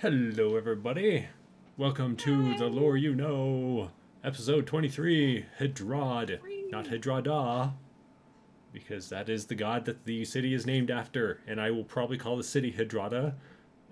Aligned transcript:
Hello, 0.00 0.56
everybody. 0.56 1.26
Welcome 1.76 2.16
to 2.16 2.56
The 2.56 2.68
Lore 2.68 2.96
You 2.96 3.14
Know, 3.14 3.90
episode 4.24 4.66
23 4.66 5.44
Hedrad. 5.58 6.38
Not 6.70 6.86
Hedrada, 6.86 7.74
because 8.72 9.10
that 9.10 9.28
is 9.28 9.44
the 9.44 9.54
god 9.54 9.84
that 9.84 10.06
the 10.06 10.24
city 10.24 10.54
is 10.54 10.64
named 10.64 10.90
after, 10.90 11.40
and 11.46 11.60
I 11.60 11.70
will 11.70 11.84
probably 11.84 12.16
call 12.16 12.38
the 12.38 12.42
city 12.42 12.72
Hedrada 12.72 13.34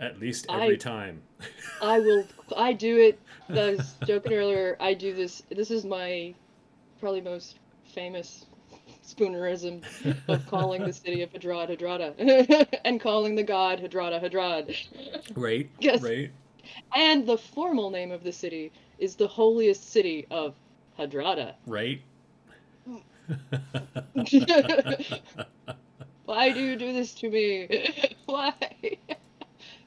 at 0.01 0.19
least 0.19 0.47
every 0.49 0.77
I- 0.77 0.79
time. 0.79 1.21
I 1.83 1.99
will. 1.99 2.25
I 2.57 2.73
do 2.73 2.97
it. 2.97 3.21
I 3.51 3.73
was 3.73 3.95
joking 4.07 4.33
earlier. 4.33 4.79
I 4.81 4.95
do 4.95 5.15
this. 5.15 5.43
This 5.51 5.71
is 5.71 5.85
my 5.85 6.35
probably 7.01 7.21
most 7.21 7.59
famous 7.85 8.47
spoonerism 9.09 9.83
of 10.29 10.47
calling 10.47 10.85
the 10.85 10.93
city 10.93 11.23
of 11.23 11.33
Hedrad 11.33 11.71
Hedrada 11.71 12.69
and 12.85 13.01
calling 13.01 13.35
the 13.35 13.43
god 13.43 13.81
Hedrada 13.81 14.21
Hedrad. 14.23 14.77
Right? 15.35 15.71
Yes. 15.81 16.03
Right? 16.03 16.31
And 16.95 17.27
the 17.27 17.39
formal 17.39 17.91
name 17.91 18.13
of 18.13 18.23
the 18.23 18.33
city 18.33 18.73
is 18.99 19.17
the 19.17 19.27
holiest 19.27 19.91
city 19.91 20.27
of 20.31 20.55
Hedrada. 20.99 21.55
Right? 21.67 22.03
Why 26.25 26.51
do 26.51 26.61
you 26.61 26.77
do 26.77 26.93
this 26.93 27.15
to 27.15 27.31
me? 27.31 28.15
Why? 28.27 28.53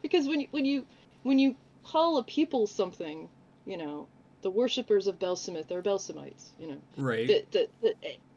because 0.02 0.28
when 0.28 0.42
you, 0.42 0.48
when 0.52 0.66
you 0.66 0.86
when 1.24 1.40
you 1.40 1.56
call 1.84 2.18
a 2.18 2.24
people 2.24 2.68
something, 2.68 3.30
you 3.66 3.78
know, 3.78 4.08
the 4.42 4.50
worshippers 4.52 5.08
of 5.08 5.20
Belsameth 5.20 5.72
are 5.72 5.82
Belsamites, 5.82 6.50
you 6.60 6.68
know. 6.68 6.78
right? 6.98 7.28
The, 7.28 7.46
the, 7.52 7.68
the, 7.82 7.94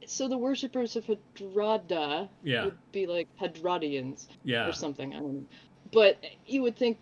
so 0.06 0.28
the 0.28 0.36
worshippers 0.38 0.96
of 0.96 1.04
Hedrada 1.06 2.28
Yeah. 2.42 2.66
would 2.66 2.78
be 2.92 3.06
like 3.06 3.28
Hedradians 3.40 4.26
Yeah. 4.44 4.68
or 4.68 4.72
something. 4.72 5.14
I 5.14 5.18
don't 5.20 5.34
know. 5.34 5.44
But 5.92 6.22
you 6.46 6.62
would 6.62 6.76
think 6.76 6.98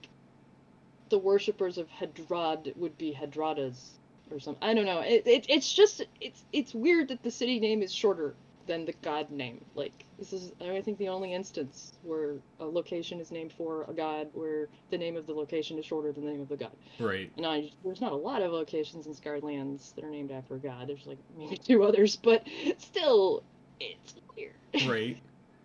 the 1.09 1.19
worshippers 1.19 1.79
of 1.79 1.89
Hedrad 1.89 2.77
would 2.77 2.97
be 2.99 3.13
Hedradas 3.13 3.91
or 4.31 4.39
something. 4.41 4.63
I 4.67 4.75
don't 4.75 4.87
know. 4.87 5.01
It, 5.01 5.27
it 5.27 5.47
it's 5.49 5.73
just 5.73 6.07
it's 6.21 6.45
it's 6.53 6.75
weird 6.75 7.09
that 7.09 7.23
the 7.23 7.31
city 7.31 7.61
name 7.61 7.83
is 7.83 7.93
shorter 7.93 8.35
than 8.67 8.85
the 8.85 8.95
god 9.03 9.31
name. 9.31 9.65
Like 9.75 10.05
this 10.19 10.33
is 10.33 10.53
I 10.61 10.81
think 10.81 10.99
the 10.99 11.09
only 11.09 11.33
instance 11.33 11.93
where 12.03 12.37
a 12.61 12.65
location 12.65 13.21
is 13.21 13.31
named 13.31 13.53
for 13.53 13.85
a 13.89 13.93
god 13.93 14.29
where 14.33 14.69
the 14.91 14.99
name 14.99 15.17
of 15.17 15.27
the 15.27 15.33
location 15.33 15.79
is 15.79 15.85
shorter 15.85 16.13
than 16.13 16.25
the 16.25 16.31
name 16.31 16.41
of 16.41 16.49
the 16.49 16.57
god. 16.57 16.73
Right. 16.99 17.31
And 17.37 17.47
I, 17.47 17.71
there's 17.85 18.01
not 18.01 18.13
a 18.13 18.17
lot 18.17 18.43
of 18.43 18.53
locations 18.53 19.07
in 19.07 19.15
Scarred 19.15 19.43
Lands 19.43 19.93
that 19.97 20.05
are 20.05 20.11
named 20.11 20.31
after 20.31 20.55
a 20.55 20.59
god. 20.59 20.89
There's 20.89 21.07
like 21.07 21.19
maybe 21.37 21.57
two 21.57 21.83
others, 21.85 22.17
but 22.17 22.47
still, 22.79 23.43
it's 23.81 24.15
weird. 24.37 24.55
Right. 24.87 25.19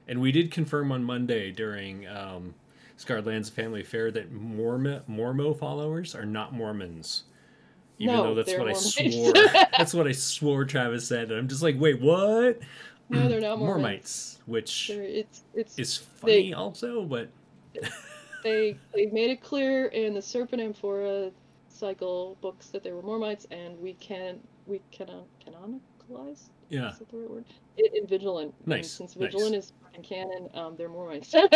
And 0.09 0.21
we 0.21 0.31
did 0.31 0.51
confirm 0.51 0.91
on 0.91 1.03
Monday 1.03 1.51
during 1.51 2.07
um, 2.07 2.55
Scarred 2.95 3.25
Lands 3.25 3.49
Family 3.49 3.83
Fair 3.83 4.09
that 4.11 4.33
Mormo, 4.33 5.01
Mormo 5.09 5.57
followers 5.57 6.15
are 6.15 6.25
not 6.25 6.53
Mormons. 6.53 7.23
Even 7.99 8.15
No, 8.15 8.23
though 8.23 8.35
that's 8.35 8.57
what 8.57 8.69
I 8.69 8.73
swore. 8.73 9.33
that's 9.77 9.93
what 9.93 10.07
I 10.07 10.11
swore 10.11 10.65
Travis 10.65 11.07
said. 11.07 11.31
And 11.31 11.39
I'm 11.39 11.47
just 11.47 11.63
like, 11.63 11.79
wait, 11.79 11.99
what? 11.99 12.59
No, 13.09 13.27
they're 13.27 13.41
not 13.41 13.57
Mormons. 13.59 13.81
Mormites, 13.81 14.39
which 14.45 14.89
They're, 14.89 15.03
it's 15.03 15.43
it's 15.53 15.79
is 15.79 15.97
funny 15.97 16.49
they- 16.49 16.53
also, 16.53 17.03
but 17.05 17.29
they 18.43 18.77
they 18.93 19.05
made 19.07 19.31
it 19.31 19.41
clear 19.41 19.87
in 19.87 20.13
the 20.13 20.21
Serpent 20.21 20.61
Amphora 20.61 21.31
cycle 21.69 22.37
books 22.41 22.67
that 22.67 22.83
they 22.83 22.91
were 22.91 23.01
Mormites, 23.01 23.47
and 23.51 23.79
we 23.79 23.93
can 23.93 24.39
we 24.65 24.81
canon 24.91 25.23
canonicalize. 25.45 26.49
yeah. 26.69 26.91
Is 26.91 26.99
that 26.99 27.09
the 27.09 27.17
right 27.17 27.29
word? 27.29 27.45
It, 27.77 27.93
in 27.95 28.07
Vigilant. 28.07 28.53
and 28.59 28.67
Nice, 28.67 28.91
since 28.91 29.15
nice. 29.15 29.31
Vigilant 29.31 29.55
is 29.55 29.71
fucking 29.83 30.03
canon, 30.03 30.49
um, 30.53 30.75
they're 30.75 30.89
Mormites. 30.89 31.29
so. 31.31 31.47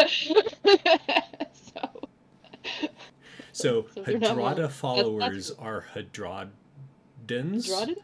So, 3.61 3.85
So 3.95 4.01
they're 4.03 4.19
not 4.19 4.37
Hedrada 4.37 4.69
followers 4.71 5.51
are 5.51 5.85
Hedradans. 5.93 6.47
Hedradans? 7.27 7.97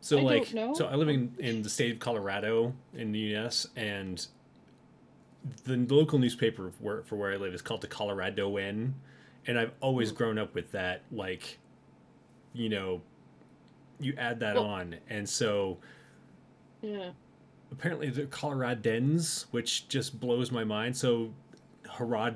So 0.00 0.18
I 0.18 0.22
like, 0.22 0.46
so 0.46 0.86
I 0.86 0.94
live 0.94 1.08
in 1.08 1.34
in 1.38 1.62
the 1.62 1.70
state 1.70 1.92
of 1.92 1.98
Colorado 1.98 2.72
in 2.94 3.10
the 3.12 3.18
U.S. 3.18 3.66
and 3.76 4.24
the 5.64 5.76
local 5.92 6.18
newspaper 6.18 6.70
where, 6.78 7.02
for 7.02 7.16
where 7.16 7.32
I 7.32 7.36
live 7.36 7.54
is 7.54 7.62
called 7.62 7.80
the 7.80 7.88
Coloradoan, 7.88 8.92
and 9.46 9.58
I've 9.58 9.72
always 9.80 10.10
Hmm. 10.10 10.16
grown 10.16 10.38
up 10.38 10.54
with 10.54 10.70
that. 10.72 11.02
Like, 11.10 11.58
you 12.52 12.68
know, 12.68 13.00
you 13.98 14.14
add 14.16 14.38
that 14.40 14.54
Well- 14.56 14.66
on, 14.66 14.96
and 15.08 15.28
so 15.28 15.78
Yeah. 16.82 17.10
apparently 17.72 18.10
they're 18.10 18.26
Coloradens, 18.26 19.46
which 19.50 19.88
just 19.88 20.20
blows 20.20 20.52
my 20.52 20.62
mind. 20.64 20.96
So. 20.96 21.32
Harad, 21.86 22.34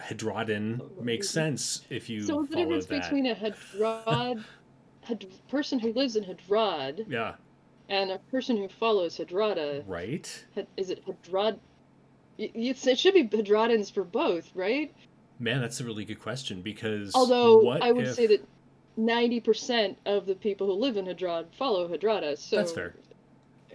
Hedradan 0.00 0.80
makes 1.00 1.28
sense 1.28 1.82
if 1.90 2.08
you 2.08 2.22
So 2.22 2.36
what's 2.36 2.50
the 2.50 2.56
difference 2.56 2.86
that. 2.86 3.02
between 3.02 3.26
a 3.26 3.34
Hedrad, 3.34 4.44
had, 5.02 5.26
person 5.48 5.78
who 5.78 5.92
lives 5.92 6.16
in 6.16 6.24
Hedrad 6.24 7.04
yeah, 7.08 7.34
and 7.88 8.10
a 8.10 8.18
person 8.30 8.56
who 8.56 8.68
follows 8.68 9.16
Hedrada? 9.18 9.82
right. 9.86 10.44
Had- 10.54 10.66
Is 10.76 10.90
it 10.90 11.04
Hedrad? 11.06 11.58
It's, 12.38 12.86
it 12.86 12.98
should 12.98 13.14
be 13.14 13.24
Hedradans 13.28 13.92
for 13.92 14.02
both, 14.02 14.50
right? 14.54 14.92
Man, 15.38 15.60
that's 15.60 15.80
a 15.80 15.84
really 15.84 16.04
good 16.04 16.20
question 16.20 16.62
because 16.62 17.14
Although 17.14 17.58
what 17.60 17.82
I 17.82 17.92
would 17.92 18.06
if- 18.06 18.14
say 18.14 18.26
that 18.28 18.46
ninety 18.96 19.40
percent 19.40 19.98
of 20.06 20.26
the 20.26 20.34
people 20.34 20.66
who 20.66 20.72
live 20.74 20.96
in 20.96 21.06
Hedrad 21.06 21.46
follow 21.56 21.88
Hedrada. 21.88 22.36
So 22.38 22.56
That's 22.56 22.72
fair. 22.72 22.94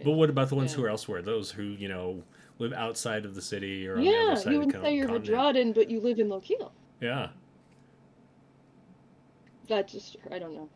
But 0.03 0.11
what 0.11 0.29
about 0.29 0.47
the 0.49 0.55
ones 0.55 0.73
who 0.73 0.83
are 0.85 0.89
elsewhere? 0.89 1.21
Those 1.21 1.51
who 1.51 1.63
you 1.63 1.87
know 1.89 2.23
live 2.59 2.73
outside 2.73 3.25
of 3.25 3.33
the 3.35 3.41
city 3.41 3.87
or 3.87 3.95
on 3.97 4.03
the 4.03 4.11
Yeah, 4.11 4.17
other 4.31 4.35
side 4.41 4.51
you 4.53 4.59
of 4.59 4.65
would 4.65 4.75
the 4.75 4.81
say 4.81 4.95
you're 4.95 5.07
continent? 5.07 5.75
But 5.75 5.89
you 5.89 5.99
live 5.99 6.19
in 6.19 6.27
Lokil. 6.27 6.71
Yeah. 7.01 7.29
That 9.67 9.87
just 9.87 10.17
I 10.31 10.39
don't 10.39 10.53
know. 10.53 10.69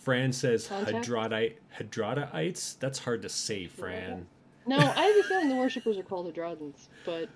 Fran 0.00 0.32
says 0.32 0.66
Contact? 0.66 1.06
Hedradite 1.06 1.56
Hedradaites. 1.78 2.78
That's 2.78 2.98
hard 2.98 3.20
to 3.20 3.28
say, 3.28 3.66
Fran. 3.66 4.26
No, 4.66 4.78
I 4.78 4.80
have 4.80 5.16
a 5.16 5.22
feeling 5.24 5.48
the 5.50 5.56
worshippers 5.56 5.98
are 5.98 6.02
called 6.02 6.32
Hedradans, 6.34 6.88
but 7.04 7.28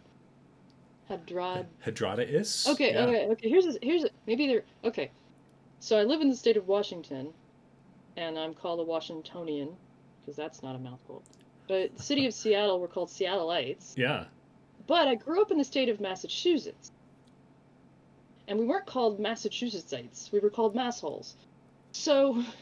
Hedrad. 1.11 1.67
Hedradais? 1.85 2.67
Okay, 2.69 2.95
Yeah. 2.95 3.05
okay, 3.05 3.27
okay. 3.27 3.49
Here's 3.51 3.67
a, 3.67 3.75
here's 3.83 4.05
a, 4.05 4.11
maybe 4.27 4.47
they're 4.47 4.65
okay. 4.83 5.11
So 5.81 5.99
I 5.99 6.05
live 6.05 6.23
in 6.23 6.31
the 6.31 6.37
state 6.37 6.57
of 6.57 6.67
Washington, 6.67 7.35
and 8.17 8.39
I'm 8.39 8.55
called 8.55 8.81
a 8.81 8.85
Washingtonian 8.85 9.77
because 10.21 10.35
that's 10.37 10.63
not 10.63 10.75
a 10.75 10.79
mouthful. 10.79 11.23
But 11.67 11.97
the 11.97 12.03
city 12.03 12.27
of 12.27 12.35
Seattle, 12.35 12.81
we're 12.81 12.89
called 12.89 13.09
Seattleites. 13.09 13.97
Yeah. 13.97 14.25
But 14.87 15.09
I 15.09 15.15
grew 15.15 15.41
up 15.41 15.51
in 15.51 15.59
the 15.59 15.65
state 15.65 15.89
of 15.89 16.01
Massachusetts, 16.01 16.91
and 18.47 18.59
we 18.59 18.67
weren't 18.67 18.87
called 18.87 19.19
Massachusettsites. 19.19 20.31
We 20.33 20.41
were 20.41 20.51
called 20.51 20.75
massholes. 20.75 21.35
So. 21.93 22.43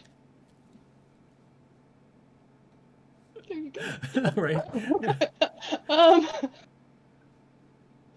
There 3.48 3.58
you 3.58 3.70
go. 3.70 4.30
right. 4.40 4.56
um. 5.90 6.26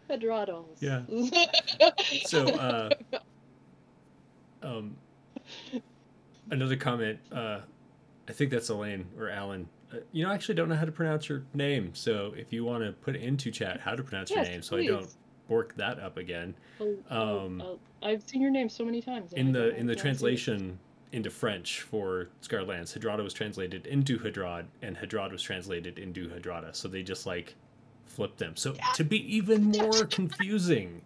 Hedrados. 0.10 0.66
Yeah. 0.80 1.02
So, 2.26 2.46
uh, 2.48 2.90
um, 4.62 4.96
another 6.52 6.76
comment. 6.76 7.20
Uh, 7.32 7.60
I 8.28 8.32
think 8.32 8.52
that's 8.52 8.70
Elaine 8.70 9.08
or 9.18 9.30
Alan. 9.30 9.68
You 10.12 10.26
know, 10.26 10.32
I 10.32 10.34
actually 10.34 10.56
don't 10.56 10.70
know 10.70 10.76
how 10.76 10.86
to 10.86 10.92
pronounce 10.92 11.30
your 11.30 11.44
name. 11.54 11.94
So 11.94 12.34
if 12.36 12.52
you 12.52 12.64
want 12.66 12.84
to 12.84 12.92
put 12.92 13.16
into 13.16 13.52
chat 13.52 13.80
how 13.80 13.96
to 13.96 14.04
pronounce 14.04 14.30
yes, 14.30 14.38
your 14.38 14.46
name, 14.46 14.62
so 14.62 14.78
I 14.78 14.86
don't 14.86 15.14
bork 15.48 15.76
that 15.76 16.00
up 16.00 16.18
again. 16.18 16.56
Oh, 16.80 16.96
oh, 17.12 17.40
um, 17.46 17.62
oh, 17.62 17.80
I've 18.04 18.24
seen 18.28 18.42
your 18.42 18.52
name 18.52 18.70
so 18.70 18.86
many 18.86 19.02
times. 19.02 19.34
in 19.34 19.52
the 19.52 19.76
in 19.76 19.76
the 19.76 19.82
know 19.82 19.82
how 19.82 19.86
to 19.86 19.88
say 19.88 19.92
it. 19.92 20.02
translation 20.02 20.80
into 21.12 21.30
French 21.30 21.82
for 21.82 22.30
Scarred 22.42 22.68
Lands, 22.68 22.94
Hedrada 22.94 23.24
was 23.24 23.34
translated 23.34 23.88
into 23.88 24.20
Hedrad, 24.20 24.66
and 24.82 24.98
Hedrad 24.98 25.32
was 25.32 25.42
translated 25.42 25.98
into 25.98 26.28
Hedrada. 26.30 26.76
So 26.76 26.88
they 26.88 27.04
just 27.04 27.26
like 27.26 27.56
flipped 28.06 28.38
them. 28.38 28.56
So 28.56 28.76
to 28.96 29.04
be 29.04 29.36
even 29.36 29.64
more 29.72 30.06
confusing. 30.06 31.02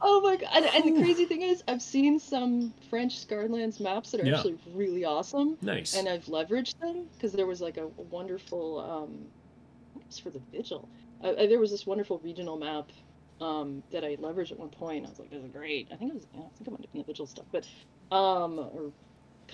Oh 0.00 0.20
my 0.22 0.36
god! 0.36 0.50
And, 0.54 0.66
and 0.66 0.96
the 0.96 1.00
crazy 1.00 1.24
thing 1.24 1.42
is, 1.42 1.62
I've 1.68 1.82
seen 1.82 2.18
some 2.18 2.74
French 2.90 3.26
Scarlands 3.26 3.80
maps 3.80 4.10
that 4.10 4.20
are 4.20 4.26
Yeah. 4.26 4.36
actually 4.36 4.58
really 4.72 5.04
awesome, 5.04 5.56
Nice. 5.62 5.94
and 5.94 6.08
I've 6.08 6.24
leveraged 6.26 6.78
them 6.80 7.06
because 7.12 7.32
there 7.32 7.46
was 7.46 7.60
like 7.60 7.76
a, 7.76 7.84
a 7.86 8.02
wonderful. 8.02 8.80
Um, 8.80 9.28
I 9.90 9.92
think 9.94 10.04
it 10.04 10.08
was 10.08 10.18
for 10.18 10.30
the 10.30 10.42
Vigil. 10.52 10.88
Uh, 11.22 11.28
uh, 11.28 11.46
there 11.46 11.60
was 11.60 11.70
this 11.70 11.86
wonderful 11.86 12.18
regional 12.18 12.58
map 12.58 12.90
um, 13.40 13.82
that 13.92 14.04
I 14.04 14.16
leveraged 14.16 14.52
at 14.52 14.58
one 14.58 14.70
point. 14.70 15.06
I 15.06 15.08
was 15.08 15.18
like, 15.18 15.30
"This 15.30 15.42
is 15.42 15.50
great." 15.50 15.88
I 15.92 15.96
think 15.96 16.10
it 16.10 16.14
was. 16.14 16.26
Yeah, 16.34 16.40
I 16.40 16.50
think 16.58 16.68
it 16.68 16.70
might 16.70 16.80
have 16.80 16.92
been 16.92 17.00
the 17.02 17.06
Vigil 17.06 17.26
stuff, 17.26 17.46
but 17.52 17.66
um, 18.14 18.58
or, 18.58 18.92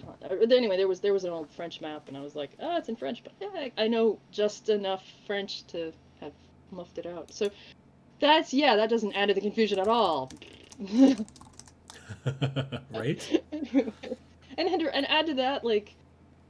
or 0.04 0.52
anyway, 0.52 0.76
there 0.76 0.88
was 0.88 1.00
there 1.00 1.12
was 1.12 1.24
an 1.24 1.30
old 1.30 1.50
French 1.50 1.80
map, 1.80 2.08
and 2.08 2.16
I 2.16 2.20
was 2.20 2.34
like, 2.34 2.56
"Ah, 2.60 2.78
it's 2.78 2.88
in 2.88 2.96
French," 2.96 3.22
but 3.22 3.34
yeah, 3.40 3.48
I, 3.54 3.72
I 3.76 3.88
know 3.88 4.18
just 4.32 4.68
enough 4.68 5.04
French 5.26 5.66
to 5.68 5.92
have 6.20 6.32
muffed 6.70 6.98
it 6.98 7.06
out. 7.06 7.32
So 7.32 7.50
that's 8.20 8.52
yeah, 8.54 8.76
that 8.76 8.90
doesn't 8.90 9.12
add 9.14 9.26
to 9.28 9.34
the 9.34 9.40
confusion 9.40 9.78
at 9.78 9.88
all. 9.88 10.30
right? 12.94 13.42
and 13.52 14.68
and 14.82 15.06
add 15.10 15.26
to 15.26 15.34
that 15.34 15.64
like 15.64 15.94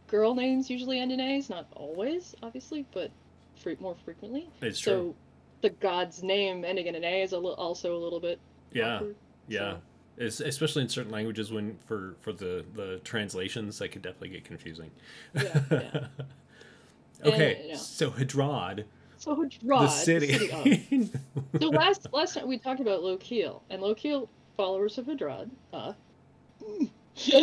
girl 0.08 0.34
names 0.34 0.69
usually 0.69 0.99
end 1.00 1.12
in 1.12 1.20
A's, 1.20 1.49
not 1.49 1.67
always, 1.76 2.34
obviously, 2.43 2.84
but 2.93 3.11
fre- 3.56 3.70
more 3.81 3.94
frequently. 4.05 4.49
It's 4.61 4.82
so 4.82 4.96
true. 5.00 5.14
the 5.62 5.70
god's 5.70 6.22
name 6.22 6.64
ending 6.64 6.87
in 6.87 6.94
an 6.94 7.05
A 7.05 7.22
is 7.22 7.32
a 7.32 7.38
li- 7.38 7.55
also 7.56 7.96
a 7.96 8.00
little 8.00 8.20
bit 8.20 8.38
Yeah. 8.72 8.96
awkward. 8.96 9.17
Yeah. 9.49 9.72
so- 9.72 9.81
Es- 10.19 10.40
especially 10.40 10.82
in 10.82 10.88
certain 10.90 11.11
languages 11.12 11.50
when 11.50 11.78
for 11.87 12.14
for 12.20 12.32
the 12.34 12.62
the 12.75 13.00
translations 13.05 13.78
that 13.78 13.88
could 13.90 14.02
definitely 14.02 14.28
get 14.31 14.44
confusing. 14.44 14.90
Yeah, 15.34 15.61
yeah. 15.70 16.06
okay, 17.25 17.56
And, 17.61 17.69
yeah. 17.70 17.76
so 17.76 18.11
Hedrad, 18.11 18.84
So 19.20 19.37
Hedrad, 19.37 19.81
the 19.81 19.88
city. 19.88 20.50
of. 20.50 21.61
So 21.61 21.69
last 21.69 22.06
last 22.11 22.34
time 22.34 22.49
we 22.49 22.56
talked 22.56 22.81
about 22.81 23.02
Lokil, 23.02 23.61
and 23.69 23.82
Lokil 23.82 24.28
followers 24.56 24.96
of 24.96 25.05
Hedrad. 25.05 25.50
Uh, 25.75 25.93
See, 27.14 27.37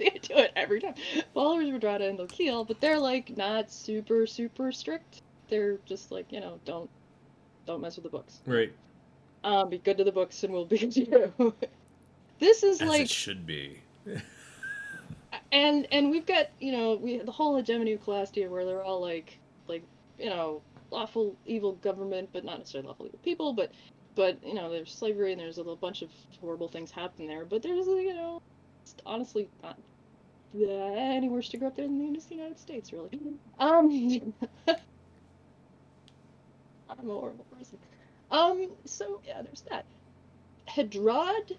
I 0.00 0.18
do 0.22 0.34
it 0.36 0.52
every 0.56 0.80
time. 0.80 0.94
Followers 1.34 1.68
of 1.68 1.74
Hedrada 1.74 2.08
and 2.08 2.18
Lokil, 2.18 2.66
but 2.66 2.80
they're 2.80 2.98
like 2.98 3.36
not 3.36 3.70
super 3.70 4.26
super 4.26 4.72
strict. 4.72 5.20
They're 5.50 5.76
just 5.84 6.10
like 6.10 6.32
you 6.32 6.40
know 6.40 6.58
don't 6.64 6.88
don't 7.66 7.82
mess 7.82 7.96
with 7.96 8.04
the 8.04 8.10
books. 8.10 8.40
right, 8.46 8.72
Um, 9.44 9.68
be 9.68 9.76
good 9.76 9.98
to 9.98 10.04
the 10.04 10.12
books, 10.12 10.42
and 10.42 10.54
we'll 10.54 10.64
be 10.64 10.78
good 10.88 10.92
to 10.92 11.04
you. 11.38 11.54
this 12.38 12.62
is 12.62 12.80
as 12.80 12.88
like 12.88 13.02
it 13.02 13.10
should 13.10 13.44
be. 13.44 13.82
and 15.52 15.86
and 15.92 16.10
we've 16.10 16.24
got 16.24 16.48
you 16.60 16.72
know 16.72 16.94
we 16.94 17.18
the 17.18 17.30
whole 17.30 17.56
hegemony 17.58 17.92
of 17.92 18.02
Calastia 18.02 18.48
where 18.48 18.64
they're 18.64 18.82
all 18.82 19.02
like 19.02 19.36
like 19.70 19.82
you 20.18 20.28
know 20.28 20.60
lawful 20.90 21.36
evil 21.46 21.72
government 21.76 22.28
but 22.32 22.44
not 22.44 22.58
necessarily 22.58 22.88
lawful 22.88 23.06
evil 23.06 23.18
people 23.22 23.52
but 23.52 23.72
but 24.16 24.36
you 24.44 24.54
know 24.54 24.70
there's 24.70 24.92
slavery 24.92 25.32
and 25.32 25.40
there's 25.40 25.56
a 25.56 25.60
little 25.60 25.76
bunch 25.76 26.02
of 26.02 26.10
horrible 26.40 26.68
things 26.68 26.90
happen 26.90 27.26
there 27.26 27.44
but 27.44 27.62
there's 27.62 27.86
you 27.86 28.14
know 28.14 28.42
honestly 29.06 29.48
not 29.62 29.78
any 30.54 31.28
worse 31.28 31.48
to 31.48 31.56
grow 31.56 31.68
up 31.68 31.76
there 31.76 31.86
than 31.86 32.12
the 32.12 32.34
United 32.34 32.58
States 32.58 32.92
really. 32.92 33.10
Um 33.58 33.88
I'm 34.68 34.76
a 36.88 37.02
horrible 37.02 37.46
person. 37.56 37.78
Um 38.30 38.70
so 38.84 39.20
yeah 39.26 39.42
there's 39.42 39.62
that. 39.70 39.84
Hedrad 40.68 41.56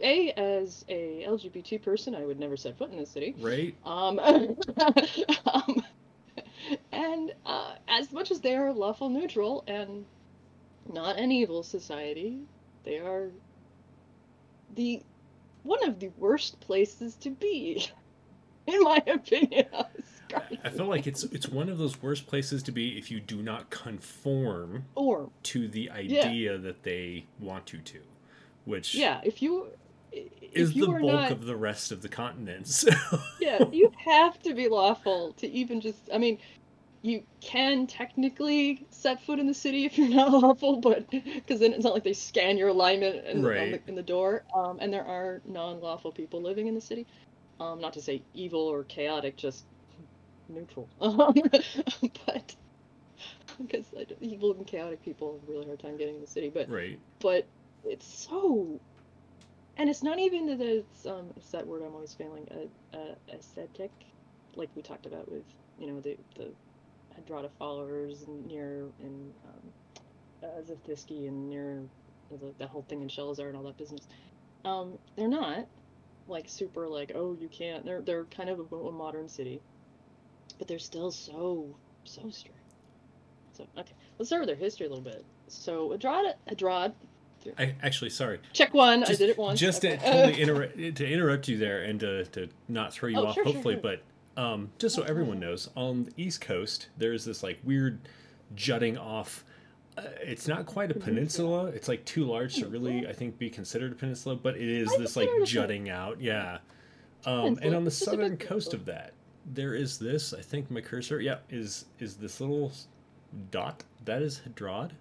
a 0.00 0.30
as 0.32 0.84
a 0.88 1.24
LGBT 1.26 1.82
person, 1.82 2.14
I 2.14 2.24
would 2.24 2.38
never 2.38 2.56
set 2.56 2.78
foot 2.78 2.90
in 2.90 2.98
this 2.98 3.10
city. 3.10 3.34
Right, 3.38 3.74
Um, 3.84 4.18
um 4.20 5.84
and 6.92 7.32
uh, 7.46 7.74
as 7.88 8.12
much 8.12 8.30
as 8.30 8.40
they 8.40 8.54
are 8.56 8.72
lawful 8.72 9.08
neutral 9.08 9.64
and 9.66 10.04
not 10.92 11.18
an 11.18 11.30
evil 11.30 11.62
society, 11.62 12.40
they 12.84 12.98
are 12.98 13.30
the 14.74 15.02
one 15.62 15.86
of 15.86 16.00
the 16.00 16.10
worst 16.16 16.60
places 16.60 17.14
to 17.16 17.30
be, 17.30 17.86
in 18.66 18.82
my 18.82 19.02
opinion. 19.06 19.66
I 20.62 20.68
feel 20.68 20.86
like 20.86 21.06
it's 21.06 21.24
it's 21.24 21.48
one 21.48 21.70
of 21.70 21.78
those 21.78 22.02
worst 22.02 22.26
places 22.26 22.62
to 22.64 22.72
be 22.72 22.98
if 22.98 23.10
you 23.10 23.18
do 23.18 23.42
not 23.42 23.70
conform 23.70 24.84
Or 24.94 25.30
to 25.44 25.68
the 25.68 25.90
idea 25.90 26.58
that 26.58 26.82
they 26.82 27.24
want 27.40 27.72
you 27.72 27.78
to, 27.80 28.00
which 28.66 28.94
yeah, 28.94 29.22
if 29.24 29.40
you 29.40 29.68
is 30.52 30.74
you 30.74 30.86
the 30.86 30.92
bulk 30.92 31.02
not, 31.02 31.30
of 31.30 31.46
the 31.46 31.56
rest 31.56 31.92
of 31.92 32.02
the 32.02 32.08
continents. 32.08 32.84
yeah, 33.40 33.64
you 33.72 33.92
have 34.04 34.38
to 34.42 34.54
be 34.54 34.68
lawful 34.68 35.32
to 35.34 35.46
even 35.48 35.80
just. 35.80 36.08
I 36.12 36.18
mean, 36.18 36.38
you 37.02 37.22
can 37.40 37.86
technically 37.86 38.86
set 38.90 39.22
foot 39.22 39.38
in 39.38 39.46
the 39.46 39.54
city 39.54 39.84
if 39.86 39.98
you're 39.98 40.08
not 40.14 40.32
lawful, 40.32 40.80
but 40.80 41.08
because 41.10 41.60
then 41.60 41.72
it's 41.72 41.84
not 41.84 41.94
like 41.94 42.04
they 42.04 42.12
scan 42.14 42.58
your 42.58 42.68
alignment 42.68 43.24
in, 43.26 43.42
Right. 43.42 43.72
the, 43.72 43.82
in 43.88 43.94
the 43.94 44.02
door. 44.02 44.44
Um, 44.54 44.78
and 44.80 44.92
there 44.92 45.04
are 45.06 45.42
non-lawful 45.44 46.12
people 46.12 46.42
living 46.42 46.66
in 46.66 46.74
the 46.74 46.80
city. 46.80 47.06
Um, 47.60 47.80
not 47.80 47.94
to 47.94 48.02
say 48.02 48.24
evil 48.34 48.60
or 48.62 48.84
chaotic, 48.84 49.36
just 49.36 49.66
neutral. 50.48 50.90
Um, 51.00 51.34
but 52.26 52.56
because 53.58 53.92
evil 54.20 54.52
and 54.52 54.66
chaotic 54.66 55.02
people 55.02 55.34
have 55.40 55.48
a 55.48 55.52
really 55.52 55.66
hard 55.66 55.80
time 55.80 55.96
getting 55.96 56.16
in 56.16 56.20
the 56.20 56.26
city, 56.26 56.50
but 56.50 56.68
right, 56.68 57.00
but 57.20 57.48
it's 57.84 58.06
so 58.28 58.80
and 59.76 59.88
it's 59.90 60.02
not 60.02 60.18
even 60.18 60.46
that 60.46 60.60
it's 60.60 61.06
um 61.06 61.32
it's 61.36 61.50
that 61.50 61.66
word 61.66 61.82
i'm 61.82 61.94
always 61.94 62.14
failing 62.14 62.46
uh, 62.50 62.96
uh, 62.96 63.14
aesthetic 63.32 63.92
like 64.56 64.70
we 64.76 64.82
talked 64.82 65.06
about 65.06 65.30
with 65.30 65.46
you 65.78 65.86
know 65.86 66.00
the 66.00 66.16
the 66.36 66.54
Hedrada 67.18 67.50
followers 67.58 68.24
near 68.46 68.84
in 69.00 69.32
um 69.44 69.70
uh, 70.42 70.60
Zethkiski 70.62 71.26
and 71.28 71.48
near 71.50 71.82
the, 72.30 72.52
that 72.58 72.68
whole 72.68 72.84
thing 72.88 73.02
in 73.02 73.08
Shelzar 73.08 73.48
and 73.48 73.56
all 73.56 73.62
that 73.64 73.76
business 73.76 74.02
um 74.64 74.98
they're 75.16 75.28
not 75.28 75.66
like 76.28 76.48
super 76.48 76.86
like 76.86 77.12
oh 77.14 77.36
you 77.40 77.48
can't 77.48 77.84
they're 77.84 78.02
they're 78.02 78.24
kind 78.24 78.48
of 78.50 78.60
a, 78.60 78.76
a 78.76 78.92
modern 78.92 79.28
city 79.28 79.60
but 80.58 80.68
they're 80.68 80.78
still 80.78 81.10
so 81.10 81.74
so 82.04 82.28
strict 82.30 82.56
so 83.52 83.66
okay 83.76 83.92
let's 84.18 84.28
start 84.28 84.40
with 84.40 84.48
their 84.48 84.56
history 84.56 84.86
a 84.86 84.88
little 84.88 85.02
bit 85.04 85.24
so 85.48 85.90
Hedrad 85.90 86.34
Hedrad 86.48 86.92
I 87.56 87.74
actually 87.82 88.10
sorry. 88.10 88.40
Check 88.52 88.74
one. 88.74 89.00
Just, 89.00 89.12
I 89.12 89.14
did 89.14 89.30
it 89.30 89.38
once. 89.38 89.60
Just 89.60 89.82
to 89.82 89.96
totally 89.96 90.34
interrupt 90.42 90.76
to 90.76 91.08
interrupt 91.08 91.48
you 91.48 91.56
there 91.56 91.82
and 91.82 92.00
to, 92.00 92.24
to 92.26 92.48
not 92.68 92.92
throw 92.92 93.08
you 93.08 93.16
Oh, 93.16 93.26
off, 93.26 93.34
sure, 93.34 93.44
sure, 93.44 93.52
hopefully, 93.52 93.74
sure. 93.74 93.82
but 93.82 94.02
um, 94.38 94.70
just 94.78 94.94
so 94.94 95.02
everyone 95.02 95.40
knows, 95.40 95.68
on 95.76 96.04
the 96.04 96.12
East 96.16 96.40
Coast 96.40 96.88
there 96.96 97.12
is 97.12 97.24
this 97.24 97.42
like 97.42 97.58
weird 97.64 97.98
jutting 98.54 98.96
off. 98.96 99.44
Uh, 99.96 100.02
it's 100.22 100.46
not 100.46 100.64
quite 100.64 100.92
a 100.92 100.94
Peninsula. 100.94 101.66
It's 101.66 101.88
like 101.88 102.04
too 102.04 102.24
large 102.24 102.54
to 102.56 102.68
really, 102.68 103.06
I 103.06 103.12
think, 103.12 103.36
be 103.36 103.50
considered 103.50 103.90
a 103.92 103.94
peninsula, 103.96 104.36
but 104.36 104.56
it 104.56 104.68
is 104.68 104.88
this 104.96 105.16
like 105.16 105.28
consider 105.28 105.40
it 105.40 105.42
a 105.42 105.46
jutting 105.46 105.90
out. 105.90 106.20
Yeah. 106.20 106.58
Um, 107.26 107.58
and 107.62 107.74
on 107.74 107.82
the 107.82 107.88
It's 107.88 108.00
a 108.06 108.10
big 108.12 108.20
southern 108.20 108.36
coast 108.36 108.74
of 108.74 108.84
that, 108.84 109.12
there 109.44 109.74
is 109.74 109.98
this. 109.98 110.32
I 110.32 110.40
think 110.40 110.70
my 110.70 110.80
cursor, 110.80 111.20
yeah, 111.20 111.38
is 111.50 111.86
is 111.98 112.14
this 112.14 112.40
little 112.40 112.70
dot. 113.50 113.82
That 114.04 114.22
is 114.22 114.40
Hedrad. 114.48 114.92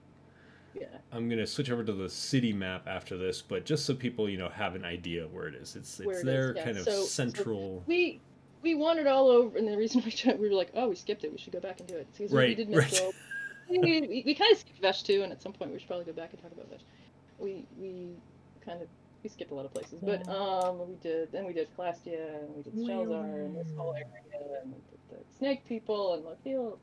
Yeah. 0.74 0.86
I'm 1.12 1.30
gonna 1.30 1.48
switch 1.48 1.70
over 1.70 1.84
to 1.84 1.94
the 1.94 2.10
city 2.10 2.54
map 2.54 2.88
after 2.88 3.18
this, 3.18 3.42
but 3.42 3.66
just 3.66 3.86
so 3.86 3.94
people 3.94 4.28
you 4.28 4.38
know 4.38 4.50
have 4.50 4.74
an 4.76 4.84
idea 4.84 5.28
where 5.28 5.48
it 5.48 5.54
is. 5.54 5.76
It's 5.76 6.00
it's 6.00 6.10
it 6.10 6.12
is, 6.12 6.24
their 6.24 6.56
yeah. 6.56 6.66
kind 6.66 6.78
of 6.78 6.86
So- 6.86 6.92
so 6.92 7.06
central. 7.06 7.84
We 8.68 8.76
we 8.76 8.82
wandered 8.82 9.08
all 9.08 9.30
over, 9.30 9.58
and 9.58 9.68
the 9.68 9.78
reason 9.78 10.02
we 10.06 10.12
tried, 10.12 10.40
we 10.40 10.50
were 10.50 10.56
like, 10.56 10.72
oh, 10.76 10.90
we 10.90 10.96
skipped 10.96 11.24
it. 11.24 11.32
We 11.32 11.38
should 11.38 11.54
go 11.54 11.60
back 11.60 11.80
and 11.80 11.88
do 11.88 11.96
it. 11.96 12.08
Because 12.12 12.32
we, 12.32 12.38
we 12.38 12.44
Right, 12.48 12.58
did 12.58 12.76
right. 12.76 12.88
Mithril. 12.90 13.14
we, 13.70 13.80
we, 13.80 14.24
we 14.26 14.36
kind 14.36 14.52
of 14.52 14.58
skipped 14.58 14.82
Vesh 14.82 15.04
too, 15.04 15.24
and 15.24 15.32
at 15.32 15.42
some 15.42 15.54
point 15.54 15.72
we 15.72 15.80
should 15.80 15.88
probably 15.88 16.06
go 16.06 16.14
back 16.14 16.32
and 16.34 16.42
talk 16.42 16.52
about 16.52 16.70
Vesh. 16.70 16.82
We 17.40 17.66
we 17.80 18.10
kind 18.66 18.82
of 18.82 18.88
we 19.24 19.30
skipped 19.30 19.52
a 19.52 19.56
lot 19.56 19.66
of 19.66 19.74
places, 19.74 20.00
but 20.02 20.28
um 20.28 20.88
we 20.88 20.96
did 20.96 21.32
then 21.32 21.46
we 21.46 21.54
did 21.54 21.68
Calastia 21.78 22.40
and 22.44 22.56
we 22.56 22.64
did 22.64 22.74
Shelzar 22.74 23.46
and 23.46 23.56
this 23.56 23.68
whole 23.78 23.94
area 23.94 24.62
and 24.62 24.74
we 24.74 24.80
did 24.90 25.00
the 25.12 25.38
Snake 25.38 25.66
People 25.68 26.14
and 26.16 26.24
Lokil. 26.24 26.78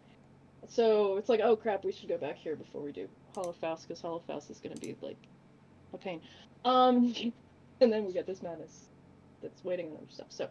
So 0.68 1.16
it's 1.18 1.28
like, 1.28 1.40
oh 1.40 1.56
crap, 1.56 1.84
we 1.84 1.92
should 1.92 2.08
go 2.08 2.16
back 2.18 2.36
here 2.36 2.56
before 2.56 2.80
we 2.80 2.92
do 2.92 3.08
Hollowfaust, 3.36 3.82
because 3.82 4.00
Hollowfaust 4.00 4.50
is 4.50 4.60
going 4.60 4.74
to 4.74 4.80
be 4.80 4.96
like 5.02 5.18
a 5.92 5.98
pain. 5.98 6.20
Um, 6.64 7.14
and 7.80 7.92
then 7.92 8.04
we 8.06 8.12
got 8.12 8.26
this 8.26 8.42
madness 8.42 8.86
that's 9.42 9.62
waiting 9.64 9.86
on 9.90 9.96
other 9.96 10.06
stuff. 10.10 10.28
So, 10.30 10.48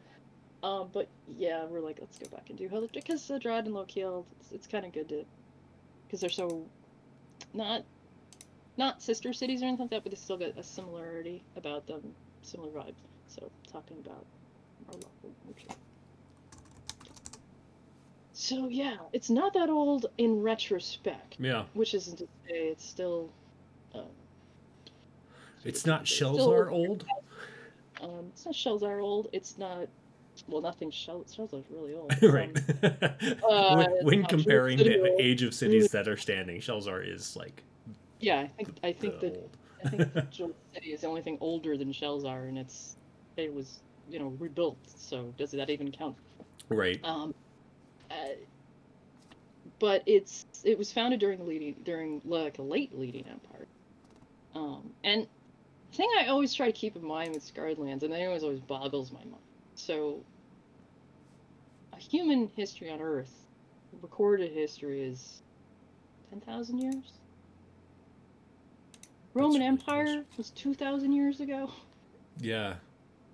um, 0.64 0.90
but 0.94 1.08
yeah, 1.38 1.66
we're 1.66 1.82
like, 1.82 1.98
let's 2.00 2.18
go 2.18 2.26
back 2.36 2.50
and 2.50 2.58
do 2.58 2.68
Holo 2.70 2.88
because 2.94 3.30
uh, 3.30 3.38
Drad 3.38 3.66
and 3.66 3.76
Lokil, 3.76 4.26
it's, 4.40 4.52
it's 4.52 4.68
kind 4.68 4.86
of 4.86 4.94
good 4.94 5.10
to, 5.10 5.26
because 6.08 6.22
they're 6.22 6.30
so 6.30 6.66
not 7.54 7.84
not 8.78 9.02
sister 9.04 9.34
cities 9.34 9.62
or 9.62 9.66
anything 9.66 9.84
like 9.84 9.92
that, 9.92 10.04
but 10.04 10.12
they 10.12 10.16
still 10.18 10.38
got 10.38 10.58
a 10.58 10.64
similarity 10.64 11.44
about 11.58 11.86
them, 11.86 12.02
similar 12.42 12.72
vibes. 12.72 12.96
So 13.28 13.52
talking 13.72 13.98
about 14.04 14.26
our 14.88 14.94
local. 14.94 15.34
So 18.32 18.68
yeah, 18.68 18.98
it's 19.14 19.30
not 19.30 19.54
that 19.54 19.70
old 19.70 20.08
in 20.18 20.42
retrospect, 20.42 21.38
Yeah, 21.40 21.64
which 21.74 21.94
isn't 21.94 22.18
to 22.18 22.26
say 22.48 22.68
it's 22.68 22.86
still. 22.86 23.30
Um, 23.94 24.04
it's 25.64 25.86
not 25.86 26.08
still- 26.08 26.36
Shelzar 26.36 26.72
old. 26.72 27.06
Um, 28.02 28.26
it's 28.34 28.46
not 28.46 28.56
Shelzar 28.56 29.02
old. 29.02 29.30
It's 29.32 29.58
not. 29.58 29.88
Well, 30.48 30.62
nothing 30.62 30.92
shell 30.92 31.26
Shelzar 31.30 31.64
really 31.70 31.94
old. 31.94 32.14
right. 32.24 32.58
Um, 32.84 33.40
uh, 33.50 33.76
when 33.76 34.06
when 34.06 34.26
comparing 34.26 34.78
the 34.78 35.16
age 35.20 35.44
of 35.44 35.54
cities 35.54 35.92
that 35.92 36.08
are 36.08 36.18
standing, 36.18 36.60
Shelzar 36.60 37.08
is 37.08 37.36
like 37.36 37.64
yeah, 38.20 38.48
I 38.60 38.64
think 38.64 38.78
I 38.84 38.94
think 38.94 39.20
that 39.20 39.36
old. 39.36 39.58
I 39.86 39.90
think 39.90 40.14
that 40.14 40.32
Jewel 40.32 40.54
City 40.74 40.94
is 40.94 41.02
the 41.02 41.08
only 41.08 41.22
thing 41.22 41.38
older 41.42 41.78
than 41.78 41.92
Shelzar, 41.92 42.48
and 42.48 42.58
it's 42.58 42.96
it 43.38 43.54
was 43.54 43.82
you 44.10 44.20
know 44.20 44.34
rebuilt. 44.40 44.78
So 44.86 45.34
does 45.38 45.52
that 45.52 45.70
even 45.70 45.92
count? 45.92 46.16
Right. 46.70 47.00
Um, 47.04 47.36
uh, 48.10 48.16
but 49.80 50.04
it's 50.06 50.46
it 50.64 50.78
was 50.78 50.92
founded 50.92 51.20
during 51.20 51.40
the 51.40 51.46
Ledean 51.46 51.84
during 51.84 52.22
like 52.24 52.60
a 52.60 52.62
late 52.62 52.98
Ledean 52.98 53.30
empire. 53.30 53.68
Um, 54.56 54.92
and 55.04 55.28
the 55.92 55.98
thing 55.98 56.10
I 56.20 56.28
always 56.28 56.54
try 56.54 56.68
to 56.68 56.72
keep 56.72 56.96
in 56.96 57.04
mind 57.04 57.34
with 57.34 57.44
Scarred 57.44 57.78
Lands, 57.78 58.04
and 58.04 58.14
it 58.14 58.26
always 58.26 58.44
always 58.44 58.60
boggles 58.60 59.12
my 59.12 59.20
mind. 59.20 59.36
So, 59.76 60.22
a 61.94 61.98
human 61.98 62.50
history 62.56 62.90
on 62.92 63.02
Earth, 63.02 63.34
recorded 64.02 64.52
history 64.52 65.02
is 65.02 65.42
ten 66.30 66.40
thousand 66.42 66.80
years. 66.80 67.14
Roman 69.34 69.54
really 69.62 69.66
Empire 69.66 70.06
close. 70.06 70.38
was 70.38 70.50
two 70.52 70.74
thousand 70.74 71.14
years 71.14 71.40
ago. 71.40 71.72
Yeah. 72.40 72.76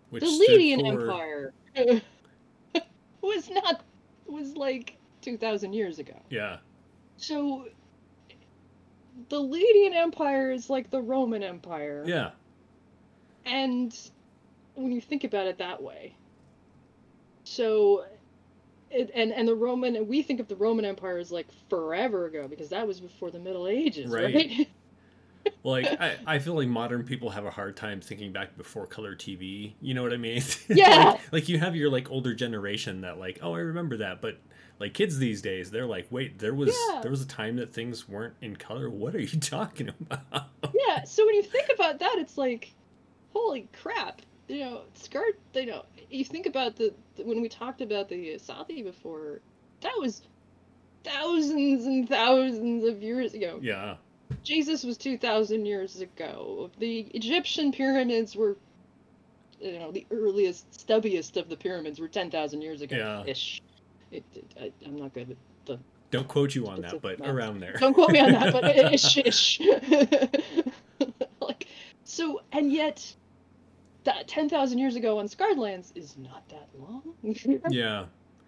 Which 0.09 0.23
the 0.23 0.29
Ledean 0.47 0.81
for- 0.81 1.01
Empire 1.01 1.53
was 3.21 3.49
not 3.49 3.83
was 4.25 4.55
like 4.55 4.97
two 5.21 5.37
thousand 5.37 5.73
years 5.73 5.99
ago. 5.99 6.15
Yeah. 6.29 6.57
So 7.17 7.67
the 9.27 9.39
Ledean 9.39 9.93
Empire 9.93 10.51
is 10.51 10.69
like 10.69 10.89
the 10.89 11.01
Roman 11.01 11.43
Empire. 11.43 12.03
Yeah. 12.07 12.31
And 13.45 13.95
when 14.75 14.91
you 14.91 15.01
think 15.01 15.25
about 15.25 15.47
it 15.47 15.57
that 15.57 15.81
way, 15.81 16.15
so, 17.49 18.05
it, 18.91 19.09
and 19.15 19.31
and 19.31 19.47
the 19.47 19.55
Roman, 19.55 19.95
and 19.95 20.07
we 20.07 20.21
think 20.21 20.39
of 20.39 20.47
the 20.47 20.55
Roman 20.55 20.85
Empire 20.85 21.17
as 21.17 21.31
like 21.31 21.47
forever 21.69 22.25
ago 22.25 22.47
because 22.47 22.69
that 22.69 22.85
was 22.87 22.99
before 22.99 23.31
the 23.31 23.39
Middle 23.39 23.67
Ages, 23.67 24.11
Right. 24.11 24.33
right? 24.35 24.69
Like 25.63 25.85
I, 25.99 26.17
I 26.27 26.39
feel 26.39 26.53
like 26.53 26.67
modern 26.67 27.03
people 27.03 27.29
have 27.31 27.45
a 27.45 27.49
hard 27.49 27.75
time 27.75 28.01
thinking 28.01 28.31
back 28.31 28.55
before 28.57 28.85
color 28.85 29.15
TV. 29.15 29.73
You 29.81 29.93
know 29.93 30.03
what 30.03 30.13
I 30.13 30.17
mean? 30.17 30.43
Yeah. 30.69 31.11
like, 31.11 31.33
like 31.33 31.49
you 31.49 31.57
have 31.59 31.75
your 31.75 31.89
like 31.89 32.11
older 32.11 32.35
generation 32.35 33.01
that 33.01 33.17
like, 33.17 33.39
oh, 33.41 33.55
I 33.55 33.59
remember 33.59 33.97
that, 33.97 34.21
but 34.21 34.37
like 34.79 34.93
kids 34.93 35.17
these 35.17 35.41
days, 35.41 35.71
they're 35.71 35.85
like, 35.87 36.07
wait, 36.11 36.39
there 36.39 36.53
was 36.53 36.77
Yeah. 36.89 36.99
there 37.01 37.09
was 37.09 37.21
a 37.21 37.27
time 37.27 37.55
that 37.55 37.73
things 37.73 38.07
weren't 38.07 38.35
in 38.41 38.57
color. 38.57 38.89
What 38.89 39.15
are 39.15 39.19
you 39.21 39.39
talking 39.39 39.89
about? 39.89 40.49
yeah. 40.87 41.03
So 41.05 41.25
when 41.25 41.35
you 41.35 41.43
think 41.43 41.69
about 41.73 41.99
that, 41.99 42.15
it's 42.17 42.37
like, 42.37 42.73
holy 43.33 43.67
crap! 43.81 44.21
You 44.49 44.59
know, 44.59 44.81
Scar. 44.95 45.23
You 45.53 45.65
know, 45.65 45.85
you 46.09 46.25
think 46.25 46.45
about 46.45 46.75
the 46.75 46.93
when 47.23 47.41
we 47.41 47.47
talked 47.47 47.79
about 47.79 48.09
the 48.09 48.35
Sathi 48.35 48.83
before, 48.83 49.39
that 49.81 49.93
was 49.97 50.23
thousands 51.03 51.85
and 51.85 52.09
thousands 52.09 52.83
of 52.83 53.01
years 53.01 53.33
ago. 53.33 53.59
yeah. 53.61 53.95
Jesus 54.43 54.83
was 54.83 54.97
2,000 54.97 55.65
years 55.65 56.01
ago. 56.01 56.69
The 56.77 56.99
Egyptian 57.13 57.71
pyramids 57.71 58.35
were, 58.35 58.57
you 59.59 59.79
know, 59.79 59.91
the 59.91 60.05
earliest, 60.11 60.69
stubbiest 60.71 61.37
of 61.37 61.49
the 61.49 61.57
pyramids 61.57 61.99
were 61.99 62.07
10,000 62.07 62.61
years 62.61 62.81
ago. 62.81 62.95
Yeah. 62.95 63.23
Ish. 63.25 63.61
It, 64.11 64.23
it, 64.35 64.45
I, 64.59 64.71
I'm 64.85 64.97
not 64.97 65.13
good 65.13 65.29
with 65.29 65.37
the. 65.65 65.79
Don't 66.11 66.27
quote 66.27 66.55
you 66.55 66.67
on 66.67 66.81
that, 66.81 67.01
but 67.01 67.19
math. 67.19 67.29
around 67.29 67.59
there. 67.59 67.73
Don't 67.79 67.93
quote 67.93 68.11
me 68.11 68.19
on 68.19 68.31
that, 68.31 68.53
but 68.53 68.65
ish, 68.93 69.17
ish. 69.17 69.61
like, 71.41 71.67
so, 72.03 72.41
and 72.51 72.71
yet, 72.71 73.15
that 74.09 74.27
10,000 74.27 74.79
years 74.79 74.95
ago 74.95 75.19
on 75.19 75.27
Scarred 75.27 75.59
Lands 75.59 75.91
is 75.95 76.17
not 76.17 76.43
that 76.49 76.67
long. 76.79 77.03
Yeah. 77.69 78.05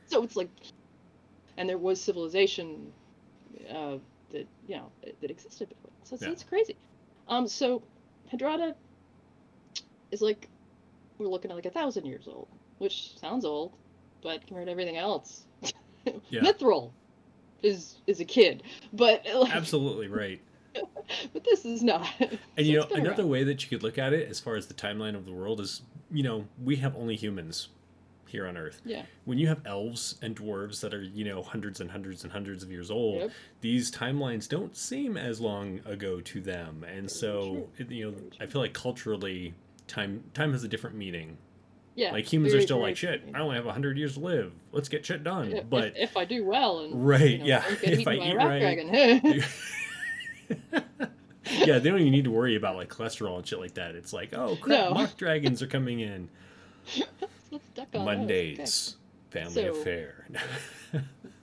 So 0.08 0.24
it's 0.24 0.36
like, 0.36 0.50
and 1.58 1.70
there 1.70 1.78
was 1.78 2.02
civilization 2.02 2.92
uh, 3.70 3.98
that 4.32 4.48
you 4.68 4.76
know 4.78 4.92
that 5.22 5.30
existed 5.32 5.70
before. 5.70 5.92
So 6.04 6.16
it's, 6.16 6.24
Yeah. 6.24 6.30
it's 6.32 6.44
crazy. 6.44 6.76
Um, 7.28 7.48
so 7.48 7.82
Hedrada 8.32 8.74
is 10.10 10.22
like 10.22 10.48
we're 11.20 11.28
looking 11.28 11.52
at 11.52 11.56
like 11.56 11.68
a 11.68 11.72
thousand 11.72 12.06
years 12.06 12.28
old, 12.28 12.48
which 12.80 13.18
sounds 13.20 13.46
old, 13.46 13.72
but 14.24 14.46
compared 14.48 14.66
to 14.66 14.72
everything 14.72 14.98
else, 14.98 15.44
Yeah. 16.30 16.42
Mithril 16.42 16.92
is 17.62 17.96
is 18.08 18.20
a 18.20 18.26
kid, 18.26 18.64
but 18.94 19.24
like, 19.34 19.56
Absolutely 19.56 20.08
right. 20.08 20.42
but 21.34 21.44
this 21.44 21.66
is 21.66 21.84
not. 21.84 22.08
And 22.20 22.68
you 22.68 22.80
know, 22.80 22.88
another 22.92 23.26
way 23.26 23.44
that 23.44 23.64
you 23.64 23.70
could 23.70 23.84
look 23.84 23.98
at 23.98 24.14
it 24.14 24.30
as 24.30 24.40
far 24.40 24.56
as 24.56 24.68
the 24.68 24.74
timeline 24.74 25.16
of 25.16 25.26
the 25.26 25.32
world 25.32 25.60
is, 25.60 25.82
you 26.12 26.24
know, 26.24 26.46
we 26.64 26.78
have 26.78 26.96
only 26.96 27.16
humans 27.16 27.70
here 28.32 28.48
on 28.48 28.58
Earth. 28.58 28.82
Yeah. 28.86 29.04
When 29.26 29.38
you 29.38 29.48
have 29.48 29.62
elves 29.66 30.16
and 30.22 30.36
dwarves 30.36 30.80
that 30.82 30.94
are, 30.94 31.04
you 31.04 31.26
know, 31.26 31.44
hundreds 31.44 31.82
and 31.82 31.92
hundreds 31.92 32.24
and 32.24 32.32
hundreds 32.32 32.64
of 32.64 32.72
years 32.72 32.90
old, 32.90 33.18
Yep. 33.18 33.32
these 33.60 33.92
timelines 33.92 34.48
don't 34.48 34.76
seem 34.76 35.18
as 35.18 35.42
long 35.42 35.82
ago 35.86 36.22
to 36.22 36.42
them. 36.42 36.86
And 36.86 37.12
so, 37.12 37.42
true. 37.42 37.70
it, 37.78 37.92
you 37.92 38.12
know, 38.12 38.18
I 38.40 38.46
feel 38.46 38.62
like 38.62 38.74
culturally, 38.74 39.54
time 39.88 40.24
time 40.34 40.54
has 40.54 40.64
a 40.64 40.70
different 40.70 40.96
meaning. 40.96 41.38
Yeah. 41.96 42.14
Like 42.14 42.32
humans 42.32 42.54
very, 42.54 42.64
are 42.64 42.66
still 42.66 42.78
very 42.78 42.92
like, 42.92 42.98
shit. 42.98 43.22
I 43.36 43.40
only 43.40 43.56
have 43.58 43.66
100 43.66 43.98
years 43.98 44.14
to 44.14 44.22
live. 44.22 44.54
Let's 44.72 44.88
get 44.88 45.06
shit 45.06 45.26
done. 45.26 45.52
If, 45.52 45.70
but 45.70 45.94
if, 45.98 46.16
I 46.16 46.24
do 46.24 46.46
well 46.46 46.80
and 46.80 47.06
Right, 47.06 47.32
you 47.32 47.38
know, 47.40 47.46
yeah, 47.46 47.64
if 47.84 48.08
I 48.08 48.14
eat 48.14 48.36
right. 48.38 49.44
yeah, 51.52 51.80
they 51.80 51.90
don't 51.90 52.00
even 52.00 52.12
need 52.12 52.24
to 52.26 52.32
worry 52.32 52.56
about 52.56 52.76
like 52.76 52.90
cholesterol 52.90 53.38
and 53.38 53.48
shit 53.48 53.60
like 53.60 53.74
that. 53.76 53.96
It's 53.96 54.14
like, 54.14 54.34
oh 54.34 54.58
crap, 54.62 54.90
No. 54.90 54.94
mock 54.94 55.18
dragons 55.18 55.62
are 55.62 55.68
coming 55.68 56.00
in. 56.00 56.30
Let's 57.52 57.68
duck 57.76 57.88
on 57.94 57.94
those. 57.94 58.02
Okay. 58.02 58.06
Mondays, 58.06 58.96
family 59.30 59.54
So- 59.54 59.72
affair. 59.72 60.28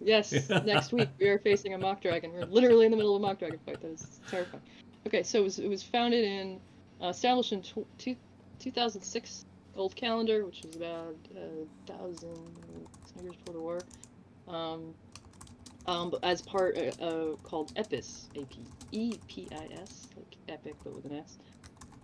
Yes, 0.01 0.49
next 0.49 0.93
week 0.93 1.09
we 1.19 1.27
are 1.29 1.41
facing 1.41 1.75
a 1.75 1.79
mock 1.79 2.01
dragon. 2.01 2.33
We're 2.33 2.45
literally 2.45 2.85
in 2.87 2.93
the 2.93 2.97
middle 2.97 3.17
of 3.17 3.23
a 3.23 3.27
mock 3.27 3.41
dragon 3.41 3.59
fight. 3.67 3.81
That 3.83 3.91
is 3.91 4.21
terrifying. 4.31 4.63
Okay, 5.09 5.25
so 5.25 5.41
it 5.41 5.43
was, 5.43 5.59
it 5.59 5.69
was 5.69 5.83
founded 5.83 6.25
in, 6.25 6.61
uh, 7.03 7.09
established 7.09 7.53
in 7.53 7.63
tw- 7.63 7.85
two, 7.99 8.15
2006 8.61 9.45
old 9.75 9.97
calendar, 9.97 10.45
which 10.47 10.63
was 10.65 10.77
about 10.77 11.17
a 11.37 11.91
thousand 11.91 12.39
years 13.21 13.35
before 13.35 13.55
the 13.55 13.61
war. 13.61 13.81
Um, 14.47 14.95
um, 15.89 16.15
as 16.23 16.43
part 16.43 16.77
uh, 16.77 17.05
uh, 17.05 17.37
called 17.43 17.73
EPIS, 17.75 18.29
A 18.37 18.45
P 18.45 18.61
E 18.93 19.15
P 19.27 19.49
I 19.51 19.81
S, 19.81 20.07
like 20.17 20.37
epic 20.49 20.75
but 20.85 20.95
with 20.95 21.07
an 21.07 21.17
S, 21.17 21.39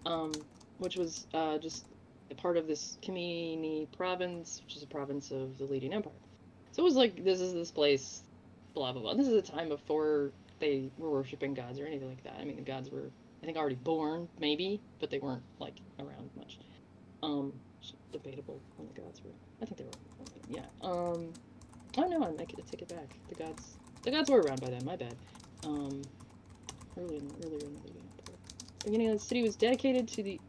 um, 0.06 0.32
which 0.78 0.96
was 0.96 1.26
uh, 1.34 1.58
just 1.58 1.86
a 2.30 2.34
part 2.34 2.56
of 2.56 2.66
this 2.66 2.98
Kamini 3.02 3.86
province, 3.96 4.62
which 4.64 4.76
is 4.76 4.82
a 4.82 4.86
province 4.86 5.30
of 5.30 5.58
the 5.58 5.64
Ledean 5.64 5.92
Empire. 5.92 6.12
So 6.72 6.82
it 6.82 6.84
was 6.84 6.96
like, 6.96 7.22
this 7.22 7.40
is 7.40 7.52
this 7.52 7.70
place, 7.70 8.22
blah 8.72 8.92
blah 8.92 9.02
blah. 9.02 9.14
This 9.14 9.28
is 9.28 9.34
a 9.34 9.42
time 9.42 9.68
before 9.68 10.32
they 10.60 10.90
were 10.96 11.10
worshiping 11.10 11.52
gods 11.52 11.78
or 11.78 11.86
anything 11.86 12.08
like 12.08 12.24
that. 12.24 12.36
I 12.40 12.44
mean, 12.44 12.56
the 12.56 12.62
gods 12.62 12.90
were, 12.90 13.10
I 13.42 13.46
think, 13.46 13.58
already 13.58 13.76
born, 13.76 14.28
maybe, 14.40 14.80
but 14.98 15.10
they 15.10 15.18
weren't 15.18 15.42
like 15.60 15.74
around 15.98 16.30
much. 16.36 16.58
Um, 17.22 17.52
debatable 18.12 18.60
when 18.76 18.88
the 18.88 19.00
gods 19.00 19.20
were. 19.22 19.30
I 19.60 19.66
think 19.66 19.76
they 19.76 19.84
were. 19.84 19.90
Yeah. 20.48 20.64
Um, 20.82 21.32
oh 21.98 22.06
no, 22.08 22.24
I 22.24 22.30
make 22.32 22.52
it. 22.52 22.58
I 22.58 22.70
take 22.70 22.82
it 22.82 22.88
back. 22.88 23.16
The 23.28 23.34
gods, 23.34 23.76
the 24.02 24.10
gods 24.10 24.30
were 24.30 24.40
around 24.40 24.60
by 24.60 24.70
then. 24.70 24.84
My 24.84 24.96
bad. 24.96 25.14
Um, 25.64 26.02
early 26.98 27.16
in, 27.16 27.30
earlier 27.44 27.60
in 27.60 27.74
the 27.74 27.90
Empire. 27.90 28.36
The 28.80 28.84
beginning 28.84 29.08
of 29.10 29.18
the 29.18 29.24
city 29.24 29.42
was 29.42 29.56
dedicated 29.56 30.08
to 30.08 30.22
the 30.22 30.40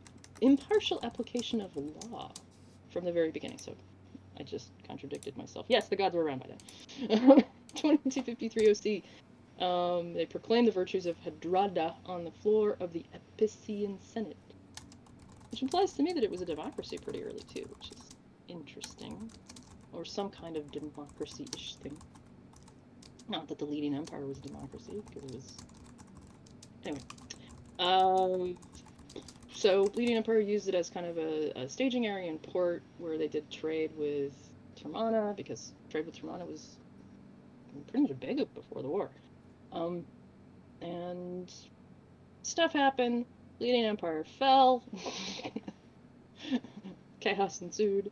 impartial 0.42 1.00
application 1.04 1.62
of 1.62 1.76
law 2.12 2.32
from 2.92 3.06
the 3.06 3.12
very 3.12 3.32
beginning. 3.32 3.58
So 3.58 3.76
I 4.40 4.44
just 4.44 4.70
contradicted 4.88 5.38
myself. 5.38 5.66
Yes, 5.70 5.88
the 5.88 5.96
gods 5.96 6.16
were 6.16 6.24
around 6.24 6.42
by 6.42 6.48
then. 6.48 7.44
2253 7.76 9.02
OC. 9.02 9.04
Um, 9.62 10.14
they 10.14 10.26
proclaimed 10.26 10.68
the 10.68 10.72
virtues 10.72 11.06
of 11.06 11.16
Hedrada 11.24 11.96
on 12.06 12.24
the 12.24 12.32
floor 12.32 12.76
of 12.80 12.92
the 12.92 13.06
Epician 13.14 13.98
Senate. 14.02 14.38
Which 15.52 15.62
implies 15.62 15.94
to 15.94 16.04
me 16.04 16.12
that 16.14 16.24
it 16.24 16.32
was 16.32 16.42
a 16.42 16.46
democracy 16.46 16.98
pretty 16.98 17.24
early, 17.24 17.44
too, 17.54 17.66
which 17.78 17.92
is 17.92 18.16
interesting. 18.50 19.32
Or 19.96 20.06
some 20.06 20.30
kind 20.30 20.58
of 20.58 20.72
democracy 20.72 21.48
ish 21.56 21.76
thing. 21.76 21.98
Not 23.30 23.48
that 23.48 23.58
the 23.58 23.66
Ledean 23.66 23.96
empire 23.96 24.26
was 24.26 24.38
a 24.38 24.42
democracy, 24.42 25.02
because 25.08 25.24
it 25.24 25.36
was. 25.36 25.54
Anyway. 26.86 27.02
Um, 27.80 28.58
so, 29.54 29.86
Ledean 29.88 30.18
Empire 30.18 30.40
used 30.40 30.68
it 30.68 30.76
as 30.76 30.90
kind 30.90 31.06
of 31.06 31.18
a, 31.18 31.52
a 31.56 31.70
staging 31.70 32.06
area 32.06 32.30
and 32.30 32.42
port 32.42 32.84
where 32.98 33.18
they 33.18 33.28
did 33.28 33.50
trade 33.50 33.92
with 33.98 34.34
Termana 34.78 35.36
because 35.36 35.72
trade 35.90 36.06
with 36.06 36.22
Termana 36.22 36.46
was 36.46 36.76
pretty 37.88 38.08
much 38.08 38.20
big 38.20 38.42
up 38.42 38.54
before 38.54 38.82
the 38.82 38.88
war. 38.88 39.10
Um, 39.72 40.06
and 40.82 41.52
stuff 42.44 42.74
happened. 42.74 43.26
Ledean 43.60 43.86
Empire 43.86 44.26
fell. 44.38 44.84
Chaos 47.22 47.62
ensued. 47.62 48.12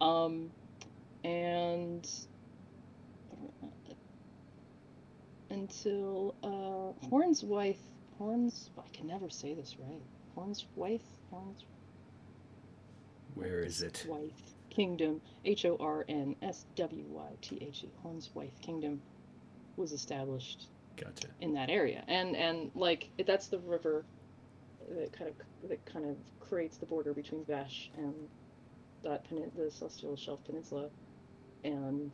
Um, 0.00 0.50
and 1.26 2.08
until 5.50 6.34
uh, 6.42 7.06
Hornswythe, 7.08 7.76
Horns, 8.18 8.70
I 8.78 8.88
can 8.92 9.06
never 9.08 9.28
say 9.28 9.54
this 9.54 9.76
right. 9.78 10.02
Hornswythe, 10.36 11.00
Horns, 11.30 11.64
Where 13.34 13.60
is 13.60 13.82
it? 13.82 14.04
Hornswythe 14.08 14.32
Kingdom, 14.70 15.20
H 15.44 15.64
O 15.64 15.76
R 15.80 16.04
N 16.08 16.36
S 16.42 16.64
W 16.76 17.04
Y 17.08 17.28
T 17.42 17.58
H 17.60 17.82
E, 17.84 17.88
Hornswythe 18.04 18.60
Kingdom, 18.60 19.00
was 19.76 19.92
established 19.92 20.68
Gotcha. 20.96 21.28
in 21.40 21.52
that 21.54 21.70
area, 21.70 22.04
and 22.08 22.36
and 22.36 22.70
like 22.74 23.08
it- 23.18 23.26
that's 23.26 23.48
the 23.48 23.58
river 23.58 24.04
that 24.88 25.12
kind 25.12 25.30
of 25.30 25.68
that 25.68 25.84
kind 25.86 26.04
of 26.06 26.16
creates 26.40 26.76
the 26.76 26.86
border 26.86 27.12
between 27.12 27.44
Vesh 27.44 27.90
and 27.96 28.14
that 29.02 29.28
penin- 29.28 29.54
the 29.56 29.70
Celestial 29.70 30.16
Shelf 30.16 30.44
Peninsula, 30.44 30.88
and 31.64 32.10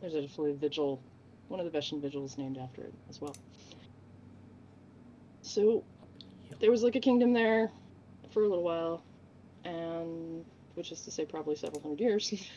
there's 0.00 0.14
actually 0.14 0.52
a 0.52 0.54
vigil, 0.54 1.02
one 1.48 1.60
of 1.60 1.70
the 1.70 1.78
Veshan 1.78 2.00
vigils 2.00 2.38
named 2.38 2.58
after 2.58 2.82
it 2.82 2.94
as 3.08 3.20
well. 3.20 3.34
So 5.42 5.84
there 6.60 6.70
was 6.70 6.82
like 6.82 6.96
a 6.96 7.00
kingdom 7.00 7.32
there 7.32 7.70
for 8.30 8.42
a 8.42 8.48
little 8.48 8.64
while, 8.64 9.02
and 9.64 10.44
which 10.74 10.92
is 10.92 11.02
to 11.02 11.10
say 11.10 11.24
probably 11.24 11.56
several 11.56 11.80
hundred 11.80 12.00
years. 12.00 12.32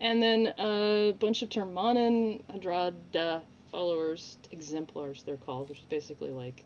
and 0.00 0.22
then 0.22 0.52
a 0.58 1.14
bunch 1.18 1.42
of 1.42 1.48
Termanan 1.48 2.42
Hedrada 2.52 3.42
followers, 3.70 4.38
exemplars 4.50 5.22
they're 5.24 5.36
called, 5.36 5.70
which 5.70 5.78
is 5.78 5.84
basically 5.86 6.30
like 6.30 6.64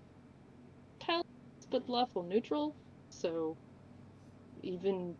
paladins 0.98 1.26
but 1.70 1.88
lawful 1.88 2.22
neutral. 2.22 2.74
So 3.10 3.56
even 4.62 5.14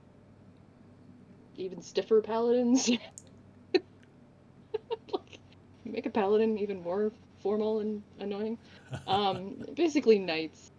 even 1.56 1.82
stiffer 1.82 2.20
paladins. 2.20 2.88
like 5.12 5.38
make 5.84 6.06
a 6.06 6.10
paladin 6.10 6.58
even 6.58 6.82
more 6.82 7.12
formal 7.40 7.80
and 7.80 8.02
annoying. 8.18 8.58
Um, 9.06 9.64
basically 9.74 10.18
knights, 10.18 10.70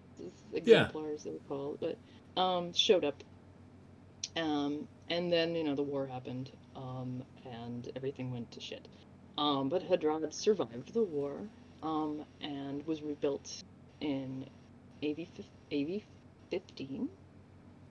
exemplars 0.54 1.24
they 1.24 1.32
would 1.32 1.48
call 1.48 1.74
it, 1.74 1.98
but 2.36 2.42
um, 2.42 2.74
showed 2.74 3.06
up. 3.06 3.24
Um, 4.36 4.88
and 5.10 5.32
then 5.32 5.56
you 5.56 5.64
know 5.64 5.76
the 5.76 5.84
war 5.84 6.06
happened, 6.06 6.52
um, 6.76 7.24
and 7.46 7.90
everything 7.96 8.32
went 8.32 8.52
to 8.52 8.60
shit. 8.60 8.88
Um, 9.38 9.70
but 9.70 9.88
Hedrad 9.88 10.34
survived 10.34 10.94
the 10.94 11.04
war, 11.04 11.40
um, 11.84 12.26
and 12.42 12.86
was 12.86 13.02
rebuilt 13.02 13.64
in 14.02 14.46
AV 15.04 15.28
AV 15.72 16.02
fifteen. 16.50 17.10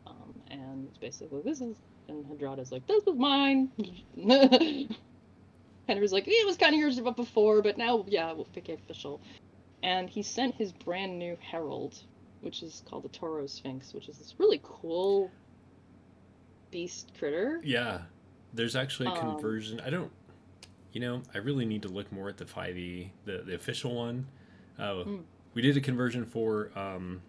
Um, 0.06 0.34
and 0.50 0.88
basically 1.00 1.42
this 1.42 1.60
is 1.60 1.76
and 2.08 2.24
Hedrada's 2.26 2.72
like, 2.72 2.86
this 2.86 3.04
was 3.04 3.16
mine. 3.16 3.70
Henry's 5.88 6.12
like, 6.12 6.24
it 6.26 6.46
was 6.46 6.56
kind 6.56 6.74
of 6.74 6.80
yours 6.80 6.98
before, 7.00 7.62
but 7.62 7.78
now, 7.78 8.04
yeah, 8.08 8.32
we'll 8.32 8.46
pick 8.46 8.68
official. 8.68 9.20
And 9.82 10.08
he 10.10 10.22
sent 10.22 10.54
his 10.56 10.72
brand 10.72 11.18
new 11.18 11.36
herald, 11.40 12.02
which 12.40 12.62
is 12.62 12.82
called 12.88 13.04
the 13.04 13.08
Toro 13.08 13.46
Sphinx, 13.46 13.94
which 13.94 14.08
is 14.08 14.18
this 14.18 14.34
really 14.38 14.60
cool 14.64 15.30
beast 16.70 17.12
critter. 17.18 17.60
Yeah, 17.64 18.00
there's 18.52 18.74
actually 18.74 19.08
a 19.08 19.12
Um, 19.12 19.34
conversion. 19.34 19.80
I 19.80 19.90
don't, 19.90 20.10
you 20.92 21.00
know, 21.00 21.22
I 21.34 21.38
really 21.38 21.64
need 21.64 21.82
to 21.82 21.88
look 21.88 22.10
more 22.10 22.28
at 22.28 22.36
the 22.36 22.44
5e, 22.46 23.10
the 23.24 23.42
the 23.46 23.54
official 23.54 23.94
one. 23.94 24.26
Uh, 24.78 25.04
Mm. 25.04 25.22
We 25.54 25.62
did 25.62 25.76
a 25.76 25.80
conversion 25.80 26.26
for 26.26 26.70
um, 26.78 27.22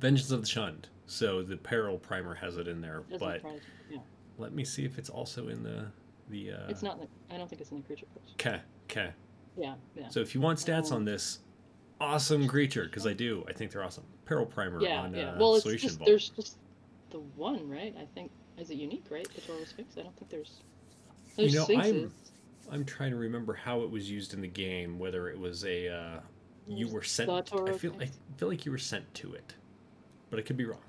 Vengeance 0.00 0.30
of 0.30 0.40
the 0.42 0.46
Shunned, 0.46 0.88
so 1.06 1.42
the 1.42 1.56
Peril 1.56 1.98
primer 1.98 2.34
has 2.34 2.56
it 2.56 2.68
in 2.68 2.80
there. 2.80 3.02
Doesn't 3.10 3.18
but 3.20 3.42
yeah. 3.90 3.98
let 4.38 4.52
me 4.52 4.64
see 4.64 4.84
if 4.84 4.98
it's 4.98 5.10
also 5.10 5.48
in 5.48 5.62
the 5.62 5.86
the. 6.28 6.52
Uh, 6.52 6.68
It's 6.68 6.82
not. 6.82 6.94
In 6.94 7.00
the, 7.02 7.34
I 7.34 7.38
don't 7.38 7.48
think 7.48 7.60
it's 7.60 7.70
in 7.70 7.78
the 7.78 7.82
creature 7.82 8.06
course. 8.14 8.30
Okay, 8.34 8.60
okay. 8.90 9.10
Yeah, 9.56 9.74
yeah. 9.94 10.08
So 10.08 10.20
if 10.20 10.34
you 10.34 10.40
want 10.40 10.58
stats 10.58 10.90
Um, 10.90 10.98
on 10.98 11.04
this 11.04 11.40
awesome 12.00 12.48
creature, 12.48 12.84
because 12.84 13.06
I 13.06 13.12
do, 13.12 13.44
I 13.48 13.52
think 13.52 13.70
they're 13.70 13.84
awesome. 13.84 14.04
Peril 14.24 14.46
primer 14.46 14.80
yeah, 14.80 15.00
on 15.00 15.14
yeah. 15.14 15.30
uh, 15.32 15.38
well, 15.38 15.54
it's 15.54 15.62
Solution 15.64 15.88
just 15.88 15.98
Vault. 15.98 16.06
there's 16.06 16.28
just 16.30 16.56
the 17.10 17.18
one, 17.36 17.68
right? 17.68 17.94
I 18.00 18.06
think 18.14 18.30
is 18.58 18.70
it 18.70 18.76
unique, 18.76 19.04
right? 19.10 19.28
The 19.34 19.40
Toro 19.42 19.64
Sphinx. 19.64 19.96
I 19.98 20.02
don't 20.02 20.16
think 20.16 20.30
there's. 20.30 20.60
There's 21.36 21.52
You 21.52 21.58
know, 21.60 21.64
sphinxes. 21.64 21.92
I'm- 21.92 22.12
I'm 22.70 22.84
trying 22.84 23.10
to 23.10 23.16
remember 23.16 23.52
how 23.54 23.82
it 23.82 23.90
was 23.90 24.08
used 24.10 24.34
in 24.34 24.40
the 24.40 24.48
game. 24.48 24.98
Whether 24.98 25.28
it 25.28 25.38
was 25.38 25.64
a 25.64 25.88
uh, 25.88 26.20
you 26.66 26.88
were 26.88 27.02
sent. 27.02 27.28
I 27.28 27.42
feel 27.72 27.94
I 28.00 28.08
feel 28.36 28.48
like 28.48 28.64
you 28.64 28.70
were 28.72 28.78
sent 28.78 29.12
to 29.14 29.34
it, 29.34 29.54
but 30.30 30.38
I 30.38 30.42
could 30.42 30.56
be 30.56 30.64
wrong. 30.64 30.80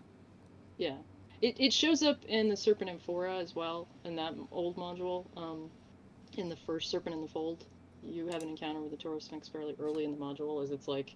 Yeah. 0.77 0.95
It, 1.41 1.59
it 1.59 1.73
shows 1.73 2.03
up 2.03 2.23
in 2.25 2.47
the 2.49 2.55
Serpent 2.55 2.89
Amphora 2.89 3.37
as 3.37 3.55
well, 3.55 3.87
in 4.05 4.15
that 4.15 4.33
old 4.51 4.77
module. 4.77 5.25
Um, 5.35 5.69
in 6.37 6.49
the 6.49 6.55
first 6.55 6.89
Serpent 6.89 7.13
in 7.13 7.21
the 7.21 7.27
Fold, 7.27 7.65
you 8.01 8.27
have 8.27 8.41
an 8.41 8.49
encounter 8.49 8.79
with 8.81 8.91
the 8.91 8.97
Toro 8.97 9.19
Sphinx 9.19 9.47
fairly 9.47 9.75
early 9.79 10.05
in 10.05 10.11
the 10.11 10.17
module, 10.17 10.63
as 10.63 10.71
it's 10.71 10.87
like, 10.87 11.15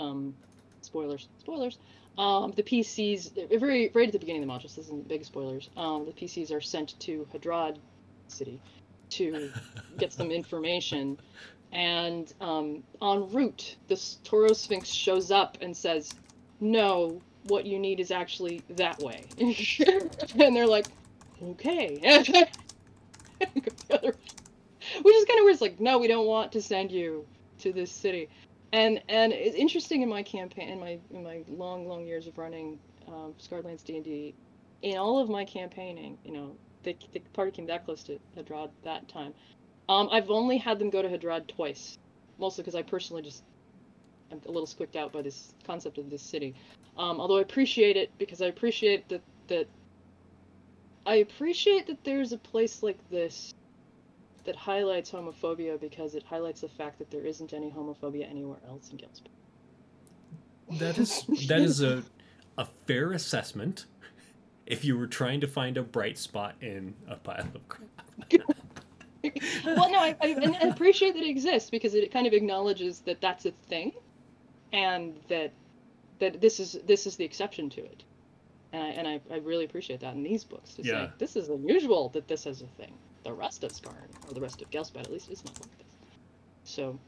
um, 0.00 0.34
spoilers, 0.80 1.28
spoilers. 1.38 1.78
Um, 2.16 2.52
the 2.56 2.62
PCs, 2.62 3.58
very 3.60 3.90
right 3.94 4.08
at 4.08 4.12
the 4.12 4.18
beginning 4.18 4.42
of 4.42 4.48
the 4.48 4.54
module, 4.54 4.70
so 4.70 4.80
this 4.80 4.86
isn't 4.86 5.06
big 5.06 5.24
spoilers. 5.24 5.70
Um, 5.76 6.04
the 6.04 6.12
PCs 6.12 6.52
are 6.52 6.60
sent 6.60 6.98
to 7.00 7.26
Hedrad 7.32 7.78
City 8.26 8.60
to 9.10 9.52
get 9.98 10.12
some 10.12 10.30
information, 10.32 11.18
and 11.72 12.32
um, 12.40 12.82
en 13.00 13.30
route, 13.30 13.76
this 13.86 14.18
Toro 14.24 14.52
Sphinx 14.52 14.88
shows 14.88 15.30
up 15.30 15.58
and 15.60 15.76
says, 15.76 16.10
"No, 16.58 17.20
what 17.48 17.66
you 17.66 17.78
need 17.78 18.00
is 18.00 18.10
actually 18.10 18.62
that 18.70 18.98
way. 19.00 19.24
and 19.38 20.56
they're 20.56 20.66
like, 20.66 20.86
okay. 21.42 21.98
Which 25.02 25.14
is 25.14 25.24
kind 25.24 25.38
of 25.38 25.44
weird. 25.44 25.52
It's 25.52 25.60
like, 25.60 25.80
no, 25.80 25.98
we 25.98 26.08
don't 26.08 26.26
want 26.26 26.52
to 26.52 26.62
send 26.62 26.90
you 26.90 27.26
to 27.60 27.72
this 27.72 27.90
city. 27.90 28.28
And 28.72 29.02
and 29.08 29.32
it's 29.32 29.56
interesting 29.56 30.02
in 30.02 30.08
my 30.08 30.22
campaign, 30.22 30.68
in 30.68 30.80
my 30.80 30.98
in 31.10 31.22
my 31.22 31.42
long 31.48 31.88
long 31.88 32.06
years 32.06 32.26
of 32.26 32.36
running 32.36 32.78
um, 33.06 33.34
Scarlands 33.40 33.82
D 33.82 33.96
and 33.96 34.04
D, 34.04 34.34
in 34.82 34.96
all 34.96 35.18
of 35.18 35.28
my 35.28 35.44
campaigning, 35.44 36.18
you 36.24 36.32
know, 36.32 36.56
the, 36.82 36.96
the 37.12 37.20
party 37.32 37.50
came 37.50 37.66
that 37.66 37.84
close 37.84 38.02
to 38.04 38.18
Hedrad 38.36 38.70
that 38.84 39.08
time. 39.08 39.32
Um, 39.88 40.08
I've 40.12 40.30
only 40.30 40.58
had 40.58 40.78
them 40.78 40.90
go 40.90 41.00
to 41.00 41.08
Hedrad 41.08 41.48
twice, 41.48 41.98
mostly 42.38 42.62
because 42.62 42.74
I 42.74 42.82
personally 42.82 43.22
just 43.22 43.42
I'm 44.30 44.40
a 44.46 44.50
little 44.50 44.66
squicked 44.66 44.96
out 44.96 45.12
by 45.12 45.22
this 45.22 45.54
concept 45.66 45.98
of 45.98 46.10
this 46.10 46.22
city. 46.22 46.54
Um, 46.96 47.20
although 47.20 47.38
I 47.38 47.42
appreciate 47.42 47.96
it 47.96 48.10
because 48.18 48.42
I 48.42 48.46
appreciate 48.46 49.08
that 49.08 49.22
that 49.48 49.68
I 51.06 51.16
appreciate 51.16 51.86
that 51.86 52.04
there's 52.04 52.32
a 52.32 52.38
place 52.38 52.82
like 52.82 52.98
this 53.10 53.54
that 54.44 54.56
highlights 54.56 55.10
homophobia 55.10 55.80
because 55.80 56.14
it 56.14 56.22
highlights 56.22 56.62
the 56.62 56.68
fact 56.68 56.98
that 56.98 57.10
there 57.10 57.24
isn't 57.24 57.52
any 57.52 57.70
homophobia 57.70 58.28
anywhere 58.28 58.58
else 58.66 58.90
in 58.90 58.98
Ghelspad. 58.98 59.28
That 60.78 60.98
is 60.98 61.24
that 61.48 61.60
is 61.60 61.82
a 61.82 62.02
a 62.58 62.66
fair 62.86 63.12
assessment. 63.12 63.86
If 64.66 64.84
you 64.84 64.98
were 64.98 65.06
trying 65.06 65.40
to 65.40 65.46
find 65.46 65.78
a 65.78 65.82
bright 65.82 66.18
spot 66.18 66.56
in 66.60 66.94
a 67.08 67.16
pile 67.16 67.48
of 67.54 67.68
crap. 67.68 67.88
well, 69.64 69.90
no, 69.90 69.98
I, 69.98 70.14
I, 70.20 70.26
and 70.28 70.56
I 70.56 70.68
appreciate 70.68 71.14
that 71.14 71.22
it 71.22 71.30
exists 71.30 71.70
because 71.70 71.94
it 71.94 72.12
kind 72.12 72.26
of 72.26 72.34
acknowledges 72.34 73.00
that 73.00 73.20
that's 73.20 73.46
a 73.46 73.52
thing, 73.68 73.92
and 74.72 75.18
that 75.28 75.52
that 76.20 76.40
this 76.40 76.58
is 76.60 76.78
this 76.86 77.06
is 77.06 77.16
the 77.16 77.24
exception 77.24 77.70
to 77.70 77.80
it, 77.84 78.04
and 78.72 78.82
I 78.82 78.88
and 78.88 79.06
I, 79.08 79.20
I 79.32 79.36
really 79.38 79.64
appreciate 79.64 80.00
that 80.00 80.14
in 80.14 80.22
these 80.22 80.44
books 80.44 80.74
to 80.74 80.82
Yeah. 80.82 81.06
say 81.06 81.12
this 81.18 81.36
is 81.36 81.48
unusual 81.48 82.08
that 82.10 82.26
this 82.28 82.46
is 82.46 82.62
a 82.62 82.66
thing. 82.66 82.92
The 83.24 83.32
rest 83.32 83.64
of 83.64 83.72
Scarn 83.72 84.08
or 84.26 84.34
the 84.34 84.40
rest 84.40 84.62
of 84.62 84.70
Ghelspad 84.70 85.00
at 85.02 85.10
least 85.12 85.30
is 85.30 85.44
not 85.44 85.54
like 85.60 85.78
this. 85.78 85.86
So 86.64 86.98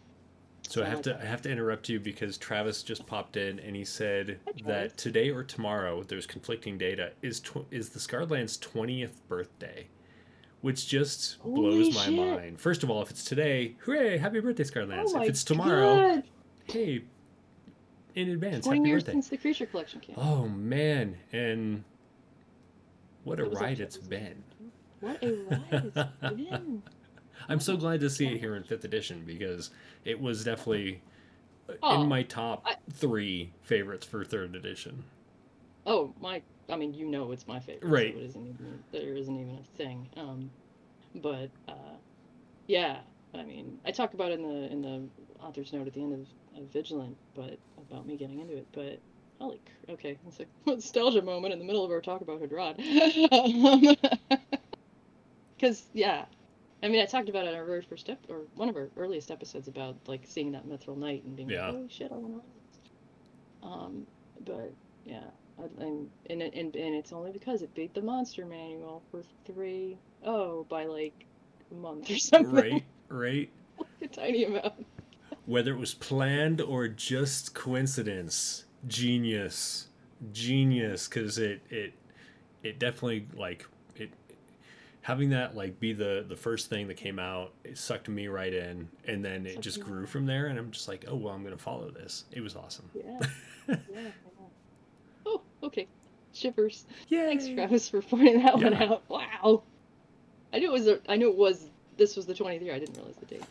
So 0.68 0.82
I 0.82 0.86
have 0.86 1.02
to. 1.02 1.18
I 1.20 1.24
have 1.24 1.42
to 1.42 1.50
interrupt 1.50 1.88
you 1.88 1.98
because 2.00 2.36
Travis 2.38 2.82
just 2.82 3.06
popped 3.06 3.36
in 3.36 3.58
and 3.60 3.74
he 3.74 3.84
said 3.84 4.38
that 4.64 4.96
today 4.96 5.30
or 5.30 5.42
tomorrow 5.44 6.02
there's 6.02 6.26
conflicting 6.26 6.78
data 6.78 7.12
is 7.22 7.40
tw- 7.40 7.66
is 7.70 7.90
the 7.90 7.98
Scarland's 7.98 8.58
20th 8.58 9.12
birthday, 9.28 9.86
which 10.60 10.86
just 10.86 11.38
Holy 11.40 11.54
blows 11.60 11.94
my 11.94 12.04
shit. 12.04 12.14
mind. 12.14 12.60
First 12.60 12.82
of 12.82 12.90
all, 12.90 13.00
if 13.02 13.10
it's 13.10 13.24
today, 13.24 13.76
hooray, 13.84 14.18
happy 14.18 14.40
birthday 14.40 14.64
Scarlands. 14.64 15.12
oh 15.14 15.22
if 15.22 15.28
it's 15.30 15.44
tomorrow, 15.44 15.96
God! 16.16 16.24
hey, 16.66 17.02
in 18.14 18.30
advance, 18.30 18.64
twenty 18.66 18.88
years 18.88 19.02
birthday. 19.02 19.12
since 19.12 19.28
the 19.28 19.36
creature 19.36 19.66
collection 19.66 20.00
came. 20.00 20.16
Oh 20.18 20.46
man, 20.48 21.16
and 21.32 21.84
what 23.24 23.38
a 23.38 23.42
What 23.42 23.50
was 23.50 23.58
that, 23.60 23.64
ride 23.64 23.80
it's 23.80 23.96
been. 23.96 24.42
What 25.00 25.22
a 25.22 25.32
ride 25.32 25.92
it's 25.96 26.34
been. 26.50 26.82
I'm 27.48 27.60
so 27.60 27.76
glad 27.76 28.00
to 28.00 28.10
see 28.10 28.26
it 28.28 28.38
here 28.38 28.54
in 28.56 28.62
fifth 28.64 28.84
edition 28.84 29.24
because 29.26 29.70
it 30.04 30.20
was 30.20 30.44
definitely 30.44 31.02
Oh, 31.84 32.02
in 32.02 32.08
my 32.08 32.22
top 32.24 32.62
I- 32.66 32.76
three 32.92 33.52
favorites 33.62 34.04
for 34.04 34.24
third 34.24 34.56
edition. 34.56 35.04
Oh 35.86 36.12
my! 36.20 36.42
I 36.68 36.76
mean, 36.76 36.92
you 36.94 37.06
know, 37.06 37.30
it's 37.32 37.46
my 37.46 37.60
favorite. 37.60 37.88
Right. 37.88 38.12
So 38.14 38.20
it 38.20 38.24
isn't 38.24 38.46
even, 38.46 38.84
there 38.92 39.14
isn't 39.14 39.36
even 39.40 39.54
a 39.58 39.76
thing. 39.76 40.08
Um, 40.16 40.50
but 41.16 41.48
uh, 41.68 41.94
yeah, 42.66 42.98
I 43.34 43.44
mean, 43.44 43.78
I 43.86 43.92
talk 43.92 44.14
about 44.14 44.32
it 44.32 44.40
in 44.40 44.42
the 44.48 44.70
in 44.72 44.82
the 44.82 45.02
author's 45.44 45.72
note 45.72 45.86
at 45.86 45.94
the 45.94 46.02
end 46.02 46.12
of, 46.12 46.60
of 46.60 46.68
Vigilant, 46.72 47.16
but 47.34 47.56
about 47.90 48.06
me 48.06 48.16
getting 48.16 48.40
into 48.40 48.56
it. 48.56 48.66
But 48.72 49.00
holy, 49.40 49.60
cr- 49.86 49.92
okay, 49.92 50.18
it's 50.26 50.40
a 50.40 50.46
nostalgia 50.66 51.22
moment 51.22 51.52
in 51.52 51.58
the 51.58 51.64
middle 51.64 51.84
of 51.84 51.90
our 51.90 52.00
talk 52.00 52.20
about 52.20 52.40
Hedrad. 52.40 52.76
Because 55.56 55.82
yeah, 55.92 56.24
I 56.82 56.88
mean, 56.88 57.02
I 57.02 57.04
talked 57.04 57.28
about 57.28 57.44
it 57.44 57.50
in 57.50 57.54
our 57.54 57.66
very 57.66 57.82
first 57.82 58.00
step 58.06 58.18
or 58.30 58.42
one 58.54 58.70
of 58.70 58.76
our 58.76 58.88
earliest 58.96 59.30
episodes 59.30 59.68
about 59.68 59.96
like 60.06 60.22
seeing 60.24 60.52
that 60.52 60.66
Mithril 60.66 60.96
Knight 60.96 61.22
and 61.24 61.36
being 61.36 61.50
Yeah. 61.50 61.66
like, 61.66 61.74
oh 61.74 61.86
shit, 61.90 62.10
I 62.10 62.16
want 62.16 62.42
to. 63.62 63.68
Um, 63.68 64.06
but 64.46 64.72
yeah, 65.04 65.20
and 65.78 66.08
and, 66.30 66.40
and 66.40 66.74
and 66.74 66.94
it's 66.94 67.12
only 67.12 67.30
because 67.30 67.60
it 67.60 67.74
beat 67.74 67.92
the 67.92 68.00
monster 68.00 68.46
manual 68.46 69.02
for 69.10 69.22
three 69.44 69.98
oh 70.24 70.64
by 70.70 70.86
like 70.86 71.26
a 71.70 71.74
month 71.74 72.10
or 72.10 72.16
something. 72.16 72.50
Right, 72.54 72.84
right. 73.10 73.50
a 74.02 74.06
tiny 74.08 74.44
amount. 74.44 74.86
Whether 75.50 75.72
it 75.72 75.78
was 75.78 75.94
planned 75.94 76.60
or 76.60 76.86
just 76.86 77.54
coincidence, 77.54 78.66
genius, 78.86 79.88
genius. 80.32 81.08
Because 81.08 81.38
it 81.38 81.60
it 81.68 81.92
it 82.62 82.78
definitely 82.78 83.26
like 83.36 83.66
it 83.96 84.10
having 85.02 85.30
that 85.30 85.56
like 85.56 85.80
be 85.80 85.92
the 85.92 86.24
the 86.28 86.36
first 86.36 86.70
thing 86.70 86.86
that 86.86 86.96
came 86.96 87.18
out. 87.18 87.52
It 87.64 87.78
sucked 87.78 88.08
me 88.08 88.28
right 88.28 88.54
in, 88.54 88.88
and 89.08 89.24
then 89.24 89.44
it 89.44 89.60
just 89.60 89.80
grew 89.80 90.06
from 90.06 90.24
there. 90.24 90.46
And 90.46 90.56
I'm 90.56 90.70
just 90.70 90.86
like, 90.86 91.04
oh 91.08 91.16
well, 91.16 91.34
I'm 91.34 91.42
gonna 91.42 91.58
follow 91.58 91.90
this. 91.90 92.26
It 92.30 92.42
was 92.42 92.54
awesome. 92.54 92.88
Yeah, 92.94 93.18
yeah. 93.68 93.76
Oh, 95.26 95.42
okay. 95.64 95.88
Shivers. 96.32 96.86
Yeah. 97.08 97.26
Thanks, 97.26 97.48
Travis, 97.48 97.88
for 97.88 98.02
pointing 98.02 98.44
that 98.44 98.54
one 98.54 98.74
out. 98.74 99.02
Wow. 99.08 99.64
I 100.52 100.60
knew 100.60 100.68
it 100.68 100.72
was. 100.72 100.86
A, 100.86 101.00
I 101.08 101.16
knew 101.16 101.28
it 101.28 101.36
was. 101.36 101.70
This 101.96 102.14
was 102.14 102.26
the 102.26 102.34
20th 102.34 102.62
year. 102.62 102.72
I 102.72 102.78
didn't 102.78 102.96
realize 102.96 103.16
the 103.16 103.26
date. 103.26 103.42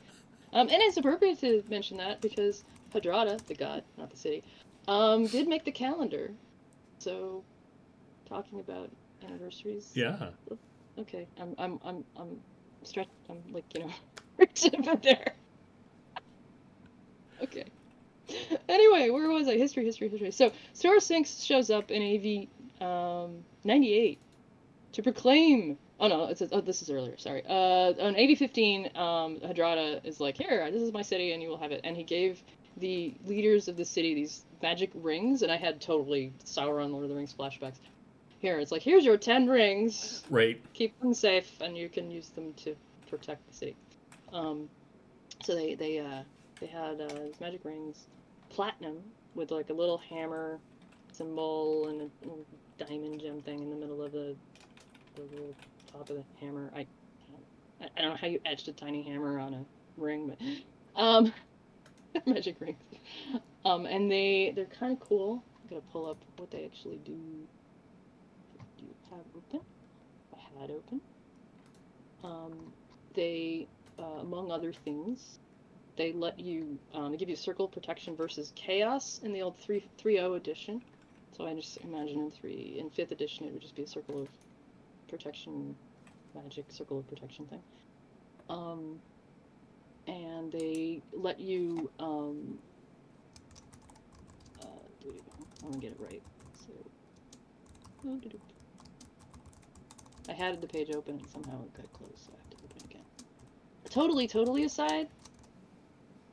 Um, 0.53 0.67
and 0.67 0.81
it's 0.81 0.97
appropriate 0.97 1.39
to 1.41 1.63
mention 1.69 1.97
that 1.97 2.21
because 2.21 2.63
Hedrada, 2.93 3.43
the 3.45 3.53
god, 3.53 3.83
not 3.97 4.09
the 4.09 4.17
city, 4.17 4.43
um, 4.88 5.27
did 5.27 5.47
make 5.47 5.63
the 5.63 5.71
calendar. 5.71 6.31
So, 6.99 7.43
talking 8.27 8.59
about 8.59 8.89
anniversaries. 9.23 9.91
Yeah. 9.93 10.29
Okay. 10.97 11.27
I'm. 11.39 11.55
I'm. 11.57 11.79
I'm. 11.85 12.03
I'm 12.17 12.39
stretched. 12.83 13.09
I'm 13.29 13.41
like 13.51 13.65
you 13.75 13.81
know, 13.81 13.91
reaching 14.38 14.85
there. 15.03 15.33
okay. 17.43 17.65
Anyway, 18.67 19.09
where 19.09 19.29
was 19.29 19.47
I? 19.47 19.57
History, 19.57 19.85
history, 19.85 20.09
history. 20.09 20.31
So, 20.31 20.51
Star 20.73 20.99
Sphinx 20.99 21.43
shows 21.43 21.69
up 21.69 21.89
in 21.89 22.47
AV 22.81 22.85
um, 22.88 23.43
98 23.63 24.19
to 24.93 25.03
proclaim. 25.03 25.77
Oh 25.99 26.07
no, 26.07 26.25
it's 26.25 26.41
oh, 26.51 26.62
this 26.62 26.81
is 26.81 26.89
earlier. 26.89 27.17
Sorry. 27.17 27.43
Uh, 27.47 27.93
on 27.99 28.15
AV 28.15 28.38
15, 28.38 28.91
um, 28.95 29.39
Hedrada 29.41 30.03
is 30.05 30.19
like, 30.19 30.38
here, 30.38 30.69
this 30.71 30.81
is 30.81 30.93
my 30.93 31.01
city, 31.01 31.33
and 31.33 31.43
you 31.43 31.49
will 31.49 31.57
have 31.57 31.71
it. 31.71 31.81
And 31.83 31.95
he 31.97 32.03
gave 32.03 32.41
the 32.77 33.13
leaders 33.25 33.67
of 33.67 33.75
the 33.75 33.83
city 33.83 34.13
these 34.13 34.45
magic 34.62 34.91
rings, 34.93 35.41
and 35.41 35.51
I 35.51 35.57
had 35.57 35.81
totally 35.81 36.31
Sauron 36.45 36.91
Lord 36.91 37.03
of 37.03 37.09
the 37.09 37.15
Rings 37.15 37.33
flashbacks. 37.38 37.79
Here, 38.39 38.59
it's 38.59 38.71
like, 38.71 38.81
here's 38.81 39.03
your 39.03 39.17
ten 39.17 39.47
rings. 39.47 40.23
Right. 40.29 40.62
Keep 40.73 40.97
them 41.01 41.13
safe, 41.13 41.59
and 41.59 41.77
you 41.77 41.89
can 41.89 42.09
use 42.09 42.29
them 42.29 42.53
to 42.63 42.75
protect 43.09 43.45
the 43.49 43.53
city. 43.53 43.75
Um, 44.31 44.69
so 45.43 45.55
they 45.55 45.75
they 45.75 45.99
uh, 45.99 46.23
they 46.62 46.67
had 46.67 47.01
uh, 47.01 47.07
these 47.25 47.41
magic 47.41 47.65
rings, 47.65 48.05
platinum 48.49 48.97
with 49.35 49.51
like 49.51 49.69
a 49.69 49.73
little 49.73 49.97
hammer 49.97 50.59
symbol 51.12 51.88
and 51.89 52.01
a 52.01 52.09
little 52.25 52.45
diamond 52.77 53.19
gem 53.19 53.41
thing 53.41 53.62
in 53.62 53.69
the 53.69 53.75
middle 53.75 54.01
of 54.01 54.13
the 54.13 54.35
the 55.15 55.21
little 55.23 55.55
top 55.91 56.10
of 56.10 56.15
the 56.17 56.23
hammer. 56.39 56.71
I 56.75 56.86
I 57.82 58.02
don't 58.02 58.12
know 58.12 58.17
how 58.17 58.28
you 58.28 58.39
etched 58.45 58.67
a 58.67 58.73
tiny 58.73 59.04
hammer 59.04 59.39
on 59.39 59.54
a 59.54 59.65
ring, 59.97 60.28
but 60.28 61.02
um, 61.02 61.34
magic 62.25 62.58
rings. 62.60 62.78
Um, 63.65 63.86
and 63.86 64.12
they 64.12 64.52
they're 64.56 64.65
kind 64.65 64.93
of 64.93 64.99
cool. 64.99 65.43
I'm 65.63 65.69
gonna 65.69 65.82
pull 65.91 66.10
up 66.10 66.17
what 66.38 66.52
they 66.52 66.65
actually 66.65 66.99
do. 67.06 67.13
Do 68.78 68.86
you 68.86 68.95
have 69.10 69.25
open? 69.36 69.62
I 70.34 70.62
had 70.62 70.71
open. 70.71 71.02
Um, 72.23 72.73
they, 73.13 73.67
uh, 73.97 74.21
among 74.21 74.52
other 74.52 74.73
things, 74.73 75.39
they 75.97 76.12
let 76.13 76.39
you 76.39 76.78
um, 76.93 77.12
they 77.12 77.17
give 77.17 77.30
you 77.30 77.36
circle 77.36 77.67
protection 77.67 78.15
versus 78.15 78.52
chaos 78.56 79.19
in 79.23 79.32
the 79.34 79.41
old 79.41 79.58
3 79.58 79.84
3.0 80.02 80.38
edition. 80.38 80.82
So 81.38 81.45
I 81.45 81.54
just 81.54 81.78
imagine 81.78 82.19
in 82.19 82.32
three 82.32 82.75
in 82.80 82.89
fifth 82.89 83.12
edition 83.12 83.45
it 83.45 83.54
would 83.54 83.62
just 83.62 83.75
be 83.75 83.84
a 83.84 83.88
circle 83.88 84.23
of 84.23 84.28
protection, 85.10 85.76
magic 86.36 86.65
circle 86.72 87.00
of 87.00 87.08
protection 87.08 87.45
thing. 87.48 87.62
Um, 88.50 89.00
and 90.08 90.52
they 90.52 91.02
let 91.13 91.39
you 91.39 91.89
um, 92.00 92.58
uh, 94.62 94.65
I'm 95.63 95.69
gonna 95.69 95.82
get 95.82 95.91
it 95.91 96.00
right. 96.00 96.22
So, 96.65 96.74
I 100.30 100.34
had 100.34 100.62
the 100.62 100.67
page 100.67 100.91
open 100.91 101.15
and 101.15 101.30
somehow 101.30 101.62
it 101.63 101.74
got 101.76 101.91
closed, 101.93 102.26
so 102.26 102.32
I 102.34 102.38
have 102.38 102.50
to 102.52 102.58
open 102.63 102.78
it 102.78 102.86
again. 102.86 103.06
Totally, 103.89 104.28
totally 104.28 104.63
aside, 104.63 105.08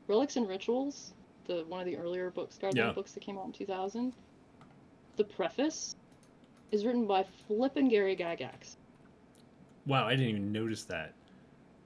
Relics 0.06 0.36
and 0.36 0.46
Rituals, 0.48 1.12
the 1.46 1.64
one 1.68 1.80
of 1.80 1.86
the 1.86 1.96
earlier 1.96 2.30
books, 2.30 2.58
Guardian 2.58 2.86
Yeah. 2.86 2.92
books 2.92 3.12
that 3.12 3.20
came 3.20 3.38
out 3.38 3.46
in 3.46 3.52
2000, 3.52 4.12
the 5.16 5.24
preface 5.24 5.96
is 6.70 6.84
written 6.84 7.06
by 7.06 7.24
Flippin' 7.46 7.88
Gary 7.88 8.16
Gygax. 8.16 8.76
Wow, 9.86 10.06
I 10.06 10.10
didn't 10.10 10.28
even 10.28 10.52
notice 10.52 10.84
that. 10.84 11.12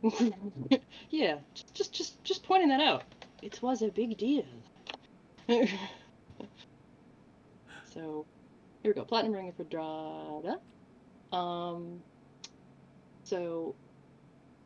yeah, 1.11 1.37
just, 1.75 1.93
just 1.93 2.25
just 2.25 2.43
pointing 2.43 2.71
that 2.71 2.81
out. 2.81 3.03
It 3.43 3.61
was 3.63 3.83
a 3.83 3.89
big 3.89 4.17
deal. 4.17 4.45
so, 7.93 8.25
here 8.83 8.91
we 8.91 8.93
go. 8.93 9.05
Platinum 9.05 9.35
Ring 9.35 9.49
of 9.49 9.59
Hedrada. 9.59 10.59
Um, 11.37 12.01
so, 13.25 13.75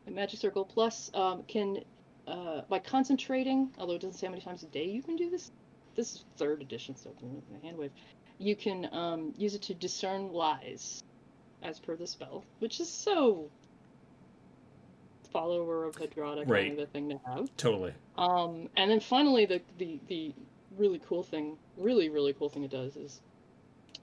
a 0.06 0.10
magic 0.10 0.38
circle 0.38 0.64
plus 0.64 1.10
um, 1.14 1.42
can 1.48 1.80
uh, 2.26 2.62
by 2.68 2.78
concentrating, 2.78 3.70
although 3.78 3.94
it 3.94 4.00
doesn't 4.00 4.18
say 4.18 4.26
how 4.26 4.30
many 4.30 4.42
times 4.42 4.62
a 4.62 4.66
day 4.66 4.84
you 4.84 5.02
can 5.02 5.16
do 5.16 5.30
this. 5.30 5.50
This 5.94 6.14
is 6.14 6.24
third 6.36 6.62
edition, 6.62 6.96
so 6.96 7.10
the 7.20 7.66
hand 7.66 7.76
wave. 7.76 7.90
You 8.38 8.56
can 8.56 8.88
um, 8.92 9.34
use 9.36 9.54
it 9.54 9.62
to 9.62 9.74
discern 9.74 10.32
lies, 10.32 11.02
as 11.62 11.78
per 11.78 11.96
the 11.96 12.06
spell, 12.06 12.44
which 12.58 12.80
is 12.80 12.92
so 12.92 13.50
follower 15.32 15.84
of 15.84 15.96
Hedrada 15.96 16.48
Right. 16.48 16.66
kind 16.68 16.78
of 16.78 16.78
a 16.78 16.86
thing 16.86 17.08
to 17.10 17.20
have. 17.26 17.56
Totally. 17.56 17.92
Um, 18.16 18.68
and 18.76 18.90
then 18.90 19.00
finally, 19.00 19.46
the, 19.46 19.60
the 19.78 19.98
the 20.08 20.34
really 20.76 21.00
cool 21.06 21.22
thing, 21.22 21.56
really 21.76 22.08
really 22.08 22.32
cool 22.32 22.48
thing 22.48 22.64
it 22.64 22.70
does 22.70 22.96
is 22.96 23.20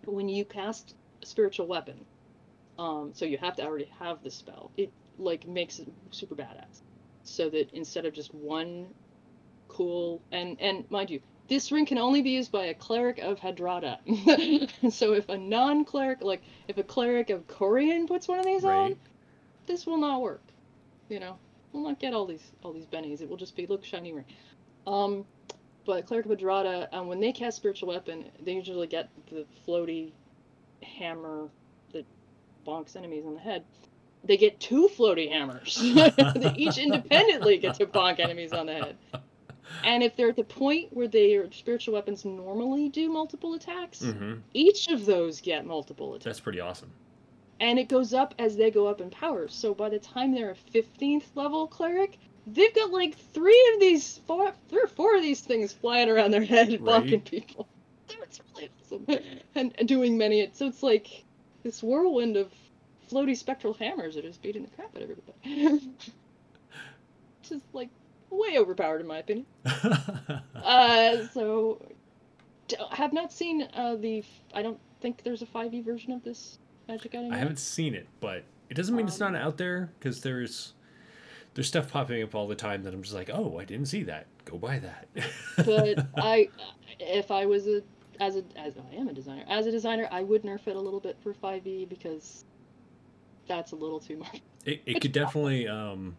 when 0.06 0.28
you 0.30 0.46
cast 0.46 0.96
a 1.22 1.26
spiritual 1.26 1.67
weapon. 1.67 2.06
Um, 2.78 3.12
so 3.13 3.26
you 3.26 3.38
have 3.38 3.56
to 3.58 3.63
already 3.63 3.89
have 4.00 4.24
the 4.24 4.32
spell. 4.32 4.72
It 4.78 4.91
like 5.17 5.48
makes 5.48 5.80
it 5.80 5.88
super 6.12 6.36
badass. 6.36 6.82
So 7.24 7.50
that 7.50 7.72
instead 7.74 8.06
of 8.06 8.13
just 8.13 8.34
one 8.34 8.88
cool 9.67 10.22
and 10.32 10.58
and 10.60 10.89
mind 10.89 11.10
you, 11.10 11.22
this 11.52 11.70
ring 11.70 11.86
can 11.86 11.98
only 11.98 12.22
be 12.22 12.30
used 12.30 12.50
by 12.50 12.68
a 12.68 12.74
cleric 12.74 13.18
of 13.20 13.38
Hedrada. 13.38 13.98
so 14.94 15.12
if 15.12 15.28
a 15.28 15.38
non-cleric, 15.38 16.22
like 16.22 16.42
if 16.70 16.78
a 16.78 16.84
cleric 16.84 17.30
of 17.30 17.46
Corian 17.48 18.08
puts 18.08 18.30
one 18.30 18.40
of 18.40 18.46
these 18.46 18.64
on, 18.64 18.96
this 19.68 19.86
will 19.86 19.98
not 19.98 20.22
work. 20.22 20.42
You 21.10 21.20
know, 21.20 21.38
we'll 21.74 21.84
not 21.84 22.00
get 22.00 22.14
all 22.14 22.26
these 22.26 22.54
all 22.64 22.72
these 22.72 22.86
bennies. 22.86 23.20
It 23.20 23.28
will 23.28 23.36
just 23.36 23.58
be 23.58 23.68
look 23.68 23.84
shiny 23.84 24.14
ring. 24.14 24.24
Um, 24.88 25.26
but 25.86 26.06
cleric 26.06 26.26
of 26.26 26.32
Hedrada, 26.32 26.88
um, 26.94 27.08
when 27.08 27.20
they 27.20 27.34
cast 27.34 27.58
spiritual 27.58 27.90
weapon, 27.90 28.32
they 28.42 28.54
usually 28.54 28.88
get 28.88 29.10
the 29.30 29.46
floaty 29.68 30.14
hammer 30.82 31.50
that 31.92 32.06
bonks 32.66 32.96
enemies 32.96 33.26
on 33.26 33.34
the 33.34 33.42
head. 33.42 33.66
They 34.24 34.38
get 34.38 34.58
two 34.62 34.90
floaty 34.98 35.30
hammers. 35.30 35.76
they 35.82 36.54
each 36.56 36.78
independently 36.78 37.58
get 37.58 37.76
to 37.76 37.88
bonk 37.88 38.22
enemies 38.22 38.54
on 38.54 38.68
the 38.68 38.74
head. 38.74 38.96
And 39.84 40.04
if 40.04 40.16
they're 40.16 40.30
at 40.30 40.36
the 40.36 40.44
point 40.44 40.90
where 40.94 41.08
their 41.08 41.52
spiritual 41.52 41.94
weapons 41.96 42.24
normally 42.26 42.90
do 42.90 43.10
multiple 43.10 43.54
attacks, 43.54 44.02
hmm 44.02 44.36
each 44.54 44.88
of 44.90 45.06
those 45.06 45.40
get 45.42 45.66
multiple 45.66 46.14
attacks 46.14 46.26
That's 46.26 46.40
pretty 46.42 46.60
awesome. 46.60 46.92
and 47.60 47.80
it 47.80 47.88
goes 47.88 48.14
up 48.14 48.34
as 48.38 48.58
they 48.58 48.70
go 48.72 48.88
up 48.88 49.00
in 49.02 49.10
power. 49.10 49.48
So 49.48 49.74
by 49.74 49.90
the 49.90 50.00
time 50.00 50.34
they're 50.34 50.52
a 50.52 50.78
15th 50.78 51.36
level 51.36 51.68
cleric, 51.68 52.18
they've 52.48 52.74
got 52.76 52.92
like 52.92 53.16
three 53.34 53.72
of 53.74 53.80
these, 53.80 54.20
four, 54.28 54.52
three 54.70 54.82
or 54.84 54.88
four 54.88 55.16
of 55.16 55.22
these 55.22 55.42
things 55.42 55.72
flying 55.74 56.10
around 56.10 56.32
their 56.32 56.44
head, 56.44 56.70
Right. 56.70 56.80
blocking 56.80 57.22
people. 57.22 57.68
That's 58.20 58.42
really 58.56 58.70
awesome, 58.84 59.06
and, 59.56 59.74
and 59.78 59.88
doing 59.88 60.18
many. 60.18 60.50
So 60.54 60.68
it's 60.68 60.84
like 60.84 61.08
this 61.64 61.82
whirlwind 61.82 62.36
of 62.38 62.52
floaty 63.12 63.38
spectral 63.38 63.74
hammers 63.74 64.16
that 64.16 64.26
is 64.26 64.38
beating 64.38 64.64
the 64.64 64.72
crap 64.72 64.96
out 64.96 65.02
of 65.04 65.10
everybody. 65.12 65.88
Just 67.44 67.64
like 67.74 67.90
way 68.32 68.58
overpowered 68.58 69.02
in 69.02 69.08
my 69.08 69.20
opinion. 69.20 69.46
Uh, 70.63 71.26
so 71.34 71.82
have 72.91 73.13
not 73.13 73.34
seen 73.34 73.67
uh, 73.74 73.96
the. 73.96 74.24
I 74.54 74.62
don't 74.62 74.80
think 75.02 75.24
there's 75.24 75.41
a 75.41 75.46
5e 75.48 75.84
version 75.84 76.12
of 76.13 76.24
this 76.24 76.60
magic 76.88 77.15
item. 77.15 77.32
I 77.34 77.38
haven't 77.38 77.58
seen 77.60 77.96
it, 77.96 78.08
but 78.20 78.44
it 78.70 78.76
doesn't 78.76 78.96
mean 78.96 79.08
it's 79.08 79.20
not 79.20 79.30
Um, 79.30 79.41
out 79.41 79.58
there 79.58 79.91
because 79.98 80.22
there's 80.22 80.74
there's 81.56 81.67
stuff 81.67 81.91
popping 81.91 82.22
up 82.22 82.36
all 82.36 82.48
the 82.48 82.56
time 82.56 82.84
that 82.84 82.94
I'm 82.94 83.02
just 83.02 83.15
like, 83.15 83.30
oh, 83.34 83.58
I 83.60 83.65
didn't 83.65 83.88
see 83.88 84.04
that. 84.04 84.28
Go 84.46 84.58
buy 84.60 84.80
that. 84.80 85.08
but 85.58 86.06
I, 86.24 86.48
if 87.00 87.32
I 87.32 87.48
was 87.48 87.67
a 87.67 87.82
as 88.20 88.36
a 88.36 88.44
as 88.56 88.76
I 88.78 88.96
am 88.96 89.08
a 89.10 89.13
designer 89.13 89.44
as 89.50 89.65
a 89.65 89.72
designer, 89.72 90.08
I 90.12 90.22
would 90.22 90.44
nerf 90.44 90.67
it 90.67 90.76
a 90.76 90.80
little 90.80 91.00
bit 91.00 91.17
for 91.24 91.34
5e 91.34 91.89
because 91.89 92.46
that's 93.48 93.72
a 93.72 93.76
little 93.76 94.00
too 94.00 94.17
much. 94.17 94.41
it, 94.65 94.82
it 94.86 95.02
could 95.02 95.12
definitely 95.12 95.67
um 95.67 96.15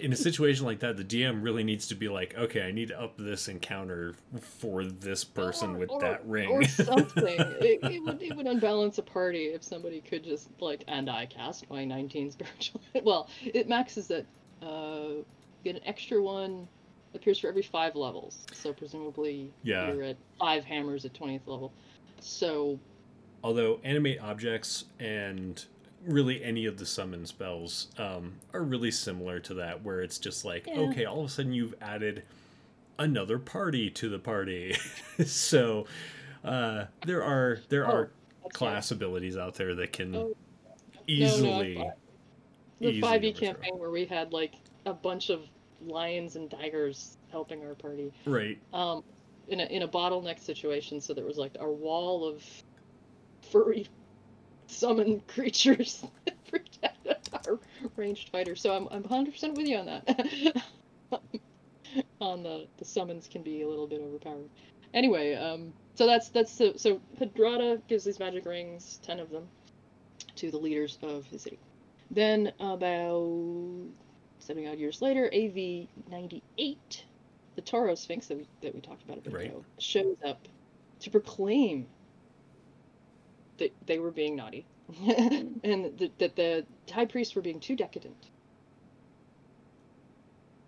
in 0.00 0.12
a 0.12 0.16
situation 0.16 0.64
like 0.64 0.80
that 0.80 0.96
the 0.96 1.04
dm 1.04 1.42
really 1.42 1.62
needs 1.62 1.86
to 1.88 1.94
be 1.94 2.08
like 2.08 2.34
okay 2.38 2.62
i 2.62 2.70
need 2.72 2.88
to 2.88 3.00
up 3.00 3.16
this 3.18 3.48
encounter 3.48 4.14
for 4.40 4.84
this 4.84 5.22
person 5.24 5.74
Or- 5.76 5.78
with 5.78 5.90
or- 5.90 6.00
that 6.00 6.24
ring 6.26 6.48
or 6.50 6.64
something. 6.68 7.24
it, 7.38 7.80
it 7.82 8.02
would 8.02 8.22
it 8.22 8.36
would 8.36 8.46
unbalance 8.46 8.98
a 8.98 9.02
party 9.02 9.46
if 9.46 9.62
somebody 9.62 10.00
could 10.00 10.24
just 10.24 10.48
like 10.60 10.84
and 10.88 11.10
I 11.10 11.26
cast 11.26 11.68
my 11.70 11.84
19 11.84 12.30
spiritual. 12.30 12.80
well, 13.02 13.28
it 13.42 13.68
maxes 13.68 14.10
at 14.10 14.24
uh 14.62 15.22
get 15.64 15.76
an 15.76 15.82
extra 15.84 16.22
one 16.22 16.66
appears 17.14 17.38
for 17.38 17.48
every 17.48 17.62
five 17.62 17.94
levels. 17.94 18.46
So 18.52 18.72
presumably 18.72 19.52
Yeah. 19.62 19.92
you're 19.92 20.02
at 20.04 20.16
five 20.38 20.64
hammers 20.64 21.04
at 21.04 21.12
20th 21.12 21.46
level. 21.46 21.72
So 22.20 22.78
although 23.44 23.80
animate 23.84 24.20
objects 24.22 24.84
and 25.00 25.64
really 26.04 26.42
any 26.42 26.66
of 26.66 26.78
the 26.78 26.86
summon 26.86 27.26
spells 27.26 27.88
um, 27.98 28.34
are 28.52 28.62
really 28.62 28.90
similar 28.90 29.38
to 29.40 29.54
that 29.54 29.82
where 29.84 30.00
it's 30.00 30.18
just 30.18 30.44
like 30.44 30.66
Yeah. 30.66 30.80
okay 30.80 31.04
all 31.04 31.20
of 31.20 31.26
a 31.26 31.28
sudden 31.28 31.52
you've 31.52 31.74
added 31.80 32.24
another 32.98 33.38
party 33.38 33.88
to 33.90 34.08
the 34.08 34.18
party 34.18 34.76
so 35.26 35.86
uh, 36.44 36.86
there 37.06 37.22
are 37.22 37.58
there 37.68 37.86
Oh, 37.86 37.90
are 37.92 38.00
right. 38.42 38.52
class 38.52 38.90
abilities 38.90 39.36
out 39.36 39.54
there 39.54 39.74
that 39.76 39.92
can 39.92 40.14
Oh, 40.14 40.18
no, 40.28 40.34
easily 41.06 41.78
I- 41.78 41.90
the 42.80 43.00
5e 43.00 43.36
campaign 43.38 43.78
where 43.78 43.90
we 43.90 44.04
had 44.04 44.32
like 44.32 44.54
a 44.86 44.92
bunch 44.92 45.30
of 45.30 45.42
lions 45.86 46.34
and 46.34 46.50
tigers 46.50 47.16
helping 47.30 47.64
our 47.64 47.74
party. 47.74 48.12
right 48.26 48.58
um, 48.72 49.04
in 49.48 49.60
a 49.60 49.64
in 49.66 49.82
a 49.82 49.88
bottleneck 49.88 50.40
situation. 50.40 51.00
So 51.00 51.14
there 51.14 51.24
was 51.24 51.36
like 51.38 51.56
a 51.60 51.70
wall 51.70 52.26
of 52.28 52.42
furry 53.50 53.86
summon 54.72 55.20
creatures 55.28 56.04
that 56.24 56.34
protected 56.50 57.16
our 57.46 57.58
ranged 57.96 58.30
fighter. 58.30 58.56
So 58.56 58.74
I'm 58.74 58.88
I'm 58.90 59.02
100 59.02 59.32
percent 59.32 59.56
with 59.56 59.66
you 59.66 59.76
on 59.78 59.86
that. 59.86 60.62
on 62.20 62.42
the 62.42 62.66
the 62.78 62.84
summons 62.84 63.28
can 63.30 63.42
be 63.42 63.62
a 63.62 63.68
little 63.68 63.86
bit 63.86 64.00
overpowered. 64.00 64.48
Anyway, 64.94 65.34
um, 65.34 65.72
so 65.94 66.06
that's 66.06 66.28
that's 66.30 66.52
so 66.52 66.72
so 66.76 67.00
Hedrada 67.20 67.80
gives 67.88 68.04
these 68.04 68.18
magic 68.18 68.46
rings, 68.46 69.00
ten 69.02 69.20
of 69.20 69.30
them, 69.30 69.48
to 70.36 70.50
the 70.50 70.58
leaders 70.58 70.98
of 71.02 71.24
his 71.26 71.42
city. 71.42 71.58
Then 72.10 72.52
about 72.60 73.86
seventy 74.38 74.68
odd 74.68 74.78
years 74.78 75.00
later, 75.02 75.26
AV 75.32 75.88
ninety 76.10 76.42
eight, 76.58 77.04
the 77.56 77.62
Toro 77.62 77.94
Sphinx 77.94 78.26
that 78.26 78.38
we 78.38 78.46
that 78.62 78.74
we 78.74 78.80
talked 78.80 79.04
about 79.04 79.18
a 79.18 79.20
bit 79.22 79.32
Right. 79.32 79.46
ago 79.46 79.64
shows 79.78 80.16
up 80.26 80.38
to 81.00 81.10
proclaim 81.10 81.86
that 83.58 83.72
they 83.86 83.98
were 83.98 84.10
being 84.10 84.36
naughty 84.36 84.64
and 85.64 85.98
th- 85.98 86.12
that 86.18 86.36
the 86.36 86.64
high 86.90 87.06
priests 87.06 87.34
were 87.34 87.42
being 87.42 87.60
too 87.60 87.76
decadent. 87.76 88.16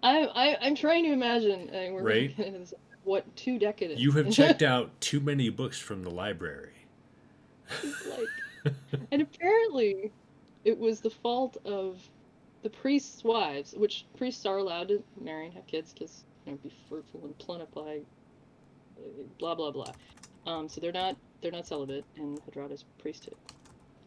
I, 0.02 0.24
I 0.24 0.58
I'm 0.60 0.74
trying 0.74 1.04
to 1.04 1.12
imagine, 1.12 1.70
and 1.70 1.94
we're 1.94 2.02
Right. 2.02 2.36
get 2.36 2.52
this, 2.52 2.74
what 3.04 3.24
too 3.36 3.58
decadent. 3.58 3.98
You 3.98 4.12
have 4.12 4.30
checked 4.30 4.62
out 4.74 4.90
too 5.00 5.20
many 5.20 5.48
books 5.48 5.78
from 5.78 6.02
the 6.02 6.10
library. 6.10 6.72
like, 8.06 8.74
and 9.12 9.22
apparently, 9.22 10.12
it 10.64 10.78
was 10.78 11.00
the 11.00 11.10
fault 11.10 11.56
of 11.64 12.02
the 12.62 12.70
priests' 12.70 13.24
wives, 13.24 13.74
which 13.76 14.06
priests 14.16 14.46
are 14.46 14.58
allowed 14.58 14.88
to 14.88 15.02
marry 15.20 15.46
and 15.46 15.54
have 15.54 15.66
kids 15.66 15.92
because 15.92 16.24
you 16.46 16.52
know 16.52 16.58
be 16.62 16.72
fruitful 16.88 17.24
and 17.24 17.36
plentify, 17.38 17.98
uh, 18.98 19.02
blah 19.38 19.54
blah 19.54 19.70
blah. 19.70 19.92
Um, 20.46 20.68
so 20.68 20.80
they're 20.80 20.92
not 20.92 21.16
they're 21.42 21.52
not 21.52 21.66
celibate 21.66 22.06
in 22.16 22.40
Hedrada's 22.44 22.84
priesthood. 22.98 23.36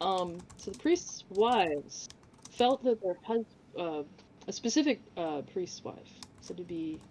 Um, 0.02 0.44
so 0.58 0.72
the 0.72 0.78
priests' 0.78 1.24
wives 1.30 2.08
felt 2.52 2.84
that 2.84 3.02
their 3.02 3.18
hus- 3.26 3.56
uh, 3.78 4.04
a 4.48 4.54
specific 4.54 5.02
uh, 5.18 5.42
priest's 5.44 5.84
wife, 5.84 6.12
said 6.42 6.58
to 6.58 6.64
be 6.64 7.02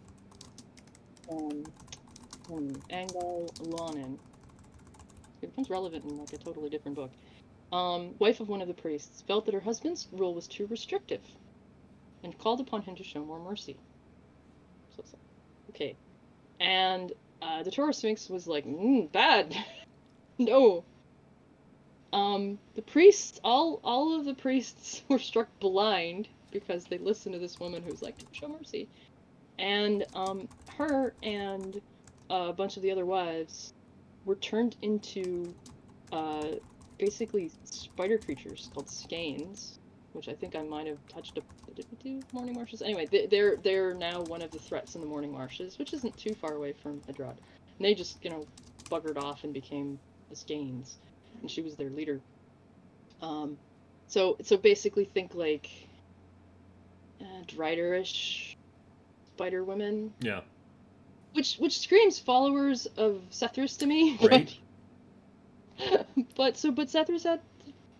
um, 1.30 1.72
um, 2.50 2.82
it 5.42 5.50
becomes 5.50 5.70
relevant 5.70 6.04
in 6.04 6.16
like 6.18 6.32
a 6.32 6.38
totally 6.38 6.70
different 6.70 6.96
book. 6.96 7.12
Um, 7.72 8.14
wife 8.18 8.40
of 8.40 8.48
one 8.48 8.62
of 8.62 8.68
the 8.68 8.74
priests 8.74 9.22
felt 9.26 9.46
that 9.46 9.54
her 9.54 9.60
husband's 9.60 10.08
rule 10.12 10.34
was 10.34 10.46
too 10.48 10.66
restrictive, 10.66 11.22
and 12.22 12.36
called 12.38 12.60
upon 12.60 12.82
him 12.82 12.96
to 12.96 13.04
show 13.04 13.24
more 13.24 13.40
mercy. 13.40 13.76
So 14.96 15.04
okay, 15.70 15.96
and 16.60 17.12
uh, 17.42 17.62
the 17.62 17.70
Toro 17.70 17.92
Sphinx 17.92 18.28
was 18.28 18.46
like, 18.46 18.66
mm, 18.66 19.10
bad, 19.12 19.56
no. 20.38 20.84
Um, 22.12 22.58
the 22.74 22.82
priests, 22.82 23.40
all 23.44 23.80
all 23.84 24.18
of 24.18 24.24
the 24.24 24.34
priests 24.34 25.02
were 25.08 25.18
struck 25.18 25.48
blind 25.60 26.28
because 26.52 26.84
they 26.86 26.98
listened 26.98 27.34
to 27.34 27.38
this 27.38 27.60
woman 27.60 27.82
who's 27.82 28.02
like, 28.02 28.16
show 28.32 28.48
mercy, 28.48 28.88
and 29.58 30.06
um, 30.14 30.48
her 30.78 31.14
and 31.22 31.80
a 32.30 32.52
bunch 32.52 32.76
of 32.76 32.82
the 32.82 32.90
other 32.90 33.06
wives 33.06 33.72
were 34.24 34.36
turned 34.36 34.76
into 34.82 35.54
uh, 36.12 36.48
basically 36.98 37.50
spider 37.64 38.18
creatures 38.18 38.70
called 38.72 38.88
skeins, 38.88 39.78
which 40.16 40.28
I 40.28 40.34
think 40.34 40.56
I 40.56 40.62
might 40.62 40.86
have 40.86 40.98
touched 41.08 41.38
up. 41.38 41.44
Did 41.74 41.86
we 41.90 41.98
do 42.12 42.22
Mourning 42.32 42.54
Marshes? 42.54 42.82
Anyway, 42.82 43.06
they, 43.10 43.26
they're 43.26 43.56
they're 43.56 43.94
now 43.94 44.22
one 44.22 44.42
of 44.42 44.50
the 44.50 44.58
threats 44.58 44.94
in 44.94 45.00
the 45.00 45.06
Mourning 45.06 45.32
Marshes, 45.32 45.78
which 45.78 45.92
isn't 45.92 46.16
too 46.16 46.34
far 46.34 46.54
away 46.54 46.72
from 46.82 47.00
Hedrad. 47.08 47.36
And 47.78 47.84
they 47.86 47.94
just 47.94 48.24
you 48.24 48.30
know 48.30 48.46
buggered 48.90 49.18
off 49.18 49.44
and 49.44 49.52
became 49.52 49.98
the 50.30 50.36
skeins, 50.36 50.96
and 51.40 51.50
she 51.50 51.62
was 51.62 51.76
their 51.76 51.90
leader. 51.90 52.20
Um, 53.20 53.58
so 54.08 54.36
so 54.42 54.56
basically 54.56 55.04
think 55.04 55.34
like 55.34 55.68
uh, 57.20 57.42
Driderish 57.46 58.54
spider 59.34 59.64
women 59.64 60.12
Yeah. 60.20 60.40
which 61.34 61.56
which 61.56 61.78
screams 61.78 62.18
followers 62.18 62.86
of 62.96 63.20
Sethrus 63.30 63.78
to 63.78 63.86
me. 63.86 64.18
Right. 64.22 64.54
But, 65.78 66.06
but 66.36 66.56
so 66.56 66.70
but 66.70 66.88
Sethrus 66.88 67.24
had, 67.24 67.40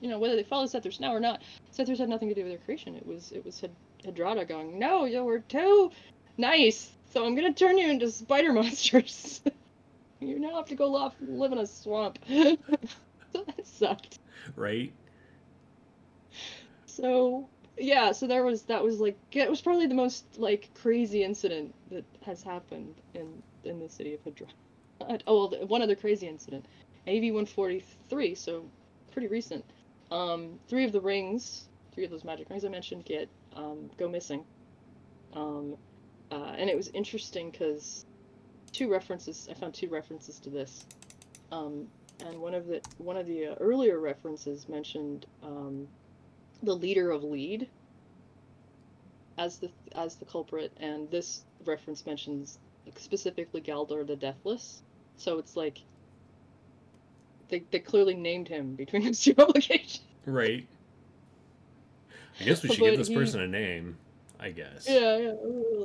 you 0.01 0.09
know, 0.09 0.19
whether 0.19 0.37
they 0.37 0.43
follow 0.43 0.67
Sethrus 0.67 1.01
now 1.01 1.15
or 1.15 1.21
not, 1.21 1.43
Sethrus 1.73 1.99
had 1.99 2.09
nothing 2.09 2.29
to 2.29 2.35
do 2.35 2.43
with 2.43 2.53
their 2.53 2.59
creation. 2.65 2.95
It 2.97 3.07
was 3.07 3.33
it 3.33 3.45
was 3.45 3.61
Had- 3.61 3.75
Hedrada 4.05 4.47
going, 4.47 4.79
no, 4.79 5.05
you 5.05 5.25
were 5.25 5.41
too 5.41 5.91
nice, 6.37 6.93
so 7.11 7.25
I'm 7.25 7.35
gonna 7.35 7.53
turn 7.55 7.79
you 7.79 7.89
into 7.91 8.11
spider 8.11 8.53
monsters. 8.53 9.41
you 10.21 10.39
now 10.39 10.57
have 10.57 10.67
to 10.67 10.75
go 10.75 10.95
off 10.97 11.15
and 11.21 11.39
live 11.39 11.53
in 11.53 11.59
a 11.59 11.67
swamp. 11.67 12.19
so 12.29 12.57
that 13.35 13.67
sucked. 13.67 14.19
Right? 14.55 14.93
So 16.87 17.49
yeah, 17.79 18.13
so 18.13 18.27
there 18.27 18.45
was 18.45 18.63
that 18.65 18.83
was 18.83 19.01
like 19.01 19.19
it 19.33 19.51
was 19.51 19.61
probably 19.61 19.87
the 19.87 19.95
most 19.95 20.25
like 20.39 20.71
crazy 20.75 21.23
incident 21.23 21.75
that 21.91 22.05
has 22.23 22.43
happened 22.43 22.95
in 23.15 23.43
in 23.65 23.81
the 23.81 23.89
city 23.89 24.15
of 24.15 24.21
Hydra. 24.25 24.47
Uh, 25.01 25.19
Oh, 25.27 25.49
well, 25.51 25.67
one 25.67 25.83
other 25.83 25.95
crazy 25.95 26.27
incident, 26.27 26.65
AV 27.07 27.25
143, 27.35 28.35
so 28.35 28.65
pretty 29.13 29.29
recent. 29.29 29.65
Um, 30.11 30.59
three 30.69 30.85
of 30.85 30.93
the 30.93 31.01
rings, 31.01 31.69
three 31.93 32.05
of 32.05 32.11
those 32.11 32.25
magic 32.25 32.49
rings 32.49 32.65
I 32.65 32.69
mentioned, 32.69 33.05
get 33.05 33.29
um, 33.55 33.91
go 33.97 34.09
missing. 34.09 34.45
Um, 35.33 35.77
uh, 36.31 36.55
and 36.57 36.71
it 36.71 36.77
was 36.77 36.89
interesting 36.89 37.51
because 37.51 38.05
two 38.73 38.91
references 38.91 39.49
I 39.51 39.55
found 39.55 39.75
two 39.75 39.89
references 39.89 40.39
to 40.41 40.51
this. 40.51 40.87
Um, 41.53 41.89
and 42.25 42.41
one 42.41 42.55
of 42.55 42.67
the 42.67 42.81
one 42.99 43.17
of 43.17 43.27
the 43.27 43.49
uh, 43.49 43.55
earlier 43.61 43.99
references 43.99 44.69
mentioned 44.69 45.27
um, 45.43 45.87
the 46.63 46.75
leader 46.75 47.11
of 47.11 47.23
Lede 47.23 47.69
as 49.39 49.59
the 49.59 49.71
as 49.95 50.17
the 50.17 50.25
culprit, 50.25 50.73
and 50.79 51.11
this 51.11 51.45
reference 51.65 52.07
mentions 52.07 52.59
like, 52.85 52.99
specifically 52.99 53.61
Galdor 53.61 54.07
the 54.07 54.17
Deathless. 54.17 54.83
So 55.17 55.39
it's 55.39 55.57
like 55.57 55.83
they 57.49 57.65
they 57.71 57.79
clearly 57.79 58.15
named 58.15 58.49
him 58.49 58.75
between 58.75 59.05
those 59.07 59.21
two 59.21 59.35
publications. 59.35 60.01
Right. 60.25 60.67
I 62.41 62.45
guess 62.45 62.63
we 62.63 62.69
should 62.71 62.81
But 62.81 62.91
give 62.91 62.99
this 62.99 63.09
he- 63.09 63.15
person 63.15 63.41
a 63.41 63.47
name. 63.49 63.97
I 64.39 64.51
guess. 64.51 64.87
Yeah, 64.87 65.17
yeah, 65.17 65.31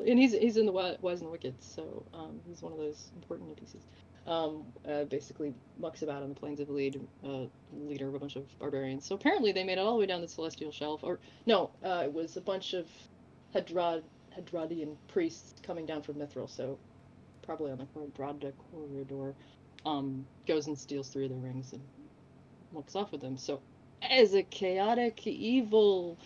and 0.08 0.19
he's 0.19 0.34
he's 0.34 0.58
in 0.58 0.65
the 0.65 0.74
Wi- 0.74 0.97
Wise 1.00 1.21
and 1.21 1.32
Wicked, 1.32 1.56
so 1.63 2.04
um, 2.13 2.38
he's 2.45 2.62
one 2.62 2.74
of 2.74 2.80
those 2.80 3.10
important 3.15 3.56
NPCs. 3.58 3.84
Um, 4.30 4.65
uh, 4.88 5.06
basically 5.06 5.54
mucks 5.80 6.02
about 6.02 6.21
on 6.21 6.28
the 6.30 6.36
plains 6.36 6.60
of 6.60 6.67
Lede, 6.67 7.00
uh, 7.26 7.45
leader 7.74 8.10
of 8.10 8.13
a 8.15 8.19
bunch 8.19 8.36
of 8.36 8.43
barbarians. 8.60 9.06
So 9.06 9.15
apparently 9.15 9.54
they 9.54 9.63
made 9.63 9.78
it 9.78 9.80
all 9.80 9.93
the 9.93 10.00
way 10.02 10.06
down 10.06 10.19
the 10.19 10.28
Celestial 10.28 10.69
Shelf, 10.71 11.00
or 11.02 11.19
no, 11.45 11.71
uh, 11.84 12.02
it 12.04 12.13
was 12.13 12.36
a 12.36 12.41
bunch 12.41 12.74
of 12.74 12.88
Hedrad 13.56 14.04
Hedradian 14.38 14.97
priests 15.08 15.54
coming 15.63 15.86
down 15.86 16.02
from 16.02 16.15
Mithril. 16.15 16.50
So 16.50 16.78
probably 17.43 17.71
on 17.71 17.78
the 17.78 17.86
Hedrada 17.97 18.52
corridor, 18.74 19.34
um, 19.85 20.25
goes 20.47 20.67
and 20.67 20.77
steals 20.77 21.09
three 21.09 21.25
of 21.25 21.31
the 21.31 21.37
rings 21.37 21.73
and 21.73 21.81
walks 22.71 22.95
off 22.95 23.11
with 23.11 23.21
them. 23.21 23.37
So 23.37 23.61
as 24.01 24.33
a 24.33 24.43
chaotic, 24.43 25.25
evil 25.25 26.17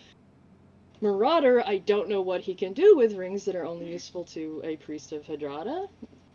Marauder, 1.00 1.62
I 1.66 1.78
don't 1.78 2.08
know 2.08 2.22
what 2.22 2.40
he 2.40 2.54
can 2.54 2.72
do 2.72 2.96
with 2.96 3.14
rings 3.14 3.44
that 3.44 3.54
are 3.54 3.66
only 3.66 3.92
useful 3.92 4.24
to 4.24 4.62
a 4.64 4.76
priest 4.76 5.12
of 5.12 5.24
Hedrada, 5.24 5.88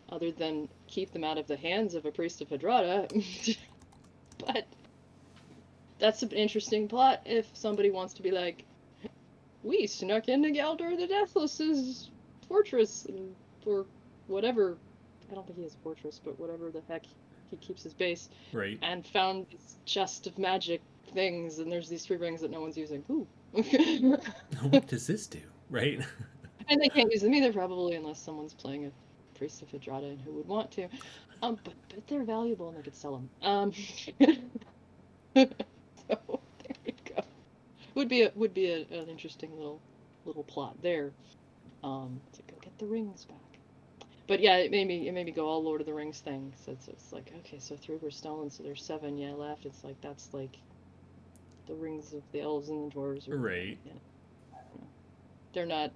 other 0.08 0.30
than 0.30 0.68
keep 0.86 1.12
them 1.12 1.24
out 1.24 1.38
of 1.38 1.46
the 1.48 1.56
hands 1.56 1.94
of 1.94 2.06
a 2.06 2.12
priest 2.12 2.40
of 2.40 2.48
Hedrada. 2.48 3.08
but 4.46 4.66
that's 5.98 6.22
an 6.22 6.30
interesting 6.30 6.88
plot 6.88 7.22
if 7.24 7.46
somebody 7.54 7.90
wants 7.90 8.14
to 8.14 8.22
be 8.22 8.30
like, 8.30 8.64
we 9.64 9.86
snuck 9.86 10.28
into 10.28 10.50
Galdor 10.50 10.96
the 10.96 11.06
Deathless's 11.06 12.10
fortress 12.48 13.06
for 13.64 13.86
whatever. 14.26 14.76
I 15.32 15.34
don't 15.34 15.46
think 15.46 15.56
he 15.56 15.64
has 15.64 15.74
a 15.74 15.78
fortress, 15.78 16.20
but 16.22 16.38
whatever 16.38 16.70
the 16.70 16.82
heck 16.88 17.04
he 17.50 17.56
keeps 17.56 17.82
his 17.82 17.94
base, 17.94 18.28
Right. 18.52 18.78
and 18.82 19.06
found 19.06 19.46
this 19.50 19.78
chest 19.86 20.26
of 20.26 20.38
magic 20.38 20.82
things, 21.14 21.58
and 21.58 21.72
there's 21.72 21.88
these 21.88 22.04
three 22.04 22.18
rings 22.18 22.42
that 22.42 22.50
no 22.50 22.60
one's 22.60 22.76
using. 22.76 23.02
Ooh. 23.10 23.26
what 24.70 24.86
does 24.86 25.06
this 25.06 25.26
do? 25.26 25.40
Right? 25.70 26.00
And 26.68 26.80
they 26.80 26.88
can't 26.88 27.10
use 27.10 27.22
them 27.22 27.34
either, 27.34 27.52
probably, 27.52 27.96
unless 27.96 28.20
someone's 28.20 28.54
playing 28.54 28.86
a 28.86 28.92
priest 29.36 29.62
of 29.62 29.68
Hedrada 29.68 30.10
and 30.10 30.20
who 30.22 30.30
would 30.34 30.46
want 30.46 30.70
to. 30.70 30.84
Um, 31.42 31.58
but, 31.64 31.74
but 31.88 32.06
they're 32.06 32.22
valuable 32.22 32.68
and 32.68 32.78
they 32.78 32.82
could 32.82 32.94
sell 32.94 33.12
them. 33.16 33.28
Um, 33.42 33.72
so 35.34 35.44
there 36.06 36.76
you 36.86 36.92
go. 37.04 37.24
Would 37.96 38.08
be 38.08 38.22
a, 38.22 38.32
would 38.36 38.54
be 38.54 38.70
a, 38.70 38.76
an 38.96 39.08
interesting 39.08 39.50
little 39.56 39.80
little 40.24 40.44
plot 40.44 40.76
there. 40.82 41.10
Um, 41.82 42.20
to 42.34 42.42
go 42.42 42.54
get 42.62 42.78
the 42.78 42.86
rings 42.86 43.24
back. 43.24 43.51
But 44.32 44.40
yeah, 44.40 44.56
it 44.56 44.70
made 44.70 44.86
me 44.88 45.06
it 45.06 45.12
made 45.12 45.26
me 45.26 45.32
go 45.32 45.46
all 45.46 45.62
Lord 45.62 45.82
of 45.82 45.86
the 45.86 45.92
Rings 45.92 46.20
thing. 46.20 46.54
So 46.64 46.72
it's, 46.72 46.88
it's 46.88 47.12
like 47.12 47.30
okay, 47.40 47.58
so 47.58 47.76
three 47.76 47.98
were 47.98 48.10
stolen, 48.10 48.48
so 48.48 48.62
there's 48.62 48.82
seven 48.82 49.18
yeah 49.18 49.32
left. 49.32 49.66
It's 49.66 49.84
like 49.84 50.00
that's 50.00 50.32
like 50.32 50.56
the 51.66 51.74
rings 51.74 52.14
of 52.14 52.22
the 52.32 52.40
elves 52.40 52.70
and 52.70 52.90
the 52.90 52.94
dwarves. 52.96 53.28
Or, 53.28 53.36
Right. 53.36 53.78
they're 55.52 55.66
not 55.66 55.92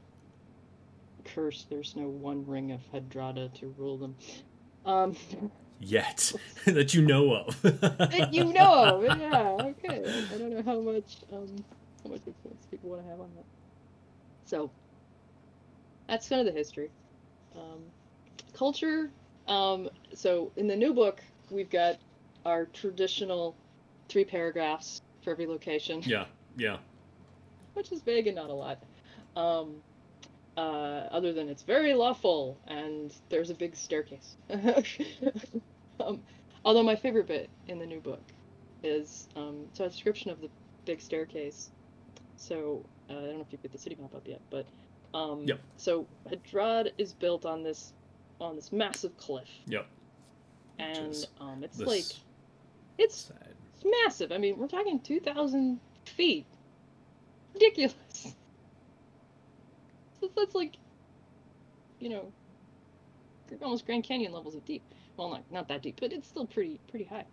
cursed. 1.24 1.70
There's 1.70 1.96
no 1.96 2.08
one 2.08 2.44
ring 2.46 2.72
of 2.72 2.82
Hedrada 2.92 3.54
to 3.60 3.74
rule 3.78 3.96
them. 3.96 4.14
Um, 4.84 5.16
Yet. 5.80 6.34
that 6.66 6.92
you 6.92 7.00
know 7.00 7.34
of. 7.36 7.62
that 7.62 8.34
you 8.34 8.52
know 8.52 8.98
of. 8.98 9.18
Yeah. 9.18 9.56
Okay. 9.60 10.26
I 10.34 10.36
don't 10.36 10.50
know 10.52 10.62
how 10.62 10.80
much 10.82 11.24
um 11.32 11.64
how 12.04 12.10
much 12.10 12.20
influence 12.26 12.66
people 12.70 12.90
want 12.90 13.02
to 13.02 13.08
have 13.08 13.18
on 13.18 13.30
that. 13.34 13.46
So 14.44 14.70
that's 16.06 16.28
kind 16.28 16.46
of 16.46 16.52
the 16.52 16.58
history. 16.58 16.90
Um, 17.56 17.80
culture. 18.56 19.10
Um, 19.48 19.88
so 20.14 20.50
in 20.56 20.66
the 20.66 20.76
new 20.76 20.92
book, 20.94 21.22
we've 21.50 21.70
got 21.70 21.96
our 22.44 22.66
traditional 22.66 23.54
three 24.08 24.24
paragraphs 24.24 25.02
for 25.22 25.30
every 25.30 25.46
location, 25.46 26.02
Yeah, 26.04 26.26
yeah. 26.56 26.78
which 27.74 27.92
is 27.92 28.02
vague 28.02 28.26
and 28.26 28.36
not 28.36 28.50
a 28.50 28.54
lot. 28.54 28.78
Um, 29.36 29.76
uh, 30.56 31.08
other 31.10 31.32
than 31.34 31.48
it's 31.48 31.62
very 31.62 31.92
lawful 31.94 32.56
and 32.66 33.12
there's 33.28 33.50
a 33.50 33.54
big 33.54 33.76
staircase. 33.76 34.36
um, 36.00 36.20
although 36.64 36.82
my 36.82 36.96
favorite 36.96 37.26
bit 37.26 37.50
in 37.68 37.78
the 37.78 37.86
new 37.86 38.00
book 38.00 38.22
is 38.82 39.28
um, 39.36 39.66
so 39.74 39.84
a 39.84 39.88
description 39.88 40.30
of 40.30 40.40
the 40.40 40.48
big 40.86 41.00
staircase. 41.00 41.70
So 42.36 42.84
uh, 43.10 43.12
I 43.12 43.16
don't 43.16 43.34
know 43.36 43.40
if 43.42 43.52
you've 43.52 43.62
put 43.62 43.72
the 43.72 43.78
city 43.78 43.96
map 44.00 44.14
up 44.14 44.26
yet, 44.26 44.40
but 44.50 44.66
um, 45.14 45.44
Yep. 45.44 45.60
so 45.76 46.06
Hedrad 46.30 46.92
is 46.98 47.12
built 47.12 47.44
on 47.44 47.62
this 47.62 47.92
on 48.40 48.56
this 48.56 48.72
massive 48.72 49.16
cliff, 49.16 49.48
Yep. 49.66 49.86
and 50.78 51.26
um, 51.40 51.62
it's 51.64 51.78
like 51.78 52.04
it's 52.98 53.16
side. 53.16 53.54
it's 53.74 53.84
massive. 54.04 54.32
I 54.32 54.38
mean, 54.38 54.58
we're 54.58 54.68
talking 54.68 55.00
2,000 55.00 55.78
feet. 56.04 56.46
Ridiculous. 57.54 57.94
So 60.20 60.30
that's 60.36 60.54
like, 60.54 60.76
you 62.00 62.08
know, 62.08 62.32
almost 63.62 63.86
Grand 63.86 64.04
Canyon 64.04 64.32
levels 64.32 64.54
of 64.54 64.64
deep. 64.64 64.82
Well, 65.16 65.30
not 65.30 65.42
not 65.50 65.68
that 65.68 65.82
deep, 65.82 65.98
but 66.00 66.12
it's 66.12 66.28
still 66.28 66.46
pretty 66.46 66.78
pretty 66.90 67.04
high. 67.04 67.24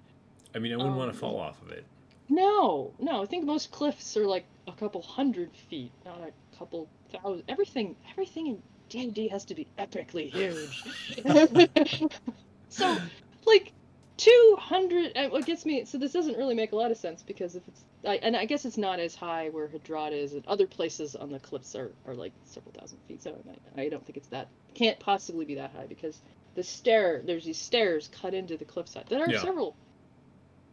I 0.56 0.60
mean, 0.60 0.72
I 0.74 0.78
wouldn't 0.78 0.96
want 0.96 1.10
Um, 1.10 1.14
to 1.16 1.20
fall 1.20 1.40
off 1.40 1.62
of 1.62 1.72
it. 1.72 1.86
No, 2.30 2.94
no, 3.00 3.22
I 3.22 3.26
think 3.26 3.44
most 3.46 3.72
cliffs 3.72 4.16
are 4.16 4.26
like 4.26 4.46
a 4.68 4.72
couple 4.72 5.02
hundred 5.02 5.50
feet, 5.70 5.92
not 6.06 6.20
a 6.22 6.32
couple 6.58 6.88
thousand. 7.12 7.44
Everything, 7.50 7.96
everything 8.12 8.48
in 8.48 8.64
D&D 8.94 9.28
has 9.30 9.44
to 9.46 9.56
be 9.56 9.68
epically 9.80 10.30
huge. 10.30 10.84
so, 12.70 13.00
like, 13.48 13.74
200, 14.18 15.14
and 15.16 15.32
what 15.32 15.46
gets 15.46 15.66
me, 15.66 15.84
so 15.86 15.98
this 15.98 16.12
doesn't 16.12 16.38
really 16.38 16.54
make 16.54 16.74
a 16.74 16.76
lot 16.76 16.92
of 16.92 16.98
sense 16.98 17.24
because 17.24 17.56
if 17.56 17.68
it's, 17.68 17.84
I, 18.06 18.18
and 18.18 18.38
I 18.38 18.46
guess 18.46 18.66
it's 18.66 18.78
not 18.78 19.00
as 19.00 19.16
high 19.16 19.50
where 19.50 19.68
Hedrad 19.68 20.12
is, 20.12 20.34
and 20.34 20.46
other 20.46 20.68
places 20.68 21.16
on 21.16 21.32
the 21.32 21.40
cliffs 21.40 21.76
are, 21.76 21.92
are 22.08 22.14
like 22.14 22.34
several 22.46 22.72
thousand 22.74 23.00
feet, 23.08 23.24
so 23.24 23.36
I, 23.76 23.82
I 23.82 23.90
don't 23.90 24.06
think 24.06 24.18
it's 24.18 24.28
that, 24.28 24.48
can't 24.76 25.00
possibly 25.00 25.46
be 25.46 25.56
that 25.56 25.72
high 25.76 25.88
because 25.88 26.20
the 26.54 26.64
stair, 26.64 27.24
there's 27.26 27.46
these 27.46 27.58
stairs 27.58 28.12
cut 28.22 28.36
into 28.36 28.58
the 28.58 28.66
cliffside 28.66 29.08
that 29.10 29.22
are 29.22 29.30
Yeah. 29.30 29.40
several 29.42 29.76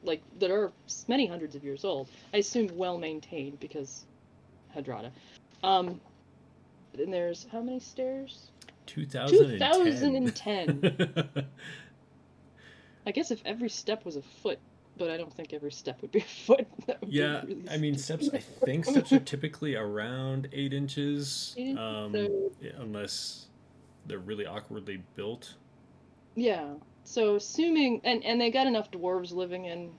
like 0.03 0.23
that 0.39 0.51
are 0.51 0.73
many 1.09 1.27
hundreds 1.27 1.55
of 1.55 1.65
years 1.65 1.85
old. 1.85 2.09
I 2.33 2.39
assume 2.39 2.71
well 2.77 2.97
maintained 2.99 3.61
because 3.61 4.05
Hedrada. 4.75 5.11
Um, 5.63 6.01
and 6.99 7.13
there's 7.13 7.47
how 7.53 7.61
many 7.61 7.81
stairs? 7.81 8.51
2010. 8.87 9.85
2010. 9.85 11.47
I 13.07 13.11
guess 13.13 13.31
if 13.31 13.41
every 13.45 13.69
step 13.69 14.05
was 14.05 14.17
a 14.17 14.23
foot, 14.23 14.59
but 14.97 15.11
I 15.11 15.17
don't 15.17 15.33
think 15.33 15.53
every 15.53 15.73
step 15.73 16.03
would 16.03 16.11
be 16.13 16.19
a 16.21 16.23
foot. 16.23 16.67
That 16.87 17.01
would 17.01 17.11
be 17.11 17.17
yeah, 17.17 17.43
really 17.43 17.65
I 17.71 17.79
mean, 17.79 17.97
steps, 17.97 18.29
I 18.33 18.39
think 18.39 18.85
steps 18.85 19.13
are 19.13 19.21
typically 19.21 19.75
around 19.77 20.49
eight 20.53 20.73
inches. 20.73 21.55
Eight 21.59 21.69
inches, 21.69 21.79
Um, 21.79 22.13
so- 22.13 22.51
unless 22.79 23.47
they're 24.07 24.19
really 24.19 24.47
awkwardly 24.47 25.03
built. 25.15 25.55
Yeah. 26.35 26.75
So 27.05 27.37
assuming 27.37 28.01
and 28.05 28.25
and 28.25 28.41
they 28.41 28.51
got 28.51 28.67
enough 28.67 28.91
dwarves 28.91 29.33
living 29.33 29.65
in 29.65 29.91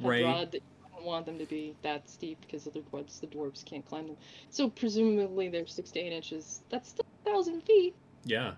Right. 0.00 0.50
That 0.50 0.62
want 1.04 1.26
them 1.26 1.38
to 1.38 1.46
be 1.46 1.74
that 1.82 2.08
steep 2.08 2.38
because 2.40 2.66
otherwise 2.66 3.18
the 3.20 3.26
dwarves 3.26 3.64
can't 3.64 3.84
climb 3.86 4.06
them. 4.06 4.16
So 4.50 4.68
presumably 4.68 5.48
they're 5.48 5.66
six 5.66 5.90
to 5.92 6.00
eight 6.00 6.12
inches. 6.12 6.62
That's 6.70 6.88
still 6.90 7.06
a 7.24 7.30
thousand 7.30 7.62
feet. 7.62 7.94
Yeah. 8.24 8.52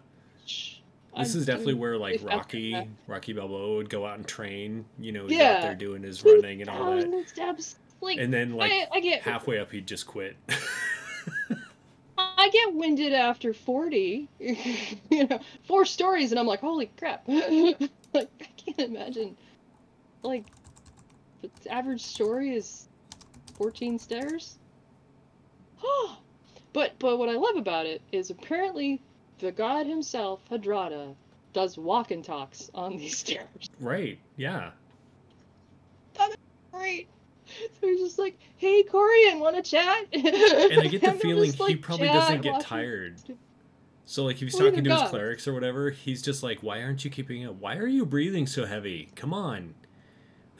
Shh. 0.46 0.76
This 1.16 1.34
I'm 1.34 1.40
is 1.40 1.46
definitely 1.46 1.74
where 1.74 1.98
like 1.98 2.20
Rocky. 2.22 2.88
Rocky 3.06 3.32
Balboa 3.34 3.76
would 3.76 3.90
go 3.90 4.06
out 4.06 4.16
and 4.16 4.26
train. 4.26 4.84
You 4.98 5.12
know, 5.12 5.26
he's 5.26 5.38
Yeah. 5.38 5.56
out 5.56 5.62
there 5.62 5.74
doing 5.74 6.02
his 6.02 6.24
running 6.24 6.62
and 6.62 6.70
all 6.70 6.96
that. 6.96 7.04
2,000 7.04 7.26
steps. 7.28 7.76
Like, 8.00 8.18
And 8.18 8.32
then 8.32 8.54
like 8.54 8.72
I, 8.72 8.86
I 8.92 9.00
get 9.00 9.22
halfway 9.22 9.58
up, 9.60 9.70
he'd 9.70 9.86
just 9.86 10.06
quit. 10.06 10.36
I 12.18 12.48
get 12.50 12.74
winded 12.74 13.12
after 13.12 13.54
forty. 13.54 14.28
you 14.38 15.26
know, 15.28 15.38
four 15.64 15.84
stories, 15.84 16.32
and 16.32 16.38
I'm 16.40 16.46
like, 16.46 16.60
holy 16.60 16.90
crap! 16.98 17.22
like, 17.28 17.88
I 18.14 18.28
can't 18.56 18.80
imagine. 18.80 19.36
Like, 20.22 20.46
the 21.42 21.72
average 21.72 22.02
story 22.02 22.54
is 22.54 22.88
fourteen 23.56 23.98
stairs. 23.98 24.58
but 26.72 26.92
but 26.98 27.18
what 27.18 27.28
I 27.28 27.34
love 27.34 27.56
about 27.56 27.86
it 27.86 28.00
is 28.12 28.30
apparently 28.30 29.00
the 29.38 29.52
god 29.52 29.86
himself, 29.86 30.40
Hedrada, 30.50 31.14
does 31.52 31.76
walk 31.76 32.10
and 32.10 32.24
talks 32.24 32.70
on 32.74 32.96
these 32.98 33.18
stairs. 33.18 33.68
right. 33.80 34.18
Yeah. 34.36 34.70
Great. 36.72 37.08
So 37.46 37.86
he's 37.86 38.00
just 38.00 38.18
like, 38.18 38.38
"Hey, 38.56 38.82
Corean, 38.82 39.38
want 39.38 39.56
to 39.56 39.62
chat?" 39.62 40.06
And 40.12 40.80
I 40.80 40.86
get 40.86 41.02
the 41.02 41.12
feeling 41.12 41.52
he 41.52 41.76
probably 41.76 42.08
doesn't 42.08 42.40
get 42.42 42.60
tired. 42.60 43.20
So 44.04 44.24
like 44.24 44.36
if 44.36 44.42
he's 44.42 44.54
talking 44.56 44.82
to 44.84 44.90
his 44.90 45.10
clerics 45.10 45.46
or 45.46 45.52
whatever, 45.54 45.90
he's 45.90 46.22
just 46.22 46.42
like, 46.42 46.62
"Why 46.62 46.82
aren't 46.82 47.04
you 47.04 47.10
keeping 47.10 47.46
up? 47.46 47.56
Why 47.56 47.76
are 47.76 47.86
you 47.86 48.06
breathing 48.06 48.46
so 48.46 48.64
heavy? 48.64 49.10
Come 49.14 49.34
on." 49.34 49.74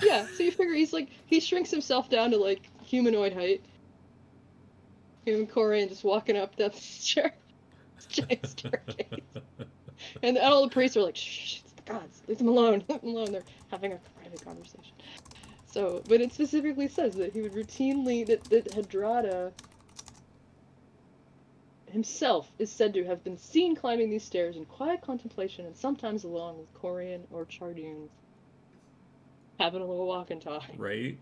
Yeah, 0.03 0.27
so 0.35 0.43
you 0.43 0.51
figure 0.51 0.75
he's 0.75 0.93
like 0.93 1.09
he 1.27 1.41
shrinks 1.41 1.71
himself 1.71 2.09
down 2.11 2.31
to 2.33 2.37
like 2.39 2.69
humanoid 2.85 3.33
height. 3.33 3.65
Him 5.25 5.41
and 5.41 5.51
Corean 5.51 5.89
just 5.89 6.05
walking 6.05 6.37
up 6.37 6.57
that 6.57 6.75
stair, 6.77 7.33
giant 8.09 8.47
staircase, 8.47 9.07
and 10.23 10.37
all 10.39 10.63
the 10.65 10.71
priests 10.71 10.97
are 10.97 11.03
like, 11.03 11.17
"Shh, 11.17 11.61
it's 11.65 11.73
the 11.75 11.83
gods. 11.83 12.23
Leave 12.27 12.39
them 12.39 12.49
alone. 12.49 12.85
Leave 12.89 13.01
them 13.01 13.11
alone. 13.11 13.33
They're 13.33 13.45
having 13.71 13.93
a 13.93 14.01
private 14.21 14.45
conversation." 14.45 14.95
So, 15.67 16.03
but 16.07 16.21
it 16.21 16.33
specifically 16.33 16.89
says 16.89 17.15
that 17.17 17.33
he 17.33 17.41
would 17.41 17.55
routinely 17.55 18.27
that 18.27 18.49
that 18.51 18.73
Hedrada 18.73 19.53
himself 21.93 22.51
is 22.59 22.73
said 22.73 22.95
to 22.95 23.05
have 23.05 23.23
been 23.23 23.37
seen 23.37 23.77
climbing 23.77 24.11
these 24.11 24.25
stairs 24.25 24.57
in 24.57 24.65
quiet 24.65 25.03
contemplation, 25.03 25.67
and 25.67 25.77
sometimes 25.77 26.25
along 26.25 26.59
with 26.59 26.73
Corean 26.75 27.27
or 27.31 27.45
Chardun, 27.47 28.09
having 29.61 29.81
a 29.83 29.85
little 29.87 30.07
walk 30.07 30.31
and 30.31 30.41
talk. 30.41 30.65
right? 30.77 31.19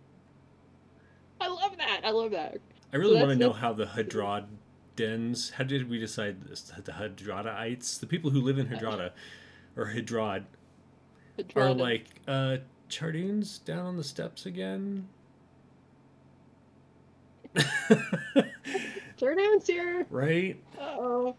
I 1.41 1.49
love 1.49 1.77
that. 1.79 2.01
I 2.05 2.11
love 2.11 2.33
that. 2.33 2.59
I 2.93 2.97
really 2.97 3.15
that's- 3.15 3.27
want 3.29 3.39
to 3.41 3.47
know 3.47 3.53
how 3.53 3.73
the 3.73 3.87
Hedradans. 3.87 5.53
How 5.53 5.65
did 5.65 5.89
we 5.89 5.99
decide 5.99 6.43
this? 6.43 6.61
The 6.63 6.93
Hedradaites, 6.93 7.99
the 8.01 8.07
people 8.07 8.31
who 8.31 8.41
live 8.41 8.59
in 8.59 8.67
Hedrada, 8.69 9.13
or 9.77 9.87
Hedrad, 9.87 10.45
are 11.57 11.73
like 11.73 12.07
uh 12.29 12.59
Chardun's 12.89 13.59
down 13.59 13.87
on 13.87 13.97
the 13.97 14.05
steps 14.05 14.47
again. 14.47 15.09
Chardun's 19.17 19.67
here. 19.67 20.07
right, 20.11 20.57
Uh-oh. 20.79 21.37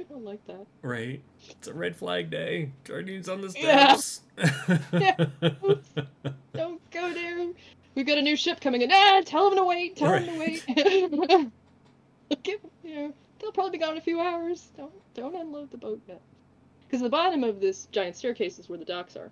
I 0.10 0.12
don't 0.12 0.24
like 0.24 0.44
that. 0.46 0.66
right. 0.82 1.20
It's 1.50 1.68
a 1.68 1.74
red 1.74 1.96
flag 1.96 2.30
day. 2.30 2.70
Chardun's 2.84 3.28
on 3.28 3.40
the 3.40 3.54
Yeah. 3.58 3.96
steps. 3.96 4.20
Don't 6.54 6.90
go 6.90 7.12
there. 7.12 7.48
We've 7.94 8.06
got 8.06 8.18
a 8.18 8.22
new 8.22 8.36
ship 8.36 8.60
coming 8.60 8.82
in. 8.82 8.90
Ah, 8.92 9.22
tell 9.24 9.48
them 9.50 9.58
to 9.58 9.64
wait. 9.64 9.96
Tell 9.96 10.12
them 10.12 10.26
to 10.26 10.38
wait. 10.38 10.64
Give, 12.42 12.60
you 12.84 12.94
know, 12.94 13.12
they'll 13.40 13.52
probably 13.52 13.72
be 13.72 13.78
gone 13.78 13.92
in 13.92 13.98
a 13.98 14.02
few 14.02 14.20
hours. 14.20 14.70
Don't 14.76 14.92
don't 15.14 15.34
unload 15.34 15.70
the 15.70 15.78
boat 15.78 16.00
yet. 16.06 16.20
Because 16.86 17.00
the 17.02 17.08
bottom 17.08 17.44
of 17.44 17.60
this 17.60 17.86
giant 17.92 18.16
staircase 18.16 18.58
is 18.58 18.68
where 18.68 18.78
the 18.78 18.84
docks 18.84 19.16
are. 19.16 19.30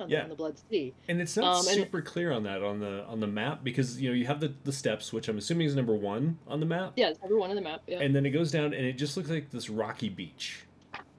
On, 0.00 0.08
Yeah. 0.10 0.22
on 0.24 0.28
the 0.28 0.34
Blood 0.34 0.56
Sea. 0.70 0.92
And 1.08 1.20
it's 1.20 1.36
not 1.36 1.44
Um, 1.60 1.66
and- 1.68 1.76
super 1.76 2.02
clear 2.02 2.32
on 2.32 2.42
that 2.44 2.62
on 2.62 2.80
the 2.80 3.04
on 3.04 3.20
the 3.20 3.26
map 3.26 3.62
because 3.64 4.00
you 4.00 4.08
know 4.08 4.14
you 4.14 4.26
have 4.26 4.40
the 4.40 4.52
the 4.64 4.72
steps, 4.72 5.12
which 5.12 5.28
I'm 5.28 5.38
assuming 5.38 5.66
is 5.66 5.74
number 5.76 5.94
one 5.94 6.38
on 6.48 6.60
the 6.60 6.66
map, 6.66 6.92
Yeah, 6.96 7.10
it's 7.10 7.20
every 7.24 7.36
one 7.36 7.50
on 7.50 7.56
the 7.56 7.62
map. 7.62 7.82
Yeah. 7.86 8.00
and 8.00 8.14
then 8.14 8.26
it 8.26 8.30
goes 8.30 8.50
down 8.50 8.66
and 8.74 8.84
it 8.86 8.94
just 8.94 9.16
looks 9.16 9.30
like 9.30 9.50
this 9.50 9.68
rocky 9.70 10.08
beach. 10.08 10.64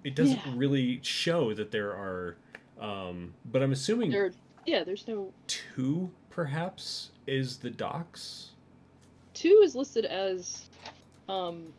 It 0.04 0.16
doesn't 0.16 0.38
Yeah. 0.46 0.54
really 0.56 1.00
show 1.04 1.54
that 1.54 1.72
there 1.72 1.92
are, 1.92 2.36
um, 2.80 3.34
but 3.46 3.64
I'm 3.64 3.72
assuming 3.72 4.12
there, 4.12 4.32
yeah, 4.66 4.84
there's 4.84 5.08
no 5.08 5.32
two 5.48 6.12
perhaps 6.30 7.12
is 7.28 7.58
the 7.58 7.70
docks. 7.70 8.52
two 9.34 9.62
is 9.64 9.76
listed 9.76 10.06
as 10.06 10.70
um 11.30 11.74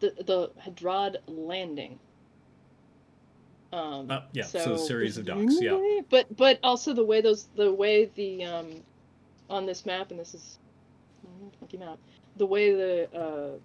the 0.00 0.12
the 0.24 0.50
Hedrad 0.62 1.16
landing. 1.26 1.98
Um 3.72 4.10
Uh, 4.10 4.22
yeah, 4.32 4.44
so 4.44 4.74
a 4.74 4.78
series 4.78 5.16
of 5.16 5.26
docks, 5.26 5.60
yeah. 5.60 6.00
But 6.08 6.36
but 6.36 6.58
also 6.62 6.92
the 6.92 7.04
way 7.04 7.20
those 7.20 7.48
the 7.54 7.72
way 7.72 8.06
the 8.16 8.44
um 8.44 8.82
on 9.48 9.66
this 9.66 9.86
map 9.86 10.10
and 10.10 10.18
this 10.18 10.34
is 10.34 10.58
mm, 11.26 11.78
map 11.78 11.98
the 12.36 12.46
way 12.46 12.72
the 12.72 13.08
uh 13.16 13.58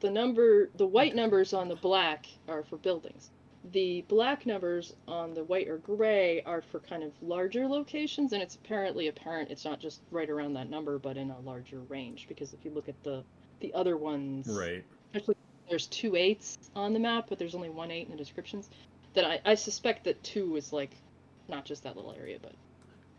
the 0.00 0.10
number 0.10 0.68
the 0.76 0.86
white 0.86 1.14
numbers 1.14 1.52
on 1.52 1.68
the 1.68 1.76
black 1.76 2.26
are 2.48 2.62
for 2.62 2.76
buildings. 2.76 3.30
The 3.72 4.04
black 4.08 4.44
numbers 4.44 4.94
on 5.06 5.34
the 5.34 5.44
white 5.44 5.68
or 5.68 5.78
gray 5.78 6.42
are 6.42 6.62
for 6.62 6.80
kind 6.80 7.04
of 7.04 7.12
larger 7.22 7.66
locations, 7.68 8.32
and 8.32 8.42
it's 8.42 8.56
apparently 8.56 9.06
apparent 9.06 9.50
it's 9.50 9.64
not 9.64 9.78
just 9.78 10.00
right 10.10 10.28
around 10.28 10.54
that 10.54 10.68
number, 10.68 10.98
but 10.98 11.16
in 11.16 11.30
a 11.30 11.38
larger 11.40 11.78
range. 11.88 12.26
Because 12.28 12.52
if 12.52 12.64
you 12.64 12.72
look 12.72 12.88
at 12.88 13.00
the 13.04 13.22
the 13.60 13.72
other 13.74 13.96
ones, 13.96 14.48
Right. 14.48 14.84
especially 15.14 15.36
there's 15.68 15.86
two 15.86 16.16
eights 16.16 16.58
on 16.74 16.92
the 16.92 16.98
map, 16.98 17.26
but 17.28 17.38
there's 17.38 17.54
only 17.54 17.70
one 17.70 17.92
eight 17.92 18.06
in 18.06 18.10
the 18.10 18.16
descriptions. 18.16 18.68
That 19.14 19.24
I, 19.24 19.40
I 19.44 19.54
suspect 19.54 20.04
that 20.04 20.22
two 20.22 20.56
is 20.56 20.72
like 20.72 20.96
not 21.48 21.64
just 21.64 21.84
that 21.84 21.96
little 21.96 22.14
area, 22.18 22.38
but 22.40 22.54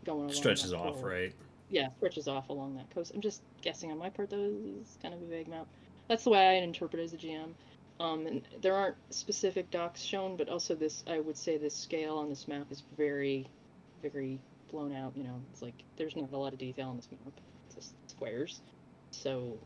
going 0.04 0.22
along 0.22 0.32
Stretches 0.32 0.72
off, 0.72 1.02
right? 1.02 1.32
Yeah, 1.70 1.88
stretches 1.96 2.28
off 2.28 2.50
along 2.50 2.76
that 2.76 2.90
coast. 2.90 3.12
I'm 3.14 3.20
just 3.20 3.42
guessing 3.62 3.90
on 3.90 3.98
my 3.98 4.10
part 4.10 4.30
though. 4.30 4.50
It's 4.80 4.98
kind 5.02 5.14
of 5.14 5.22
a 5.22 5.26
vague 5.26 5.48
map. 5.48 5.66
That's 6.08 6.24
the 6.24 6.30
way 6.30 6.46
I 6.46 6.52
interpret 6.62 7.00
it 7.00 7.04
as 7.04 7.12
a 7.14 7.16
GM. 7.16 7.50
Um, 8.00 8.26
and 8.26 8.42
there 8.60 8.74
aren't 8.74 8.96
specific 9.10 9.70
docks 9.70 10.02
shown, 10.02 10.36
but 10.36 10.48
also 10.48 10.74
this 10.74 11.04
I 11.06 11.20
would 11.20 11.36
say 11.36 11.56
this 11.56 11.74
scale 11.74 12.16
on 12.16 12.28
this 12.28 12.48
map 12.48 12.66
is 12.70 12.82
very, 12.96 13.46
very 14.02 14.40
blown 14.70 14.94
out. 14.94 15.16
You 15.16 15.24
know, 15.24 15.40
it's 15.52 15.62
like 15.62 15.74
there's 15.96 16.16
not 16.16 16.32
a 16.32 16.36
lot 16.36 16.52
of 16.52 16.58
detail 16.58 16.88
on 16.88 16.96
this 16.96 17.08
map. 17.10 17.32
It's 17.66 17.76
just 17.76 18.10
squares. 18.10 18.60
So, 19.12 19.58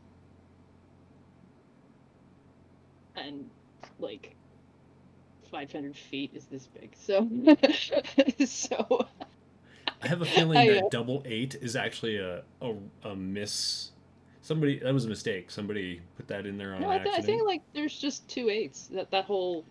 and 3.17 3.49
like 3.99 4.37
500 5.51 5.97
feet 5.97 6.33
is 6.35 6.47
this 6.47 6.67
big. 6.67 6.91
So, 6.97 7.29
so 8.47 9.07
I 10.03 10.07
have 10.09 10.23
a 10.23 10.27
feeling 10.27 10.59
I, 10.59 10.69
that 10.69 10.85
uh, 10.85 10.89
double 10.91 11.23
eight 11.27 11.55
is 11.61 11.75
actually 11.77 12.17
a, 12.19 12.43
a 12.61 12.75
a 13.05 13.17
miss. 13.17 13.91
Somebody 14.43 14.79
that 14.79 14.95
was 14.95 15.05
a 15.05 15.09
mistake. 15.09 15.51
Somebody 15.51 16.01
put 16.17 16.29
that 16.29 16.47
in 16.47 16.57
there 16.59 16.75
on 16.75 16.81
no, 16.83 16.91
I, 16.91 16.99
th- 16.99 17.15
I 17.17 17.21
think 17.21 17.45
like 17.45 17.63
there's 17.75 17.99
just 17.99 18.29
two 18.29 18.49
eights. 18.49 18.87
That 18.89 19.11
that 19.11 19.25
whole 19.25 19.65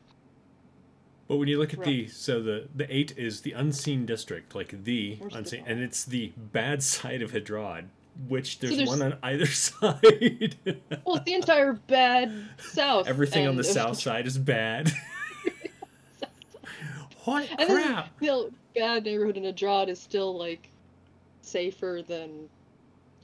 But 1.28 1.38
when 1.38 1.48
you 1.48 1.58
look 1.58 1.74
at 1.74 1.84
the 1.84 2.08
so 2.08 2.42
the 2.42 2.68
the 2.76 2.94
eight 2.94 3.14
is 3.18 3.42
the 3.42 3.54
unseen 3.54 4.06
district, 4.06 4.54
like 4.56 4.84
the 4.84 5.16
Where's 5.16 5.34
unseen, 5.36 5.62
dot? 5.62 5.70
and 5.72 5.82
it's 5.82 6.06
the 6.06 6.34
bad 6.38 6.84
side 6.94 7.22
of 7.22 7.32
Hedrad, 7.32 7.86
which 8.28 8.60
there's, 8.60 8.76
there's- 8.76 8.88
one 8.88 9.02
on 9.02 9.18
either 9.24 9.46
side. 9.48 10.58
well, 11.06 11.16
it's 11.16 11.26
the 11.26 11.34
entire 11.34 11.74
bad 11.74 12.32
south. 12.60 13.08
Everything 13.08 13.48
on 13.48 13.56
the 13.56 13.64
south 13.64 14.00
side 14.00 14.28
is 14.28 14.38
bad. 14.38 14.92
What 17.28 17.46
And 17.60 17.68
crap? 17.70 18.18
the 18.22 18.50
bad 18.74 19.04
neighborhood 19.04 19.36
in 19.36 19.44
Hedrad 19.44 19.90
is 19.90 20.00
still 20.00 20.38
like 20.38 20.70
safer 21.42 22.02
than 22.08 22.48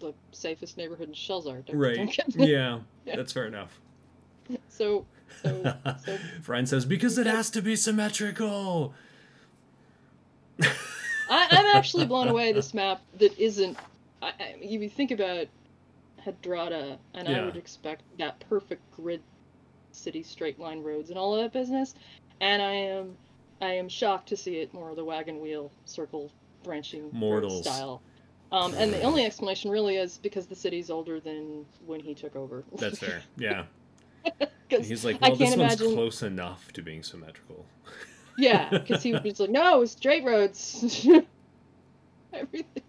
the 0.02 0.14
safest 0.34 0.76
neighborhood 0.76 1.08
in 1.08 1.14
Shelzar. 1.14 1.64
Right. 1.72 1.96
don't 1.96 2.12
get 2.12 2.36
me- 2.36 2.52
Yeah, 2.52 2.80
Yeah. 3.06 3.16
that's 3.16 3.32
fair 3.32 3.46
enough. 3.46 3.80
So, 4.68 5.06
so, 5.42 5.74
so 6.06 6.18
Brian 6.44 6.66
says 6.66 6.84
because 6.84 7.18
it 7.18 7.28
has 7.28 7.50
to 7.52 7.62
be 7.62 7.78
symmetrical. 7.78 8.94
I, 10.62 10.68
I'm 11.50 11.66
actually 11.78 12.06
blown 12.06 12.28
away. 12.28 12.52
This 12.52 12.74
map 12.74 13.02
that 13.20 13.38
isn't. 13.40 13.78
I, 14.22 14.34
I, 14.38 14.56
you 14.62 14.90
think 14.90 15.12
about 15.12 15.48
Hedrada, 16.26 16.98
and 17.14 17.30
Yeah. 17.30 17.42
I 17.42 17.46
would 17.46 17.56
expect 17.56 18.02
that 18.20 18.38
perfect 18.50 18.82
grid, 18.98 19.22
city 19.94 20.24
straight 20.24 20.60
line 20.60 20.84
roads 20.84 21.10
and 21.10 21.18
all 21.18 21.36
of 21.36 21.42
that 21.42 21.54
business, 21.58 21.96
and 22.42 22.62
I 22.62 22.72
am, 22.72 23.16
I 23.64 23.74
am 23.74 23.88
shocked 23.90 24.28
to 24.30 24.38
see 24.38 24.58
it 24.58 24.74
more 24.74 24.90
of 24.90 24.96
the 24.96 25.06
wagon 25.06 25.40
wheel 25.42 25.72
circle 25.86 26.32
branching 26.64 27.10
Mortals. 27.12 27.64
style. 27.64 28.02
Um, 28.52 28.74
and 28.76 28.94
the 28.94 29.02
only 29.02 29.26
explanation 29.26 29.72
really 29.72 29.96
is 29.98 30.20
because 30.22 30.46
the 30.46 30.56
city's 30.56 30.90
older 30.92 31.20
than 31.20 31.66
when 31.86 32.00
he 32.00 32.14
took 32.14 32.36
over. 32.36 32.64
That's 32.78 33.00
fair. 33.00 33.22
Yeah. 33.38 33.66
He's 34.70 35.04
like, 35.06 35.18
I 35.22 35.30
well, 35.30 35.38
this 35.38 35.50
can't 35.50 35.60
one's 35.62 35.74
imagine- 35.82 35.96
close 35.96 36.24
enough 36.24 36.72
to 36.74 36.82
being 36.82 37.04
symmetrical. 37.04 37.66
Yeah, 38.36 38.68
because 38.72 39.04
he 39.04 39.14
was 39.14 39.40
like, 39.40 39.52
no, 39.52 39.86
straight 39.86 40.24
roads. 40.24 41.08
Everything. 42.34 42.82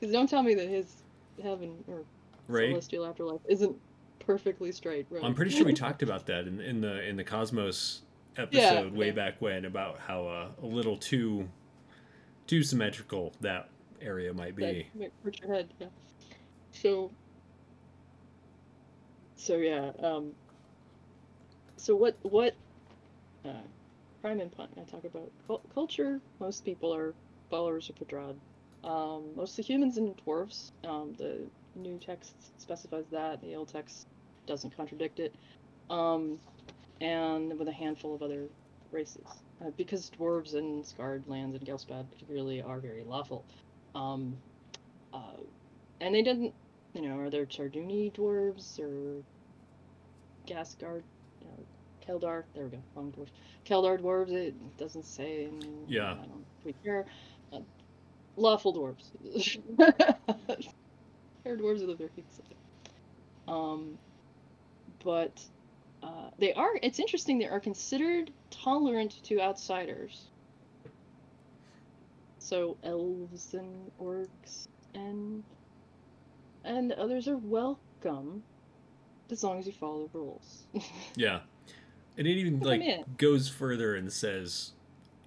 Because 0.00 0.10
don't 0.10 0.26
tell 0.26 0.42
me 0.42 0.54
that 0.54 0.68
his 0.68 1.02
heaven 1.42 1.84
or 1.86 1.98
Right. 2.48 2.70
celestial 2.70 3.04
afterlife 3.04 3.40
isn't 3.46 3.76
perfectly 4.20 4.72
straight 4.72 5.06
road. 5.10 5.22
I'm 5.22 5.34
pretty 5.34 5.50
sure 5.50 5.66
we 5.66 5.74
talked 5.74 6.02
about 6.02 6.24
that 6.26 6.46
in, 6.46 6.60
in 6.62 6.80
the 6.80 7.06
in 7.06 7.16
the 7.16 7.24
Cosmos 7.24 8.00
episode 8.36 8.92
way 8.92 9.06
yeah. 9.06 9.12
back 9.12 9.40
when 9.40 9.64
about 9.64 9.98
how 9.98 10.26
uh, 10.26 10.48
a 10.62 10.66
little 10.66 10.96
too 10.96 11.48
too 12.46 12.62
symmetrical 12.62 13.32
that 13.40 13.68
area 14.00 14.32
might 14.32 14.56
be. 14.56 14.86
hurt 15.24 15.40
your 15.40 15.54
head. 15.54 15.68
Yeah. 15.78 15.86
So. 16.72 17.10
So 19.36 19.56
yeah. 19.56 19.92
Um. 20.02 20.32
So 21.76 21.94
what 21.96 22.16
what. 22.22 22.54
Uh, 23.44 23.50
Prime 24.20 24.40
and 24.40 24.52
Punt. 24.52 24.70
I 24.76 24.84
talk 24.88 25.04
about 25.04 25.30
cul- 25.48 25.62
culture. 25.74 26.20
Most 26.38 26.64
people 26.64 26.94
are 26.94 27.12
followers 27.50 27.90
of 27.90 27.96
Hedrad. 27.96 28.36
Um, 28.84 29.24
mostly 29.34 29.64
humans 29.64 29.98
and 29.98 30.14
dwarves. 30.24 30.70
Um, 30.84 31.14
the 31.18 31.40
new 31.74 31.98
text 31.98 32.34
specifies 32.58 33.04
that. 33.10 33.40
The 33.42 33.54
old 33.56 33.68
text 33.68 34.06
doesn't 34.46 34.76
contradict 34.76 35.18
it. 35.18 35.34
Um, 35.90 36.38
and 37.02 37.58
with 37.58 37.68
a 37.68 37.72
handful 37.72 38.14
of 38.14 38.22
other 38.22 38.46
races. 38.92 39.26
Uh, 39.60 39.70
because 39.76 40.10
dwarves 40.18 40.54
and 40.54 40.86
scarred 40.86 41.26
lands 41.26 41.56
and 41.56 41.66
Ghelspad 41.66 42.06
really 42.28 42.62
are 42.62 42.80
very 42.80 43.04
lawful. 43.04 43.44
Um, 43.94 44.36
uh, 45.12 45.36
and 46.00 46.14
they 46.14 46.22
didn't, 46.22 46.54
you 46.94 47.02
know, 47.02 47.18
are 47.18 47.30
there 47.30 47.44
Charduni 47.46 48.12
dwarves 48.12 48.78
or 48.80 49.22
Gasgard, 50.46 51.02
you 51.40 51.48
know, 51.48 51.66
Keldar? 52.06 52.44
There 52.54 52.64
we 52.64 52.70
go, 52.70 52.82
wrong 52.94 53.12
dwarves. 53.12 53.30
Keldar 53.66 54.00
dwarves, 54.00 54.32
it 54.32 54.54
doesn't 54.78 55.04
say. 55.04 55.44
and 55.44 55.64
Yeah. 55.88 56.12
I 56.12 56.26
don't 56.26 56.44
we 56.64 56.74
care. 56.84 57.06
Uh, 57.52 57.60
lawful 58.36 58.74
dwarves. 58.74 59.58
Hair 61.44 61.56
dwarves 61.56 61.82
are 61.82 61.86
the 61.86 61.94
very 61.94 62.10
specific. 62.18 62.56
Um, 63.48 63.98
but 65.04 65.44
they 66.38 66.52
are, 66.54 66.70
it's 66.82 66.98
interesting, 66.98 67.38
they 67.38 67.46
are 67.48 67.60
considered 67.60 68.30
tolerant 68.50 69.22
to 69.24 69.40
outsiders. 69.40 70.28
So 72.38 72.76
elves 72.82 73.54
and 73.54 73.90
orcs 74.00 74.66
and 74.94 75.42
and 76.64 76.92
others 76.92 77.26
are 77.28 77.36
welcome 77.38 78.42
as 79.30 79.42
long 79.42 79.58
as 79.58 79.66
you 79.66 79.72
follow 79.72 80.08
the 80.12 80.18
rules. 80.18 80.66
Yeah. 81.16 81.40
And 82.18 82.26
it 82.26 82.32
even 82.32 82.60
like 82.60 82.82
goes 83.16 83.48
further 83.48 83.94
and 83.94 84.12
says 84.12 84.72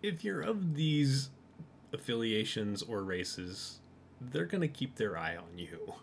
if 0.04 0.24
you're 0.24 0.42
of 0.42 0.76
these 0.76 1.30
affiliations 1.94 2.84
or 2.84 3.04
races, 3.04 3.80
they're 4.22 4.46
gonna 4.46 4.68
keep 4.68 4.96
their 4.96 5.18
eye 5.18 5.36
on 5.38 5.58
you. 5.58 5.94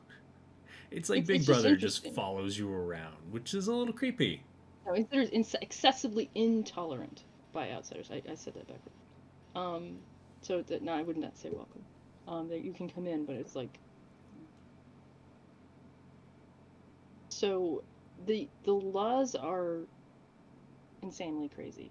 It's 0.91 1.09
like 1.09 1.19
It's- 1.21 1.29
Big 1.29 1.37
it's 1.41 1.47
Brother 1.47 1.77
just 1.77 1.99
interesting. 1.99 2.15
follows 2.15 2.59
you 2.59 2.73
around, 2.73 3.17
which 3.31 3.55
is 3.55 3.69
a 3.69 3.75
little 3.75 3.95
creepy. 3.95 4.43
No, 4.87 4.95
it's- 4.95 5.09
they're 5.11 5.59
excessively 5.61 6.31
intolerant 6.35 7.25
by 7.53 7.71
outsiders. 7.73 8.11
I, 8.13 8.23
I 8.29 8.35
said 8.37 8.55
that 8.55 8.69
backward. 8.69 8.95
Um, 9.55 10.05
so 10.43 10.63
that 10.63 10.83
no, 10.83 10.93
I 10.95 11.03
would 11.03 11.17
not 11.19 11.37
say 11.39 11.51
welcome. 11.51 11.87
Um, 12.29 12.49
that 12.49 12.63
you 12.63 12.73
can 12.75 12.89
come 12.91 13.07
in, 13.07 13.27
but 13.27 13.37
it's 13.37 13.57
like. 13.57 13.81
So, 17.31 17.83
the 18.27 18.49
the 18.63 18.73
laws 18.75 19.35
are 19.35 19.89
insanely 21.03 21.49
crazy. 21.49 21.91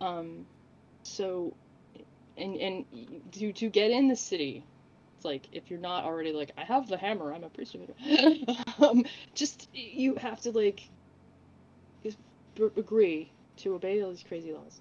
Um, 0.00 0.46
so, 1.02 1.56
and 2.36 2.56
and 2.56 2.86
to 3.32 3.52
to 3.54 3.70
get 3.70 3.90
in 3.90 4.08
the 4.08 4.16
city, 4.16 4.66
it's 5.16 5.24
like 5.24 5.48
if 5.52 5.70
you're 5.70 5.80
not 5.80 6.04
already 6.04 6.32
like 6.32 6.52
I 6.58 6.64
have 6.64 6.88
the 6.88 6.98
hammer, 6.98 7.34
I'm 7.34 7.44
a 7.44 7.50
priest 7.50 7.74
of 7.76 7.82
it. 7.82 8.48
um, 8.80 9.04
just 9.34 9.68
you 9.74 10.16
have 10.16 10.40
to 10.42 10.52
like 10.52 10.90
agree 12.66 13.32
to 13.58 13.74
obey 13.74 14.02
all 14.02 14.10
these 14.10 14.22
crazy 14.22 14.52
laws. 14.52 14.80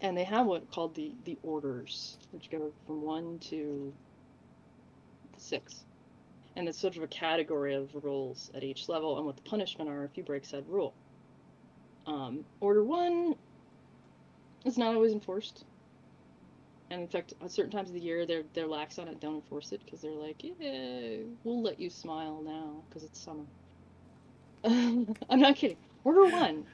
And 0.00 0.16
they 0.16 0.24
have 0.24 0.46
what 0.46 0.70
called 0.70 0.94
the 0.94 1.14
the 1.24 1.38
orders, 1.42 2.18
which 2.32 2.50
go 2.50 2.72
from 2.86 3.02
one 3.02 3.38
to 3.50 3.94
six, 5.38 5.84
and 6.56 6.68
it's 6.68 6.78
sort 6.78 6.96
of 6.96 7.02
a 7.02 7.08
category 7.08 7.74
of 7.74 7.94
rules 8.04 8.50
at 8.54 8.64
each 8.64 8.88
level, 8.88 9.16
and 9.16 9.26
what 9.26 9.36
the 9.36 9.42
punishment 9.42 9.90
are 9.90 10.04
if 10.04 10.16
you 10.16 10.22
break 10.24 10.44
said 10.44 10.68
rule. 10.68 10.94
Um, 12.06 12.44
order 12.60 12.84
one 12.84 13.36
is 14.64 14.76
not 14.78 14.94
always 14.94 15.12
enforced, 15.12 15.64
and 16.90 17.02
in 17.02 17.08
fact, 17.08 17.34
at 17.42 17.50
certain 17.50 17.72
times 17.72 17.88
of 17.90 17.94
the 17.94 18.00
year, 18.00 18.26
they're 18.26 18.44
they're 18.54 18.66
lax 18.68 18.98
on 18.98 19.08
it, 19.08 19.20
don't 19.20 19.36
enforce 19.36 19.72
it 19.72 19.82
because 19.84 20.02
they're 20.02 20.12
like, 20.12 20.42
yeah, 20.44 21.18
we'll 21.44 21.62
let 21.62 21.80
you 21.80 21.90
smile 21.90 22.42
now 22.44 22.82
because 22.88 23.04
it's 23.04 23.20
summer. 23.20 23.46
I'm 24.64 25.40
not 25.40 25.56
kidding. 25.56 25.76
Order 26.04 26.26
one 26.26 26.66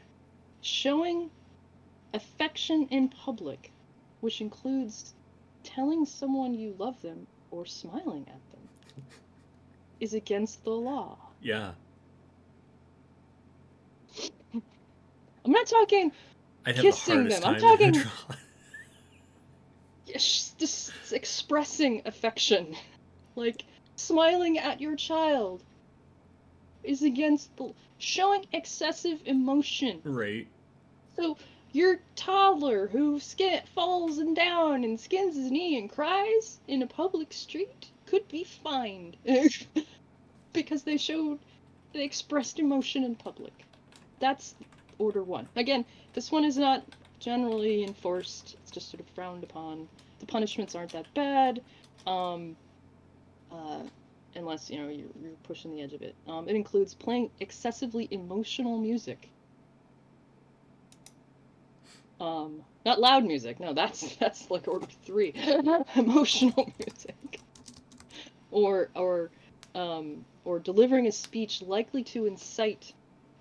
showing 0.61 1.31
affection 2.13 2.89
in 2.91 3.09
public, 3.09 3.71
which 4.21 4.41
includes 4.41 5.15
telling 5.63 6.05
someone 6.05 6.55
you 6.55 6.75
love 6.79 7.01
them 7.01 7.27
or 7.51 7.65
smiling 7.65 8.27
at 8.29 8.51
them, 8.51 9.05
is 10.01 10.15
against 10.15 10.65
the 10.65 10.71
law. 10.71 11.17
Yeah. 11.41 11.73
I'm 15.45 15.53
not 15.53 15.67
talking 15.67 16.13
Kissing 16.67 17.25
the 17.25 17.31
them. 17.31 17.45
I'm 17.45 17.61
talking- 17.61 17.93
with 17.93 18.03
Hadron. 18.05 18.39
just, 20.07 20.59
just 20.59 20.93
expressing 21.13 22.03
affection, 22.05 22.77
like 23.37 23.65
smiling 23.97 24.59
at 24.59 24.81
your 24.81 24.97
child, 24.97 25.63
is 26.83 27.03
against 27.03 27.57
the 27.57 27.73
showing 27.99 28.47
excessive 28.53 29.21
emotion. 29.27 30.01
Right. 30.05 30.47
So 31.17 31.37
your 31.73 32.01
toddler 32.17 32.89
who 32.89 33.21
skin 33.21 33.61
falls 33.75 34.19
and 34.19 34.35
down 34.35 34.85
and 34.85 34.99
skins 34.99 35.37
his 35.37 35.51
knee 35.51 35.79
and 35.79 35.91
cries 35.91 36.59
in 36.67 36.83
a 36.83 36.87
public 36.87 37.33
street 37.33 37.87
could 38.07 38.27
be 38.29 38.45
fined 38.45 39.17
because 40.53 40.83
they 40.83 40.97
showed 40.97 41.39
they 41.93 42.05
expressed 42.05 42.59
emotion 42.59 43.05
in 43.05 43.15
public. 43.15 43.53
That's 44.19 44.55
order 44.99 45.23
one. 45.23 45.49
Again, 45.57 45.85
this 46.13 46.31
one 46.31 46.45
is 46.45 46.57
not 46.57 46.85
generally 47.19 47.85
enforced. 47.85 48.57
It's 48.63 48.71
just 48.71 48.91
sort 48.91 49.01
of 49.01 49.07
frowned 49.09 49.45
upon. 49.45 49.89
The 50.19 50.27
punishments 50.27 50.75
aren't 50.75 50.93
that 50.93 51.13
bad, 51.15 51.63
um, 52.07 52.57
uh, 53.51 53.83
unless 54.35 54.71
you 54.71 54.79
know 54.79 54.89
you're, 54.89 55.09
you're 55.21 55.33
pushing 55.43 55.75
the 55.75 55.83
edge 55.83 55.93
of 55.93 56.03
it. 56.03 56.15
Um, 56.27 56.49
it 56.49 56.57
includes 56.57 56.95
playing 56.95 57.31
excessively 57.41 58.09
emotional 58.11 58.79
music. 58.79 59.29
Um, 62.21 62.63
not 62.85 63.01
loud 63.01 63.25
music. 63.25 63.61
No, 63.61 63.73
that's 63.73 64.17
that's 64.21 64.51
like 64.51 64.69
order 64.69 64.87
three. 65.05 65.35
emotional 65.97 66.73
music. 66.79 67.41
Or 68.51 68.91
or 68.95 69.31
um, 69.75 70.25
or 70.45 70.59
delivering 70.59 71.07
a 71.07 71.13
speech 71.13 71.63
likely 71.63 72.03
to 72.05 72.27
incite 72.27 72.93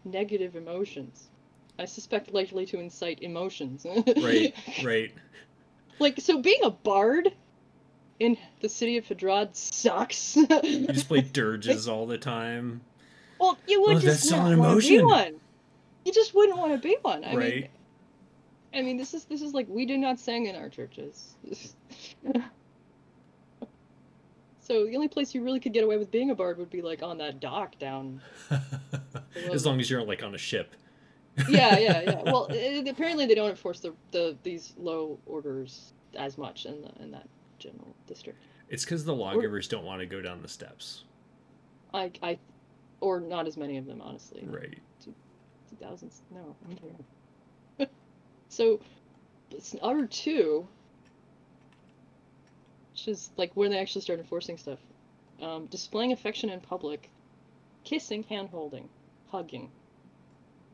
negative 0.06 0.56
emotions. 0.56 1.30
I 1.78 1.86
suspect 1.86 2.34
likely 2.34 2.66
to 2.68 2.80
incite 2.80 3.22
emotions. 3.22 3.86
Right. 4.22 4.54
Right. 4.84 5.14
Like 6.00 6.20
so 6.20 6.42
being 6.42 6.64
a 6.64 6.70
bard 6.70 7.34
in 8.20 8.38
the 8.62 8.70
city 8.70 8.98
of 8.98 9.06
Hedrad 9.06 9.56
sucks. 9.56 10.36
You 10.36 10.88
just 10.88 11.08
play 11.08 11.22
dirges 11.34 11.88
all 11.88 12.06
the 12.06 12.18
time. 12.18 12.82
well, 13.40 13.58
you 13.68 13.82
would 13.82 13.98
Oh, 13.98 14.00
just 14.00 14.30
not 14.32 14.58
want 14.58 14.82
to 14.82 14.88
be 14.90 15.02
one. 15.02 15.36
You 16.06 16.12
just 16.14 16.34
wouldn't 16.34 16.58
want 16.58 16.72
to 16.74 16.78
be 16.78 16.98
one. 17.02 17.24
I 17.24 17.30
mean, 17.30 17.38
Right. 17.38 17.70
I 18.74 18.82
mean, 18.82 18.98
this 18.98 19.14
is 19.14 19.26
this 19.26 19.42
is 19.42 19.54
like 19.54 19.68
we 19.70 19.86
do 19.86 19.98
not 19.98 20.20
sing 20.20 20.46
in 20.46 20.56
our 20.56 20.70
churches. 20.70 21.36
so 24.62 24.86
the 24.86 24.96
only 24.96 25.08
place 25.08 25.34
you 25.34 25.44
really 25.44 25.60
could 25.60 25.74
get 25.74 25.84
away 25.84 25.98
with 25.98 26.12
being 26.12 26.30
a 26.30 26.36
bard 26.36 26.58
would 26.60 26.70
be 26.70 26.82
like 26.82 27.02
on 27.02 27.18
that 27.18 27.40
dock 27.40 27.78
down. 27.80 28.22
as 29.52 29.66
long 29.66 29.80
as 29.80 29.90
you're 29.90 30.04
like 30.04 30.22
on 30.24 30.36
a 30.36 30.38
ship. 30.38 30.76
Yeah, 31.50 31.78
yeah, 31.80 32.02
yeah. 32.02 32.22
Well, 32.24 32.48
it, 32.50 32.88
apparently 32.88 33.26
they 33.26 33.34
don't 33.36 33.50
enforce 33.50 33.80
the, 33.80 33.94
the 34.12 34.36
these 34.44 34.74
low 34.78 35.18
orders 35.26 35.94
as 36.16 36.38
much 36.38 36.66
in 36.66 36.82
the 36.82 36.92
in 37.02 37.12
that 37.12 37.28
general 37.60 37.95
district. 38.07 38.39
It's 38.70 38.84
because 38.86 39.05
the 39.05 39.16
lawgivers 39.16 39.68
don't 39.68 39.84
want 39.86 39.99
to 40.01 40.05
go 40.05 40.22
down 40.22 40.41
the 40.41 40.47
steps. 40.47 41.03
I 41.93 42.12
I, 42.22 42.38
or 43.01 43.20
not 43.20 43.47
as 43.47 43.57
many 43.57 43.78
of 43.78 43.86
them 43.86 44.01
honestly. 44.01 44.43
Right. 44.47 44.78
Two 45.03 45.14
thousands. 45.82 46.22
No. 46.32 46.55
so, 48.49 48.80
it's 49.51 49.76
order 49.82 50.07
two, 50.07 50.68
which 52.93 53.07
is 53.07 53.30
like 53.38 53.51
when 53.55 53.72
they 53.72 53.80
actually 53.80 54.01
start 54.01 54.20
enforcing 54.20 54.57
stuff. 54.57 54.80
Um, 55.41 55.68
displaying 55.68 56.12
affection 56.12 56.49
in 56.49 56.60
public, 56.60 57.10
kissing, 57.84 58.24
hand 58.24 58.49
holding, 58.49 58.89
hugging. 59.32 59.72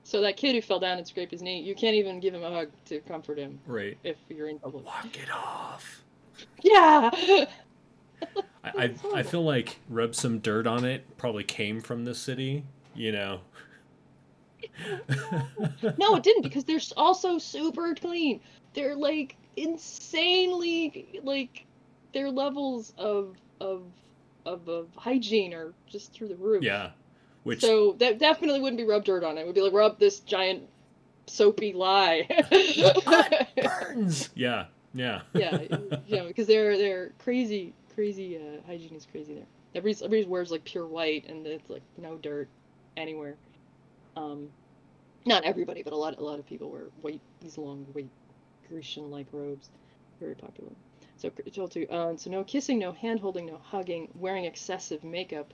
So 0.03 0.21
that 0.21 0.37
kid 0.37 0.53
who 0.55 0.61
fell 0.61 0.79
down 0.79 0.97
and 0.97 1.07
scraped 1.07 1.31
his 1.31 1.41
knee, 1.41 1.61
you 1.61 1.75
can't 1.75 1.95
even 1.95 2.19
give 2.19 2.33
him 2.33 2.43
a 2.43 2.49
hug 2.51 2.69
to 2.85 2.99
comfort 3.01 3.37
him 3.39 3.59
Right. 3.65 3.97
if 4.03 4.17
you're 4.29 4.49
in 4.49 4.59
public. 4.59 4.85
Walk 4.85 5.17
it 5.17 5.31
off. 5.31 6.03
Yeah. 6.61 7.09
I, 8.63 8.71
I, 8.77 8.93
I 9.13 9.23
feel 9.23 9.43
like 9.43 9.77
rub 9.89 10.15
some 10.15 10.39
dirt 10.39 10.67
on 10.67 10.85
it 10.85 11.17
probably 11.17 11.43
came 11.43 11.81
from 11.81 12.05
the 12.05 12.15
city, 12.15 12.63
you 12.93 13.11
know. 13.11 13.41
no, 15.97 16.15
it 16.15 16.23
didn't 16.23 16.41
because 16.41 16.63
they're 16.63 16.79
also 16.97 17.37
super 17.37 17.93
clean. 17.95 18.39
They're 18.73 18.95
like 18.95 19.35
insanely 19.55 21.21
like 21.23 21.65
their 22.13 22.29
levels 22.29 22.93
of 22.97 23.37
of 23.61 23.83
of, 24.45 24.67
of 24.67 24.87
hygiene 24.95 25.53
are 25.53 25.73
just 25.87 26.13
through 26.13 26.29
the 26.29 26.35
roof. 26.35 26.63
yeah. 26.63 26.91
Which 27.43 27.61
So 27.61 27.93
that 27.99 28.17
definitely 28.17 28.59
wouldn't 28.59 28.79
be 28.79 28.85
rub 28.85 29.05
dirt 29.05 29.23
on 29.23 29.37
it. 29.37 29.41
It 29.41 29.45
would 29.45 29.55
be 29.55 29.61
like 29.61 29.73
rub 29.73 29.99
this 29.99 30.19
giant 30.21 30.63
soapy 31.27 31.73
lie. 31.73 32.27
burns. 33.61 34.29
Yeah. 34.95 35.21
Yeah. 35.33 35.59
yeah, 36.07 36.23
because 36.23 36.47
they're 36.47 36.77
they're 36.77 37.11
crazy, 37.19 37.73
crazy. 37.93 38.37
Uh, 38.37 38.65
hygiene 38.65 38.95
is 38.95 39.05
crazy 39.05 39.35
there. 39.35 39.45
Everybody, 39.75 40.05
everybody 40.05 40.29
wears 40.29 40.51
like 40.51 40.63
pure 40.63 40.87
white, 40.87 41.25
and 41.27 41.45
it's 41.45 41.69
like 41.69 41.83
no 41.97 42.15
dirt 42.17 42.47
anywhere. 42.95 43.35
Um, 44.15 44.49
not 45.25 45.43
everybody, 45.43 45.83
but 45.83 45.91
a 45.91 45.97
lot, 45.97 46.17
a 46.17 46.23
lot 46.23 46.39
of 46.39 46.47
people 46.47 46.69
wear 46.71 46.83
white, 47.01 47.19
these 47.41 47.57
long 47.57 47.85
white 47.91 48.09
Grecian-like 48.69 49.27
robes. 49.33 49.69
Very 50.19 50.35
popular. 50.35 50.71
So 51.17 51.29
told 51.53 51.71
to, 51.71 51.87
um, 51.87 52.17
so 52.17 52.29
no 52.29 52.43
kissing, 52.43 52.79
no 52.79 52.91
hand 52.93 53.19
holding, 53.19 53.45
no 53.45 53.57
hugging, 53.57 54.09
wearing 54.15 54.45
excessive 54.45 55.03
makeup, 55.03 55.53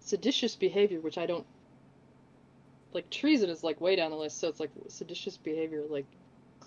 seditious 0.00 0.54
behavior, 0.54 1.00
which 1.00 1.18
I 1.18 1.26
don't 1.26 1.46
like. 2.92 3.10
Treason 3.10 3.50
is 3.50 3.64
like 3.64 3.80
way 3.80 3.96
down 3.96 4.10
the 4.10 4.16
list, 4.16 4.38
so 4.38 4.48
it's 4.48 4.60
like 4.60 4.70
seditious 4.88 5.36
behavior, 5.36 5.82
like 5.88 6.06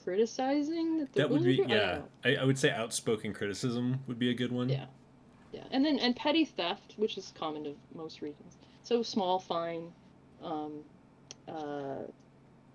criticizing 0.04 0.99
that, 0.99 1.14
That 1.14 1.30
would 1.30 1.43
be 1.43 1.56
yeah. 1.56 1.66
know. 1.66 2.04
I, 2.24 2.36
I 2.36 2.43
would 2.43 2.58
say 2.58 2.72
outspoken 2.72 3.34
criticism 3.34 3.99
would 4.08 4.20
be 4.20 4.30
a 4.30 4.34
good 4.34 4.51
one. 4.51 4.70
Yeah. 4.70 4.86
Yeah, 5.51 5.64
and 5.70 5.86
then 5.86 5.99
and 5.99 6.16
petty 6.16 6.45
theft, 6.45 6.95
which 6.97 7.18
is 7.18 7.32
common 7.38 7.64
to 7.66 7.76
most 7.93 8.22
regions. 8.22 8.58
So 8.82 9.04
small 9.04 9.38
fine, 9.38 9.91
um, 10.43 10.80
uh, 11.47 11.51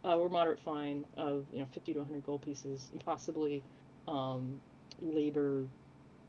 uh, 0.04 0.16
or 0.16 0.28
moderate 0.28 0.60
fine 0.60 1.04
of 1.16 1.44
you 1.52 1.58
know 1.58 1.66
50 1.72 1.94
to 1.94 1.98
100 1.98 2.24
gold 2.24 2.42
pieces, 2.42 2.88
and 2.92 3.04
possibly 3.04 3.64
um, 4.06 4.60
labor. 5.02 5.64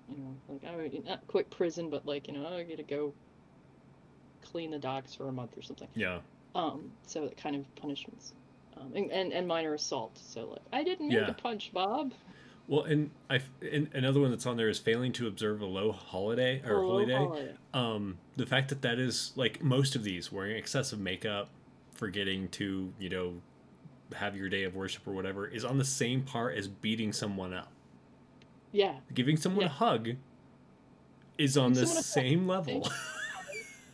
You 0.09 0.17
know, 0.17 0.35
like 0.49 0.63
I 0.65 0.75
would 0.75 1.05
not 1.05 1.27
quick 1.27 1.51
prison, 1.51 1.91
but 1.91 2.07
like 2.07 2.27
you 2.27 2.33
know, 2.33 2.47
I 2.47 2.63
gotta 2.63 2.81
go 2.81 3.13
clean 4.43 4.71
the 4.71 4.79
docks 4.79 5.13
for 5.13 5.27
a 5.27 5.31
month 5.31 5.55
or 5.55 5.61
something. 5.61 5.87
Yeah. 5.93 6.19
Um, 6.55 6.91
so 7.05 7.25
that 7.25 7.37
kind 7.37 7.55
of 7.55 7.75
punishments. 7.75 8.33
Um, 8.79 8.91
and, 8.95 9.11
and, 9.11 9.33
and 9.33 9.47
minor 9.47 9.73
assault. 9.73 10.17
So 10.17 10.49
like, 10.51 10.61
I 10.71 10.83
didn't 10.83 11.07
mean 11.09 11.17
Yeah. 11.17 11.25
to 11.25 11.33
punch 11.33 11.71
Bob. 11.73 12.13
Well, 12.67 12.83
and 12.83 13.09
I 13.31 13.41
and 13.71 13.89
another 13.93 14.19
one 14.19 14.29
that's 14.29 14.45
on 14.45 14.55
there 14.55 14.69
is 14.69 14.77
failing 14.77 15.11
to 15.13 15.27
observe 15.27 15.61
a 15.61 15.65
low 15.65 15.91
holiday 15.91 16.61
or 16.65 16.83
Oh, 16.83 16.87
holy 16.87 17.05
day. 17.07 17.15
holiday. 17.15 17.53
Um, 17.73 18.17
the 18.37 18.45
fact 18.45 18.69
that 18.69 18.83
that 18.83 18.99
is 18.99 19.31
like 19.35 19.63
most 19.63 19.95
of 19.95 20.03
these 20.03 20.31
wearing 20.31 20.55
excessive 20.55 20.99
makeup, 20.99 21.49
forgetting 21.93 22.47
to 22.49 22.93
you 22.99 23.09
know 23.09 23.33
have 24.15 24.35
your 24.35 24.49
day 24.49 24.63
of 24.65 24.75
worship 24.75 25.07
or 25.07 25.13
whatever 25.13 25.47
is 25.47 25.65
on 25.65 25.77
the 25.79 25.85
same 25.85 26.21
par 26.21 26.51
as 26.51 26.67
beating 26.67 27.11
someone 27.11 27.53
up. 27.55 27.71
Yeah. 28.71 28.97
Giving 29.15 29.35
someone 29.35 29.65
a 29.65 29.69
hug 29.69 30.09
is 31.39 31.57
on 31.57 31.73
the 31.73 31.81
a 31.83 31.85
hug. 31.87 31.95
same 31.95 32.47
level. 32.47 32.87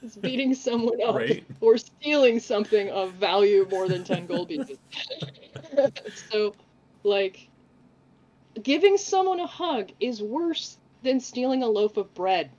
It's 0.06 0.16
beating 0.28 0.54
someone 0.54 1.02
up 1.02 1.16
Right. 1.16 1.44
or 1.62 1.78
stealing 1.78 2.40
something 2.40 2.90
of 2.90 3.14
value 3.14 3.68
more 3.70 3.90
than 3.90 4.04
10 4.04 4.28
gold 4.28 4.50
pieces. 4.50 4.78
so, 6.32 6.54
like, 7.04 7.50
giving 8.62 8.98
someone 8.98 9.40
a 9.40 9.48
hug 9.48 9.92
is 10.00 10.22
worse 10.22 10.78
than 11.02 11.20
stealing 11.20 11.64
a 11.64 11.68
loaf 11.68 11.98
of 11.98 12.14
bread. 12.14 12.52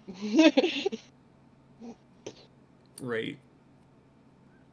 right. 3.01 3.39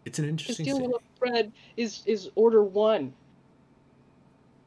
It's 0.06 0.20
an 0.20 0.26
interesting 0.26 0.66
stealing 0.66 0.86
a 0.86 0.88
loaf 0.90 1.02
of 1.02 1.20
bread 1.20 1.52
is, 1.78 2.02
is 2.06 2.30
order 2.36 2.64
one. 2.64 3.14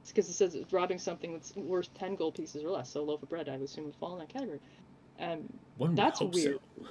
It's 0.02 0.12
because 0.12 0.28
it 0.30 0.34
says 0.34 0.54
it's 0.54 0.72
robbing 0.72 0.98
something 1.00 1.32
that's 1.32 1.54
worth 1.56 1.92
10 1.94 2.14
gold 2.14 2.36
pieces 2.36 2.62
or 2.62 2.70
less. 2.70 2.90
So, 2.90 3.00
a 3.00 3.02
loaf 3.02 3.22
of 3.22 3.28
bread, 3.28 3.48
I 3.48 3.52
would 3.56 3.62
assume, 3.62 3.86
would 3.86 3.96
fall 3.96 4.12
in 4.12 4.20
that 4.20 4.28
category. 4.28 4.60
Um, 5.18 5.52
One 5.76 5.94
that's 5.96 6.20
weird. 6.20 6.60
so. 6.78 6.86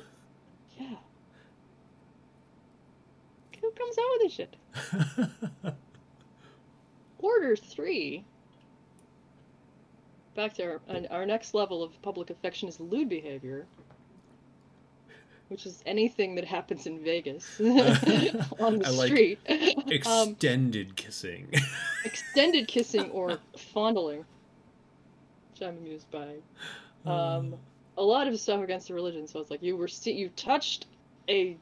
Yeah. 0.79 0.95
Who 3.61 3.71
comes 3.71 3.97
out 3.97 4.05
with 4.11 4.21
this 4.21 4.33
shit? 4.33 4.55
Order 7.19 7.55
three. 7.55 8.25
Back 10.35 10.53
to 10.55 10.63
our, 10.63 10.81
and 10.89 11.07
our 11.11 11.25
next 11.25 11.53
level 11.53 11.81
of 11.81 11.99
public 12.01 12.29
affection 12.29 12.67
is 12.67 12.79
lewd 12.79 13.07
behavior, 13.07 13.65
which 15.47 15.65
is 15.65 15.81
anything 15.85 16.35
that 16.35 16.43
happens 16.45 16.85
in 16.87 16.99
Vegas 17.03 17.59
on 17.61 18.79
the 18.79 18.83
I 18.85 18.89
like 18.89 19.07
street. 19.07 19.39
um, 20.05 20.29
Extended 20.31 20.95
kissing. 20.97 21.47
extended 22.03 22.67
kissing 22.67 23.09
or 23.11 23.39
fondling, 23.73 24.25
which 25.53 25.61
I'm 25.61 25.77
amused 25.77 26.11
by. 26.11 26.35
Um, 27.05 27.55
a 27.97 28.03
lot 28.03 28.27
of 28.27 28.39
stuff 28.39 28.61
against 28.61 28.87
the 28.87 28.93
religion, 28.93 29.27
so 29.27 29.39
it's 29.39 29.51
like 29.51 29.63
you 29.63 29.77
were 29.77 29.87
you 30.03 30.29
touched 30.29 30.87
a 31.29 31.57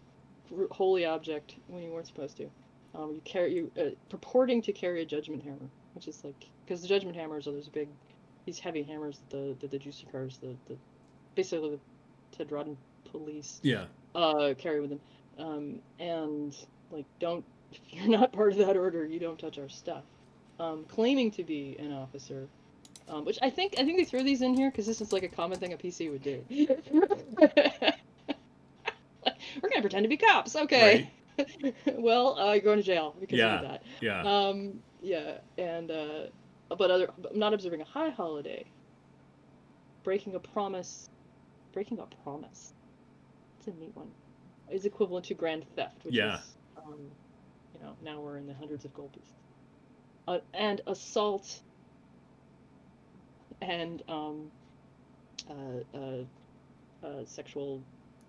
holy 0.71 1.05
object 1.05 1.55
when 1.67 1.83
you 1.83 1.91
weren't 1.91 2.07
supposed 2.07 2.37
to. 2.37 2.49
Um, 2.95 3.13
you 3.13 3.21
carry 3.23 3.53
you 3.53 3.71
uh, 3.79 3.95
purporting 4.09 4.61
to 4.63 4.71
carry 4.71 5.01
a 5.01 5.05
judgment 5.05 5.43
hammer, 5.43 5.69
which 5.95 6.07
is 6.07 6.23
like 6.23 6.47
because 6.65 6.81
the 6.81 6.87
judgment 6.87 7.15
hammers 7.15 7.47
are 7.47 7.51
those 7.51 7.69
big, 7.69 7.89
these 8.45 8.59
heavy 8.59 8.83
hammers 8.83 9.19
that 9.19 9.29
the 9.29 9.55
that 9.61 9.71
the 9.71 9.79
juicy 9.79 10.05
cars, 10.11 10.37
the, 10.41 10.55
the 10.67 10.77
basically 11.35 11.71
the 11.71 11.79
Ted 12.37 12.49
Rodden 12.49 12.75
police 13.11 13.59
yeah. 13.63 13.85
uh, 14.15 14.53
carry 14.57 14.81
with 14.81 14.89
them. 14.91 14.99
um, 15.39 15.79
and 15.99 16.55
like 16.91 17.05
don't 17.19 17.45
if 17.71 17.79
you're 17.89 18.07
not 18.07 18.31
part 18.31 18.51
of 18.51 18.57
that 18.59 18.77
order, 18.77 19.05
you 19.05 19.19
don't 19.19 19.39
touch 19.39 19.57
our 19.57 19.69
stuff. 19.69 20.03
Um, 20.59 20.85
claiming 20.87 21.31
to 21.31 21.43
be 21.43 21.75
an 21.79 21.91
officer, 21.91 22.47
um, 23.07 23.25
which 23.25 23.39
I 23.41 23.49
think 23.49 23.75
I 23.77 23.83
think 23.85 23.97
they 23.97 24.05
threw 24.05 24.23
these 24.23 24.41
in 24.41 24.53
here 24.53 24.69
because 24.71 24.85
this 24.85 25.01
is 25.01 25.13
like 25.13 25.23
a 25.23 25.29
common 25.29 25.59
thing 25.59 25.73
a 25.73 25.77
PC 25.77 26.09
would 26.09 26.23
do. 26.23 26.43
We're 29.61 29.69
gonna 29.69 29.81
pretend 29.81 30.03
to 30.03 30.09
be 30.09 30.17
cops, 30.17 30.55
okay? 30.55 31.09
well, 31.97 32.37
uh, 32.39 32.53
you're 32.53 32.61
going 32.61 32.77
to 32.77 32.83
jail 32.83 33.15
because 33.19 33.39
Yeah. 33.39 33.55
of 33.55 33.61
that. 33.61 33.83
Yeah. 34.01 34.21
Um, 34.23 34.79
yeah, 35.01 35.37
and 35.57 35.91
uh, 35.91 36.23
but 36.77 36.91
other, 36.91 37.09
but 37.17 37.35
not 37.35 37.53
observing 37.53 37.81
a 37.81 37.85
high 37.85 38.09
holiday, 38.09 38.71
breaking 40.03 40.35
a 40.35 40.39
promise, 40.39 41.09
breaking 41.73 41.99
a 41.99 42.05
promise. 42.23 42.73
It's 43.59 43.67
a 43.67 43.73
neat 43.73 43.95
one. 43.95 44.11
Is 44.69 44.85
equivalent 44.85 45.25
to 45.25 45.33
grand 45.35 45.65
theft, 45.75 46.05
which 46.05 46.17
Yeah. 46.17 46.19
is, 46.19 46.57
um, 46.77 47.11
you 47.73 47.81
know, 47.81 47.97
now 48.01 48.21
we're 48.21 48.37
in 48.37 48.47
the 48.47 48.53
hundreds 48.53 48.85
of 48.85 48.93
gold 48.93 49.13
pieces. 49.13 49.33
Uh, 50.27 50.39
and 50.53 50.81
assault. 50.87 51.61
And 53.63 54.03
um, 54.09 54.51
uh, 55.49 55.97
uh, 55.97 56.23
uh, 57.05 57.25
sexual 57.25 57.81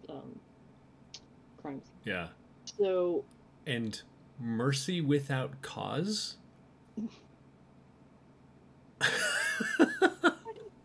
um, 0.08 0.38
crimes. 1.60 1.84
yeah. 2.04 2.28
So 2.64 3.24
And 3.66 4.00
mercy 4.40 5.00
without 5.00 5.60
cause? 5.62 6.36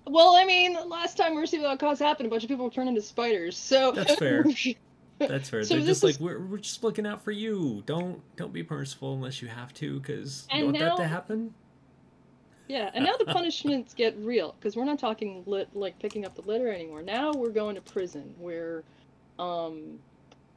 Well, 0.09 0.35
I 0.35 0.43
mean, 0.43 0.75
last 0.87 1.17
time 1.17 1.35
Mercy 1.35 1.57
Without 1.57 1.79
Cause 1.79 1.99
happened, 1.99 2.25
a 2.27 2.29
bunch 2.31 2.43
of 2.43 2.49
people 2.49 2.65
were 2.65 2.71
turned 2.71 2.89
into 2.89 3.01
spiders. 3.01 3.55
So 3.55 3.91
That's 3.95 4.15
fair. 4.15 4.43
That's 5.19 5.49
fair. 5.49 5.63
So 5.65 5.75
They're 5.75 5.85
just 5.85 6.03
like 6.03 6.15
is- 6.15 6.19
we're, 6.19 6.39
we're 6.39 6.57
just 6.57 6.83
looking 6.83 7.05
out 7.05 7.23
for 7.23 7.31
you. 7.31 7.83
Don't 7.85 8.21
don't 8.35 8.51
be 8.51 8.65
merciful 8.67 9.13
unless 9.13 9.41
you 9.41 9.47
have 9.49 9.73
to, 9.75 9.99
because 9.99 10.47
you 10.51 10.65
want 10.65 10.79
that 10.79 10.97
to 10.97 11.07
happen. 11.07 11.53
Yeah, 12.69 12.89
and 12.93 13.03
now 13.03 13.17
the 13.17 13.25
punishments 13.25 13.93
get 13.93 14.15
real 14.19 14.55
because 14.59 14.75
we're 14.77 14.85
not 14.85 14.99
talking 14.99 15.43
lit 15.45 15.67
like 15.75 15.99
picking 15.99 16.23
up 16.25 16.35
the 16.35 16.43
litter 16.43 16.71
anymore. 16.71 17.01
Now 17.01 17.33
we're 17.33 17.49
going 17.49 17.75
to 17.75 17.81
prison 17.81 18.33
where, 18.39 18.83
um, 19.39 19.99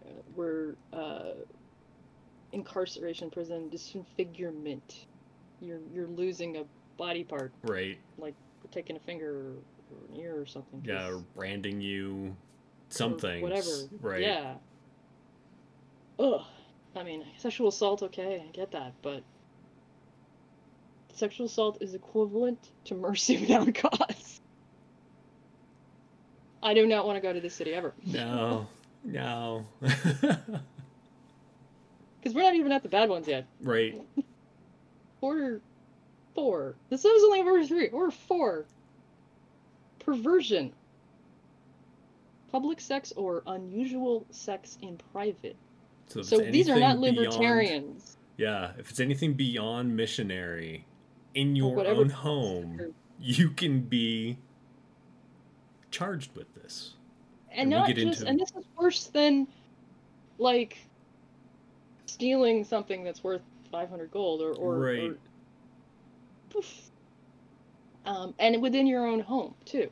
uh, 0.04 0.10
we're 0.36 0.74
uh, 0.92 1.32
incarceration, 2.52 3.30
prison, 3.30 3.68
disfigurement. 3.70 5.06
You're 5.60 5.80
you're 5.92 6.06
losing 6.08 6.58
a 6.58 6.64
body 6.96 7.24
part, 7.24 7.52
Right. 7.62 7.98
like 8.18 8.34
taking 8.70 8.96
a 8.96 9.00
finger 9.00 9.30
or, 9.30 9.50
or 9.90 10.14
an 10.14 10.20
ear 10.20 10.38
or 10.40 10.46
something. 10.46 10.82
Yeah, 10.84 11.08
or 11.08 11.18
branding 11.34 11.80
you 11.80 12.36
something. 12.90 13.40
whatever. 13.42 13.68
Right. 14.00 14.20
Yeah. 14.20 14.54
Ugh. 16.18 16.42
I 16.94 17.02
mean, 17.02 17.24
sexual 17.38 17.68
assault, 17.68 18.02
okay, 18.02 18.44
I 18.46 18.50
get 18.52 18.70
that, 18.72 18.92
but 19.00 19.22
sexual 21.14 21.46
assault 21.46 21.78
is 21.80 21.94
equivalent 21.94 22.58
to 22.86 22.94
mercy 22.94 23.36
without 23.40 23.72
cause. 23.74 24.40
I 26.62 26.74
do 26.74 26.86
not 26.86 27.06
want 27.06 27.16
to 27.16 27.20
go 27.20 27.32
to 27.32 27.40
this 27.40 27.54
city 27.54 27.74
ever. 27.74 27.92
No. 28.06 28.66
No. 29.04 29.66
Because 32.20 32.36
we're 32.36 32.42
not 32.42 32.54
even 32.54 32.70
at 32.70 32.84
the 32.84 32.88
bad 32.88 33.08
ones 33.08 33.26
yet. 33.26 33.46
right. 33.60 34.00
Order 35.20 35.60
four. 36.36 36.76
This 36.88 37.04
is 37.04 37.22
only 37.24 37.40
order 37.42 37.66
three. 37.66 37.88
Order 37.88 38.12
four. 38.12 38.64
Perversion. 39.98 40.72
Public 42.52 42.80
sex 42.80 43.12
or 43.16 43.42
unusual 43.48 44.24
sex 44.30 44.78
in 44.82 44.98
private. 45.12 45.56
So, 46.06 46.22
So 46.22 46.38
these 46.38 46.68
are 46.68 46.78
not 46.78 46.96
anything 46.98 47.14
beyond- 47.16 47.26
libertarians. 47.34 48.16
yeah, 48.36 48.70
if 48.78 48.90
it's 48.90 49.00
anything 49.00 49.34
beyond 49.34 49.96
missionary 49.96 50.84
in 51.34 51.56
your 51.56 51.74
whatever 51.74 52.00
own 52.00 52.10
home, 52.10 52.94
you 53.20 53.50
can 53.50 53.80
be 53.80 54.38
charged 55.90 56.34
with 56.34 56.52
this. 56.54 56.94
and 57.50 57.60
And 57.62 57.70
not 57.70 57.86
get 57.88 57.96
just 57.96 58.20
into- 58.20 58.30
and 58.30 58.40
this 58.40 58.50
is 58.56 58.64
worse 58.78 59.06
than 59.08 59.46
like 60.38 60.78
stealing 62.06 62.64
something 62.64 63.04
that's 63.04 63.22
worth 63.22 63.42
500 63.70 64.10
gold 64.10 64.40
or 64.42 64.52
or, 64.54 64.78
Right. 64.78 65.16
or 66.54 66.62
um 68.04 68.34
and 68.38 68.60
within 68.60 68.86
your 68.86 69.06
own 69.06 69.20
home 69.20 69.54
too 69.64 69.90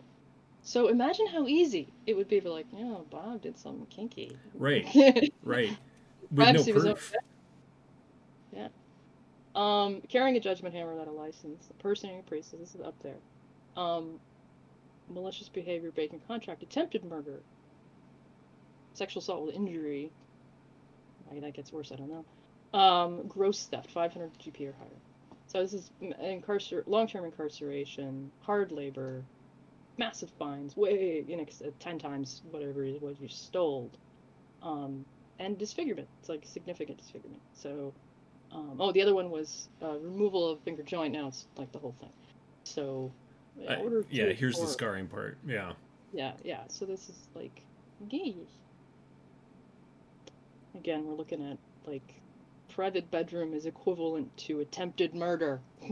so 0.63 0.89
imagine 0.89 1.27
how 1.27 1.47
easy 1.47 1.89
it 2.07 2.15
would 2.17 2.29
be 2.29 2.37
to 2.37 2.45
be 2.45 2.49
like 2.51 2.67
you 2.77 2.85
know 2.85 3.07
bob 3.11 3.41
did 3.43 3.57
something 3.57 3.87
kinky 3.87 4.37
Right. 4.55 4.85
Right. 5.43 5.77
With 6.31 6.37
Privacy 6.37 6.71
no 6.73 6.75
was 6.75 6.85
proof. 6.85 7.15
Um 9.55 10.01
carrying 10.09 10.37
a 10.37 10.41
judgment 10.41 10.75
hammer 10.75 10.93
without 10.93 11.09
a 11.09 11.13
license 11.13 11.69
impersonating 11.71 12.21
a 12.21 12.23
priest 12.23 12.53
this 12.59 12.75
is 12.75 12.81
up 12.81 12.95
there. 13.03 13.17
Um 13.77 14.21
malicious 15.09 15.49
behavior 15.49 15.91
breaking 15.91 16.21
contract 16.29 16.63
attempted 16.63 17.05
murder 17.05 17.41
sexual 18.93 19.21
assault 19.21 19.47
with 19.47 19.55
injury. 19.55 20.11
Maybe 21.29 21.41
that 21.41 21.55
gets 21.55 21.73
worse 21.73 21.91
i 21.93 21.97
don't 21.97 22.11
know. 22.11 22.79
Um 22.79 23.27
gross 23.27 23.67
theft 23.67 23.91
500 23.91 24.31
gp 24.39 24.69
or 24.69 24.73
higher. 24.79 25.01
So 25.47 25.61
this 25.63 25.73
is 25.75 25.91
incarcer- 26.01 26.85
long-term 26.87 27.25
incarceration 27.25 28.31
hard 28.43 28.71
labor 28.71 29.25
massive 29.99 30.31
fines 30.39 30.77
way 30.77 31.25
in 31.29 31.41
ex- 31.41 31.61
uh, 31.61 31.71
10 31.81 31.99
times 31.99 32.43
whatever 32.51 32.85
it 32.85 33.03
was 33.03 33.17
you 33.21 33.29
stole. 33.29 33.91
Um 34.63 35.05
and 35.41 35.59
disfigurement 35.59 36.07
it's 36.21 36.29
like 36.29 36.43
significant 36.45 36.99
disfigurement. 36.99 37.43
So 37.55 37.93
um, 38.53 38.77
oh 38.81 38.93
the 38.93 39.01
other 39.03 39.15
one 39.15 39.31
was 39.31 39.69
uh, 39.83 39.99
removal 39.99 40.51
of 40.51 40.61
finger 40.61 40.83
joint 40.83 41.13
now 41.13 41.29
it's 41.29 41.47
like 41.57 41.71
the 41.73 41.79
whole 41.79 41.95
thing 42.01 42.11
so 42.65 43.11
I- 43.69 43.77
yeah, 44.11 44.27
here's 44.33 44.59
the 44.59 44.67
scarring 44.67 45.07
part. 45.07 45.37
Yeah. 45.47 45.73
Yeah, 46.13 46.33
yeah. 46.45 46.61
So 46.69 46.87
this 46.87 47.09
is 47.11 47.17
like, 47.35 47.63
geez. 48.09 48.35
Again, 50.75 51.05
we're 51.05 51.15
looking 51.15 51.43
at 51.51 51.59
like, 51.87 52.15
private 52.69 53.11
bedroom 53.11 53.53
is 53.53 53.67
equivalent 53.67 54.35
to 54.39 54.61
attempted 54.61 55.15
murder. 55.15 55.61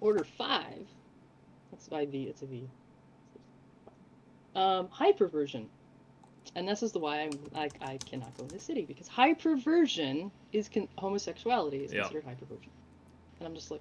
Order 0.00 0.24
five. 0.24 0.86
That's 1.70 1.88
by 1.88 2.06
V. 2.06 2.24
It's 2.24 2.42
a 2.42 2.46
V. 2.46 2.68
Um, 4.54 4.88
hyperversion, 4.88 5.66
and 6.54 6.66
this 6.68 6.82
is 6.82 6.92
the 6.92 6.98
why 6.98 7.20
I'm, 7.22 7.30
I 7.54 7.68
I 7.80 7.96
cannot 7.98 8.36
go 8.36 8.44
in 8.44 8.48
the 8.48 8.58
city 8.60 8.84
because 8.84 9.08
hyperversion 9.08 10.30
is 10.52 10.68
con- 10.68 10.88
homosexuality 10.98 11.78
is 11.84 11.92
Yeah. 11.92 12.02
considered 12.02 12.24
hyperversion, 12.26 12.68
and 13.38 13.48
I'm 13.48 13.54
just 13.54 13.70
like 13.70 13.80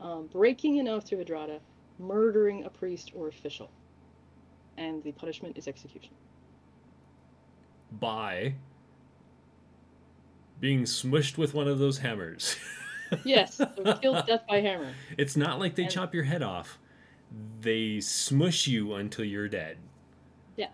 um, 0.00 0.26
breaking 0.32 0.80
an 0.80 0.88
oath 0.88 1.04
to 1.06 1.16
Hedrada, 1.16 1.60
murdering 1.98 2.64
a 2.64 2.70
priest 2.70 3.12
or 3.14 3.28
official, 3.28 3.70
and 4.76 5.02
the 5.04 5.12
punishment 5.12 5.56
is 5.56 5.68
execution. 5.68 6.10
By 8.00 8.54
being 10.60 10.82
smushed 10.84 11.36
with 11.38 11.54
one 11.54 11.68
of 11.68 11.78
those 11.78 11.98
hammers. 11.98 12.56
Yes, 13.24 13.56
so 13.56 13.66
killed 14.00 14.24
death 14.26 14.40
by 14.48 14.62
hammer. 14.62 14.90
It's 15.18 15.36
not 15.36 15.58
like 15.58 15.74
they 15.74 15.82
And- 15.82 15.92
chop 15.92 16.14
your 16.14 16.22
head 16.24 16.42
off. 16.42 16.78
They 17.60 18.00
smush 18.00 18.66
you 18.66 18.94
until 18.94 19.24
you're 19.24 19.48
dead. 19.48 19.78
Yeah. 20.56 20.68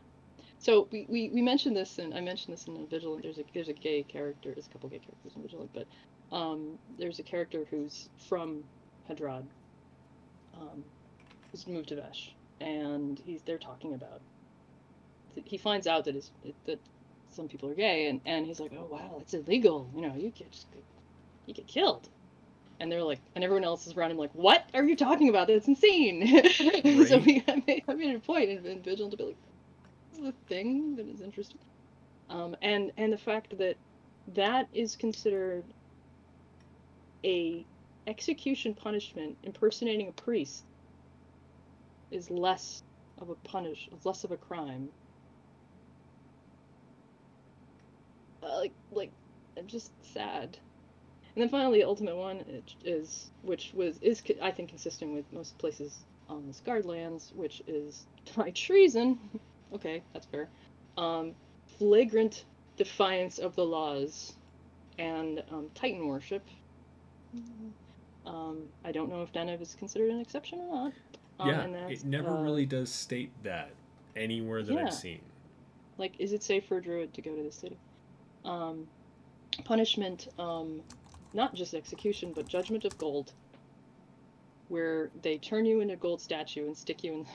So 0.59 0.89
we, 0.91 1.07
we, 1.09 1.29
we 1.29 1.43
mentioned 1.43 1.77
this, 1.77 1.99
and 1.99 2.15
I 2.15 2.21
mentioned 2.21 2.53
this 2.55 2.67
in 2.67 2.87
Vigilant. 2.87 3.23
There's 3.23 3.39
a 3.39 3.45
there's 3.55 3.69
a 3.69 3.73
gay 3.73 4.03
character. 4.03 4.53
There's 4.53 4.67
a 4.67 4.71
couple 4.71 4.89
gay 4.89 4.99
characters 4.99 5.33
in 5.37 5.43
Vigilant, 5.43 5.71
but 5.73 5.87
um, 6.35 6.79
there's 6.99 7.19
a 7.19 7.23
character 7.23 7.65
who's 7.71 8.09
from 8.29 8.65
Hedrad, 9.09 9.45
um, 10.61 10.85
who's 11.51 11.67
moved 11.67 11.89
to 11.91 11.97
Vesh, 11.97 12.35
and 12.61 13.21
he's 13.25 13.43
they're 13.43 13.59
talking 13.59 13.95
about. 13.95 14.21
He 15.45 15.57
finds 15.57 15.87
out 15.87 16.05
that 16.07 16.15
his 16.15 16.31
that 16.67 16.81
some 17.31 17.49
people 17.49 17.71
are 17.71 17.75
gay, 17.75 18.09
and, 18.09 18.21
and 18.27 18.47
he's 18.47 18.61
like, 18.61 18.73
oh 18.77 18.89
wow, 18.91 19.15
that's 19.19 19.35
illegal. 19.35 19.89
You 19.95 20.03
know, 20.03 20.15
you 20.17 20.31
get 20.31 20.51
just 20.51 20.67
you 21.47 21.55
get 21.55 21.67
killed. 21.67 22.09
And 22.81 22.91
they're 22.93 23.03
like, 23.03 23.21
and 23.35 23.43
everyone 23.43 23.65
else 23.65 23.87
is 23.87 23.95
around 23.95 24.13
him 24.13 24.19
like, 24.19 24.31
what 24.35 24.69
are 24.75 24.85
you 24.85 24.97
talking 24.97 25.29
about? 25.29 25.49
That's 25.49 25.67
insane. 25.67 26.27
so 27.07 27.19
we, 27.19 27.43
I, 27.49 27.63
made, 27.67 27.83
I 27.89 27.95
made 27.95 28.15
a 28.15 28.21
point 28.21 28.51
in, 28.51 28.65
in 28.65 28.83
Vigilant 28.83 29.13
to 29.13 29.17
be 29.17 29.25
like, 29.25 29.37
this 30.11 30.21
is 30.21 30.27
a 30.27 30.35
thing 30.49 30.97
that 30.97 31.09
is 31.09 31.21
interesting. 31.21 31.59
Um, 32.31 32.57
and 32.63 32.93
and 32.97 33.13
the 33.13 33.19
fact 33.19 33.57
that 33.59 33.77
that 34.35 34.69
is 34.73 34.97
considered 34.97 35.65
a 37.25 37.65
execution 38.07 38.75
punishment 38.75 39.37
impersonating 39.43 40.09
a 40.09 40.13
priest 40.13 40.65
is 42.11 42.31
less 42.31 42.83
of 43.19 43.31
a 43.31 43.35
punish 43.37 43.89
less 44.05 44.25
of 44.25 44.31
a 44.31 44.37
crime. 44.37 44.89
Uh, 48.43 48.59
like 48.59 48.73
like 48.93 49.11
I'm 49.57 49.67
just 49.67 49.91
sad. 50.15 50.59
And 51.39 51.45
then 51.45 51.51
finally, 51.51 51.79
the 51.79 51.87
ultimate 51.87 52.17
one 52.17 52.39
is, 52.49 52.65
is 52.85 53.31
which 53.43 53.71
was 53.73 53.97
is 54.03 54.21
I 54.43 54.51
think 54.51 54.71
consistent 54.71 55.15
with 55.15 55.25
most 55.33 55.57
places 55.57 56.01
on 56.29 56.49
the 56.49 56.53
Scarred 56.53 56.85
Lands, 56.85 57.33
which 57.37 57.63
is 57.69 58.07
high 58.35 58.51
treason. 58.51 59.21
okay, 59.73 60.03
that's 60.13 60.27
fair. 60.27 60.49
Um, 60.97 61.37
flagrant 61.79 62.45
defiance 62.77 63.39
of 63.39 63.55
the 63.55 63.65
laws, 63.65 64.33
and 64.99 65.45
um, 65.53 65.71
Titan 65.77 66.09
worship. 66.09 66.43
Um, 68.27 68.65
I 68.85 68.91
don't 68.91 69.09
know 69.09 69.23
if 69.23 69.33
Denev 69.33 69.63
is 69.63 69.77
considered 69.79 70.11
an 70.11 70.19
exception 70.19 70.59
or 70.59 70.75
not. 70.75 70.93
Um, 71.39 71.73
yeah, 71.73 71.87
it 71.87 72.05
never 72.05 72.37
uh, 72.37 72.43
really 72.43 72.67
does 72.67 72.91
state 72.91 73.31
that 73.45 73.71
anywhere 74.17 74.65
that 74.65 74.75
Yeah. 74.75 74.87
I've 74.87 74.93
seen. 74.93 75.21
like 75.99 76.15
is 76.19 76.33
it 76.33 76.43
safe 76.43 76.67
for 76.67 76.79
a 76.79 76.83
druid 76.83 77.15
to 77.15 77.23
go 77.23 77.37
to 77.37 77.43
the 77.45 77.53
city 77.53 77.77
um 78.45 78.89
punishment 79.65 80.29
um 80.39 80.81
not 81.33 81.55
just 81.55 81.75
execution 81.75 82.33
but 82.35 82.49
judgment 82.49 82.85
of 82.85 82.99
gold 82.99 83.35
where 84.69 85.11
they 85.23 85.39
turn 85.39 85.65
you 85.67 85.81
into 85.81 85.95
a 85.95 85.99
gold 85.99 86.21
statue 86.21 86.67
and 86.67 86.77
stick 86.77 87.03
you 87.05 87.15
in 87.15 87.27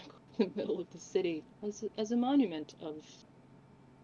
the 0.47 0.51
middle 0.55 0.79
of 0.79 0.89
the 0.91 0.99
city 0.99 1.45
as 1.67 1.83
a, 1.83 2.01
as 2.01 2.11
a 2.11 2.17
monument 2.17 2.73
of 2.81 3.05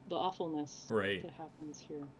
the 0.07 0.15
awfulness 0.15 0.85
Right. 0.89 1.21
that 1.23 1.31
happens 1.31 1.79
here. 1.87 2.07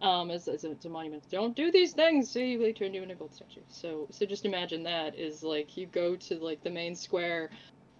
Um 0.00 0.32
as, 0.32 0.48
as, 0.48 0.64
a, 0.64 0.76
a 0.84 0.88
monument. 0.88 1.24
Don't 1.30 1.54
do 1.56 1.70
these 1.70 1.92
things! 1.92 2.32
See 2.32 2.56
they 2.56 2.72
turn 2.72 2.92
you 2.92 3.02
into 3.02 3.14
a 3.14 3.16
gold 3.16 3.34
statue. 3.34 3.62
So 3.68 4.08
so 4.10 4.26
just 4.26 4.44
imagine 4.44 4.82
that 4.84 5.16
is 5.16 5.44
like 5.44 5.76
you 5.76 5.86
go 5.86 6.16
to 6.16 6.34
like 6.40 6.60
the 6.64 6.70
main 6.70 6.96
square 6.96 7.50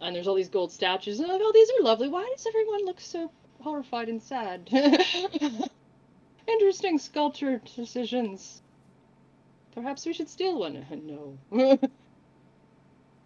and 0.01 0.15
there's 0.17 0.27
all 0.27 0.35
these 0.35 0.49
gold 0.51 0.73
statues 0.73 1.21
and 1.21 1.29
like, 1.29 1.41
oh 1.43 1.53
these 1.55 1.71
are 1.71 1.85
lovely. 1.85 2.09
Why 2.09 2.29
does 2.37 2.47
everyone 2.49 2.87
look 2.87 3.01
so 3.01 3.33
horrified 3.61 4.09
and 4.09 4.21
sad 4.23 4.69
interesting 6.49 6.99
sculpture 6.99 7.61
decisions 7.77 8.63
perhaps 9.75 10.07
we 10.07 10.13
should 10.13 10.29
steal 10.29 10.59
one 10.59 10.85
no 11.05 11.39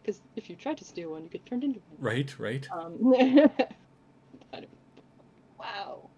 because 0.02 0.20
if 0.36 0.48
you 0.50 0.56
tried 0.56 0.78
to 0.78 0.84
steal 0.84 1.10
one 1.10 1.24
you 1.24 1.30
get 1.30 1.46
turned 1.46 1.64
into 1.64 1.80
one 1.88 1.98
Right, 2.00 2.38
right. 2.38 2.66
um, 2.72 2.98
wow. 5.58 6.10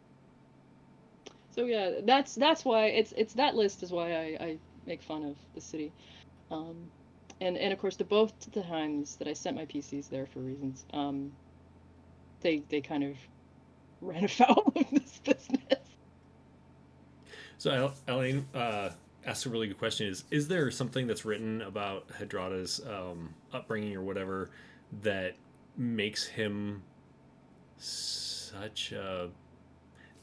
So 1.50 1.64
yeah, 1.64 2.00
that's 2.04 2.34
that's 2.34 2.64
why 2.64 2.86
it's 2.86 3.12
it's 3.16 3.34
that 3.34 3.54
list 3.54 3.82
is 3.82 3.92
why 3.92 4.12
I, 4.12 4.44
I 4.44 4.58
make 4.86 5.02
fun 5.02 5.24
of 5.24 5.36
the 5.54 5.60
city, 5.60 5.92
um, 6.50 6.90
and 7.40 7.56
and 7.58 7.72
of 7.72 7.78
course 7.78 7.96
the 7.96 8.04
both 8.04 8.32
the 8.52 8.62
times 8.62 9.16
that 9.16 9.28
I 9.28 9.32
sent 9.34 9.56
my 9.56 9.66
PCs 9.66 10.08
there 10.08 10.26
for 10.26 10.40
reasons, 10.40 10.84
um, 10.92 11.32
they 12.40 12.64
they 12.68 12.80
kind 12.80 13.04
of 13.04 13.16
ran 14.00 14.24
afoul 14.24 14.72
of 14.76 14.86
this 14.90 15.20
business. 15.24 15.87
So 17.58 17.92
Elaine 18.06 18.46
uh, 18.54 18.90
asked 19.26 19.46
a 19.46 19.50
really 19.50 19.66
good 19.66 19.78
question: 19.78 20.06
Is 20.06 20.24
is 20.30 20.46
there 20.48 20.70
something 20.70 21.06
that's 21.06 21.24
written 21.24 21.62
about 21.62 22.06
Hedrada's 22.16 22.80
um, 22.88 23.34
upbringing 23.52 23.96
or 23.96 24.02
whatever 24.02 24.50
that 25.02 25.34
makes 25.76 26.24
him 26.24 26.82
such 27.76 28.92
a 28.92 29.28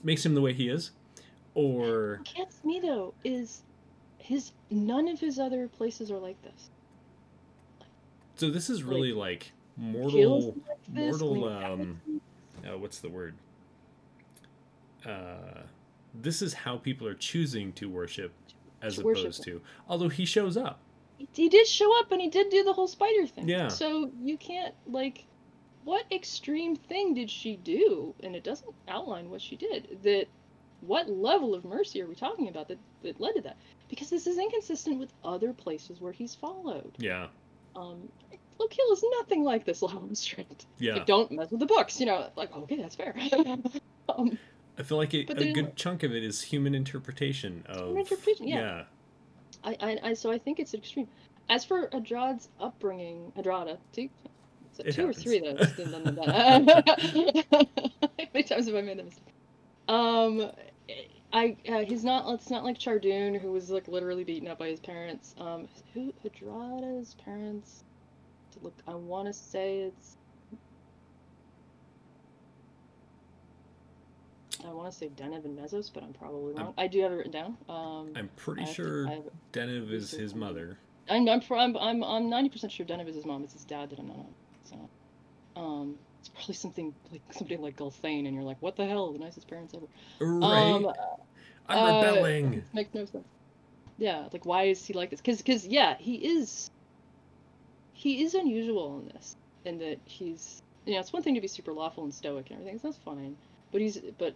makes 0.03 0.25
him 0.25 0.33
the 0.33 0.41
way 0.41 0.53
he 0.53 0.69
is, 0.69 0.91
or 1.55 2.21
me 2.63 2.79
though 2.79 3.13
is 3.25 3.63
his 4.17 4.51
none 4.71 5.07
of 5.09 5.19
his 5.19 5.37
other 5.37 5.67
places 5.67 6.09
are 6.11 6.17
like 6.17 6.41
this. 6.41 6.69
so 8.37 8.49
this 8.49 8.69
is 8.69 8.81
really 8.81 9.11
like 9.13 9.51
Kills 9.77 10.45
mortal 10.45 10.55
like 10.67 10.89
mortal 10.89 11.49
um 11.49 12.01
uh, 12.65 12.77
what's 12.77 12.99
the 12.99 13.09
word? 13.09 13.35
Uh 15.05 15.63
this 16.21 16.41
is 16.41 16.53
how 16.53 16.77
people 16.77 17.07
are 17.07 17.13
choosing 17.15 17.71
to 17.73 17.89
worship 17.89 18.33
as 18.81 18.95
To 18.95 19.03
worship 19.03 19.23
opposed 19.23 19.43
to 19.43 19.61
although 19.87 20.09
he 20.09 20.25
shows 20.25 20.57
up 20.57 20.79
he, 21.33 21.49
did 21.49 21.67
show 21.67 21.97
up 21.99 22.11
and 22.11 22.21
he 22.21 22.29
did 22.29 22.49
do 22.49 22.63
the 22.63 22.73
whole 22.73 22.87
spider 22.87 23.27
thing. 23.27 23.47
Yeah. 23.47 23.67
So 23.67 24.11
you 24.21 24.37
can't 24.37 24.73
like 24.87 25.25
what 25.83 26.05
extreme 26.11 26.75
thing 26.75 27.13
did 27.13 27.29
she 27.29 27.57
do? 27.57 28.13
And 28.23 28.35
it 28.35 28.43
doesn't 28.43 28.73
outline 28.87 29.29
what 29.29 29.41
she 29.41 29.55
did. 29.55 29.99
That 30.03 30.25
what 30.81 31.09
level 31.09 31.53
of 31.53 31.63
mercy 31.63 32.01
are 32.01 32.07
we 32.07 32.15
talking 32.15 32.47
about 32.47 32.67
that, 32.67 32.79
that 33.03 33.19
led 33.19 33.35
to 33.35 33.41
that? 33.41 33.57
Because 33.89 34.09
this 34.09 34.27
is 34.27 34.37
inconsistent 34.37 34.99
with 34.99 35.13
other 35.23 35.53
places 35.53 36.01
where 36.01 36.11
he's 36.11 36.35
followed. 36.35 36.95
yeah 36.97 37.27
Um 37.75 38.09
Lokil 38.59 38.93
is 38.93 39.03
nothing 39.19 39.43
like 39.43 39.65
this 39.65 39.81
level 39.81 40.03
of 40.03 40.09
restraint. 40.09 40.65
yeah 40.79 40.93
Like 40.93 41.05
don't 41.05 41.31
mess 41.31 41.51
with 41.51 41.59
the 41.59 41.65
books, 41.65 41.99
you 41.99 42.05
know, 42.05 42.29
like 42.35 42.55
okay, 42.55 42.77
that's 42.77 42.95
fair. 42.95 43.15
um 44.09 44.37
i 44.77 44.83
feel 44.83 44.97
like 44.97 45.13
it, 45.13 45.29
a 45.29 45.51
good 45.53 45.75
chunk 45.75 46.03
of 46.03 46.13
it 46.13 46.23
is 46.23 46.41
human 46.41 46.75
interpretation 46.75 47.63
of 47.67 47.95
interpretation, 47.97 48.47
yeah. 48.47 48.83
I, 49.63 49.77
I, 49.81 49.97
I 50.03 50.13
so 50.13 50.31
I 50.31 50.37
think 50.37 50.59
it's 50.59 50.73
extreme. 50.73 51.07
As 51.49 51.65
for 51.65 51.87
Hedrad's 51.89 52.49
upbringing, 52.59 53.31
Hedrada, 53.37 53.77
two, 53.91 54.09
is 54.73 54.79
it 54.79 54.87
It 54.87 54.95
two 54.95 55.09
or 55.09 55.13
three 55.13 55.39
though? 55.39 55.55
How 57.51 58.27
many 58.33 58.43
times 58.43 58.67
have 58.67 58.75
I 58.75 58.81
made 58.81 58.99
that 58.99 59.05
mistake? 59.05 59.33
Um, 59.87 60.51
I 61.33 61.55
uh, 61.67 61.79
he's 61.79 62.03
not. 62.03 62.31
It's 62.33 62.49
not 62.49 62.63
like 62.63 62.77
Chardun, 62.77 63.39
who 63.39 63.51
was 63.51 63.69
like 63.69 63.87
literally 63.87 64.23
beaten 64.23 64.47
up 64.47 64.59
by 64.59 64.67
his 64.67 64.79
parents. 64.79 65.35
Um, 65.39 65.67
who 65.93 66.13
Hedrada's 66.23 67.15
parents? 67.15 67.83
Look, 68.61 68.75
I 68.87 68.93
want 68.95 69.27
to 69.27 69.33
say 69.33 69.79
it's. 69.79 70.17
I 74.65 74.73
want 74.73 74.91
to 74.91 74.97
say 74.97 75.09
Denev 75.15 75.45
and 75.45 75.57
Mesos, 75.57 75.91
but 75.93 76.03
I'm 76.03 76.13
probably 76.13 76.53
wrong. 76.53 76.73
i 76.77 76.87
do 76.87 77.01
have 77.01 77.11
it 77.11 77.15
written 77.15 77.31
down. 77.31 77.57
Um, 77.69 78.11
i'm 78.15 78.29
pretty 78.35 78.65
to- 78.65 78.73
sure 78.73 79.07
have- 79.07 79.23
Denev 79.53 79.91
is 79.91 80.11
his 80.11 80.33
mother 80.35 80.77
I'm 81.09 81.27
I'm 81.29 81.41
I'm 81.51 81.77
I'm 81.77 82.03
I'm 82.03 82.29
ninety 82.29 82.49
percent 82.49 82.71
sure 82.71 82.85
Denev 82.85 83.07
is 83.07 83.15
his 83.15 83.25
mom. 83.25 83.43
It's 83.43 83.53
his 83.53 83.65
dad 83.65 83.89
that 83.91 83.99
I'm 83.99 84.07
not 84.07 84.17
on. 84.17 84.33
So, 84.63 84.89
um, 85.55 85.95
it's 86.19 86.29
probably 86.29 86.55
something 86.55 86.93
like 87.11 87.21
somebody 87.31 87.57
like 87.57 87.77
Gulthane, 87.77 88.25
and 88.25 88.33
you're 88.33 88.43
like, 88.43 88.57
what 88.59 88.75
the 88.75 88.85
hell? 88.85 89.11
The 89.11 89.19
nicest 89.19 89.47
parents 89.47 89.73
ever. 89.75 89.85
right 90.19 90.71
Um, 90.71 90.91
i'm 91.67 91.77
uh, 91.77 92.01
rebelling 92.01 92.63
makes 92.73 92.93
no 92.93 93.05
sense. 93.05 93.27
Yeah, 93.97 94.27
like 94.33 94.45
why 94.45 94.63
is 94.63 94.85
he 94.85 94.93
like 94.93 95.09
this? 95.11 95.21
Because 95.21 95.37
because 95.37 95.65
yeah, 95.65 95.95
he 95.99 96.15
is. 96.15 96.71
He 97.93 98.23
is 98.23 98.33
unusual 98.33 98.99
in 98.99 99.07
this, 99.13 99.37
in 99.63 99.77
that 99.79 99.99
he's 100.05 100.61
you 100.85 100.93
know 100.93 100.99
it's 100.99 101.13
one 101.13 101.23
thing 101.23 101.35
to 101.35 101.41
be 101.41 101.47
super 101.47 101.71
lawful 101.71 102.03
and 102.03 102.13
stoic 102.13 102.49
and 102.49 102.59
everything. 102.59 102.79
So 102.79 102.89
that's 102.89 102.97
fine, 102.97 103.37
but 103.71 103.79
he's 103.81 103.99
but 104.17 104.33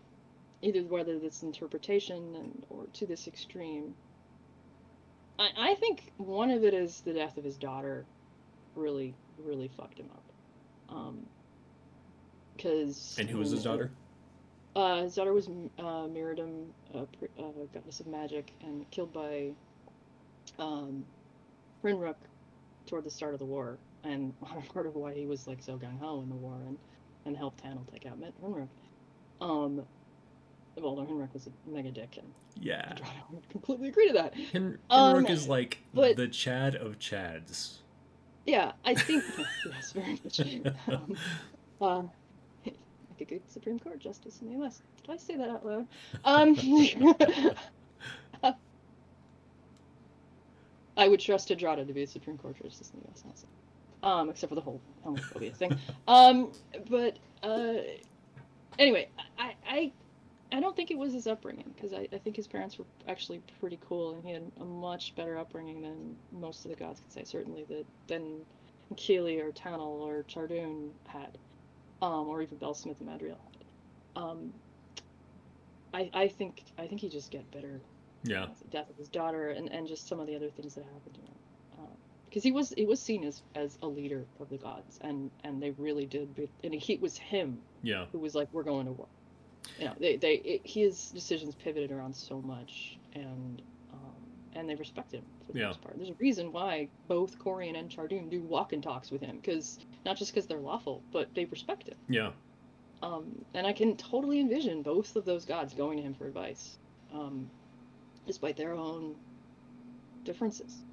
either 0.61 0.83
whether 0.83 1.17
this 1.19 1.43
interpretation 1.43 2.35
and 2.35 2.65
or 2.69 2.85
to 2.93 3.05
this 3.05 3.27
extreme. 3.27 3.93
I 5.37 5.49
I 5.57 5.75
think 5.75 6.11
one 6.17 6.51
of 6.51 6.63
it 6.63 6.73
is 6.73 7.01
the 7.01 7.13
death 7.13 7.37
of 7.37 7.43
his 7.43 7.57
daughter, 7.57 8.05
really 8.75 9.13
really 9.43 9.69
fucked 9.77 9.99
him 9.99 10.09
up. 10.11 10.23
Um. 10.95 11.25
Because. 12.55 13.15
and 13.17 13.29
who 13.29 13.37
was 13.37 13.51
his 13.51 13.63
daughter 13.63 13.89
Uh, 14.75 15.03
his 15.03 15.15
daughter 15.15 15.33
was 15.33 15.47
uh, 16.93 17.05
pr- 17.17 17.41
uh, 17.41 17.51
goddess 17.73 18.01
of 18.01 18.07
magic, 18.07 18.51
and 18.61 18.89
killed 18.91 19.13
by 19.13 19.51
um, 20.57 21.05
Hrinruuk 21.83 22.15
toward 22.85 23.05
the 23.05 23.09
start 23.09 23.33
of 23.33 23.39
the 23.39 23.45
war, 23.45 23.77
and 24.03 24.33
part 24.73 24.85
of 24.85 24.95
why 24.95 25.13
he 25.13 25.25
was 25.25 25.47
like 25.47 25.61
so 25.61 25.77
gung 25.77 25.97
ho 25.99 26.21
in 26.21 26.29
the 26.29 26.35
war 26.35 26.57
and, 26.67 26.77
and 27.25 27.37
helped 27.37 27.63
Hanel 27.63 27.85
take 27.91 28.05
out 28.05 28.19
Hrinruuk. 28.43 28.67
Um, 29.41 29.85
no, 30.81 31.05
Hrinruuk 31.05 31.33
was 31.33 31.47
a 31.47 31.69
mega 31.69 31.91
dick, 31.91 32.17
and 32.17 32.27
yeah 32.59 32.95
I 33.03 33.33
would 33.33 33.47
completely 33.49 33.89
agree 33.89 34.07
to 34.07 34.13
that. 34.13 34.33
Hen- 34.35 34.77
Um, 34.89 35.15
Henrik 35.15 35.29
is 35.31 35.47
like 35.47 35.79
but- 35.93 36.15
the 36.17 36.27
Chad 36.27 36.75
of 36.75 36.99
Chads. 36.99 37.77
Yeah, 38.45 38.71
I 38.85 38.95
think 38.95 39.23
yes, 39.65 39.91
very 39.91 40.19
much. 40.23 40.39
Um, 40.89 41.17
uh, 41.81 42.01
like 42.65 43.21
a 43.21 43.25
good 43.25 43.41
Supreme 43.51 43.77
Court 43.79 43.99
justice 43.99 44.39
in 44.41 44.47
the 44.47 44.53
U.S. 44.59 44.81
Did 45.03 45.11
I 45.11 45.17
say 45.17 45.35
that 45.37 45.49
out 45.49 45.65
loud? 45.65 45.87
Um, 46.25 46.55
I 50.97 51.07
would 51.07 51.19
trust 51.19 51.49
Hedrada 51.49 51.85
to 51.87 51.93
be 51.93 52.03
a 52.03 52.07
Supreme 52.07 52.37
Court 52.37 52.55
justice 52.61 52.91
in 52.93 52.99
the 53.01 53.05
U.S. 53.07 53.23
Also. 53.27 53.47
Um, 54.01 54.29
except 54.29 54.49
for 54.49 54.55
the 54.55 54.61
whole 54.61 54.81
homophobia 55.05 55.53
thing. 55.55 55.77
Um, 56.07 56.51
but 56.89 57.17
uh, 57.43 57.75
anyway, 58.77 59.07
I, 59.37 59.53
I 59.67 59.91
I 60.51 60.59
don't 60.59 60.75
think 60.75 60.89
it 60.91 60.97
was 60.97 61.13
his 61.13 61.27
upbringing 61.27 61.71
because 61.75 61.93
I, 61.93 62.07
I 62.11 62.17
think 62.17 62.35
his 62.35 62.47
parents 62.47 62.79
were 62.79 62.85
actually 63.07 63.41
pretty 63.59 63.77
cool 63.87 64.15
and 64.15 64.23
he 64.23 64.31
had 64.31 64.43
a 64.59 64.65
much 64.65 65.15
better 65.15 65.37
upbringing 65.37 65.81
than 65.81 66.15
most 66.31 66.65
of 66.65 66.71
the 66.71 66.77
gods 66.77 66.99
could 67.01 67.11
say. 67.11 67.23
Certainly 67.23 67.65
that 67.69 67.85
than 68.07 68.41
Keely 68.95 69.39
or 69.39 69.51
Tanil 69.51 70.01
or 70.01 70.23
Chardun 70.27 70.89
had, 71.07 71.37
um, 72.01 72.27
or 72.27 72.41
even 72.41 72.57
Belsameth 72.57 72.99
and 72.99 73.09
Madriel 73.09 73.37
had. 73.37 74.23
Um, 74.23 74.53
I 75.93 76.09
I 76.13 76.27
think 76.27 76.63
I 76.77 76.87
think 76.87 77.01
he 77.01 77.09
just 77.09 77.29
get 77.31 77.49
bitter 77.51 77.79
Yeah. 78.23 78.47
the 78.61 78.67
death 78.69 78.89
of 78.89 78.97
his 78.97 79.07
daughter 79.09 79.49
and, 79.51 79.71
and 79.71 79.87
just 79.87 80.07
some 80.07 80.19
of 80.19 80.25
the 80.27 80.35
other 80.35 80.49
things 80.49 80.73
that 80.75 80.83
happened 80.85 81.13
to 81.15 81.21
him. 81.21 81.27
Because 82.25 82.43
he 82.43 82.51
was 82.51 82.69
he 82.77 82.85
was 82.85 82.99
seen 82.99 83.23
as, 83.23 83.41
as 83.55 83.77
a 83.81 83.87
leader 83.87 84.23
of 84.39 84.49
the 84.49 84.57
gods 84.57 84.99
and, 85.01 85.31
and 85.43 85.59
they 85.61 85.71
really 85.71 86.05
did 86.05 86.35
be- 86.35 86.47
and 86.63 86.73
he 86.75 86.93
it 86.93 87.01
was 87.01 87.17
him 87.17 87.57
Yeah. 87.81 88.05
who 88.11 88.19
was 88.19 88.35
like 88.35 88.47
we're 88.51 88.61
going 88.63 88.85
to 88.85 88.91
war. 88.91 89.07
You 89.77 89.85
know 89.85 89.93
they 89.99 90.15
they 90.17 90.35
it, 90.35 90.61
his 90.63 91.09
decisions 91.11 91.55
pivoted 91.55 91.91
around 91.91 92.15
so 92.15 92.41
much 92.41 92.97
and 93.13 93.61
um, 93.93 93.99
and 94.53 94.67
they 94.69 94.75
respect 94.75 95.11
him 95.13 95.23
for 95.45 95.53
the 95.53 95.59
Yeah. 95.59 95.67
most 95.67 95.81
part. 95.81 95.95
There's 95.97 96.09
a 96.09 96.13
reason 96.19 96.51
why 96.51 96.87
both 97.07 97.37
Corean 97.39 97.75
and 97.77 97.89
Chardun 97.89 98.29
do 98.29 98.41
walk 98.41 98.73
and 98.73 98.81
talks 98.83 99.11
with 99.11 99.21
him, 99.21 99.37
because 99.37 99.79
not 100.05 100.17
just 100.17 100.33
because 100.33 100.47
they're 100.47 100.59
lawful, 100.59 101.01
but 101.11 101.33
they 101.35 101.45
respect 101.45 101.87
him. 101.87 101.95
Yeah. 102.07 102.31
Um, 103.01 103.43
and 103.53 103.65
I 103.65 103.71
can 103.73 103.95
totally 103.95 104.39
envision 104.41 104.81
both 104.81 105.15
of 105.15 105.23
those 105.23 105.45
gods 105.45 105.73
going 105.73 105.97
to 105.97 106.03
him 106.03 106.13
for 106.13 106.27
advice, 106.27 106.77
um, 107.13 107.49
despite 108.27 108.57
their 108.57 108.73
own 108.73 109.15
differences. 110.25 110.83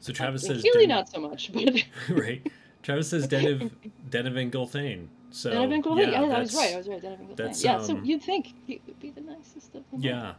So 0.00 0.12
Travis 0.12 0.44
And 0.44 0.54
says 0.56 0.62
Keely 0.62 0.86
Den- 0.86 0.96
not 0.96 1.08
so 1.08 1.20
much, 1.20 1.52
but 1.52 1.84
right. 2.10 2.44
Travis 2.82 3.10
says 3.10 3.28
Den 3.28 3.46
of 3.46 3.72
Den 4.10 4.26
of. 4.26 5.08
So 5.30 5.50
yeah, 5.52 5.58
Yeah, 5.58 6.20
I 6.22 6.40
was 6.40 6.52
that's- 6.52 6.54
right. 6.56 6.74
I 6.74 6.76
was 6.78 6.88
right. 6.88 7.02
Denevin 7.02 7.28
Gulthane. 7.28 7.36
that's, 7.36 7.64
Yeah, 7.64 7.80
so 7.80 7.94
um, 7.96 8.04
you'd 8.04 8.22
think 8.22 8.54
he 8.66 8.80
would 8.86 8.98
be 9.00 9.10
the 9.10 9.20
nicest 9.20 9.74
of 9.74 9.84
them. 9.90 10.00
Yeah. 10.02 10.34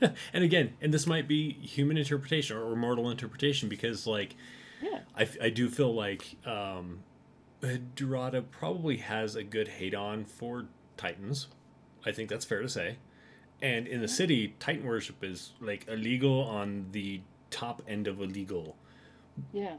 and 0.32 0.44
again, 0.44 0.72
and 0.80 0.92
this 0.92 1.06
might 1.06 1.28
be 1.28 1.52
human 1.52 1.96
interpretation 1.96 2.56
or 2.56 2.74
mortal 2.76 3.10
interpretation 3.10 3.68
because, 3.68 4.06
like, 4.06 4.34
Yeah. 4.82 5.00
I, 5.16 5.28
I 5.40 5.50
do 5.50 5.68
feel 5.68 5.94
like 5.94 6.36
um, 6.46 7.00
Hedrada 7.62 8.44
probably 8.50 8.98
has 8.98 9.34
a 9.36 9.42
good 9.44 9.68
hate 9.68 9.94
on 9.94 10.24
for 10.24 10.66
Titans. 10.96 11.48
I 12.04 12.12
think 12.12 12.28
that's 12.28 12.44
fair 12.44 12.62
to 12.62 12.68
say. 12.68 12.96
And 13.62 13.86
in 13.86 14.00
the 14.02 14.08
city, 14.08 14.54
Titan 14.58 14.84
worship 14.84 15.24
is 15.24 15.52
like 15.60 15.86
illegal 15.88 16.42
on 16.42 16.86
the 16.92 17.20
top 17.50 17.82
end 17.88 18.06
of 18.06 18.20
illegal. 18.20 18.76
Yeah. 19.52 19.76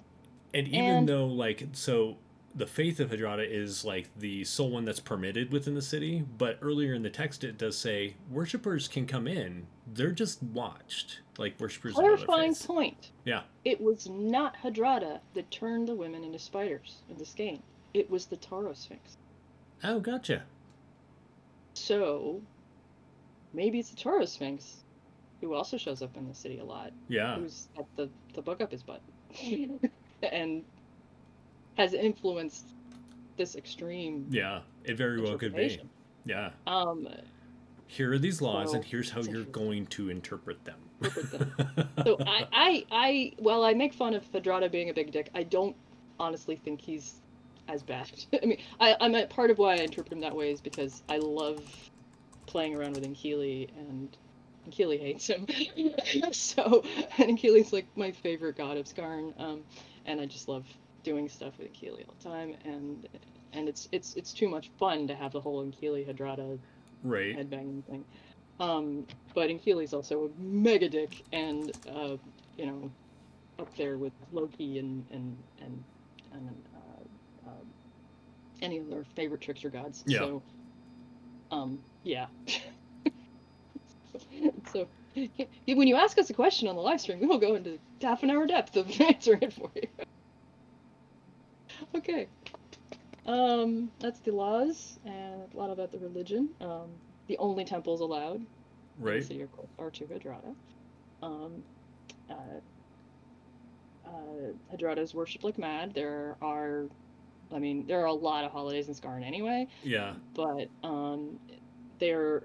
And 0.54 0.68
even 0.68 0.80
And- 0.86 1.10
though, 1.10 1.28
like, 1.28 1.68
so 1.74 2.18
the 2.58 2.66
faith 2.66 3.00
of 3.00 3.12
Hedrada 3.12 3.48
is 3.48 3.86
like 3.86 4.10
the 4.18 4.44
sole 4.44 4.72
one 4.72 4.84
that's 4.84 5.00
permitted 5.00 5.52
within 5.52 5.76
the 5.76 5.82
city, 5.82 6.26
but 6.40 6.58
earlier 6.62 6.96
in 6.96 7.04
the 7.04 7.10
text 7.10 7.44
it 7.44 7.58
does 7.58 7.78
say 7.78 8.16
worshippers 8.32 8.88
can 8.88 9.06
come 9.06 9.28
in. 9.28 9.68
They're 9.94 10.12
just 10.12 10.42
watched, 10.42 11.22
like 11.38 11.60
worshippers. 11.60 11.94
Clarifying 11.94 12.56
point. 12.56 13.12
Yeah. 13.26 13.44
It 13.64 13.80
was 13.80 14.10
not 14.10 14.58
Hedrada 14.58 15.20
that 15.36 15.52
turned 15.52 15.88
the 15.88 15.94
women 15.94 16.24
into 16.24 16.40
spiders 16.40 17.04
in 17.10 17.18
this 17.18 17.34
game. 17.34 17.62
It 17.94 18.10
was 18.10 18.26
the 18.26 18.38
Toro 18.38 18.74
Sphinx. 18.74 19.18
Oh, 19.84 20.00
gotcha. 20.00 20.42
So 21.76 22.42
maybe 23.54 23.78
it's 23.78 23.92
the 23.92 23.98
Toro 23.98 24.26
Sphinx, 24.26 24.78
who 25.42 25.54
also 25.54 25.78
shows 25.78 26.02
up 26.02 26.18
in 26.18 26.28
the 26.28 26.34
city 26.34 26.58
a 26.58 26.66
lot, 26.66 26.92
Yeah. 27.08 27.36
Who's 27.36 27.68
at 27.78 27.86
the, 27.96 28.10
the 28.34 28.42
book 28.42 28.62
up 28.62 28.72
his 28.72 28.82
butt. 28.82 29.02
and 30.24 30.64
has 31.78 31.94
influenced 31.94 32.74
this 33.38 33.56
extreme 33.56 34.26
Yeah. 34.30 34.62
It 34.84 34.98
very 34.98 35.22
well 35.22 35.38
could 35.38 35.56
be. 35.56 35.80
Yeah. 36.26 36.50
Um, 36.66 37.08
Here 37.86 38.12
are 38.12 38.18
these 38.18 38.42
laws, 38.42 38.72
So, 38.72 38.78
and 38.78 38.86
here's 38.86 39.10
how 39.10 39.22
you're 39.22 39.46
going 39.46 39.86
to 39.88 40.10
interpret 40.10 40.64
them. 40.66 40.80
Interpret 41.02 41.48
so 42.04 42.18
I, 42.26 42.48
I, 42.52 42.86
I, 42.92 43.32
well, 43.40 43.64
I 43.64 43.74
make 43.74 43.94
fun 43.94 44.14
of 44.14 44.30
Hedrada 44.32 44.70
being 44.72 44.90
a 44.90 44.94
big 44.94 45.12
dick. 45.12 45.30
I 45.34 45.44
don't 45.44 45.76
honestly 46.20 46.56
think 46.56 46.82
he's 46.82 47.22
as 47.68 47.84
bad. 47.84 48.12
I 48.42 48.46
mean, 48.46 48.60
I, 48.80 48.96
I'm 49.00 49.16
a, 49.16 49.28
part 49.28 49.52
of 49.52 49.58
why 49.58 49.74
I 49.74 49.78
interpret 49.78 50.12
him 50.12 50.22
that 50.22 50.36
way 50.36 50.52
is 50.52 50.60
because 50.60 51.04
I 51.08 51.18
love 51.18 51.62
playing 52.46 52.76
around 52.76 52.96
with 52.96 53.06
Enkili, 53.06 53.70
and 53.78 54.18
Enkili 54.68 55.00
hates 55.00 55.28
him. 55.28 55.46
so, 56.32 56.84
and 57.18 57.38
Enkili's 57.38 57.72
like 57.72 57.86
my 57.96 58.12
favorite 58.12 58.58
god 58.58 58.78
of 58.78 58.88
Scarn, 58.88 59.34
um, 59.38 59.64
and 60.06 60.20
I 60.20 60.26
just 60.26 60.48
love 60.48 60.66
doing 61.08 61.30
stuff 61.30 61.54
with 61.58 61.72
Enkili 61.72 62.06
all 62.06 62.16
the 62.22 62.30
time, 62.30 62.54
and 62.66 63.08
and 63.54 63.70
it's 63.70 63.88
it's 63.94 64.14
it's 64.16 64.34
too 64.34 64.50
much 64.50 64.70
fun 64.78 65.08
to 65.08 65.16
have 65.16 65.32
the 65.32 65.40
whole 65.40 65.66
Enkili 65.66 66.06
Hedrada 66.06 66.60
right. 67.02 67.38
headbanging 67.38 67.86
thing. 67.86 68.04
Um, 68.60 69.08
but 69.34 69.50
Enkili's 69.50 69.94
also 69.94 70.26
a 70.26 70.42
mega 70.42 70.90
dick 70.90 71.24
and 71.32 71.72
uh, 71.96 72.18
you 72.58 72.66
know, 72.66 72.92
up 73.58 73.74
there 73.78 73.98
with 73.98 74.12
Loki 74.34 74.80
and 74.80 75.06
and 75.12 75.38
and 75.62 75.82
and 76.34 76.64
uh, 76.76 77.50
um, 77.50 77.66
any 78.62 78.80
of 78.80 78.90
their 78.90 79.06
favorite 79.16 79.40
trickster 79.40 79.70
gods. 79.70 80.04
Yeah. 80.06 80.20
So, 80.20 80.44
um, 81.52 81.80
yeah. 82.04 82.26
so 84.74 84.90
when 85.16 85.88
you 85.88 85.96
ask 85.96 86.18
us 86.18 86.30
a 86.30 86.34
question 86.34 86.68
on 86.68 86.76
the 86.76 86.82
live 86.82 87.00
stream, 87.00 87.22
we 87.22 87.28
will 87.28 87.40
go 87.40 87.56
into 87.56 87.80
half 88.02 88.24
an 88.24 88.30
hour 88.30 88.46
depth 88.46 88.76
of 88.76 88.90
answering 89.02 89.44
it 89.44 89.54
for 89.54 89.72
you. 89.74 89.88
Okay. 91.96 92.28
Um, 93.26 93.92
that's 94.00 94.20
the 94.20 94.32
laws 94.32 94.98
and 95.06 95.42
a 95.54 95.58
lot 95.58 95.70
about 95.70 95.92
the 95.92 96.00
religion. 96.00 96.50
Um, 96.62 96.90
the 97.28 97.38
only 97.38 97.66
temples 97.66 98.00
allowed 98.02 98.42
Right. 99.00 99.22
course, 99.52 99.68
are 99.78 99.92
to 99.92 100.06
Hedrada. 100.06 100.56
Um, 101.22 101.64
uh, 102.30 102.34
uh, 104.06 105.00
is 105.02 105.14
worshipped 105.14 105.44
like 105.44 105.58
mad. 105.58 105.94
There 105.94 106.36
are, 106.42 106.86
I 107.52 107.60
mean, 107.60 107.86
there 107.86 108.02
are 108.02 108.06
a 108.06 108.14
lot 108.14 108.46
of 108.46 108.52
holidays 108.52 108.88
in 108.88 108.94
Scarn 108.94 109.24
anyway, 109.24 109.68
Yeah. 109.84 110.14
but 110.34 110.70
um, 110.84 111.40
they're 112.00 112.44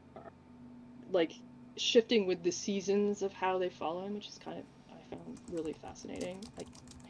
like 1.10 1.32
shifting 1.76 2.26
with 2.26 2.42
the 2.42 2.50
seasons 2.50 3.22
of 3.22 3.32
how 3.32 3.58
they 3.58 3.68
follow 3.70 4.04
him, 4.04 4.14
which 4.14 4.28
is 4.28 4.38
kind 4.38 4.58
of 4.58 4.64
I 4.90 5.14
found 5.14 5.38
really 5.52 5.74
fascinating. 5.74 6.38
I 6.58 6.64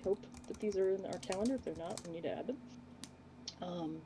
hope 0.05 0.24
that 0.48 0.59
these 0.61 0.76
are 0.76 0.90
in 0.90 1.05
our 1.07 1.18
calendar. 1.18 1.55
If 1.55 1.64
they're 1.64 1.74
not, 1.76 2.00
we 2.07 2.14
need 2.14 2.24
to 2.24 2.38
add 2.38 2.46
them. 2.46 2.57
Um, 3.61 3.96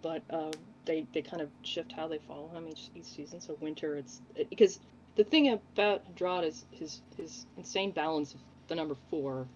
but 0.00 0.22
uh, 0.30 0.52
they 0.84 1.06
they 1.12 1.22
kind 1.22 1.42
of 1.42 1.50
shift 1.62 1.92
how 1.92 2.08
they 2.08 2.18
follow 2.18 2.48
him 2.48 2.68
each 2.68 2.90
each 2.94 3.04
season. 3.04 3.40
So 3.40 3.56
winter, 3.60 3.96
it's 3.96 4.20
it, 4.34 4.50
because 4.50 4.80
the 5.16 5.24
thing 5.24 5.48
about 5.50 6.02
Hedrad 6.14 6.44
is 6.46 6.64
his 6.70 7.00
his 7.16 7.46
insane 7.56 7.92
balance 7.92 8.34
of 8.34 8.40
the 8.68 8.74
number 8.74 8.96
four 9.10 9.46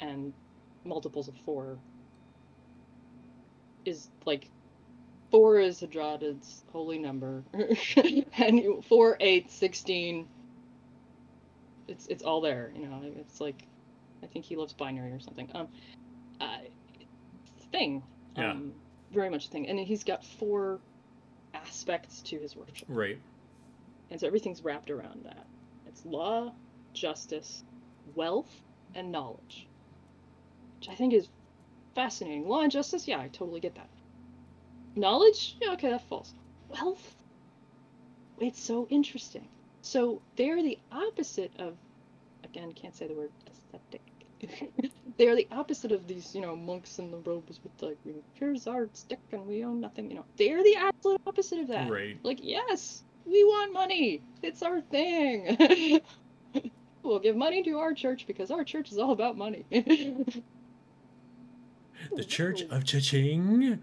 and 0.00 0.32
multiples 0.84 1.28
of 1.28 1.34
four 1.44 1.78
is 3.84 4.08
like 4.26 4.48
four 5.30 5.58
is 5.58 5.80
Hedrad's 5.80 6.62
holy 6.72 6.98
number, 6.98 7.42
and 8.38 8.84
four, 8.84 9.16
eight, 9.20 9.50
sixteen. 9.50 10.26
It's 11.86 12.06
it's 12.06 12.22
all 12.22 12.40
there, 12.40 12.70
you 12.74 12.86
know. 12.86 13.00
It's 13.18 13.40
like, 13.40 13.62
I 14.22 14.26
think 14.26 14.44
he 14.44 14.56
loves 14.56 14.72
binary 14.72 15.12
or 15.12 15.20
something. 15.20 15.48
Um, 15.54 15.68
uh, 16.40 16.58
thing. 17.72 18.02
Yeah. 18.36 18.52
Um, 18.52 18.72
very 19.12 19.30
much 19.30 19.46
a 19.46 19.50
thing, 19.50 19.68
and 19.68 19.78
he's 19.78 20.04
got 20.04 20.24
four 20.24 20.80
aspects 21.54 22.20
to 22.22 22.38
his 22.38 22.54
worship, 22.54 22.86
Right. 22.88 23.18
and 24.10 24.20
so 24.20 24.26
everything's 24.26 24.62
wrapped 24.62 24.90
around 24.90 25.24
that. 25.24 25.46
It's 25.86 26.04
law, 26.04 26.52
justice, 26.92 27.64
wealth, 28.14 28.62
and 28.94 29.10
knowledge, 29.10 29.66
which 30.78 30.88
I 30.90 30.94
think 30.94 31.14
is 31.14 31.28
fascinating. 31.94 32.46
Law 32.46 32.60
and 32.60 32.70
justice, 32.70 33.08
yeah, 33.08 33.18
I 33.18 33.28
totally 33.28 33.60
get 33.60 33.74
that. 33.76 33.88
Knowledge, 34.94 35.56
yeah, 35.60 35.72
okay, 35.72 35.88
that 35.90 36.02
falls. 36.08 36.34
Wealth, 36.68 37.16
it's 38.40 38.60
so 38.60 38.86
interesting. 38.90 39.48
So 39.80 40.20
they're 40.36 40.62
the 40.62 40.78
opposite 40.92 41.52
of, 41.58 41.76
again, 42.44 42.72
can't 42.72 42.94
say 42.94 43.06
the 43.08 43.14
word 43.14 43.30
aesthetic. 44.42 44.92
they're 45.18 45.36
the 45.36 45.48
opposite 45.50 45.92
of 45.92 46.06
these, 46.06 46.34
you 46.34 46.40
know, 46.40 46.54
monks 46.54 46.98
in 46.98 47.10
the 47.10 47.18
robes 47.18 47.60
with 47.62 47.72
like, 47.82 47.98
know, 48.04 48.22
here's 48.34 48.66
our 48.66 48.88
stick 48.92 49.20
and 49.32 49.46
we 49.46 49.64
own 49.64 49.80
nothing. 49.80 50.10
You 50.10 50.16
know, 50.18 50.24
they're 50.36 50.62
the 50.62 50.76
absolute 50.76 51.20
opposite 51.26 51.60
of 51.60 51.68
that. 51.68 51.90
Right. 51.90 52.18
Like, 52.22 52.38
yes, 52.42 53.02
we 53.26 53.44
want 53.44 53.72
money. 53.72 54.22
It's 54.42 54.62
our 54.62 54.80
thing. 54.80 56.00
we'll 57.02 57.18
give 57.18 57.36
money 57.36 57.62
to 57.64 57.78
our 57.78 57.92
church 57.92 58.26
because 58.26 58.50
our 58.50 58.64
church 58.64 58.92
is 58.92 58.98
all 58.98 59.12
about 59.12 59.36
money. 59.36 59.64
The 62.14 62.24
Church 62.24 62.62
of 62.70 62.84
Cha-Ching. 62.84 63.82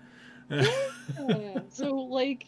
Yeah, 0.49 1.60
so 1.70 1.95
like 1.95 2.45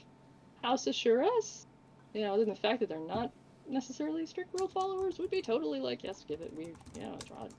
House 0.64 0.86
Assuras, 0.86 1.66
you 2.14 2.22
know, 2.22 2.34
other 2.34 2.46
than 2.46 2.54
the 2.54 2.60
fact 2.60 2.80
that 2.80 2.90
they're 2.90 3.00
not 3.00 3.32
necessarily 3.70 4.26
strict 4.26 4.58
rule 4.60 4.68
followers, 4.68 5.20
would 5.20 5.30
be 5.30 5.42
totally 5.42 5.80
like, 5.80 6.04
yes, 6.04 6.24
give 6.28 6.42
it. 6.42 6.54
We, 6.56 6.68
you 6.96 7.02
know, 7.02 7.18
Drod, 7.26 7.52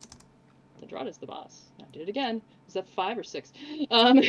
is 0.82 1.18
the 1.18 1.26
boss. 1.26 1.70
I 1.80 1.84
did 1.92 2.02
it 2.02 2.08
again. 2.08 2.42
Was 2.66 2.74
that 2.74 2.88
five 2.88 3.18
or 3.18 3.24
six? 3.24 3.52
Um, 3.90 4.20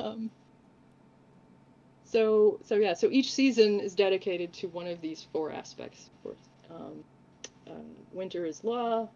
um. 0.00 0.30
So 2.04 2.58
so 2.64 2.76
yeah, 2.76 2.94
so 2.94 3.08
each 3.10 3.32
season 3.32 3.80
is 3.80 3.94
dedicated 3.94 4.52
to 4.54 4.68
one 4.68 4.86
of 4.86 5.00
these 5.00 5.26
four 5.32 5.52
aspects. 5.52 6.10
Um, 6.70 7.04
uh, 7.66 7.72
winter 8.12 8.46
is 8.46 8.64
law, 8.64 9.08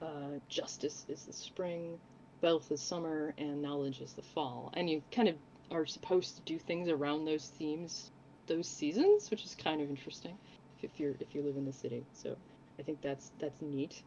uh, 0.00 0.38
justice 0.48 1.04
is 1.08 1.24
the 1.24 1.32
spring, 1.32 1.98
wealth 2.40 2.70
is 2.70 2.80
summer, 2.80 3.34
and 3.38 3.60
knowledge 3.60 4.00
is 4.00 4.12
the 4.12 4.22
fall. 4.22 4.70
And 4.74 4.88
you 4.88 5.02
kind 5.10 5.28
of 5.28 5.36
are 5.70 5.86
supposed 5.86 6.36
to 6.36 6.42
do 6.42 6.58
things 6.58 6.88
around 6.88 7.24
those 7.24 7.48
themes, 7.58 8.10
those 8.46 8.68
seasons, 8.68 9.30
which 9.30 9.44
is 9.44 9.56
kind 9.56 9.80
of 9.80 9.90
interesting 9.90 10.38
if 10.82 10.98
you're 10.98 11.14
if 11.20 11.34
you 11.34 11.42
live 11.42 11.56
in 11.56 11.64
the 11.64 11.72
city. 11.72 12.04
So 12.12 12.36
I 12.78 12.82
think 12.82 13.00
that's 13.02 13.32
that's 13.38 13.60
neat. 13.62 14.02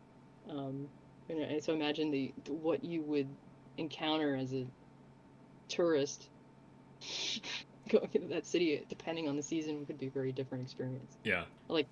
Um, 0.50 0.88
and 1.30 1.64
so 1.64 1.74
imagine 1.74 2.12
the 2.12 2.34
what 2.48 2.84
you 2.84 3.02
would 3.04 3.28
encounter 3.78 4.36
as 4.36 4.54
a 4.54 4.66
tourist 5.68 6.30
going 7.90 8.10
into 8.14 8.28
that 8.28 8.46
city, 8.46 8.84
depending 8.90 9.28
on 9.28 9.36
the 9.36 9.44
season, 9.44 9.86
could 9.86 10.00
be 10.00 10.08
a 10.08 10.12
very 10.12 10.32
different 10.32 10.64
experience. 10.64 11.18
Yeah. 11.24 11.44
Like 11.68 11.88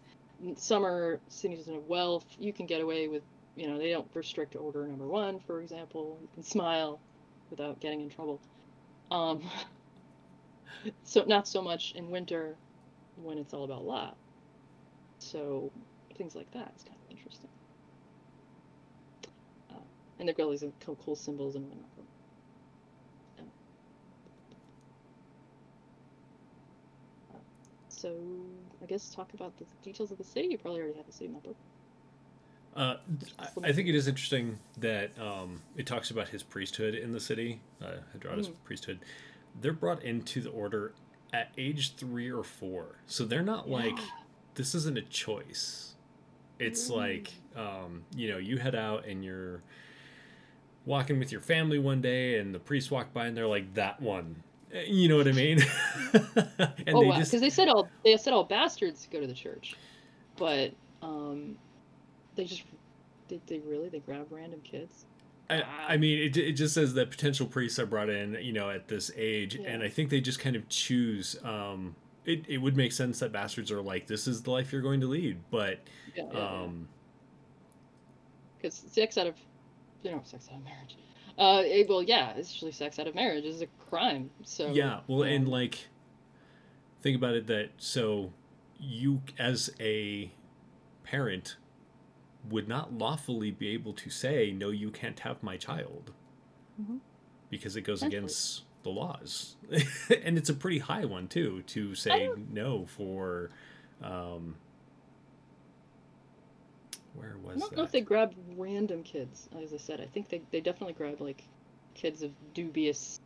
summer 0.55 1.19
cities 1.27 1.67
of 1.67 1.87
wealth, 1.87 2.25
you 2.39 2.53
can 2.53 2.65
get 2.65 2.81
away 2.81 3.07
with, 3.07 3.23
you 3.55 3.67
know, 3.67 3.77
they 3.77 3.91
don't 3.91 4.07
restrict 4.13 4.55
order 4.55 4.87
number 4.87 5.07
one, 5.07 5.39
for 5.39 5.61
example. 5.61 6.17
You 6.21 6.27
can 6.33 6.43
smile 6.43 6.99
without 7.49 7.79
getting 7.79 8.01
in 8.01 8.09
trouble. 8.09 8.39
Um, 9.11 9.41
so 11.03 11.23
not 11.25 11.47
so 11.47 11.61
much 11.61 11.93
in 11.95 12.09
winter 12.09 12.55
when 13.21 13.37
it's 13.37 13.53
all 13.53 13.63
about 13.63 13.85
law. 13.85 14.13
So 15.19 15.71
things 16.17 16.35
like 16.35 16.49
that 16.51 16.73
is 16.75 16.83
kind 16.83 16.97
of 17.05 17.11
interesting. 17.11 17.49
Uh, 19.71 19.75
and 20.19 20.27
they've 20.27 20.35
got 20.35 20.43
all 20.45 20.51
these 20.51 20.63
cool, 21.05 21.15
symbols 21.15 21.55
and 21.55 21.65
whatnot. 21.65 21.85
Uh, 27.33 27.37
So 27.89 28.15
I 28.81 28.85
guess 28.85 29.09
talk 29.09 29.33
about 29.33 29.57
the 29.57 29.65
details 29.83 30.11
of 30.11 30.17
the 30.17 30.23
city. 30.23 30.47
You 30.51 30.57
probably 30.57 30.81
already 30.81 30.97
have 30.97 31.05
the 31.05 31.11
city 31.11 31.29
map. 31.29 31.43
Uh, 32.75 32.95
I, 33.39 33.69
I 33.69 33.71
think 33.73 33.89
it 33.89 33.95
is 33.95 34.07
interesting 34.07 34.59
that 34.77 35.17
um, 35.19 35.61
it 35.75 35.85
talks 35.85 36.11
about 36.11 36.29
his 36.29 36.43
priesthood 36.43 36.95
in 36.95 37.11
the 37.11 37.19
city, 37.19 37.61
uh, 37.81 37.97
Mm. 38.23 38.53
priesthood. 38.63 38.99
They're 39.59 39.73
brought 39.73 40.03
into 40.03 40.39
the 40.39 40.49
order 40.49 40.93
at 41.33 41.49
age 41.57 41.95
three 41.95 42.31
or 42.31 42.43
four, 42.43 42.99
so 43.07 43.25
they're 43.25 43.43
not 43.43 43.67
like 43.69 43.97
Yeah. 43.97 44.05
This 44.59 44.75
isn't 44.75 44.97
a 44.97 45.01
choice. 45.01 45.95
It's 46.59 46.89
Mm. 46.89 46.95
like 46.97 47.31
um, 47.55 48.03
you 48.13 48.29
know 48.29 48.37
you 48.37 48.57
head 48.57 48.75
out 48.75 49.05
and 49.07 49.23
you're 49.23 49.61
walking 50.85 51.17
with 51.17 51.31
your 51.31 51.39
family 51.39 51.79
one 51.79 52.01
day, 52.01 52.39
and 52.39 52.53
the 52.53 52.59
priest 52.59 52.91
walked 52.91 53.13
by 53.13 53.27
and 53.27 53.37
they're 53.37 53.47
like 53.47 53.73
that 53.75 54.01
one. 54.01 54.43
Eh, 54.73 54.83
You 54.87 55.07
know 55.07 55.15
what 55.15 55.29
I 55.29 55.31
mean? 55.31 55.59
and 56.13 56.97
oh 56.97 57.01
they 57.01 57.07
wow, 57.07 57.15
just 57.17 57.31
because 57.31 57.39
they 57.39 57.49
said 57.49 57.69
all 57.69 57.87
they 58.03 58.17
said 58.17 58.33
all 58.33 58.43
bastards 58.43 59.07
go 59.09 59.21
to 59.21 59.27
the 59.27 59.33
church, 59.33 59.75
but 60.35 60.73
um, 61.01 61.55
they 62.35 62.43
just 62.43 62.63
did 63.29 63.41
they 63.47 63.59
really 63.59 63.87
they 63.87 63.99
grab 63.99 64.27
random 64.29 64.59
kids? 64.59 65.05
I, 65.49 65.63
I 65.89 65.97
mean, 65.97 66.19
it, 66.19 66.35
it 66.37 66.51
just 66.53 66.73
says 66.73 66.93
that 66.95 67.09
potential 67.09 67.47
priests 67.47 67.79
are 67.79 67.85
brought 67.85 68.09
in, 68.09 68.37
you 68.41 68.51
know, 68.53 68.69
at 68.69 68.87
this 68.89 69.09
age, 69.15 69.55
and 69.55 69.81
I 69.81 69.89
think 69.89 70.09
they 70.09 70.19
just 70.21 70.39
kind 70.39 70.55
of 70.57 70.67
choose. 70.69 71.37
Um, 71.43 71.95
it, 72.25 72.45
it 72.47 72.57
would 72.57 72.75
make 72.77 72.91
sense 72.91 73.19
that 73.19 73.31
bastards 73.31 73.71
are 73.71 73.81
like, 73.81 74.07
this 74.07 74.27
is 74.27 74.41
the 74.43 74.51
life 74.51 74.71
you're 74.71 74.81
going 74.81 75.01
to 75.01 75.07
lead, 75.07 75.39
but 75.51 75.79
Yeah, 76.15 76.23
yeah, 76.31 76.33
yeah. 76.33 76.61
um, 76.63 76.87
because 78.57 78.75
sex 78.91 79.17
out 79.17 79.27
of 79.27 79.35
you 80.03 80.11
know 80.11 80.21
sex 80.25 80.47
out 80.51 80.57
of 80.57 80.63
marriage 80.63 80.97
uh 81.37 81.61
it, 81.65 81.87
well 81.89 82.03
yeah 82.03 82.31
it's 82.35 82.51
usually 82.53 82.71
sex 82.71 82.99
out 82.99 83.07
of 83.07 83.15
marriage 83.15 83.45
is 83.45 83.61
a 83.61 83.67
crime 83.89 84.29
so 84.43 84.71
yeah, 84.71 84.99
well, 85.07 85.23
and 85.23 85.47
like, 85.47 85.87
think 87.01 87.15
about 87.17 87.35
it 87.35 87.47
that 87.47 87.69
so 87.77 88.31
you 88.79 89.21
as 89.37 89.69
a 89.79 90.31
parent 91.03 91.55
would 92.49 92.67
not 92.67 92.93
lawfully 92.93 93.51
be 93.51 93.69
able 93.69 93.91
to 93.93 94.09
say, 94.09 94.51
no, 94.51 94.69
you 94.69 94.89
can't 94.89 95.19
have 95.19 95.41
my 95.43 95.57
child 95.57 96.11
Mhm. 96.81 96.99
because 97.49 97.75
it 97.75 97.81
goes 97.81 97.97
Essentially. 97.99 98.17
against 98.17 98.63
the 98.83 98.89
laws. 98.89 99.55
And 100.23 100.37
it's 100.37 100.49
a 100.49 100.53
pretty 100.53 100.79
high 100.79 101.05
one 101.05 101.27
too 101.27 101.63
to 101.67 101.95
say 101.95 102.29
no 102.51 102.85
for 102.85 103.49
um 104.03 104.55
where 107.13 107.35
was 107.43 107.57
i 107.57 107.59
don't 107.59 107.69
that 107.71 107.77
know 107.77 107.83
if 107.83 107.91
they 107.91 108.01
grabbed 108.01 108.35
random 108.55 109.03
kids 109.03 109.49
as 109.61 109.73
i 109.73 109.77
said. 109.77 109.99
I 110.01 110.05
think 110.05 110.29
they, 110.29 110.41
they 110.51 110.61
definitely 110.61 110.93
grabbed 110.93 111.19
like 111.19 111.43
kids 111.93 112.23
of 112.23 112.31
dubious 112.53 113.19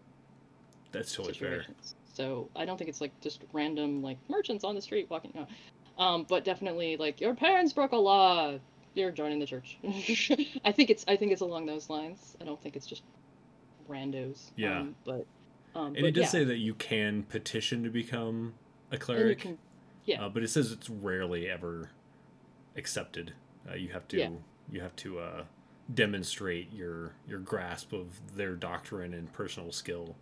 that's 0.92 1.14
totally 1.14 1.34
fair. 1.36 1.66
so 2.14 2.50
i 2.56 2.66
don't 2.66 2.78
think 2.78 2.90
it's 2.90 3.02
like 3.02 3.12
just 3.22 3.44
random 3.54 4.02
like 4.02 4.18
merchants 4.30 4.64
on 4.64 4.74
the 4.76 4.82
street 4.82 5.08
walking 5.10 5.32
no. 5.36 5.48
um 6.04 6.26
but 6.28 6.44
definitely 6.44 6.98
like 6.98 7.22
your 7.22 7.36
parents 7.36 7.74
broke 7.74 7.92
a 7.92 7.98
law. 7.98 8.58
You're 8.96 9.12
joining 9.12 9.40
the 9.40 9.48
church. 9.48 9.78
I 10.64 10.72
think 10.72 10.90
it's 10.92 11.04
i 11.08 11.16
think 11.16 11.32
it's 11.32 11.42
along 11.42 11.66
those 11.66 11.90
lines. 11.90 12.36
I 12.42 12.46
don't 12.46 12.62
think 12.62 12.76
it's 12.76 12.86
just 12.86 13.04
randos. 13.90 14.52
Yeah. 14.56 14.80
um, 14.82 14.96
but 15.06 15.26
um 15.76 15.96
and 15.96 16.06
it 16.06 16.12
does 16.14 16.24
yeah, 16.24 16.28
say 16.30 16.44
that 16.44 16.58
you 16.58 16.74
can 16.76 17.24
petition 17.24 17.84
to 17.84 17.90
become 17.90 18.54
a 18.92 18.98
cleric 18.98 19.40
can 19.40 19.58
yeah. 20.06 20.24
uh, 20.26 20.30
but 20.30 20.44
it 20.44 20.50
says 20.50 20.72
it's 20.72 20.90
rarely 20.90 21.50
ever 21.50 21.90
accepted 22.76 23.34
uh, 23.70 23.76
you 23.76 23.90
have 23.90 24.08
to 24.08 24.18
Yeah. 24.18 24.30
you 24.72 24.82
have 24.82 24.96
to 24.98 25.20
uh 25.20 25.44
demonstrate 25.94 26.72
your 26.74 27.14
your 27.28 27.40
grasp 27.40 27.94
of 27.94 28.36
their 28.36 28.56
doctrine 28.56 29.14
and 29.14 29.32
personal 29.34 29.72
skill 29.72 30.16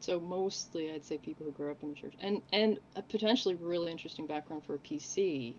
So 0.00 0.20
mostly, 0.20 0.92
I'd 0.92 1.04
say 1.04 1.18
people 1.18 1.46
who 1.46 1.52
grew 1.52 1.70
up 1.70 1.82
in 1.82 1.90
the 1.90 1.94
church, 1.94 2.14
and 2.20 2.42
and 2.52 2.78
a 2.96 3.02
potentially 3.02 3.54
really 3.56 3.90
interesting 3.92 4.26
background 4.26 4.64
for 4.64 4.74
a 4.74 4.78
PC. 4.78 5.56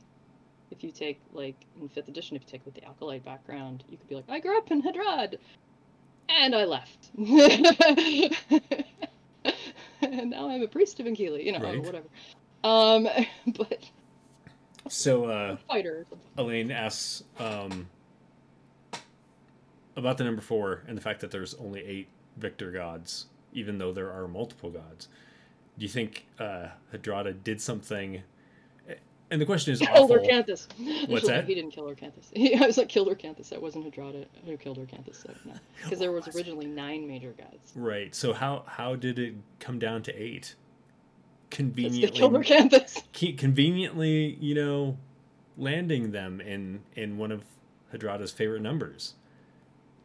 If 0.72 0.84
you 0.84 0.92
take 0.92 1.22
like 1.32 1.66
in 1.82 1.90
fifth 1.90 2.08
edition, 2.08 2.36
if 2.36 2.44
you 2.44 2.48
take 2.50 2.66
like 2.66 2.76
the 2.76 2.86
acolyte 2.86 3.24
background, 3.26 3.84
you 3.90 3.98
could 3.98 4.08
be 4.08 4.16
like, 4.16 4.30
I 4.30 4.40
grew 4.40 4.58
up 4.58 4.72
in 4.72 4.82
Hedrad, 4.84 5.40
and 6.30 6.56
I 6.56 6.66
left, 6.66 7.10
and 10.02 10.30
now 10.30 10.50
I'm 10.50 10.62
a 10.62 10.68
priest 10.68 11.00
of 11.00 11.06
Enkili, 11.06 11.44
you 11.46 11.52
know, 11.52 11.60
or 11.60 11.64
Right. 11.64 11.84
whatever. 11.84 12.08
Um, 12.64 13.08
but 13.58 13.80
so 14.88 15.26
uh 15.26 15.58
fighter. 15.68 16.06
Elaine 16.38 16.72
asks 16.72 17.24
um, 17.40 17.88
about 19.96 20.18
the 20.18 20.24
number 20.24 20.42
four 20.42 20.84
and 20.88 20.98
the 20.98 21.02
fact 21.02 21.20
that 21.22 21.32
there's 21.32 21.54
only 21.56 21.84
eight 21.86 22.08
victor 22.38 22.72
gods, 22.72 23.26
even 23.54 23.78
though 23.78 23.92
there 23.92 24.12
are 24.12 24.28
multiple 24.28 24.70
gods. 24.70 25.08
Do 25.78 25.84
you 25.86 25.90
think 25.90 26.26
uh, 26.40 26.68
Hedrada 26.94 27.34
did 27.44 27.62
something? 27.62 28.24
And 29.32 29.40
the 29.40 29.46
question 29.46 29.74
is 29.74 29.80
Killed. 29.94 30.10
Orcanthus. 30.10 30.68
What's 31.08 31.28
that? 31.28 31.46
He 31.46 31.56
didn't 31.56 31.72
kill 31.72 31.86
Orcanthus. 31.86 32.30
He, 32.34 32.56
I 32.56 32.66
was 32.66 32.78
like, 32.78 32.90
killed 32.90 33.08
Orcanthus. 33.08 33.50
That 33.50 33.62
wasn't 33.62 33.86
Hedrada 33.94 34.26
who 34.46 34.58
killed 34.58 34.78
Orcanthus. 34.78 35.22
So 35.24 35.30
no, 35.46 35.54
because 35.84 36.00
there 36.00 36.12
was 36.12 36.26
was 36.26 36.36
it? 36.36 36.40
originally 36.40 36.66
nine 36.68 37.08
major 37.08 37.32
gods. 37.38 37.74
Right. 37.76 38.14
So 38.16 38.34
how 38.34 38.64
how 38.68 38.96
did 38.96 39.20
it 39.20 39.36
come 39.60 39.80
down 39.80 40.04
to 40.04 40.14
eight? 40.16 40.56
They 41.52 41.56
killed 41.58 41.74
Conveniently, 41.74 42.20
Orcanthus. 42.22 43.38
conveniently, 43.38 44.38
you 44.40 44.54
know, 44.54 44.98
landing 45.58 46.12
them 46.12 46.42
in 46.42 46.82
in 46.96 47.18
one 47.18 47.32
of 47.32 47.44
Hedrada's 47.94 48.32
favorite 48.32 48.62
numbers. 48.62 49.16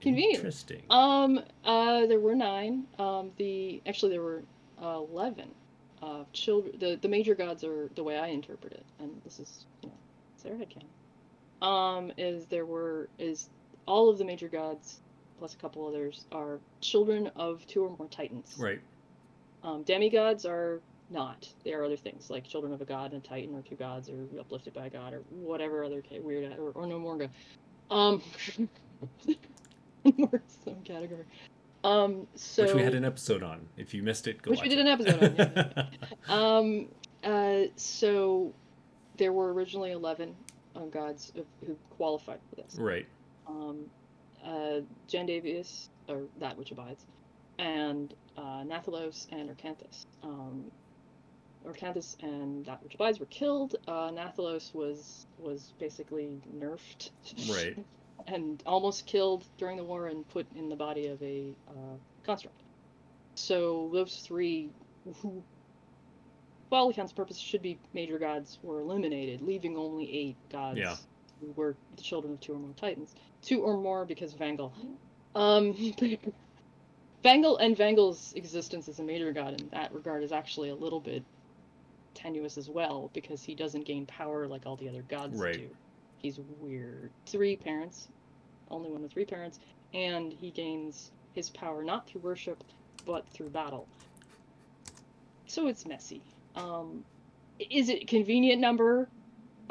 Convenient. 0.01 0.37
Interesting. 0.37 0.83
Um, 0.91 1.41
uh, 1.65 2.07
there 2.07 2.21
were 2.21 2.35
nine. 2.35 2.85
Um, 2.99 3.31
the 3.37 3.83
actually 3.87 4.13
there 4.13 4.23
were 4.23 4.43
uh, 4.83 5.01
eleven. 5.11 5.51
Uh, 6.05 6.25
children. 6.35 6.79
The 6.79 6.99
the 7.01 7.09
major 7.09 7.35
gods 7.35 7.65
are 7.65 7.89
the 7.95 8.03
way 8.03 8.19
I 8.19 8.27
interpret 8.27 8.75
it, 8.75 8.85
and 8.99 9.11
this 9.25 9.41
is 9.41 9.65
you 9.83 9.89
know, 9.89 9.95
their 10.43 10.55
headcanon. 10.55 11.67
Um, 11.67 12.13
is 12.19 12.45
there 12.47 12.67
were 12.67 13.09
is 13.19 13.49
all 13.87 14.11
of 14.11 14.19
the 14.19 14.25
major 14.25 14.49
gods 14.49 15.01
plus 15.39 15.55
a 15.55 15.57
couple 15.57 15.87
others 15.87 16.27
are 16.31 16.59
children 16.83 17.31
of 17.37 17.67
two 17.67 17.85
or 17.85 17.97
more 17.97 18.09
titans. 18.09 18.57
Right. 18.59 18.81
Um, 19.63 19.83
demigods 19.85 20.45
are 20.45 20.83
not. 21.09 21.49
They 21.65 21.73
are 21.73 21.83
other 21.83 21.97
things 21.97 22.29
like 22.29 22.45
children 22.45 22.75
of 22.75 22.83
a 22.83 22.85
god 22.85 23.13
and 23.13 23.25
a 23.25 23.27
titan, 23.27 23.55
or 23.55 23.63
two 23.63 23.77
gods, 23.77 24.11
or 24.11 24.27
uplifted 24.39 24.75
by 24.75 24.87
a 24.87 24.91
god, 24.91 25.15
or 25.15 25.21
whatever 25.31 25.85
other 25.85 26.03
weird 26.21 26.53
or, 26.59 26.71
or 26.73 26.87
no 26.87 26.99
morga. 26.99 27.31
Um, 27.91 28.23
some 30.05 30.83
category. 30.85 31.25
Um, 31.85 32.27
so 32.35 32.65
Which 32.65 32.75
we 32.75 32.83
had 32.83 32.95
an 32.95 33.05
episode 33.05 33.43
on. 33.43 33.69
If 33.77 33.93
you 33.93 34.03
missed 34.03 34.27
it, 34.27 34.41
go 34.41 34.51
Which 34.51 34.63
we 34.63 34.69
did 34.69 34.79
it. 34.79 34.83
an 34.83 34.89
episode 34.89 35.23
on, 35.23 35.35
yeah, 35.37 35.87
um, 36.29 36.89
uh, 37.23 37.69
so 37.77 38.53
there 39.19 39.33
were 39.33 39.53
originally 39.53 39.93
eleven 39.93 40.35
uh, 40.75 40.87
gods 40.87 41.33
of, 41.37 41.45
who 41.67 41.77
qualified 41.97 42.41
for 42.49 42.57
this. 42.57 42.77
right. 42.77 43.07
Um, 43.47 43.85
uh, 44.45 44.81
Jandavius, 45.09 45.89
or 46.09 46.23
that 46.41 46.57
which 46.57 46.71
abides, 46.71 47.05
and 47.59 48.15
uh, 48.37 48.63
Nathalos 48.65 49.27
and 49.31 49.51
Orcanthus. 49.51 50.07
Um, 50.23 50.71
Orcanthus 51.67 52.17
and 52.23 52.65
that 52.67 52.83
which 52.83 52.95
abides 52.95 53.21
were 53.21 53.27
killed. 53.27 53.77
Uh, 53.89 54.11
Nathalos 54.11 54.75
was 54.75 55.27
was 55.39 55.73
basically 55.79 56.41
nerfed. 56.59 57.11
Right. 57.51 57.79
and 58.27 58.63
almost 58.67 59.07
killed 59.07 59.45
during 59.59 59.77
the 59.77 59.85
war 59.85 60.07
and 60.07 60.27
put 60.29 60.47
in 60.55 60.69
the 60.69 60.77
body 60.77 61.07
of 61.09 61.23
a 61.23 61.55
uh, 61.69 61.97
construct. 62.25 62.63
So 63.37 63.91
those 63.93 64.17
three, 64.17 64.71
who, 65.05 65.43
for 66.69 66.79
all 66.79 66.91
accounts 66.91 67.13
purpose, 67.13 67.39
should 67.39 67.63
be 67.63 67.79
major 67.93 68.19
gods, 68.19 68.59
were 68.63 68.81
eliminated, 68.81 69.43
leaving 69.43 69.77
only 69.77 70.13
eight 70.17 70.37
gods 70.51 70.79
Yeah. 70.79 70.97
who 71.41 71.53
were 71.53 71.77
the 71.97 72.03
children 72.03 72.35
of 72.35 72.41
two 72.41 72.53
or 72.55 72.59
more 72.59 72.73
titans. 72.77 73.15
Two 73.43 73.63
or 73.63 73.77
more 73.77 74.05
because 74.05 74.35
Vangal. 74.35 74.73
Um, 75.35 75.75
Vangal 77.25 77.59
and 77.61 77.77
Vangal's 77.77 78.33
existence 78.35 78.89
as 78.89 78.99
a 78.99 79.03
major 79.03 79.33
god 79.33 79.61
in 79.61 79.69
that 79.71 79.93
regard 79.93 80.23
is 80.23 80.33
actually 80.33 80.69
a 80.69 80.75
little 80.75 81.01
bit 81.01 81.25
tenuous 82.15 82.57
as 82.59 82.69
well 82.71 83.11
because 83.15 83.43
he 83.43 83.55
doesn't 83.55 83.87
gain 83.87 84.07
power 84.07 84.47
like 84.47 84.67
all 84.67 84.77
the 84.77 84.89
other 84.89 85.03
gods 85.03 85.41
Right. 85.41 85.57
do. 85.57 85.69
He's 86.25 86.41
weird. 86.59 87.11
Three 87.27 87.55
parents, 87.55 88.09
only 88.71 88.91
one 88.91 89.03
with 89.03 89.13
three 89.13 89.27
parents, 89.27 89.61
and 89.93 90.33
he 90.33 90.51
gains 90.51 91.11
his 91.35 91.51
power 91.51 91.85
not 91.85 92.07
through 92.09 92.23
worship, 92.23 92.65
but 93.05 93.29
through 93.29 93.51
battle. 93.51 93.87
so 95.47 95.67
it's 95.67 95.85
messy. 95.85 96.23
Um, 96.57 97.05
is 97.59 97.91
it 97.91 98.05
a 98.05 98.07
convenient 98.07 98.59
number? 98.59 99.07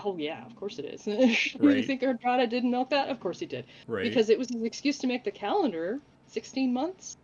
Oh 0.06 0.16
yeah, 0.16 0.46
of 0.46 0.56
course 0.56 0.78
it 0.78 0.86
is. 0.86 1.08
you 1.08 1.36
Right. 1.60 1.84
think 1.84 2.04
Hedrada 2.04 2.48
didn't 2.48 2.70
know 2.70 2.86
that? 2.92 3.10
Of 3.10 3.20
course 3.20 3.40
he 3.40 3.48
did. 3.48 3.66
Right. 3.88 4.04
Because 4.04 4.30
it 4.30 4.38
was 4.38 4.50
his 4.50 4.62
excuse 4.62 5.00
to 5.00 5.08
make 5.08 5.24
the 5.24 5.32
calendar 5.32 5.98
16 6.28 6.72
months. 6.72 7.18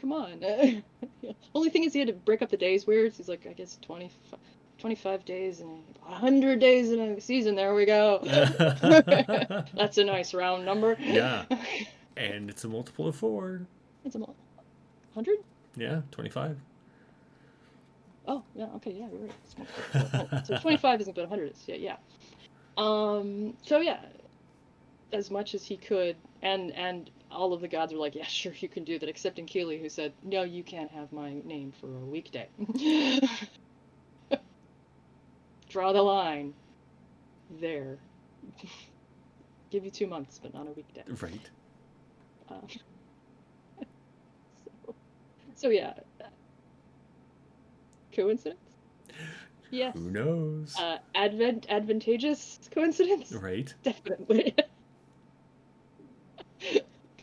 Come 0.00 0.12
on. 0.12 0.42
Only 1.54 1.70
thing 1.70 1.84
is 1.84 1.92
he 1.92 2.00
had 2.00 2.08
to 2.08 2.14
break 2.14 2.42
up 2.42 2.50
the 2.50 2.56
days 2.56 2.84
weird. 2.84 3.12
He's 3.12 3.28
like, 3.28 3.46
I 3.48 3.52
guess 3.52 3.78
20, 3.80 4.10
25 4.84 5.24
days 5.24 5.60
and 5.60 5.82
100 6.02 6.60
days 6.60 6.92
in 6.92 7.00
a 7.00 7.18
season. 7.18 7.54
There 7.54 7.74
we 7.74 7.86
go. 7.86 8.18
That's 9.74 9.96
a 9.96 10.04
nice 10.04 10.34
round 10.34 10.66
number. 10.66 10.98
Yeah. 11.00 11.46
and 12.18 12.50
it's 12.50 12.64
a 12.64 12.68
multiple 12.68 13.08
of 13.08 13.16
four. 13.16 13.62
It's 14.04 14.14
a 14.14 14.18
mo- 14.18 14.34
100? 15.14 15.38
Yeah, 15.76 16.02
25. 16.10 16.58
Oh, 18.28 18.42
yeah, 18.54 18.66
okay, 18.76 18.90
yeah, 18.92 19.06
you're 19.10 19.22
right. 19.22 20.28
Four. 20.28 20.42
so 20.44 20.58
25 20.58 21.00
isn't 21.00 21.14
but 21.14 21.30
100 21.30 21.52
is. 21.52 21.64
Yeah, 21.66 21.76
yeah. 21.76 21.96
Um, 22.76 23.56
so 23.62 23.80
yeah, 23.80 24.00
as 25.14 25.30
much 25.30 25.54
as 25.54 25.64
he 25.64 25.78
could, 25.78 26.16
and 26.42 26.72
and 26.72 27.10
all 27.30 27.54
of 27.54 27.62
the 27.62 27.68
gods 27.68 27.94
were 27.94 27.98
like, 27.98 28.14
yeah, 28.14 28.26
sure, 28.26 28.52
you 28.58 28.68
can 28.68 28.84
do 28.84 28.98
that, 28.98 29.08
except 29.08 29.40
Keely, 29.46 29.80
who 29.80 29.88
said, 29.88 30.12
no, 30.22 30.42
you 30.42 30.62
can't 30.62 30.90
have 30.90 31.10
my 31.10 31.32
name 31.42 31.72
for 31.80 31.86
a 31.86 32.04
weekday. 32.04 32.48
Draw 35.74 35.92
the 35.92 36.02
line. 36.02 36.54
There. 37.60 37.98
Give 39.70 39.84
you 39.84 39.90
two 39.90 40.06
months, 40.06 40.38
but 40.40 40.54
not 40.54 40.68
a 40.68 40.70
weekday. 40.70 41.02
Right. 41.20 41.50
Um, 42.48 42.68
so, 44.86 44.94
so 45.56 45.68
yeah. 45.70 45.94
Coincidence? 48.12 48.60
Yes. 49.72 49.96
Who 49.96 50.12
knows? 50.12 50.76
Uh, 50.78 50.98
advent 51.16 51.66
advantageous 51.68 52.60
coincidence? 52.70 53.32
right. 53.32 53.74
Definitely. 53.82 54.54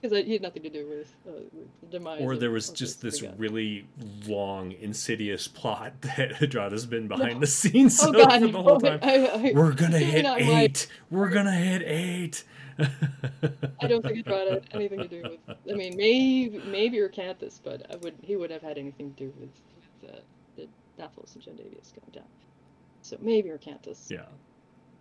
Because 0.02 0.26
he 0.26 0.34
had 0.34 0.42
nothing 0.42 0.64
to 0.64 0.70
do 0.70 0.88
with, 0.88 1.14
uh, 1.28 1.42
with 1.54 1.82
the 1.82 1.88
demise. 1.98 2.22
Or 2.22 2.36
there 2.36 2.50
was 2.50 2.70
just 2.70 3.02
this 3.02 3.22
really 3.38 3.88
long, 4.26 4.72
insidious 4.72 5.48
plot 5.48 5.94
that 6.02 6.34
Hedrada's 6.34 6.86
been 6.86 7.08
behind 7.08 7.42
the 7.42 7.48
scenes 7.48 8.00
Oh 8.02 8.12
god, 8.12 8.42
for 8.42 8.48
the 8.48 8.62
whole 8.62 8.80
time. 8.80 9.00
I, 9.04 9.28
I, 9.28 9.52
We're 9.54 9.74
gonna 9.74 10.00
hit 10.00 10.26
eight. 10.26 10.88
We're 11.10 11.30
gonna 11.30 11.52
hit 11.52 11.84
eight. 11.86 12.44
I 12.80 13.88
don't 13.88 14.04
think 14.04 14.26
it 14.26 14.28
had 14.28 14.68
anything 14.74 15.00
to 15.00 15.08
do 15.08 15.22
with. 15.24 15.58
I 15.70 15.74
mean, 15.74 15.96
maybe 15.96 16.62
maybe 16.66 16.98
Orcanthus, 16.98 17.60
but 17.64 17.86
I 17.92 17.98
would 17.98 18.16
he 18.22 18.36
would 18.36 18.50
have 18.50 18.62
had 18.62 18.78
anything 18.78 19.14
to 19.14 19.26
do 19.26 19.34
with, 19.40 19.50
with 20.02 20.16
uh, 20.16 20.20
the 20.56 20.68
Daphos 20.98 21.36
and 21.36 21.44
Jandavius 21.44 21.94
going 21.94 22.12
down. 22.14 22.24
So 23.02 23.18
maybe 23.22 23.50
Orcanthus. 23.50 24.10
Yeah. 24.10 24.26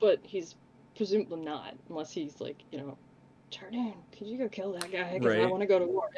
But 0.00 0.20
he's 0.22 0.56
presumably 0.96 1.40
not, 1.40 1.74
unless 1.88 2.12
he's 2.12 2.40
like, 2.40 2.62
you 2.70 2.78
know, 2.78 2.98
Chardun, 3.50 3.94
could 4.16 4.26
you 4.26 4.38
go 4.38 4.48
kill 4.48 4.72
that 4.74 4.90
guy? 4.92 5.18
Because 5.18 5.36
I 5.38 5.46
want 5.46 5.60
to 5.62 5.66
go 5.66 5.78
to 5.78 5.84
war. 5.86 6.08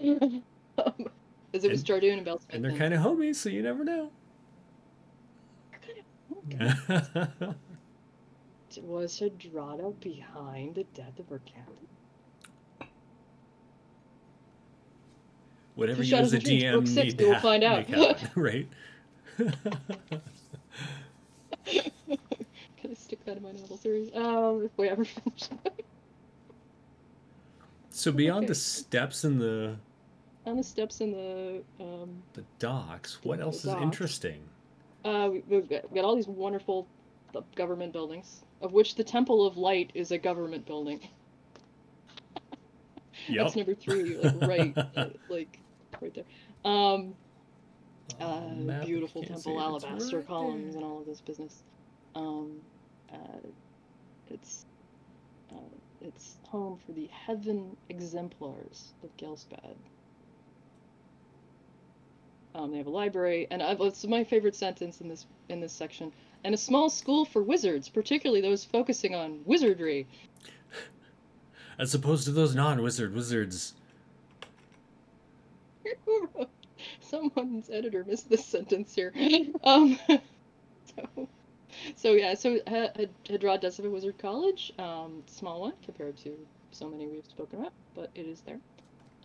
You 0.00 0.14
know, 0.18 0.28
because 1.50 1.64
it 1.64 1.70
was 1.70 1.80
And- 1.80 1.88
Chardun 1.88 2.18
and 2.18 2.26
Belsameth. 2.26 2.54
And 2.54 2.64
they're 2.64 2.76
kind 2.76 2.94
of 2.94 3.00
homies, 3.00 3.36
so 3.36 3.48
you 3.48 3.62
never 3.62 3.84
know. 3.84 4.10
Was 8.82 9.18
Hedrada 9.20 9.98
behind 10.00 10.76
the 10.76 10.84
death 10.94 11.18
of 11.18 11.26
Urcanthus? 11.30 12.86
Whatever 15.74 16.02
Two 16.02 16.08
you 16.10 16.16
as 16.16 16.32
a 16.32 16.38
DM 16.38 16.72
book 16.74 16.86
six, 16.86 16.96
need 16.96 17.04
we 17.06 17.12
to 17.18 17.24
will 17.26 17.34
ha- 17.34 17.40
find 17.40 17.64
out. 17.64 17.86
happen, 17.86 18.28
right? 18.42 18.68
Can 19.38 19.52
I 22.90 22.94
stick 22.94 23.24
that 23.24 23.36
in 23.36 23.42
my 23.42 23.52
novel 23.52 23.76
series? 23.78 24.10
Um, 24.14 24.62
if 24.64 24.70
we 24.76 24.88
ever 24.88 25.04
finish. 25.04 25.48
So 27.98 28.12
beyond 28.12 28.38
Okay. 28.44 28.46
the 28.48 28.54
steps 28.54 29.24
and 29.24 29.40
the 29.40 29.76
On 30.46 30.56
the 30.56 30.62
steps 30.62 31.00
in 31.00 31.10
the 31.12 31.62
um, 31.80 32.22
the 32.32 32.44
docks, 32.58 33.18
what 33.24 33.38
The 33.38 33.44
else 33.44 33.56
is 33.58 33.64
docks. 33.72 33.82
interesting? 33.82 34.42
Uh, 35.04 35.28
we- 35.32 35.42
we've 35.48 35.68
got, 35.68 35.90
we 35.90 35.94
got 35.96 36.04
all 36.04 36.16
these 36.16 36.28
wonderful 36.28 36.86
uh, 37.34 37.40
government 37.54 37.92
buildings, 37.92 38.44
of 38.62 38.72
which 38.72 38.94
the 38.94 39.04
Temple 39.04 39.46
of 39.46 39.56
Light 39.56 39.90
is 39.94 40.10
a 40.10 40.18
government 40.18 40.64
building. 40.66 41.00
Yep. 43.28 43.36
That's 43.44 43.56
number 43.56 43.74
three, 43.74 44.16
like 44.16 44.40
right, 44.48 44.78
uh, 44.96 45.08
like 45.28 45.58
right 46.00 46.14
there. 46.14 46.24
Um, 46.64 47.14
uh, 48.20 48.40
map, 48.56 48.86
beautiful 48.86 49.22
temple, 49.22 49.60
alabaster 49.60 50.18
right 50.18 50.26
columns, 50.26 50.74
there. 50.74 50.82
and 50.82 50.90
all 50.90 51.00
of 51.00 51.06
this 51.06 51.20
business. 51.20 51.62
Um, 52.14 52.56
uh, 53.12 53.16
it's 54.30 54.64
uh, 54.64 54.77
it's 56.00 56.36
home 56.44 56.78
for 56.84 56.92
the 56.92 57.08
Heaven 57.08 57.76
Exemplars 57.88 58.92
of 59.02 59.16
Ghelspad. 59.16 59.76
Um, 62.54 62.70
they 62.70 62.78
have 62.78 62.86
a 62.86 62.90
library, 62.90 63.46
and 63.50 63.62
I, 63.62 63.76
it's 63.80 64.04
my 64.06 64.24
favorite 64.24 64.56
sentence 64.56 65.00
in 65.00 65.08
this 65.08 65.26
in 65.48 65.60
this 65.60 65.72
section. 65.72 66.12
And 66.44 66.54
a 66.54 66.58
small 66.58 66.88
school 66.88 67.24
for 67.24 67.42
wizards, 67.42 67.88
particularly 67.88 68.40
those 68.40 68.64
focusing 68.64 69.14
on 69.14 69.40
wizardry. 69.44 70.06
As 71.78 71.94
opposed 71.94 72.24
to 72.24 72.32
those 72.32 72.54
non-wizard 72.54 73.14
wizards. 73.14 73.74
Someone's 77.00 77.70
editor 77.70 78.04
missed 78.04 78.28
this 78.28 78.44
sentence 78.44 78.94
here. 78.94 79.12
Um, 79.64 79.98
so, 80.06 81.28
so 81.96 82.12
yeah, 82.12 82.34
so 82.34 82.58
Ha- 82.68 82.90
Ha- 82.96 83.56
does 83.58 83.76
have 83.76 83.86
a 83.86 83.90
wizard 83.90 84.18
college, 84.18 84.72
um, 84.78 85.22
small 85.26 85.60
one 85.60 85.72
compared 85.84 86.16
to 86.18 86.36
so 86.72 86.88
many 86.88 87.06
we've 87.06 87.24
spoken 87.26 87.60
about, 87.60 87.72
but 87.94 88.10
it 88.14 88.26
is 88.26 88.40
there. 88.42 88.60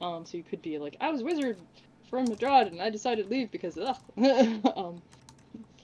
Um, 0.01 0.25
so 0.25 0.37
you 0.37 0.43
could 0.43 0.61
be 0.61 0.77
like, 0.77 0.97
I 0.99 1.11
was 1.11 1.23
wizard 1.23 1.57
from 2.09 2.27
Hedrad 2.27 2.67
and 2.67 2.81
I 2.81 2.89
decided 2.89 3.25
to 3.25 3.29
leave 3.29 3.51
because 3.51 3.77
ugh. 3.77 3.97
um, 4.75 5.01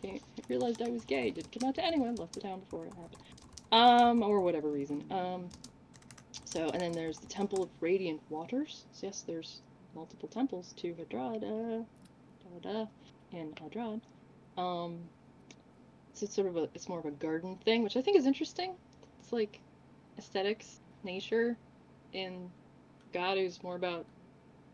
can't, 0.02 0.22
realized 0.48 0.82
I 0.82 0.90
was 0.90 1.04
gay. 1.04 1.30
Didn't 1.30 1.52
come 1.52 1.68
out 1.68 1.76
to 1.76 1.86
anyone. 1.86 2.16
Left 2.16 2.34
the 2.34 2.42
town 2.42 2.60
before 2.60 2.86
it 2.86 2.94
happened. 2.94 3.22
Um, 3.72 4.24
or 4.24 4.40
whatever 4.42 4.70
reason. 4.70 5.04
Um, 5.12 5.50
so 6.46 6.70
and 6.70 6.82
then 6.82 6.92
there's 6.92 7.20
the 7.20 7.28
Temple 7.28 7.64
of 7.64 7.70
Radiant 7.80 8.22
Waters. 8.30 8.86
So 8.92 9.08
yes, 9.08 9.24
there's 9.26 9.62
multiple 9.96 10.28
temples 10.30 10.74
to 10.78 10.94
Hedrad, 10.94 11.44
uh, 11.44 11.84
da, 12.62 12.72
da, 12.74 12.86
and 13.32 13.56
Hedrad. 13.56 14.02
Um, 14.58 15.00
so 16.20 16.26
it's 16.26 16.36
sort 16.36 16.48
of 16.48 16.58
a, 16.58 16.70
it's 16.74 16.90
more 16.90 17.00
of 17.00 17.06
a 17.06 17.12
garden 17.12 17.58
thing, 17.64 17.82
which 17.82 17.96
I 17.96 18.02
think 18.02 18.18
is 18.18 18.26
interesting. 18.26 18.74
It's 19.22 19.32
like 19.32 19.62
aesthetics, 20.18 20.80
nature, 21.04 21.56
in 22.12 22.52
God 23.14 23.38
who's 23.38 23.64
more 23.64 23.76
about 23.76 24.06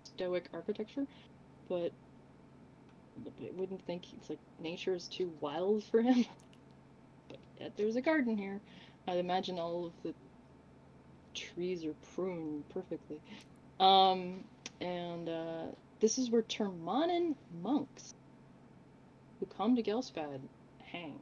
stoic 0.05 0.49
architecture, 0.53 1.05
but 1.69 1.91
I 3.27 3.51
wouldn't 3.55 3.85
think 3.85 4.11
it's 4.13 4.29
like 4.29 4.39
nature 4.59 4.95
is 4.95 5.07
too 5.07 5.31
wild 5.39 5.83
for 5.83 6.01
him. 6.01 6.25
But 7.27 7.39
yet 7.59 7.71
there's 7.75 7.95
a 7.95 8.01
garden 8.01 8.37
here. 8.37 8.59
I'd 9.07 9.17
imagine 9.17 9.57
all 9.57 9.85
of 9.85 9.93
the 10.03 10.13
trees 11.33 11.83
are 11.85 11.95
pruned 12.13 12.67
perfectly. 12.69 13.19
Um, 13.79 14.43
and 14.79 15.27
uh, 15.27 15.63
this 15.99 16.19
is 16.19 16.29
where 16.29 16.43
Termanen 16.43 17.35
monks 17.63 18.13
who 19.39 19.47
come 19.47 19.75
to 19.75 19.81
Ghelspad 19.81 20.39
hang. 20.91 21.19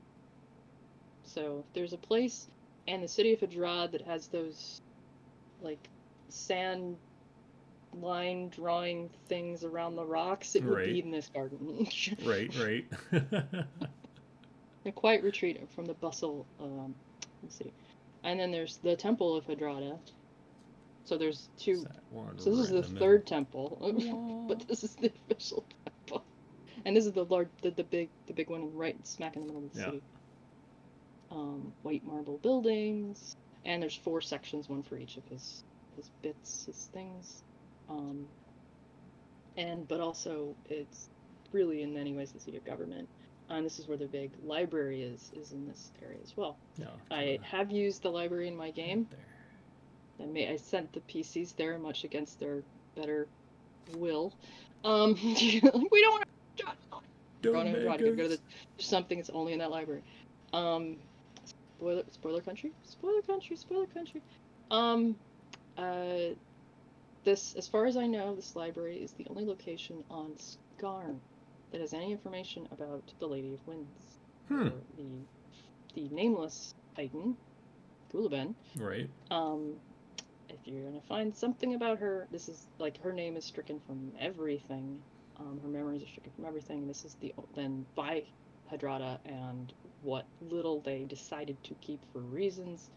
So 1.33 1.59
if 1.65 1.73
there's 1.73 1.93
a 1.93 1.97
place 1.97 2.47
in 2.87 3.01
the 3.01 3.07
city 3.07 3.33
of 3.33 3.39
Hedrad 3.39 3.91
that 3.93 4.01
has 4.05 4.27
those 4.27 4.81
like 5.59 5.89
sand 6.29 6.97
line 7.93 8.49
drawing 8.49 9.09
things 9.29 9.63
around 9.63 9.95
the 9.95 10.05
rocks, 10.05 10.55
it 10.55 10.63
would 10.63 10.75
Right. 10.77 10.85
be 10.85 10.99
in 10.99 11.11
this 11.11 11.29
garden. 11.29 11.87
right, 12.25 12.51
right. 12.55 12.85
a 14.85 14.91
quiet 14.91 15.23
retreat 15.23 15.69
from 15.71 15.85
the 15.85 15.93
bustle 15.95 16.47
um, 16.59 16.95
of 17.43 17.49
the 17.49 17.51
city. 17.51 17.73
And 18.23 18.39
then 18.39 18.51
there's 18.51 18.77
the 18.83 18.95
Temple 18.95 19.35
of 19.35 19.45
Hedrada. 19.45 19.99
So 21.05 21.17
there's 21.17 21.49
two. 21.57 21.85
So 22.37 22.49
this 22.51 22.59
is 22.59 22.69
right 22.71 22.83
the 22.83 22.89
in 22.89 22.95
third 22.97 23.27
temple, 23.27 24.45
but 24.47 24.67
this 24.67 24.83
is 24.83 24.95
the 24.95 25.11
official 25.31 25.67
temple. 25.85 26.25
And 26.85 26.95
this 26.95 27.05
is 27.05 27.13
the 27.13 27.25
large, 27.25 27.49
the, 27.61 27.71
the 27.71 27.83
big, 27.83 28.09
the 28.27 28.33
big 28.33 28.49
one 28.49 28.73
right 28.73 28.95
smack 29.05 29.35
in 29.35 29.41
the 29.41 29.47
middle 29.47 29.65
of 29.65 29.73
the 29.73 29.79
Yeah. 29.79 29.85
city. 29.87 30.03
Um, 31.33 31.73
white 31.81 32.05
marble 32.05 32.37
buildings, 32.37 33.35
and 33.65 33.81
there's 33.81 33.95
four 33.95 34.21
sections, 34.21 34.69
one 34.69 34.83
for 34.83 34.97
each 34.97 35.17
of 35.17 35.25
his 35.25 35.63
his 35.95 36.09
bits, 36.21 36.65
his 36.65 36.89
things. 36.93 37.41
Um, 37.89 38.27
and 39.57 39.87
but 39.87 39.99
also 39.99 40.55
it's 40.69 41.09
really 41.51 41.81
in 41.81 41.93
many 41.93 42.13
ways 42.13 42.31
the 42.31 42.39
seat 42.39 42.55
of 42.55 42.65
government. 42.65 43.07
And 43.49 43.65
this 43.65 43.79
is 43.79 43.87
where 43.87 43.97
the 43.97 44.05
big 44.07 44.31
library 44.45 45.03
is, 45.03 45.31
is 45.35 45.51
in 45.51 45.67
this 45.67 45.91
area 46.01 46.17
as 46.23 46.35
well. 46.37 46.57
No, 46.77 46.87
I 47.11 47.39
have 47.43 47.71
used 47.71 48.01
the 48.03 48.09
library 48.09 48.47
in 48.47 48.55
my 48.55 48.71
game. 48.71 49.07
I 50.21 50.25
may 50.25 50.51
I 50.51 50.57
sent 50.57 50.93
the 50.93 51.01
PCs 51.01 51.55
there 51.55 51.77
much 51.77 52.03
against 52.03 52.39
their 52.39 52.63
better 52.95 53.27
will. 53.95 54.33
Um, 54.85 55.13
we 55.23 55.59
don't 55.61 55.73
want 55.73 56.23
to 56.57 56.65
Go 57.43 57.51
Don't 57.51 57.65
make 57.73 57.83
go 57.83 57.97
to 57.97 58.29
the, 58.29 58.39
something 58.77 59.17
that's 59.17 59.29
only 59.29 59.51
in 59.51 59.59
that 59.59 59.69
library. 59.69 60.01
Um, 60.53 60.95
spoiler, 61.83 62.03
spoiler 62.11 62.41
country, 62.41 62.71
spoiler 62.83 63.21
country, 63.21 63.55
spoiler 63.57 63.87
country. 63.87 64.21
Um, 64.71 65.15
uh, 65.77 66.33
this, 67.25 67.55
as 67.55 67.67
far 67.67 67.85
as 67.85 67.97
I 67.97 68.07
know, 68.07 68.35
this 68.35 68.55
library 68.55 68.97
is 68.97 69.11
the 69.13 69.25
only 69.29 69.45
location 69.45 70.03
on 70.09 70.31
Scarn 70.37 71.19
that 71.71 71.81
has 71.81 71.93
any 71.93 72.11
information 72.11 72.67
about 72.71 73.03
the 73.19 73.27
Lady 73.27 73.53
of 73.53 73.67
Winds, 73.67 74.19
Hmm. 74.47 74.69
the 74.97 75.05
the 75.95 76.09
nameless 76.09 76.73
Titan, 76.95 77.35
Gulaben. 78.11 78.55
Right. 78.77 79.07
Um, 79.29 79.75
if 80.49 80.57
you're 80.65 80.83
gonna 80.85 81.01
find 81.01 81.35
something 81.35 81.75
about 81.75 81.99
her, 81.99 82.27
this 82.31 82.47
is 82.49 82.65
like 82.79 82.99
her 83.01 83.11
name 83.13 83.35
is 83.35 83.43
stricken 83.45 83.79
from 83.85 84.11
everything. 84.19 85.01
Um, 85.37 85.59
her 85.61 85.67
memories 85.67 86.01
are 86.01 86.07
stricken 86.07 86.31
from 86.35 86.45
everything. 86.45 86.87
This 86.87 87.03
is 87.05 87.15
the 87.15 87.33
then 87.55 87.85
by 87.95 88.23
Hedrada 88.71 89.19
and 89.25 89.71
what 90.03 90.25
little 90.41 90.81
they 90.81 91.03
decided 91.03 91.61
to 91.63 91.73
keep 91.81 91.99
for 92.11 92.19
reasons 92.19 92.89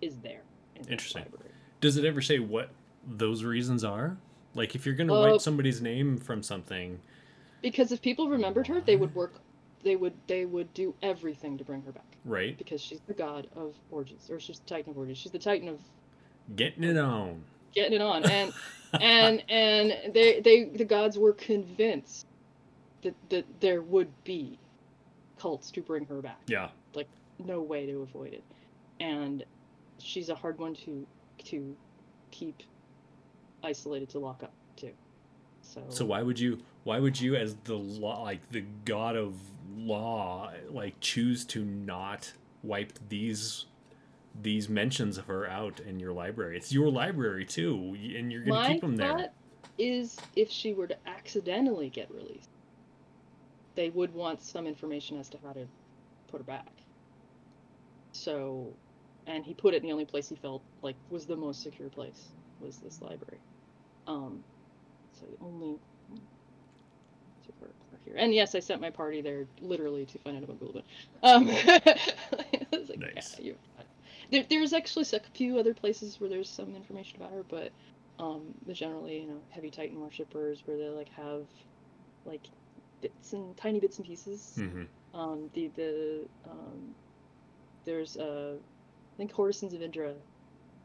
is 0.00 0.16
there. 0.18 0.42
In 0.76 0.88
Interesting. 0.88 1.22
library. 1.22 1.50
Does 1.80 1.96
it 1.96 2.04
ever 2.04 2.20
say 2.22 2.38
what 2.38 2.70
those 3.06 3.44
reasons 3.44 3.84
are? 3.84 4.16
Like, 4.54 4.74
if 4.74 4.84
you're 4.86 4.94
gonna 4.94 5.14
Uh, 5.14 5.32
wipe 5.32 5.40
somebody's 5.40 5.80
name 5.80 6.16
from 6.18 6.42
something, 6.42 7.00
Because 7.62 7.92
if 7.92 8.02
people 8.02 8.28
remembered 8.28 8.66
her, 8.66 8.80
they 8.80 8.96
would 8.96 9.14
work. 9.14 9.34
They 9.84 9.96
would 9.96 10.14
they 10.26 10.44
would 10.44 10.72
do 10.74 10.94
everything 11.02 11.58
to 11.58 11.64
bring 11.64 11.82
her 11.82 11.92
back 11.92 12.16
right? 12.24 12.56
because 12.56 12.80
she's 12.80 13.00
the 13.00 13.14
god 13.14 13.48
of 13.56 13.74
orgies, 13.90 14.28
or 14.30 14.38
she's 14.38 14.60
the 14.60 14.66
titan 14.66 14.90
of 14.92 14.98
orgies. 14.98 15.18
She's 15.18 15.32
the 15.32 15.38
titan 15.40 15.68
of 15.68 15.80
Getting 16.56 16.84
it 16.84 16.96
on. 16.96 17.44
getting 17.74 17.94
it 17.94 18.00
on 18.02 18.24
and 18.30 18.52
and 19.00 19.42
and 19.48 20.14
they 20.14 20.40
they 20.40 20.64
the 20.64 20.84
gods 20.84 21.18
were 21.18 21.32
convinced 21.32 22.26
that 23.02 23.14
that 23.30 23.44
there 23.60 23.82
would 23.82 24.08
be 24.24 24.58
cults 25.42 25.70
to 25.72 25.80
bring 25.80 26.04
her 26.06 26.22
back 26.22 26.40
Yeah. 26.46 26.68
Like 26.94 27.08
no 27.38 27.60
way 27.60 27.86
to 27.86 28.02
avoid 28.02 28.32
it 28.32 28.44
and 29.00 29.44
she's 29.98 30.28
a 30.28 30.34
hard 30.34 30.58
one 30.58 30.74
to 30.74 31.06
to 31.46 31.76
keep 32.30 32.62
isolated 33.64 34.08
to 34.10 34.18
lock 34.20 34.42
up 34.42 34.52
too 34.76 34.92
so 35.62 35.82
So 35.88 36.04
why 36.04 36.22
would 36.22 36.38
you? 36.38 36.58
Why 36.84 36.98
would 36.98 37.20
you, 37.20 37.36
as 37.36 37.54
the 37.64 37.76
law, 37.76 38.22
like 38.22 38.48
the 38.50 38.64
god 38.84 39.16
of 39.16 39.34
law, 39.76 40.52
like 40.70 40.98
choose 41.00 41.44
to 41.46 41.64
not 41.64 42.32
wipe 42.62 42.98
these 43.08 43.66
these 44.42 44.68
mentions 44.68 45.18
of 45.18 45.26
her 45.26 45.48
out 45.48 45.80
in 45.80 46.00
your 46.00 46.12
library? 46.12 46.56
It's 46.56 46.72
your 46.72 46.90
library 46.90 47.44
too, 47.44 47.96
and 48.16 48.32
you're 48.32 48.42
gonna 48.42 48.60
my 48.60 48.72
keep 48.72 48.80
them 48.80 48.96
there. 48.96 49.08
thought 49.08 49.32
is 49.78 50.18
if 50.36 50.50
she 50.50 50.74
were 50.74 50.86
to 50.86 50.96
accidentally 51.06 51.88
get 51.88 52.10
released 52.12 52.50
they 53.76 53.90
would 53.90 54.12
want 54.12 54.42
some 54.42 54.66
information 54.66 55.18
as 55.18 55.28
to 55.30 55.38
how 55.44 55.52
to 55.52 55.68
put 56.30 56.38
her 56.40 56.44
back 56.44 56.72
so 58.12 58.78
and 59.26 59.44
he 59.44 59.54
put 59.54 59.74
it 59.74 59.78
in 59.78 59.84
the 59.84 59.92
only 59.92 60.04
place 60.06 60.28
he 60.28 60.36
felt 60.36 60.64
like 60.82 60.96
was 61.10 61.26
the 61.26 61.36
most 61.36 61.62
secure 61.62 61.90
place 61.90 62.30
was 62.60 62.78
this 62.78 63.00
library 63.02 63.40
um 64.06 64.44
so 65.12 65.26
the 65.26 65.36
only 65.44 65.78
her, 67.60 67.74
her 67.90 68.00
here 68.04 68.16
and 68.18 68.34
yes 68.34 68.54
i 68.54 68.60
sent 68.60 68.80
my 68.80 68.90
party 68.90 69.20
there 69.22 69.46
literally 69.60 70.06
to 70.06 70.18
find 70.20 70.36
out 70.36 70.44
about 70.44 70.58
Gulliver. 70.60 70.82
um 71.22 71.46
like, 72.72 72.98
Nice. 72.98 73.36
yeah, 73.40 73.52
there, 74.30 74.44
there's 74.48 74.72
actually 74.72 75.06
a 75.12 75.20
few 75.34 75.58
other 75.58 75.74
places 75.74 76.20
where 76.20 76.30
there's 76.30 76.50
some 76.50 76.74
information 76.76 77.20
about 77.20 77.32
her 77.32 77.44
but 77.48 77.72
um 78.18 78.54
but 78.66 78.74
generally 78.74 79.20
you 79.20 79.26
know 79.28 79.42
heavy 79.50 79.70
titan 79.70 80.00
worshippers 80.00 80.62
where 80.66 80.78
they 80.78 80.88
like 80.88 81.08
have 81.16 81.46
like 82.24 82.48
bits 83.02 83.32
and 83.32 83.56
tiny 83.56 83.80
bits 83.80 83.98
and 83.98 84.06
pieces 84.06 84.54
hmm 84.56 84.84
um, 85.14 85.50
the 85.54 85.70
the 85.76 86.24
um, 86.48 86.94
there's 87.84 88.16
uh, 88.16 88.54
I 88.56 89.16
think 89.16 89.32
Courtesans 89.32 89.74
of 89.74 89.82
Indra 89.82 90.14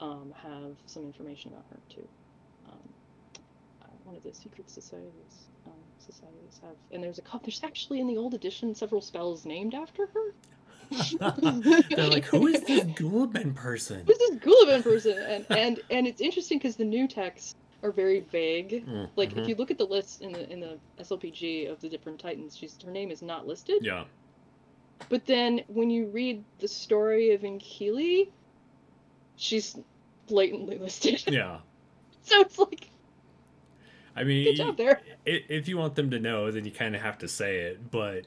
um, 0.02 0.34
have 0.36 0.76
some 0.86 1.04
information 1.04 1.52
about 1.52 1.66
her 1.70 1.78
too. 1.90 2.08
Um, 2.68 2.80
uh, 3.82 3.86
one 4.04 4.16
of 4.16 4.24
the 4.24 4.34
secret 4.34 4.70
societies 4.70 5.48
um, 5.66 5.74
societies 6.00 6.60
have, 6.62 6.76
and 6.92 7.04
there's 7.04 7.20
a. 7.20 7.40
There's 7.44 7.64
actually 7.64 8.00
in 8.00 8.08
the 8.08 8.18
old 8.18 8.34
edition 8.34 8.76
several 8.76 9.02
spells 9.02 9.46
named 9.46 9.74
after 9.74 10.08
her. 10.08 10.34
They're 11.90 12.08
like, 12.08 12.24
who 12.24 12.48
is 12.48 12.62
this 12.62 12.84
Gulliben 12.86 13.54
person? 13.54 14.04
Who's 14.08 14.18
this 14.18 14.36
Gulliver 14.36 14.82
person? 14.84 15.18
And 15.18 15.46
and 15.50 15.80
and 15.90 16.08
it's 16.08 16.22
interesting 16.22 16.58
because 16.58 16.76
the 16.76 16.86
new 16.86 17.08
texts 17.08 17.56
are 17.88 17.92
very 17.92 18.20
vague. 18.20 18.86
Like 19.16 19.34
Mhm. 19.34 19.42
if 19.42 19.48
you 19.48 19.56
look 19.56 19.72
at 19.72 19.78
the 19.78 19.86
list 19.86 20.22
in 20.22 20.32
the 20.34 20.50
in 20.52 20.60
the 20.60 20.78
SLPG 21.00 21.68
of 21.72 21.80
the 21.82 21.90
different 21.90 22.20
Titans, 22.20 22.56
she's 22.56 22.78
her 22.84 22.92
name 22.92 23.10
is 23.12 23.22
not 23.22 23.48
listed. 23.48 23.80
yeah, 23.84 24.06
But 25.10 25.26
then 25.26 25.64
when 25.68 25.90
you 25.90 26.08
read 26.08 26.44
the 26.60 26.68
story 26.68 27.32
of 27.32 27.42
Enkili, 27.42 28.30
she's 29.36 29.78
blatantly 30.28 30.78
listed. 30.88 31.24
yeah. 31.28 31.60
so 32.22 32.42
it's 32.42 32.60
like, 32.60 32.90
I 34.16 34.24
mean, 34.24 34.44
good 34.46 34.56
job 34.58 34.78
there. 34.78 35.02
if 35.26 35.68
you 35.68 35.78
want 35.78 35.96
them 35.96 36.12
to 36.12 36.20
know, 36.20 36.52
then 36.52 36.66
you 36.66 36.72
kind 36.72 36.96
of 36.96 37.02
have 37.02 37.18
to 37.20 37.28
say 37.28 37.60
it. 37.60 37.90
But 37.92 38.26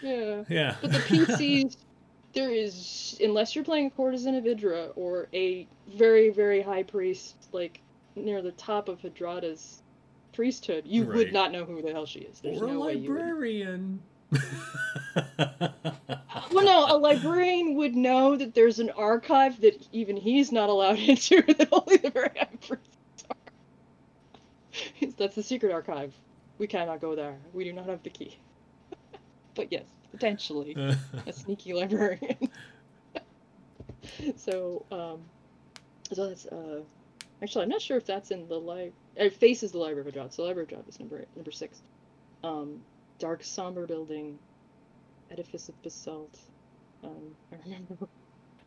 Yeah. 0.00 0.44
yeah, 0.48 0.76
But 0.80 0.92
the 0.92 0.98
PCs, 1.00 1.76
there 2.32 2.50
is, 2.50 3.18
unless 3.22 3.54
you're 3.54 3.64
playing 3.64 3.86
a 3.88 3.90
courtesan 3.90 4.36
of 4.36 4.44
Idra 4.44 4.92
or 4.96 5.28
a 5.34 5.68
very, 5.88 6.30
very 6.30 6.62
high 6.62 6.82
priest, 6.84 7.36
like 7.52 7.81
near 8.16 8.42
the 8.42 8.52
top 8.52 8.88
of 8.88 9.00
Hedrada's 9.00 9.82
priesthood, 10.32 10.84
you 10.86 11.04
Right. 11.04 11.16
would 11.16 11.32
not 11.32 11.52
know 11.52 11.64
who 11.64 11.82
the 11.82 11.92
hell 11.92 12.06
she 12.06 12.20
is. 12.20 12.40
There's 12.40 12.60
or 12.60 12.66
a 12.66 12.72
no 12.72 12.80
way 12.80 12.94
you 12.94 13.12
would. 13.12 13.20
librarian. 13.20 14.00
Well, 16.50 16.64
no, 16.64 16.86
a 16.94 16.98
librarian 16.98 17.74
would 17.76 17.94
know 17.94 18.36
that 18.36 18.54
there's 18.54 18.78
an 18.78 18.90
archive 18.90 19.60
that 19.62 19.86
even 19.92 20.16
he's 20.16 20.52
not 20.52 20.68
allowed 20.68 20.98
into, 21.08 21.40
that 21.42 21.68
only 21.72 21.96
the 21.96 22.10
very 22.10 22.30
high 22.36 22.48
priests 22.66 23.24
are. 23.30 25.06
That's 25.16 25.34
the 25.34 25.42
secret 25.42 25.72
archive. 25.72 26.12
We 26.58 26.66
cannot 26.66 27.00
go 27.00 27.14
there. 27.14 27.36
We 27.54 27.64
do 27.64 27.72
not 27.72 27.86
have 27.86 28.02
the 28.02 28.10
key. 28.10 28.38
but 29.54 29.70
yes, 29.72 29.84
potentially 30.10 30.76
a 31.26 31.32
sneaky 31.32 31.72
librarian. 31.74 32.36
so, 34.36 34.84
um, 34.92 35.20
so 36.12 36.28
that's 36.28 36.46
uh, 36.46 36.80
actually 37.42 37.64
I'm 37.64 37.68
not 37.68 37.82
sure 37.82 37.96
if 37.96 38.06
that's 38.06 38.30
in 38.30 38.48
the 38.48 38.58
library. 38.58 38.92
It 39.16 39.34
faces 39.34 39.72
the 39.72 39.78
Library 39.78 40.08
of 40.08 40.14
Hedrad. 40.14 40.32
So 40.32 40.42
the 40.42 40.48
Library 40.48 40.64
of 40.64 40.78
Hedrad 40.78 40.88
is 40.88 41.00
number 41.00 41.24
number 41.36 41.50
six. 41.50 41.82
Um, 42.44 42.80
dark 43.18 43.42
somber 43.44 43.86
building, 43.86 44.38
edifice 45.30 45.68
of 45.68 45.80
basalt. 45.82 46.38
Um, 47.04 47.34
I 47.52 47.56
remember. 47.64 47.96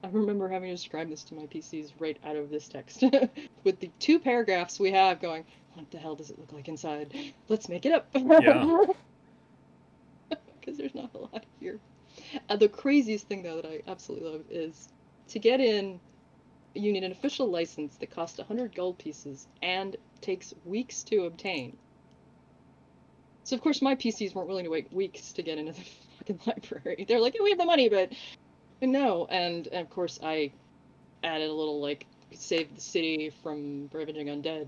I 0.03 0.09
remember 0.09 0.47
having 0.47 0.69
to 0.69 0.75
describe 0.75 1.09
this 1.09 1.23
to 1.23 1.35
my 1.35 1.47
PCs 1.47 1.93
right 1.97 2.17
out 2.23 2.35
of 2.35 2.51
this 2.51 2.67
text, 2.67 3.03
with 3.63 3.79
the 3.79 3.89
two 3.97 4.19
paragraphs 4.19 4.79
we 4.79 4.91
have 4.91 5.19
going. 5.19 5.45
What 5.73 5.89
the 5.89 5.97
hell 5.97 6.15
does 6.15 6.29
it 6.29 6.37
look 6.37 6.51
like 6.53 6.67
inside? 6.67 7.11
Let's 7.47 7.69
make 7.69 7.85
it 7.85 7.93
up. 7.93 8.07
Yeah. 8.13 8.85
Because 10.59 10.79
there's 10.79 10.95
not 10.95 11.11
a 11.13 11.19
lot 11.19 11.45
here. 11.59 11.79
Uh, 12.49 12.55
the 12.55 12.67
craziest 12.67 13.27
thing 13.27 13.43
though 13.43 13.57
that 13.61 13.67
I 13.67 13.83
absolutely 13.87 14.31
love 14.31 14.41
is 14.49 14.89
to 15.27 15.37
get 15.37 15.59
in. 15.59 15.99
You 16.75 16.91
need 16.91 17.03
an 17.03 17.11
official 17.11 17.49
license 17.49 17.95
that 17.97 18.11
costs 18.11 18.37
100 18.37 18.75
gold 18.75 18.97
pieces 18.99 19.47
and 19.61 19.95
takes 20.21 20.53
weeks 20.65 21.03
to 21.03 21.25
obtain. 21.25 21.77
So 23.43 23.55
of 23.55 23.61
course 23.61 23.81
my 23.81 23.95
PCs 23.95 24.33
weren't 24.33 24.47
willing 24.47 24.65
to 24.65 24.71
wait 24.71 24.91
weeks 24.91 25.31
to 25.33 25.43
get 25.43 25.57
into 25.57 25.71
the 25.73 25.81
fucking 26.17 26.39
library. 26.45 27.05
They're 27.07 27.19
like, 27.19 27.35
yeah, 27.35 27.43
we 27.43 27.51
have 27.51 27.59
the 27.59 27.65
money, 27.65 27.89
but 27.89 28.11
no. 28.81 29.25
And, 29.29 29.67
and 29.67 29.81
of 29.81 29.89
course 29.89 30.19
I 30.21 30.51
added 31.23 31.49
a 31.49 31.53
little 31.53 31.79
like 31.79 32.05
save 32.33 32.73
the 32.75 32.81
city 32.81 33.31
from 33.43 33.89
ravaging 33.93 34.27
undead, 34.27 34.67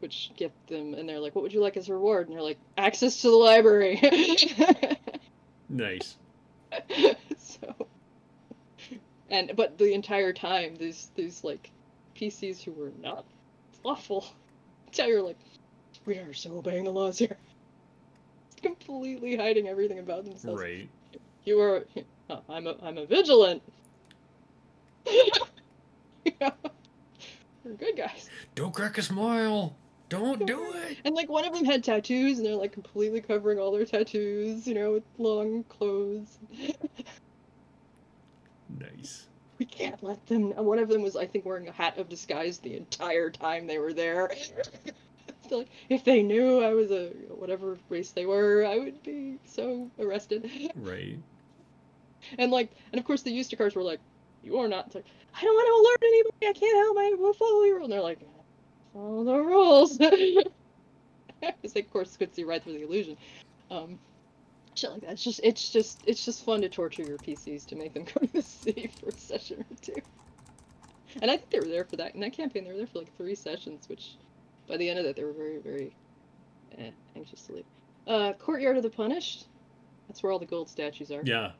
which 0.00 0.30
get 0.36 0.52
them. 0.68 0.94
And 0.94 1.08
they're 1.08 1.18
like, 1.18 1.34
what 1.34 1.42
would 1.42 1.52
you 1.52 1.60
like 1.60 1.76
as 1.76 1.88
a 1.88 1.94
reward? 1.94 2.28
And 2.28 2.36
they're 2.36 2.44
like, 2.44 2.58
access 2.76 3.22
to 3.22 3.30
the 3.30 3.36
library. 3.36 4.00
nice. 5.68 6.16
so 7.38 7.85
and 9.30 9.52
but 9.56 9.76
the 9.78 9.92
entire 9.92 10.32
time 10.32 10.76
these 10.76 11.10
these 11.14 11.42
like 11.44 11.70
PCs 12.16 12.62
who 12.62 12.72
were 12.72 12.92
not 13.02 13.24
lawful 13.84 14.26
tell 14.92 15.08
you're 15.08 15.22
like 15.22 15.38
we 16.04 16.16
are 16.18 16.32
so 16.34 16.58
obeying 16.58 16.84
the 16.84 16.90
laws 16.90 17.18
here 17.18 17.36
completely 18.62 19.36
hiding 19.36 19.68
everything 19.68 19.98
about 19.98 20.24
themselves 20.24 20.60
Right. 20.60 20.88
you 21.44 21.60
are 21.60 21.84
oh, 22.30 22.40
I'm 22.48 22.66
a 22.66 22.76
I'm 22.82 22.98
a 22.98 23.06
vigilant 23.06 23.62
yeah. 26.40 26.50
we're 27.64 27.72
good 27.78 27.96
guys 27.96 28.28
Don't 28.54 28.74
crack 28.74 28.98
a 28.98 29.02
smile. 29.02 29.76
Don't 30.08 30.46
do 30.46 30.72
it. 30.72 30.98
and 31.04 31.14
like 31.16 31.28
one 31.28 31.44
of 31.44 31.52
them 31.52 31.64
had 31.64 31.82
tattoos 31.84 32.38
and 32.38 32.46
they're 32.46 32.54
like 32.54 32.72
completely 32.72 33.20
covering 33.20 33.58
all 33.58 33.72
their 33.72 33.84
tattoos 33.84 34.66
you 34.66 34.74
know 34.74 34.92
with 34.92 35.02
long 35.18 35.64
clothes 35.64 36.38
Nice. 38.68 39.26
we 39.58 39.66
can't 39.66 40.02
let 40.02 40.26
them. 40.26 40.50
One 40.50 40.78
of 40.78 40.88
them 40.88 41.02
was, 41.02 41.16
I 41.16 41.26
think, 41.26 41.44
wearing 41.44 41.68
a 41.68 41.72
hat 41.72 41.98
of 41.98 42.08
disguise 42.08 42.58
the 42.58 42.76
entire 42.76 43.30
time 43.30 43.66
they 43.66 43.78
were 43.78 43.92
there. 43.92 44.30
Like, 45.48 45.68
if 45.88 46.02
they 46.02 46.24
knew 46.24 46.60
I 46.60 46.74
was 46.74 46.90
a 46.90 47.10
whatever 47.28 47.78
race 47.88 48.10
they 48.10 48.26
were, 48.26 48.66
I 48.66 48.78
would 48.78 49.00
be 49.04 49.38
so 49.44 49.88
arrested. 49.96 50.50
Right. 50.74 51.20
And 52.36 52.50
like, 52.50 52.72
and 52.92 52.98
of 52.98 53.04
course 53.06 53.22
the 53.22 53.30
Justicars 53.30 53.76
were 53.76 53.84
like, 53.84 54.00
you 54.42 54.58
are 54.58 54.66
not. 54.66 54.86
It's 54.86 54.96
like, 54.96 55.04
I 55.36 55.42
don't 55.42 55.54
want 55.54 55.66
to 55.68 56.06
alert 56.06 56.10
anybody. 56.10 56.46
I 56.48 56.52
can't 56.52 56.76
help. 56.84 56.98
I 56.98 57.14
will 57.22 57.32
follow 57.34 57.62
your. 57.62 57.80
And 57.80 57.92
they're 57.92 58.00
like, 58.00 58.18
follow 58.92 59.22
the 59.22 59.38
rules. 59.38 59.98
Because 61.40 61.74
they 61.74 61.80
of 61.80 61.92
course 61.92 62.16
could 62.16 62.34
see 62.34 62.42
right 62.44 62.62
through 62.62 62.72
the 62.72 62.82
illusion. 62.82 63.16
Um, 63.70 63.98
shit 64.78 64.90
like 64.90 65.00
that. 65.02 65.12
It's 65.12 65.24
just, 65.24 65.40
it's 65.42 65.70
just, 65.70 66.02
it's 66.06 66.24
just 66.24 66.44
fun 66.44 66.60
to 66.62 66.68
torture 66.68 67.02
your 67.02 67.18
PCs 67.18 67.66
to 67.66 67.76
make 67.76 67.94
them 67.94 68.04
go 68.14 68.26
to 68.26 68.32
the 68.32 68.42
city 68.42 68.90
for 69.00 69.08
a 69.08 69.12
session 69.12 69.60
or 69.60 69.76
two. 69.80 69.94
And 71.22 71.30
I 71.30 71.36
think 71.36 71.50
they 71.50 71.60
were 71.60 71.66
there 71.66 71.84
for 71.84 71.96
that 71.96 72.14
in 72.14 72.20
that 72.20 72.32
campaign. 72.32 72.64
They 72.64 72.70
were 72.72 72.76
there 72.76 72.86
for 72.86 72.98
like 73.00 73.16
three 73.16 73.34
sessions, 73.34 73.88
which 73.88 74.16
by 74.68 74.76
the 74.76 74.88
end 74.88 74.98
of 74.98 75.04
that 75.06 75.16
they 75.16 75.24
were 75.24 75.32
very, 75.32 75.58
very 75.58 75.96
eh, 76.78 76.90
anxious 77.14 77.42
to 77.42 77.52
leave. 77.54 77.64
Uh, 78.06 78.32
Courtyard 78.34 78.76
of 78.76 78.82
the 78.82 78.90
Punished. 78.90 79.46
That's 80.08 80.22
where 80.22 80.30
all 80.30 80.38
the 80.38 80.46
gold 80.46 80.68
statues 80.68 81.10
are. 81.10 81.22
Yeah. 81.24 81.52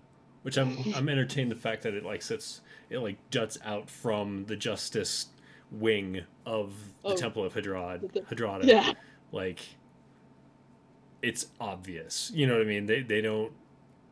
Which 0.42 0.58
I'm 0.58 0.78
I'm 0.94 1.08
entertained 1.08 1.50
the 1.50 1.56
fact 1.56 1.82
that 1.82 1.94
it 1.94 2.04
like 2.04 2.22
sits 2.22 2.60
it 2.88 2.98
like 2.98 3.16
juts 3.30 3.58
out 3.64 3.90
from 3.90 4.44
the 4.46 4.54
justice 4.54 5.26
wing 5.72 6.20
of 6.44 6.72
the 7.02 7.08
Oh. 7.10 7.16
Temple 7.16 7.44
of 7.44 7.54
Hedrad 7.54 8.12
The-. 8.12 8.66
Yeah. 8.66 8.92
Like 9.32 9.60
it's 11.26 11.46
obvious. 11.60 12.30
You 12.34 12.46
know 12.46 12.54
what 12.54 12.62
I 12.62 12.66
mean? 12.66 12.86
They 12.86 13.02
they 13.02 13.20
don't 13.20 13.52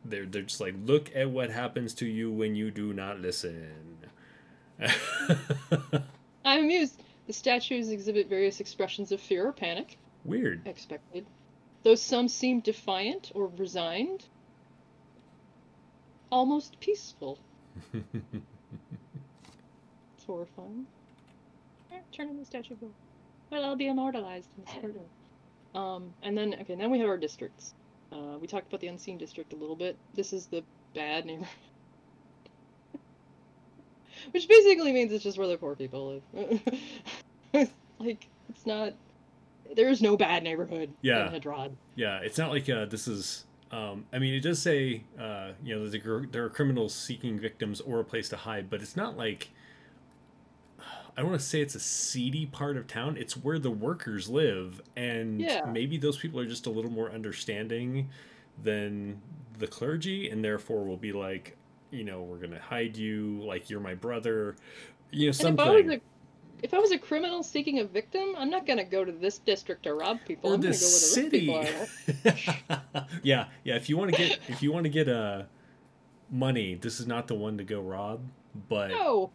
they're 0.03 0.25
they're 0.25 0.43
just 0.43 0.61
like 0.61 0.75
look 0.85 1.11
at 1.15 1.29
what 1.29 1.49
happens 1.49 1.93
to 1.95 2.05
you 2.05 2.31
when 2.31 2.55
you 2.55 2.71
do 2.71 2.93
not 2.93 3.19
listen. 3.19 3.97
I'm 6.45 6.63
amused. 6.65 7.01
The 7.27 7.33
statues 7.33 7.89
exhibit 7.89 8.27
various 8.29 8.59
expressions 8.59 9.11
of 9.11 9.19
fear 9.19 9.47
or 9.47 9.51
panic, 9.53 9.97
Weird. 10.23 10.67
expected. 10.67 11.25
Though 11.83 11.95
some 11.95 12.27
seem 12.27 12.59
defiant 12.59 13.31
or 13.33 13.47
resigned, 13.57 14.25
almost 16.31 16.79
peaceful. 16.79 17.39
It's 20.17 20.25
horrifying. 20.25 20.85
Eh, 21.91 21.99
Turn 22.11 22.29
in 22.29 22.37
the 22.37 22.45
statue 22.45 22.75
go. 22.75 22.89
Well, 23.51 23.63
I'll 23.63 23.75
be 23.75 23.87
immortalized 23.87 24.49
in 24.57 24.63
this 24.63 24.73
photo. 24.73 25.01
Um, 25.75 26.13
and 26.23 26.37
then 26.37 26.55
okay, 26.61 26.75
then 26.75 26.89
we 26.89 26.99
have 26.99 27.09
our 27.09 27.17
districts. 27.17 27.73
Uh, 28.11 28.37
we 28.39 28.47
talked 28.47 28.67
about 28.67 28.79
the 28.79 28.87
unseen 28.87 29.17
district 29.17 29.51
a 29.53 29.55
little 29.55 29.75
bit. 29.75 29.97
This 30.15 30.31
is 30.33 30.45
the 30.47 30.63
bad 30.93 31.25
neighborhood. 31.25 31.49
Which 34.31 34.47
basically 34.47 34.93
means 34.93 35.11
it's 35.11 35.23
just 35.23 35.37
where 35.37 35.47
the 35.47 35.57
poor 35.57 35.75
people 35.75 36.21
live. 36.33 36.61
like, 37.99 38.27
it's 38.49 38.65
not. 38.65 38.93
There 39.75 39.89
is 39.89 40.01
no 40.01 40.15
bad 40.15 40.43
neighborhood 40.43 40.93
Yeah. 41.01 41.27
in 41.27 41.41
Hedrad. 41.41 41.71
Yeah, 41.95 42.19
it's 42.19 42.37
not 42.37 42.51
like 42.51 42.69
uh, 42.69 42.85
this 42.85 43.07
is. 43.07 43.45
Um, 43.71 44.05
I 44.13 44.19
mean, 44.19 44.33
it 44.33 44.41
does 44.41 44.61
say 44.61 45.03
uh, 45.19 45.51
you 45.63 45.75
know 45.75 45.89
there 46.31 46.45
are 46.45 46.49
criminals 46.49 46.93
seeking 46.93 47.37
victims 47.39 47.81
or 47.81 47.99
a 47.99 48.03
place 48.05 48.29
to 48.29 48.37
hide, 48.37 48.69
but 48.69 48.81
it's 48.81 48.95
not 48.95 49.17
like. 49.17 49.49
I 51.17 51.21
don't 51.21 51.29
want 51.29 51.39
to 51.41 51.47
say 51.47 51.61
it's 51.61 51.75
a 51.75 51.79
seedy 51.79 52.45
part 52.45 52.75
of 52.75 52.87
town. 52.87 53.15
It's 53.17 53.37
where 53.37 53.57
the 53.57 53.71
workers 53.71 54.29
live, 54.29 54.81
and 54.95 55.39
Yeah. 55.41 55.65
maybe 55.71 55.97
those 55.97 56.17
people 56.17 56.39
are 56.39 56.45
just 56.47 56.65
a 56.65 56.69
little 56.69 56.91
more 56.91 57.09
understanding 57.11 58.09
than 58.63 59.21
the 59.57 59.67
clergy, 59.67 60.29
and 60.29 60.43
therefore 60.43 60.83
will 60.83 60.97
be 60.97 61.13
like, 61.13 61.55
you 61.91 62.03
know, 62.03 62.21
we're 62.23 62.39
gonna 62.39 62.59
hide 62.59 62.97
you, 62.97 63.41
like 63.45 63.69
you're 63.69 63.79
my 63.79 63.95
brother, 63.95 64.55
you 65.11 65.27
know, 65.27 65.47
And 65.47 65.57
if 65.57 65.59
I 65.65 65.69
was 65.69 65.81
something. 65.83 65.91
a 65.93 66.01
if 66.63 66.73
I 66.73 66.79
was 66.79 66.91
a 66.91 66.97
criminal 66.97 67.43
seeking 67.43 67.79
a 67.79 67.85
victim, 67.85 68.33
I'm 68.37 68.49
not 68.49 68.65
gonna 68.65 68.83
go 68.83 69.05
to 69.05 69.11
this 69.11 69.37
district 69.37 69.83
to 69.83 69.93
rob 69.93 70.19
people. 70.25 70.51
or 70.51 70.55
I'm 70.55 70.61
the 70.61 70.67
gonna 70.69 70.79
go 70.79 70.85
where 70.85 71.69
the 71.69 71.85
city. 72.27 73.09
yeah, 73.23 73.47
yeah. 73.63 73.75
If 73.75 73.87
you 73.89 73.97
want 73.97 74.11
to 74.11 74.17
get 74.17 74.39
if 74.49 74.63
you 74.63 74.71
want 74.71 74.83
to 74.85 74.89
get 74.89 75.07
uh, 75.07 75.43
money, 76.31 76.75
this 76.75 76.99
is 76.99 77.07
not 77.07 77.27
the 77.27 77.35
one 77.35 77.57
to 77.57 77.63
go 77.63 77.81
rob. 77.81 78.21
But 78.67 78.89
No, 78.89 79.31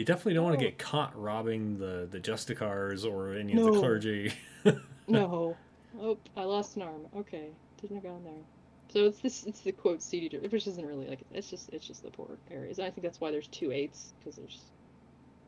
you 0.00 0.06
definitely 0.06 0.32
don't 0.32 0.44
want 0.44 0.58
to 0.58 0.64
get 0.64 0.78
caught 0.78 1.12
robbing 1.14 1.78
the 1.78 2.08
the 2.10 2.18
Justicars 2.18 3.04
or 3.04 3.34
any 3.34 3.52
of 3.52 3.66
the 3.66 3.78
clergy. 3.78 4.32
no. 5.08 5.54
Oh, 6.00 6.16
I 6.38 6.44
lost 6.44 6.76
an 6.76 6.82
arm. 6.82 7.06
Okay, 7.14 7.50
didn't 7.82 7.96
have 7.96 8.04
gone 8.04 8.24
there. 8.24 8.42
So 8.88 9.04
it's 9.04 9.18
this. 9.18 9.44
It's 9.44 9.60
the 9.60 9.72
quote 9.72 10.00
seedy, 10.00 10.38
which 10.38 10.66
isn't 10.66 10.86
really 10.86 11.06
like 11.06 11.20
it's 11.34 11.50
just 11.50 11.68
it's 11.68 11.86
just 11.86 12.02
the 12.02 12.10
poor 12.10 12.38
areas. 12.50 12.78
And 12.78 12.86
I 12.86 12.90
think 12.90 13.02
that's 13.02 13.20
why 13.20 13.30
there's 13.30 13.48
two 13.48 13.72
eights 13.72 14.14
because 14.18 14.36
there's 14.36 14.62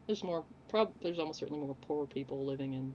there's 0.06 0.22
more 0.22 0.44
prob 0.68 0.92
there's 1.00 1.18
almost 1.18 1.38
certainly 1.38 1.64
more 1.64 1.76
poor 1.88 2.04
people 2.04 2.44
living 2.44 2.74
in 2.74 2.94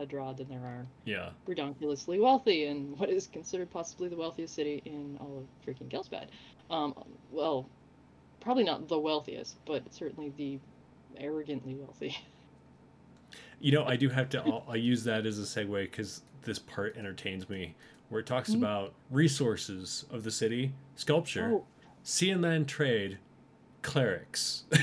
Hedrad 0.00 0.38
than 0.38 0.48
there 0.48 0.60
are 0.60 0.86
yeah, 1.04 1.30
redonkulously 1.46 2.18
wealthy 2.18 2.64
in 2.64 2.96
what 2.96 3.10
is 3.10 3.26
considered 3.26 3.70
possibly 3.70 4.08
the 4.08 4.16
wealthiest 4.16 4.54
city 4.54 4.80
in 4.86 5.18
all 5.20 5.44
of 5.44 5.66
freaking 5.66 5.90
Ghelspad. 5.90 6.28
Um, 6.70 6.94
well, 7.30 7.68
probably 8.42 8.64
not 8.64 8.88
the 8.88 8.98
wealthiest, 8.98 9.56
but 9.64 9.82
certainly 9.94 10.32
the 10.36 10.58
arrogantly 11.16 11.74
wealthy. 11.74 12.16
you 13.60 13.72
know, 13.72 13.84
I 13.84 13.96
do 13.96 14.08
have 14.08 14.28
to. 14.30 14.42
I'll, 14.42 14.64
I'll 14.68 14.76
use 14.76 15.04
that 15.04 15.24
as 15.26 15.38
a 15.38 15.42
segue 15.42 15.82
because 15.84 16.22
this 16.42 16.58
part 16.58 16.96
entertains 16.96 17.48
me, 17.48 17.74
where 18.08 18.20
it 18.20 18.26
talks 18.26 18.50
Mhm. 18.50 18.56
about 18.58 18.94
resources 19.10 20.04
of 20.10 20.24
the 20.24 20.30
city, 20.30 20.72
sculpture, 20.96 21.50
Oh, 21.52 21.64
sea 22.02 22.30
and 22.30 22.42
land 22.42 22.68
trade, 22.68 23.18
clerics. 23.82 24.64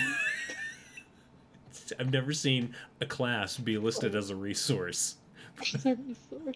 I've 1.99 2.11
never 2.11 2.33
seen 2.33 2.75
a 3.01 3.05
class 3.05 3.57
be 3.57 3.77
listed 3.77 4.15
as 4.15 4.29
a 4.29 4.35
resource. 4.35 5.17
sorry, 5.63 5.97
sorry. 6.29 6.53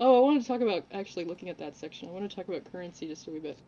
Oh, 0.00 0.16
I 0.16 0.20
want 0.24 0.40
to 0.40 0.48
talk 0.48 0.62
about 0.62 0.84
actually 0.92 1.26
looking 1.26 1.50
at 1.50 1.58
that 1.58 1.76
section. 1.76 2.08
I 2.08 2.12
want 2.12 2.28
to 2.28 2.34
talk 2.34 2.48
about 2.48 2.64
currency 2.72 3.06
just 3.06 3.26
a 3.26 3.30
wee 3.30 3.38
bit. 3.38 3.58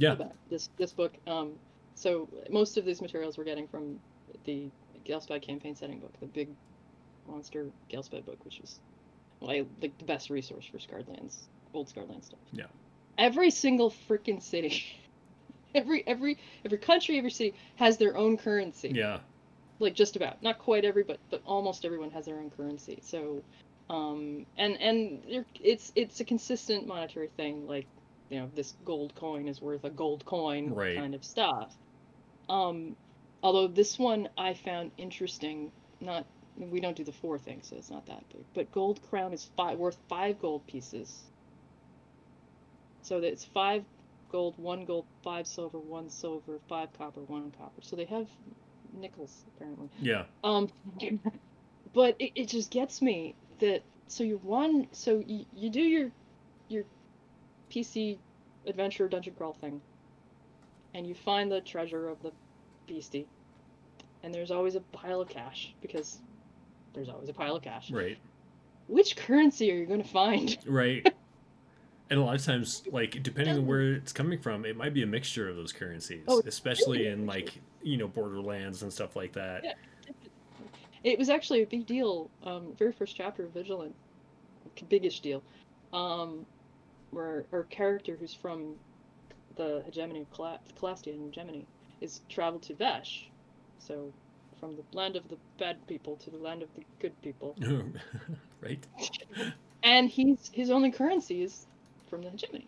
Yeah. 0.00 0.12
About 0.12 0.32
this 0.48 0.70
this 0.78 0.92
book. 0.92 1.12
Um, 1.26 1.52
so 1.94 2.28
most 2.50 2.78
of 2.78 2.84
these 2.86 3.02
materials 3.02 3.36
we're 3.36 3.44
getting 3.44 3.68
from 3.68 4.00
the 4.44 4.70
Ghelspad 5.06 5.42
campaign 5.42 5.76
setting 5.76 5.98
book, 6.00 6.12
the 6.20 6.26
big 6.26 6.48
monster 7.28 7.66
Ghelspad 7.92 8.24
book, 8.24 8.44
which 8.44 8.60
is 8.60 8.80
well, 9.40 9.50
I, 9.50 9.64
like 9.82 9.96
the 9.98 10.04
best 10.06 10.30
resource 10.30 10.66
for 10.66 10.78
Scarred 10.78 11.08
Lands, 11.08 11.48
old 11.74 11.88
Scarred 11.88 12.08
Land 12.08 12.24
stuff. 12.24 12.40
Yeah. 12.52 12.66
Every 13.18 13.50
single 13.50 13.90
freaking 14.08 14.42
city, 14.42 14.84
every 15.74 16.02
every 16.06 16.38
every 16.64 16.78
country, 16.78 17.18
every 17.18 17.30
city 17.30 17.54
has 17.76 17.98
their 17.98 18.16
own 18.16 18.38
currency 18.38 18.92
Yeah. 18.94 19.18
like 19.80 19.94
just 19.94 20.16
about 20.16 20.42
not 20.42 20.58
quite 20.58 20.84
every 20.86 21.02
but 21.02 21.18
but 21.30 21.42
almost 21.44 21.84
everyone 21.84 22.10
has 22.10 22.24
their 22.26 22.38
own 22.38 22.50
currency 22.56 22.98
so 23.02 23.42
um 23.90 24.46
and 24.56 24.80
and 24.80 25.44
it's 25.62 25.92
it's 25.94 26.20
a 26.20 26.24
consistent 26.24 26.86
monetary 26.86 27.28
thing 27.36 27.66
like 27.66 27.86
you 28.30 28.40
know 28.40 28.50
this 28.54 28.74
gold 28.84 29.14
coin 29.14 29.48
is 29.48 29.60
worth 29.60 29.84
a 29.84 29.90
gold 29.90 30.24
coin 30.26 30.74
Right. 30.74 30.96
kind 30.96 31.14
of 31.14 31.24
stuff 31.24 31.74
um 32.48 32.96
although 33.42 33.68
this 33.68 33.98
one 33.98 34.28
i 34.38 34.54
found 34.54 34.92
interesting 34.98 35.72
not 36.00 36.26
we 36.56 36.80
don't 36.80 36.96
do 36.96 37.04
the 37.04 37.12
four 37.12 37.38
thing 37.38 37.62
so 37.62 37.76
it's 37.76 37.90
not 37.90 38.06
that 38.06 38.24
big 38.32 38.44
but 38.54 38.70
gold 38.72 39.02
crown 39.02 39.32
is 39.32 39.50
five 39.56 39.78
worth 39.78 39.98
five 40.08 40.38
gold 40.40 40.66
pieces 40.66 41.24
so 43.02 43.18
it's 43.18 43.44
five 43.44 43.84
gold 44.30 44.54
one 44.58 44.84
gold 44.84 45.06
five 45.24 45.46
silver 45.46 45.80
one 45.80 46.08
silver 46.10 46.60
five 46.68 46.92
copper 46.92 47.22
one 47.24 47.50
copper 47.52 47.82
so 47.82 47.96
they 47.96 48.04
have 48.04 48.28
nickels 48.92 49.44
apparently 49.56 49.90
Yeah. 50.00 50.24
um 50.44 50.68
but 51.94 52.16
it, 52.20 52.32
it 52.34 52.48
just 52.48 52.70
gets 52.70 53.02
me 53.02 53.36
that 53.60 53.82
so 54.08 54.24
you 54.24 54.38
one 54.38 54.88
so 54.92 55.22
you, 55.26 55.46
you 55.52 55.70
do 55.70 55.80
your 55.80 56.12
pc 57.70 58.18
adventure 58.66 59.08
dungeon 59.08 59.34
crawl 59.36 59.52
thing 59.54 59.80
and 60.94 61.06
you 61.06 61.14
find 61.14 61.50
the 61.50 61.60
treasure 61.60 62.08
of 62.08 62.20
the 62.22 62.32
beastie 62.86 63.26
and 64.22 64.34
there's 64.34 64.50
always 64.50 64.74
a 64.74 64.80
pile 64.80 65.20
of 65.20 65.28
cash 65.28 65.74
because 65.80 66.18
there's 66.92 67.08
always 67.08 67.28
a 67.28 67.32
pile 67.32 67.56
of 67.56 67.62
cash 67.62 67.90
Right. 67.90 68.18
which 68.88 69.16
currency 69.16 69.70
are 69.72 69.76
you 69.76 69.86
going 69.86 70.02
to 70.02 70.08
find 70.08 70.58
Right. 70.66 71.06
and 72.10 72.18
a 72.18 72.22
lot 72.22 72.34
of 72.34 72.44
times, 72.44 72.82
like 72.90 73.22
depending 73.22 73.56
on 73.56 73.66
where 73.66 73.92
it's 73.94 74.12
coming 74.12 74.40
from, 74.40 74.64
it 74.64 74.76
might 74.76 74.92
be 74.92 75.04
a 75.04 75.06
mixture 75.06 75.48
of 75.48 75.54
those 75.54 75.72
currencies, 75.72 76.24
Oh, 76.26 76.42
especially 76.44 77.06
in 77.06 77.24
like 77.24 77.60
you 77.82 77.96
know 77.96 78.08
borderlands 78.08 78.82
and 78.82 78.92
stuff 78.92 79.14
like 79.14 79.32
that. 79.34 79.62
Yeah. 79.64 79.72
It 81.04 81.18
was 81.18 81.30
actually 81.30 81.62
a 81.62 81.66
big 81.66 81.86
deal. 81.86 82.28
Um, 82.42 82.74
very 82.76 82.90
first 82.92 83.16
chapter 83.16 83.44
of 83.44 83.52
Vigilant, 83.52 83.94
biggest 84.88 85.22
deal, 85.22 85.42
um, 85.92 86.44
where 87.10 87.44
our 87.52 87.64
character 87.64 88.16
who's 88.18 88.34
from 88.34 88.74
the 89.56 89.82
hegemony 89.84 90.20
of 90.22 90.30
Cala- 90.32 90.60
Calastia 90.80 91.12
hegemony 91.12 91.66
is 92.00 92.20
traveled 92.28 92.62
to 92.62 92.74
Vesh, 92.74 93.28
so 93.78 94.12
from 94.58 94.76
the 94.76 94.96
land 94.96 95.16
of 95.16 95.28
the 95.28 95.36
bad 95.58 95.76
people 95.86 96.16
to 96.16 96.30
the 96.30 96.38
land 96.38 96.62
of 96.62 96.68
the 96.74 96.82
good 97.00 97.12
people, 97.22 97.56
right. 98.62 98.86
and 99.82 100.08
he's 100.08 100.50
his 100.52 100.70
only 100.70 100.90
currency 100.90 101.42
is 101.42 101.66
from 102.08 102.22
the 102.22 102.30
hegemony. 102.30 102.66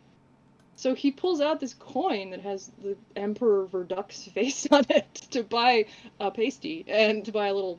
So 0.74 0.94
he 0.94 1.12
pulls 1.12 1.40
out 1.40 1.60
this 1.60 1.74
coin 1.74 2.31
that 2.31 2.40
has 2.40 2.73
the 2.82 2.97
Emperor 3.14 3.66
Virduk's 3.66 4.24
face 4.35 4.66
on 4.70 4.85
it 4.89 5.14
to 5.31 5.43
buy 5.43 5.86
a 6.19 6.31
pasty 6.31 6.85
and 6.89 7.24
to 7.27 7.32
buy 7.32 7.48
a 7.48 7.55
little 7.55 7.78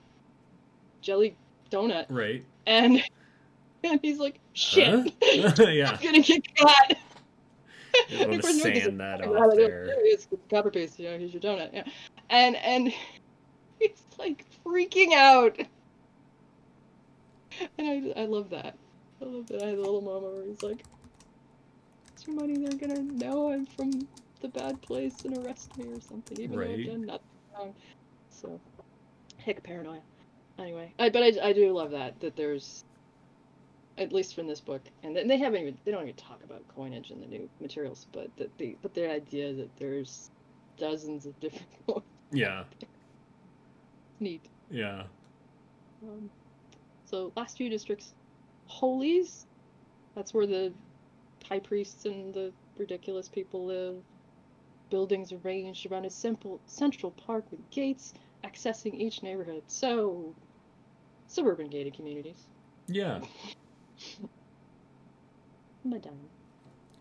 jelly 1.02 1.36
donut, 1.72 2.06
Right. 2.10 2.44
and 2.66 3.02
and 3.84 4.00
he's 4.04 4.20
like, 4.20 4.40
"Shit, 4.54 4.88
Huh? 4.88 5.04
yeah. 5.72 5.92
I'm 5.92 6.04
gonna 6.04 6.22
get 6.22 6.42
caught." 6.58 6.94
You 8.10 8.18
want 8.28 8.42
to 8.42 8.42
course, 8.42 8.58
no, 8.58 8.64
'cause 8.72 8.76
sand 8.76 8.78
it's 8.78 8.98
that 8.98 9.20
fucking 9.20 9.36
off 9.36 9.56
there. 9.56 9.86
There 9.86 10.06
it 10.06 10.10
is, 10.20 10.28
copper 10.50 10.72
paste. 10.72 11.00
You 11.00 11.10
know, 11.10 11.18
here's 11.20 11.34
your 11.34 11.42
donut. 11.42 11.70
Yeah, 11.74 11.84
and 12.30 12.56
and 12.58 12.94
he's 13.80 14.04
like 14.18 14.46
freaking 14.66 15.14
out, 15.14 15.58
and 17.78 17.88
I 18.16 18.22
I 18.22 18.26
love 18.26 18.50
that. 18.50 18.78
I 19.22 19.26
love 19.26 19.48
that. 19.48 19.62
I 19.62 19.68
had 19.68 19.78
a 19.78 19.82
little 19.82 20.02
moment 20.02 20.34
where 20.34 20.46
he's 20.46 20.64
like, 20.64 20.84
"It's 22.16 22.26
your 22.28 22.36
money. 22.36 22.58
They're 22.58 22.78
gonna 22.78 23.04
know 23.04 23.52
I'm 23.52 23.66
from 23.66 23.92
the 24.42 24.50
bad 24.50 24.82
place 24.82 25.24
and 25.26 25.38
arrest 25.38 25.78
me 25.78 25.86
or 25.92 26.02
something, 26.02 26.40
even 26.40 26.60
though 26.60 26.74
I've 26.74 26.84
done 26.86 27.06
nothing 27.06 27.26
wrong." 27.58 27.76
So, 28.30 28.60
heck, 29.38 29.64
paranoia. 29.64 30.02
Anyway, 30.60 30.94
I, 31.00 31.10
but 31.10 31.24
I, 31.24 31.50
I 31.50 31.54
do 31.54 31.72
love 31.74 31.92
that 31.92 32.20
that 32.22 32.36
there's 32.36 32.84
at 33.98 34.12
least 34.12 34.36
from 34.36 34.48
this 34.48 34.60
book, 34.62 34.82
and 35.04 35.16
they- 35.16 35.26
they 35.26 35.38
haven't 35.38 35.62
even 35.62 35.78
they 35.86 35.92
don't 35.92 36.04
even 36.04 36.16
talk 36.16 36.44
about 36.44 36.68
coinage 36.68 37.12
in 37.12 37.20
the 37.22 37.28
new 37.28 37.50
materials, 37.60 38.08
but 38.12 38.36
that 38.38 38.56
the 38.58 38.76
but 38.82 38.94
the 38.94 39.10
idea 39.10 39.54
that 39.54 39.76
there's 39.78 40.30
dozens 40.78 41.26
of 41.26 41.40
different 41.40 41.68
coins, 41.88 42.04
Yeah. 42.32 42.64
neat. 44.20 44.42
Yeah. 44.72 45.04
Um, 46.04 46.30
so 47.06 47.32
last 47.36 47.58
few 47.58 47.70
districts, 47.70 48.14
holies, 48.66 49.46
that's 50.16 50.34
where 50.34 50.48
the 50.48 50.74
high 51.48 51.60
priests 51.60 52.06
and 52.06 52.34
the 52.34 52.52
ridiculous 52.78 53.30
people 53.30 53.66
live. 53.66 53.96
Buildings 54.90 55.32
arranged 55.32 55.86
around 55.92 56.06
a 56.06 56.10
simple 56.10 56.60
central 56.66 57.12
park 57.12 57.46
with 57.52 57.70
gates 57.72 58.14
accessing 58.44 58.94
each 59.00 59.24
neighborhood. 59.24 59.64
So, 59.68 60.34
suburban 61.28 61.68
gated 61.68 61.94
communities. 61.96 62.46
Yeah. 62.88 63.22
Madame. 65.84 66.30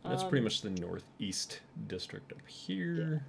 That's 0.04 0.22
Um, 0.24 0.28
pretty 0.28 0.42
much 0.42 0.62
the 0.62 0.70
northeast 0.70 1.60
district 1.86 2.32
up 2.32 2.46
here. 2.46 3.24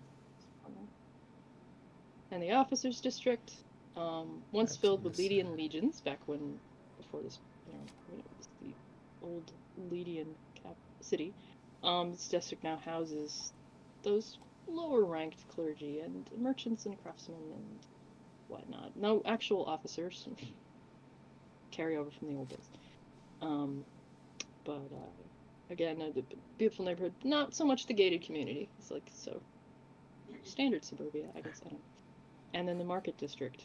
and 2.32 2.42
the 2.42 2.52
officers 2.52 3.00
district 3.00 3.54
um, 3.96 4.42
once 4.52 4.72
That's 4.72 4.78
filled 4.78 5.04
with 5.04 5.18
Ledean 5.18 5.56
legions 5.56 6.02
back 6.02 6.18
when 6.26 6.60
before 6.98 7.22
this 7.22 7.38
you 7.68 7.74
know 7.74 7.80
when 8.10 8.20
it 8.22 8.26
was 8.36 8.48
the 8.64 8.74
old 9.24 9.52
Ledean 9.92 10.34
cap 10.56 10.76
city 11.00 11.32
um, 11.84 12.10
this 12.12 12.28
district 12.28 12.64
now 12.64 12.78
houses 12.78 13.54
those 14.02 14.40
lower 14.68 15.04
ranked 15.06 15.48
clergy 15.48 16.00
and 16.00 16.28
merchants 16.38 16.88
and 16.88 17.02
craftsmen 17.04 17.38
and 17.54 17.80
whatnot. 18.48 18.96
No 18.96 19.22
actual 19.26 19.66
officers. 19.66 20.28
Carry 21.72 21.98
over 21.98 22.10
from 22.12 22.30
the 22.30 22.36
old 22.38 22.50
days 22.50 22.70
um, 23.44 23.86
but 24.64 24.74
uh, 24.92 25.72
again 25.72 26.02
a 26.02 26.10
b- 26.12 26.24
beautiful 26.58 26.86
neighborhood 26.86 27.14
not 27.24 27.54
so 27.54 27.66
much 27.66 27.86
the 27.86 27.94
gated 27.94 28.22
community 28.24 28.70
it's 28.80 28.90
like 28.92 29.10
so 29.14 29.40
standard 30.44 30.84
suburbia 30.84 31.26
i 31.36 31.42
guess 31.42 31.62
i 31.66 31.70
don't 31.70 31.82
and 32.54 32.68
then 32.68 32.78
the 32.78 32.84
market 32.84 33.18
district, 33.18 33.64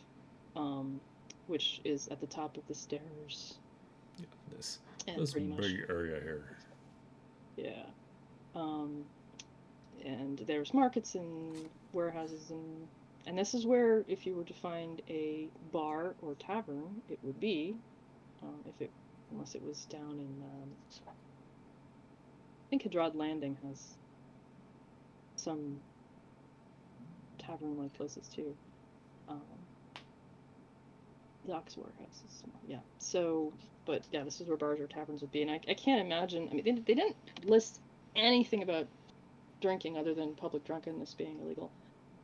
um, 0.56 1.00
which 1.46 1.80
is 1.84 2.08
at 2.08 2.20
the 2.20 2.26
top 2.26 2.56
of 2.56 2.66
the 2.68 2.74
stairs. 2.74 3.58
This 4.56 4.78
And 5.06 5.18
this 5.20 5.32
pretty 5.32 5.46
much, 5.46 5.60
big 5.60 5.86
area 5.88 6.20
here. 6.22 6.56
yeah. 7.56 7.82
Um, 8.54 9.04
and 10.04 10.38
there's 10.46 10.72
markets 10.72 11.14
and 11.14 11.68
warehouses 11.92 12.50
and 12.50 12.88
and 13.26 13.38
this 13.38 13.52
is 13.52 13.66
where 13.66 14.04
if 14.08 14.26
you 14.26 14.34
were 14.34 14.44
to 14.44 14.54
find 14.54 15.02
a 15.10 15.48
bar 15.70 16.14
or 16.22 16.34
tavern, 16.36 17.02
it 17.10 17.18
would 17.22 17.38
be, 17.38 17.76
um, 18.42 18.54
if 18.64 18.80
it 18.80 18.90
unless 19.32 19.54
it 19.54 19.62
was 19.62 19.84
down 19.86 20.12
in 20.12 20.42
um, 20.42 20.70
I 21.06 22.70
think 22.70 22.82
Hedrad 22.82 23.14
Landing 23.14 23.56
has 23.66 23.96
some 25.36 25.80
tavern-like 27.38 27.94
places 27.94 28.28
too. 28.28 28.54
Um, 29.28 29.40
Docks 31.46 31.78
Warehouse 31.78 32.22
is 32.28 32.36
small, 32.36 32.60
yeah. 32.66 32.80
So, 32.98 33.52
but 33.86 34.02
yeah, 34.12 34.22
this 34.22 34.40
is 34.40 34.48
where 34.48 34.58
bars 34.58 34.80
or 34.80 34.86
taverns 34.86 35.22
would 35.22 35.32
be, 35.32 35.40
and 35.40 35.50
I, 35.50 35.60
I 35.66 35.72
can't 35.74 36.04
imagine. 36.04 36.48
I 36.50 36.54
mean, 36.54 36.64
they, 36.64 36.72
they 36.72 36.94
didn't 36.94 37.16
list 37.44 37.80
anything 38.16 38.62
about 38.62 38.86
drinking 39.62 39.96
other 39.96 40.12
than 40.12 40.34
public 40.34 40.64
drunkenness 40.64 41.14
being 41.14 41.38
illegal. 41.40 41.70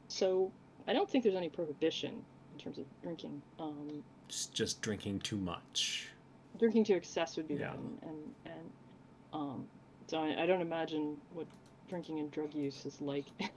So 0.09 0.53
I 0.87 0.93
don't 0.93 1.09
think 1.09 1.25
there's 1.25 1.37
any 1.37 1.49
prohibition 1.49 2.23
in 2.53 2.59
terms 2.59 2.77
of 2.77 2.85
drinking. 3.03 3.41
Um, 3.59 4.03
just 4.29 4.83
drinking 4.83 5.21
too 5.21 5.39
much. 5.39 6.09
Drinking 6.59 6.85
to 6.85 6.95
excess 6.95 7.37
would 7.37 7.49
be 7.49 7.55
Yeah. 7.55 7.71
bad, 7.71 7.79
and 8.03 8.35
and, 8.45 8.73
um, 9.33 9.69
so 10.09 10.19
I, 10.19 10.43
I 10.43 10.47
don't 10.47 10.61
imagine 10.63 11.17
what 11.31 11.47
drinking 11.89 12.19
and 12.21 12.31
drug 12.31 12.55
use 12.55 12.85
is 12.87 13.01
like. 13.01 13.27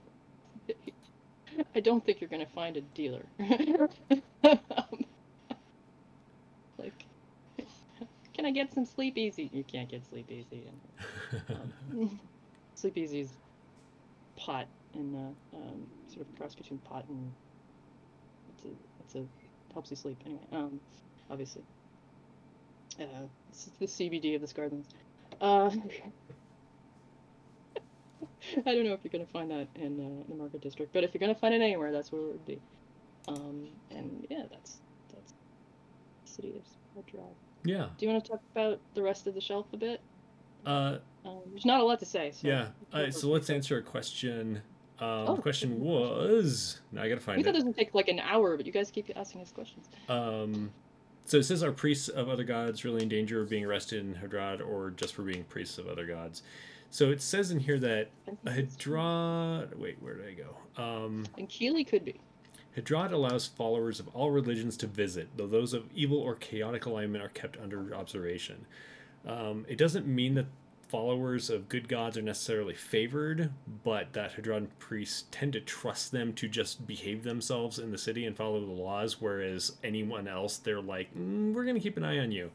I 1.76 1.80
don't 1.80 2.06
think 2.06 2.22
you're 2.22 2.30
gonna 2.30 2.46
find 2.46 2.78
a 2.78 2.82
dealer. 2.82 3.26
um, 3.40 3.90
like, 6.78 7.06
can 8.34 8.46
I 8.46 8.52
get 8.52 8.74
some 8.74 8.86
sleep 8.86 9.18
easy? 9.18 9.50
You 9.54 9.64
can't 9.64 9.90
get 9.90 10.06
sleep 10.06 10.32
easy. 10.32 10.70
Um, 11.50 12.20
sleep 12.76 12.98
easy 12.98 13.22
is 13.22 13.38
pot 14.38 14.68
and 14.94 15.16
uh, 15.16 15.58
um, 15.58 15.88
sort 16.08 16.28
of 16.28 16.36
cross 16.36 16.56
between 16.56 16.80
pot 16.80 17.06
and 17.10 17.34
it's 18.50 18.66
a 18.66 18.70
it's 19.00 19.16
a 19.16 19.26
helps 19.74 19.92
you 19.92 19.98
sleep 19.98 20.22
anyway. 20.26 20.46
Obviously. 23.00 23.24
Uh, 23.24 23.28
it's 23.50 23.70
the 23.80 23.86
CBD 23.86 24.36
of 24.36 24.42
this 24.42 24.54
garden. 24.54 24.84
Uh, 25.42 25.70
I 28.66 28.74
don't 28.74 28.86
know 28.86 28.94
if 28.94 29.00
you're 29.04 29.12
gonna 29.12 29.26
find 29.26 29.52
that 29.52 29.68
in 29.76 30.00
uh, 30.00 30.24
the 30.30 30.36
Market 30.36 30.62
District, 30.62 30.94
but 30.94 31.04
if 31.04 31.14
you're 31.14 31.20
gonna 31.20 31.36
find 31.36 31.54
it 31.54 31.62
anywhere, 31.62 31.92
that's 31.92 32.12
where 32.12 32.22
it 32.22 32.28
would 32.28 32.46
be. 32.46 32.60
Um, 33.28 33.68
and 33.92 34.26
yeah, 34.30 34.44
that's 34.50 34.78
that's 35.14 35.34
the 36.26 36.32
city 36.32 36.54
of 36.56 36.64
Hedrad. 37.04 37.24
yeah. 37.66 37.90
Do 37.98 38.06
you 38.06 38.12
want 38.12 38.24
to 38.24 38.32
talk 38.32 38.42
about 38.56 38.80
the 38.94 39.02
rest 39.02 39.28
of 39.28 39.34
the 39.36 39.42
shelf 39.42 39.66
a 39.74 39.78
bit? 39.78 40.00
Uh, 40.66 40.98
Um, 41.26 41.42
there's 41.52 41.66
not 41.66 41.82
a 41.82 41.84
lot 41.84 42.00
to 42.00 42.06
say. 42.06 42.32
So 42.32 42.48
yeah. 42.48 42.70
Uh, 42.94 43.12
so 43.12 43.28
let's 43.30 43.50
answer 43.50 43.78
a 43.78 43.82
question. 43.84 44.62
Um, 45.00 45.08
Oh, 45.28 45.36
the 45.36 45.42
question 45.42 45.80
was. 45.82 46.80
Now 46.92 47.02
I 47.04 47.10
gotta 47.10 47.20
We 47.20 47.24
find 47.26 47.44
thought 47.44 47.50
it. 47.50 47.58
it 47.58 47.60
doesn't 47.60 47.74
take 47.76 47.94
like 47.94 48.08
an 48.08 48.20
hour, 48.20 48.56
but 48.58 48.66
you 48.66 48.72
guys 48.72 48.90
keep 48.92 49.12
asking 49.16 49.42
us 49.42 49.52
questions. 49.52 49.90
Um, 50.10 50.72
so 51.28 51.38
it 51.38 51.44
says, 51.44 51.62
are 51.62 51.72
priests 51.72 52.08
of 52.08 52.30
other 52.30 52.44
gods 52.44 52.84
really 52.86 53.04
in 53.04 53.10
danger 53.10 53.42
of 53.42 53.50
being 53.50 53.66
arrested 53.66 54.00
in 54.00 54.16
Hedrad 54.16 54.66
or 54.66 54.92
just 54.92 55.14
for 55.14 55.24
being 55.24 55.44
priests 55.44 55.78
of 55.78 55.88
other 55.88 56.06
gods? 56.08 56.42
So 56.90 57.12
it 57.12 57.22
says 57.22 57.52
in 57.52 57.60
here 57.60 57.78
that 57.80 58.10
I 58.46 58.54
think 58.54 58.68
it's 58.68 58.76
true. 58.78 58.96
Hedrad. 58.98 59.76
Wait, 59.78 59.98
where 60.02 60.16
did 60.16 60.26
I 60.26 60.34
go? 60.34 60.82
Um, 60.82 61.26
And 61.38 61.50
Keeley 61.50 61.84
could 61.84 62.06
be. 62.06 62.20
Hedrad 62.78 63.12
allows 63.12 63.46
followers 63.46 64.00
of 64.00 64.08
all 64.10 64.32
religions 64.32 64.78
to 64.78 64.88
visit, 64.88 65.28
though 65.36 65.48
those 65.48 65.74
of 65.74 65.84
evil 65.94 66.20
or 66.20 66.36
chaotic 66.36 66.86
alignment 66.86 67.24
are 67.24 67.30
kept 67.30 67.58
under 67.62 67.94
observation. 67.94 68.66
Um, 69.26 69.66
it 69.68 69.78
doesn't 69.78 70.08
mean 70.08 70.36
that 70.36 70.46
followers 70.88 71.50
of 71.50 71.68
good 71.70 71.88
gods 71.90 72.18
are 72.18 72.22
necessarily 72.22 72.74
favored, 72.74 73.52
but 73.84 74.14
that 74.14 74.36
Hedradan 74.36 74.68
priests 74.80 75.26
tend 75.32 75.54
to 75.54 75.60
trust 75.62 76.12
them 76.12 76.34
to 76.34 76.48
just 76.48 76.88
behave 76.88 77.24
themselves 77.24 77.78
in 77.80 77.92
the 77.92 77.98
city 77.98 78.26
and 78.26 78.36
follow 78.36 78.60
the 78.66 78.72
laws, 78.72 79.20
whereas 79.22 79.74
anyone 79.84 80.28
else, 80.28 80.58
they're 80.58 80.82
like, 80.82 81.14
mm, 81.16 81.54
we're 81.54 81.64
going 81.66 81.76
to 81.76 81.82
keep 81.82 81.98
an 81.98 82.04
eye 82.06 82.20
on 82.20 82.32
you. 82.32 82.52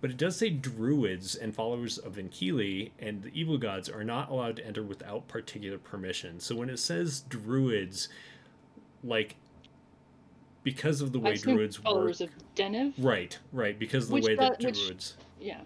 But 0.00 0.10
it 0.10 0.16
does 0.16 0.36
say 0.36 0.50
druids 0.50 1.34
and 1.34 1.54
followers 1.54 1.98
of 1.98 2.14
Enkili 2.16 2.90
and 3.00 3.22
the 3.22 3.30
evil 3.32 3.58
gods 3.58 3.88
are 3.88 4.04
not 4.04 4.30
allowed 4.30 4.56
to 4.56 4.66
enter 4.66 4.82
without 4.82 5.26
particular 5.28 5.78
permission. 5.78 6.38
So 6.40 6.54
when 6.54 6.70
it 6.70 6.78
says 6.78 7.22
druids, 7.28 8.08
like, 9.02 9.36
because 10.62 11.00
of 11.00 11.12
the 11.12 11.18
way 11.18 11.34
druids 11.36 11.76
followers 11.76 12.20
work. 12.20 12.30
of 12.30 12.54
Denev. 12.54 12.92
Right, 12.98 13.38
right, 13.52 13.78
because 13.78 14.04
of 14.04 14.08
the 14.10 14.14
Which 14.14 14.24
way 14.26 14.34
that 14.36 14.58
that- 14.60 14.66
which- 14.66 14.84
druids. 14.86 15.16
Yeah. 15.40 15.60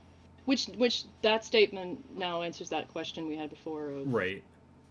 Which 0.45 0.67
which 0.77 1.05
that 1.23 1.45
statement 1.45 2.01
now 2.17 2.43
answers 2.43 2.69
that 2.71 2.89
question 2.89 3.29
we 3.29 3.37
had 3.37 3.51
before 3.51 3.91
of 3.91 4.13
Right. 4.13 4.43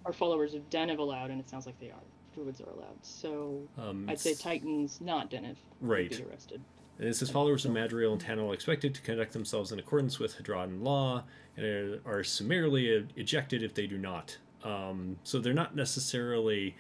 are 0.06 0.14
followers 0.14 0.54
of 0.54 0.70
Denev 0.70 0.98
allowed, 1.00 1.30
and 1.30 1.40
it 1.40 1.50
sounds 1.50 1.66
like 1.66 1.80
they 1.80 1.92
are. 1.92 2.04
Druids 2.34 2.62
are 2.62 2.70
allowed. 2.70 2.98
So 3.04 3.68
Um, 3.78 4.10
I'd 4.10 4.20
say 4.20 4.34
Titans, 4.34 5.02
not 5.02 5.30
Denev, 5.30 5.58
Right. 5.82 6.10
be 6.10 6.24
arrested. 6.24 6.62
And 7.00 7.08
it 7.10 7.16
says 7.16 7.30
followers 7.30 7.66
of 7.66 7.72
Madriel 7.72 8.14
and 8.14 8.22
Tanil 8.22 8.50
are 8.50 8.54
expected 8.54 8.94
to 8.96 9.02
conduct 9.02 9.34
themselves 9.34 9.72
in 9.72 9.80
accordance 9.80 10.20
with 10.20 10.38
Hedradan 10.38 10.84
law 10.84 11.24
and 11.58 12.00
are, 12.06 12.24
summarily 12.24 13.08
ejected 13.16 13.64
if 13.64 13.74
they 13.74 13.88
do 13.88 13.98
not. 13.98 14.38
Um, 14.64 15.18
so 15.24 15.40
they're 15.40 15.54
not 15.54 15.76
necessarily 15.76 16.76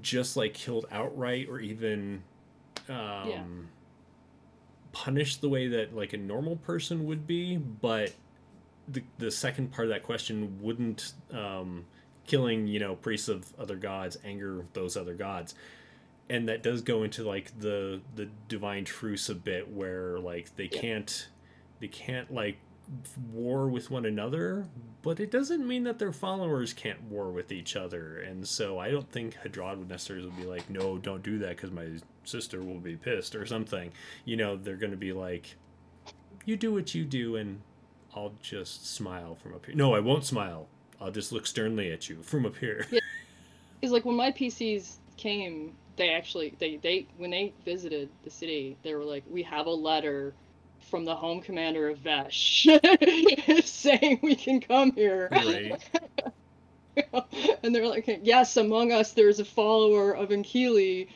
just 0.00 0.36
like 0.36 0.54
killed 0.54 0.86
outright 0.90 1.48
or 1.48 1.58
even 1.60 2.22
um, 2.88 3.68
punished 5.04 5.40
the 5.40 5.48
way 5.48 5.68
that 5.68 5.94
like 5.94 6.12
a 6.12 6.16
normal 6.16 6.56
person 6.56 7.06
would 7.06 7.26
be, 7.26 7.56
but 7.56 8.12
the, 8.88 9.02
the 9.18 9.30
second 9.30 9.70
part 9.72 9.86
of 9.86 9.90
that 9.90 10.02
question 10.02 10.58
wouldn't 10.60 11.12
um, 11.32 11.84
killing 12.26 12.66
you 12.66 12.78
know 12.80 12.94
priests 12.96 13.28
of 13.28 13.52
other 13.58 13.76
gods 13.76 14.18
anger 14.24 14.64
those 14.74 14.96
other 14.96 15.14
gods 15.14 15.54
and 16.28 16.46
that 16.48 16.62
does 16.62 16.82
go 16.82 17.02
into 17.02 17.22
like 17.22 17.58
the 17.58 18.00
the 18.16 18.28
divine 18.48 18.84
truce 18.84 19.28
a 19.30 19.34
bit 19.34 19.70
where 19.72 20.18
like 20.18 20.54
they 20.56 20.68
Yeah. 20.72 20.80
can't 20.80 21.28
they 21.80 21.88
can't 21.88 22.32
like 22.32 22.58
war 23.32 23.68
with 23.68 23.90
one 23.90 24.06
another 24.06 24.66
but 25.02 25.20
it 25.20 25.30
doesn't 25.30 25.66
mean 25.66 25.84
that 25.84 25.98
their 25.98 26.12
followers 26.12 26.72
can't 26.72 27.02
war 27.04 27.30
with 27.30 27.52
each 27.52 27.76
other. 27.76 28.20
And 28.20 28.46
so 28.46 28.78
i 28.78 28.90
don't 28.90 29.10
think 29.10 29.36
Hedrad 29.36 29.78
would 29.78 29.88
necessarily 29.88 30.30
be 30.30 30.44
like 30.44 30.68
no 30.68 30.98
don't 30.98 31.22
do 31.22 31.38
that 31.38 31.56
because 31.56 31.70
my 31.70 31.86
sister 32.24 32.62
will 32.62 32.80
be 32.80 32.96
pissed 32.96 33.34
or 33.34 33.46
something. 33.46 33.92
You 34.24 34.36
know 34.36 34.56
they're 34.56 34.76
going 34.76 34.90
to 34.90 34.96
be 34.96 35.12
like 35.12 35.56
you 36.44 36.56
do 36.56 36.72
what 36.72 36.94
you 36.94 37.04
do 37.04 37.36
and 37.36 37.60
i'll 38.16 38.32
just 38.42 38.86
smile 38.86 39.34
from 39.34 39.54
up 39.54 39.66
here. 39.66 39.74
No 39.74 39.94
i 39.94 40.00
won't 40.00 40.24
smile. 40.24 40.66
I'll 41.00 41.12
just 41.12 41.32
look 41.32 41.46
sternly 41.46 41.92
at 41.92 42.08
you 42.08 42.22
from 42.22 42.46
up 42.46 42.56
here. 42.56 42.86
Yeah. 42.90 43.00
Because 43.80 43.92
like 43.92 44.04
when 44.04 44.16
my 44.16 44.32
PCs 44.32 44.96
came, 45.16 45.72
they 45.94 46.10
actually 46.10 46.52
they 46.58 46.78
they 46.78 47.06
when 47.16 47.30
they 47.30 47.52
visited 47.64 48.08
the 48.24 48.30
city, 48.30 48.76
they 48.82 48.92
were 48.92 49.04
like, 49.04 49.22
"We 49.30 49.40
have 49.44 49.66
a 49.66 49.70
letter 49.70 50.34
from 50.88 51.04
the 51.04 51.14
home 51.14 51.40
commander 51.40 51.88
of 51.88 51.98
Vesh 51.98 52.66
saying 53.64 54.20
we 54.22 54.34
can 54.34 54.60
come 54.60 54.92
here." 54.92 55.28
right 55.30 55.78
and 57.62 57.74
they're 57.74 57.86
like, 57.86 58.20
"Yes, 58.22 58.56
among 58.56 58.92
us 58.92 59.12
there 59.12 59.28
is 59.28 59.38
a 59.40 59.44
follower 59.44 60.12
of 60.16 60.30
Enkili, 60.30 61.08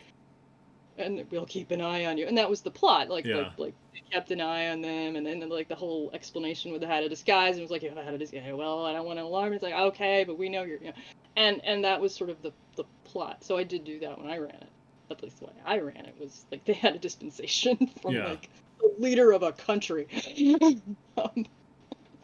and 0.97 1.27
we'll 1.31 1.47
keep 1.47 1.71
an 1.73 1.81
eye 1.81 2.05
on 2.05 2.19
you." 2.19 2.27
And 2.27 2.39
that 2.39 2.49
was 2.49 2.61
the 2.61 2.71
plot. 2.71 3.09
Like, 3.09 3.25
Yeah. 3.25 3.37
like, 3.39 3.59
like 3.59 3.75
they 3.93 4.01
kept 4.13 4.31
an 4.31 4.41
eye 4.41 4.69
on 4.69 4.81
them, 4.81 5.17
and 5.17 5.27
then 5.27 5.49
like 5.49 5.69
the 5.69 5.75
whole 5.75 6.11
explanation 6.15 6.71
with 6.71 6.83
the 6.83 6.87
hat 6.87 7.03
of 7.03 7.11
disguise, 7.11 7.55
and 7.55 7.61
it 7.61 7.63
was 7.63 7.71
like, 7.73 7.83
"You 7.83 7.89
have 7.89 7.99
a 7.99 8.05
hat 8.05 8.15
of 8.15 8.21
disguise." 8.21 8.53
Well, 8.55 8.85
I 8.85 8.93
don't 8.93 9.07
want 9.07 9.19
to 9.19 9.25
alarm. 9.25 9.53
It's 9.55 9.63
like, 9.63 9.75
okay, 9.75 10.25
but 10.25 10.39
we 10.39 10.49
know 10.49 10.63
you're. 10.63 10.79
You 10.79 10.89
know. 10.89 10.93
And 11.37 11.61
and 11.65 11.85
that 11.85 12.01
was 12.01 12.15
sort 12.15 12.31
of 12.31 12.41
the 12.43 12.53
the 12.77 12.85
plot. 13.05 13.43
So 13.43 13.57
I 13.57 13.65
did 13.65 13.85
do 13.85 13.99
that 14.01 14.19
when 14.21 14.31
I 14.31 14.39
ran 14.39 14.51
it. 14.55 14.69
At 15.11 15.23
least 15.23 15.41
the 15.41 15.47
way 15.47 15.53
I 15.67 15.79
ran 15.79 16.07
it 16.07 16.15
was 16.19 16.47
like 16.51 16.65
they 16.65 16.73
had 16.73 16.95
a 16.95 16.99
dispensation 16.99 17.77
from 18.03 18.15
Yeah. 18.15 18.29
like 18.29 18.49
the 18.83 18.95
leader 18.99 19.33
of 19.33 19.43
a 19.43 19.53
country 19.53 20.07
um, 21.17 21.47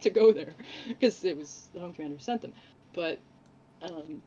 to 0.01 0.10
go 0.10 0.32
there 0.32 0.55
because 0.89 1.24
it 1.24 1.36
was 1.36 1.68
the 1.72 1.80
home 1.80 1.93
commander 1.94 2.16
who 2.16 2.22
sent 2.22 2.43
them. 2.43 2.52
But 2.93 3.18
um, 3.82 4.22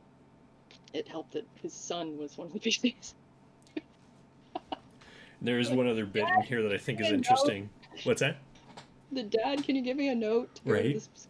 it 0.94 1.08
helped 1.08 1.34
that 1.34 1.46
his 1.62 1.74
son 1.74 2.18
was 2.18 2.38
one 2.38 2.48
of 2.48 2.54
the 2.54 2.60
PCs. 2.70 3.14
There's 5.42 5.72
one 5.72 5.88
other 5.88 6.06
bit 6.06 6.28
in 6.38 6.44
here 6.44 6.62
that 6.64 6.72
I 6.72 6.78
think 6.78 7.02
is 7.02 7.12
interesting. 7.12 7.70
What's 8.04 8.22
that? 8.22 8.38
The 9.12 9.24
dad, 9.24 9.64
can 9.64 9.76
you 9.76 9.82
give 9.82 9.98
me 9.98 10.10
a 10.10 10.16
note? 10.16 10.56
to 10.56 10.62
go 10.64 10.70
to 10.70 10.74
Right. 10.84 10.94
this- 10.94 11.28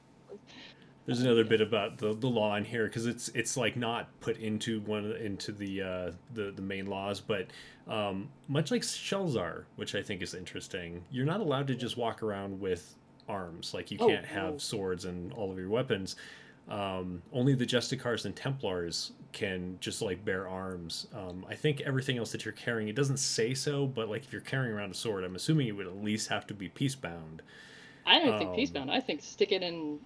There's 1.06 1.22
another 1.22 1.44
bit 1.44 1.62
about 1.62 1.98
the, 1.98 2.14
the 2.14 2.28
law 2.28 2.56
in 2.56 2.64
here 2.64 2.86
because 2.86 3.08
it's 3.08 3.30
it's 3.30 3.58
like 3.58 3.76
not 3.76 4.08
put 4.20 4.38
into 4.38 4.82
one 4.82 5.10
the- 5.10 5.24
into 5.26 5.52
the 5.52 5.82
uh, 5.82 6.12
the 6.34 6.52
the 6.52 6.62
main 6.62 6.86
laws, 6.86 7.20
but 7.20 7.48
um, 7.88 8.30
much 8.48 8.70
like 8.72 8.84
Shelzar, 8.84 9.64
which 9.78 9.96
I 9.96 10.04
think 10.04 10.22
is 10.22 10.34
interesting, 10.36 11.04
you're 11.12 11.26
not 11.26 11.40
allowed 11.40 11.68
to 11.68 11.76
just 11.76 11.98
walk 11.98 12.22
around 12.22 12.60
with 12.60 12.96
arms. 13.28 13.74
Like 13.74 13.90
you 13.92 13.98
Oh, 14.00 14.08
can't 14.08 14.26
have 14.26 14.52
no. 14.54 14.58
swords 14.60 15.06
and 15.06 15.34
all 15.34 15.52
of 15.52 15.58
your 15.58 15.70
weapons. 15.70 16.16
Um, 16.70 17.22
only 17.34 17.56
the 17.56 17.66
Justicars 17.66 18.26
and 18.26 18.36
Templars 18.36 19.12
can 19.34 19.78
just 19.82 20.02
like 20.04 20.24
bear 20.24 20.48
arms. 20.48 21.08
Um, 21.14 21.44
I 21.50 21.56
think 21.56 21.82
everything 21.82 22.18
else 22.20 22.32
that 22.32 22.46
you're 22.46 22.54
carrying, 22.54 22.88
it 22.88 22.96
doesn't 22.96 23.18
say 23.18 23.54
so, 23.56 23.88
but 23.88 24.08
like 24.08 24.24
if 24.24 24.32
you're 24.32 24.42
carrying 24.42 24.72
around 24.74 24.92
a 24.92 24.94
sword, 24.94 25.24
I'm 25.24 25.36
assuming 25.36 25.68
it 25.68 25.72
would 25.72 25.88
at 25.88 26.02
least 26.04 26.30
have 26.30 26.46
to 26.48 26.54
be 26.54 26.70
peacebound. 26.70 27.42
I 28.06 28.20
don't 28.20 28.38
think 28.38 28.52
Um, 28.52 28.56
peacebound. 28.56 28.92
I 28.92 29.00
think 29.00 29.22
stick 29.24 29.52
it 29.52 29.64
in 29.64 30.00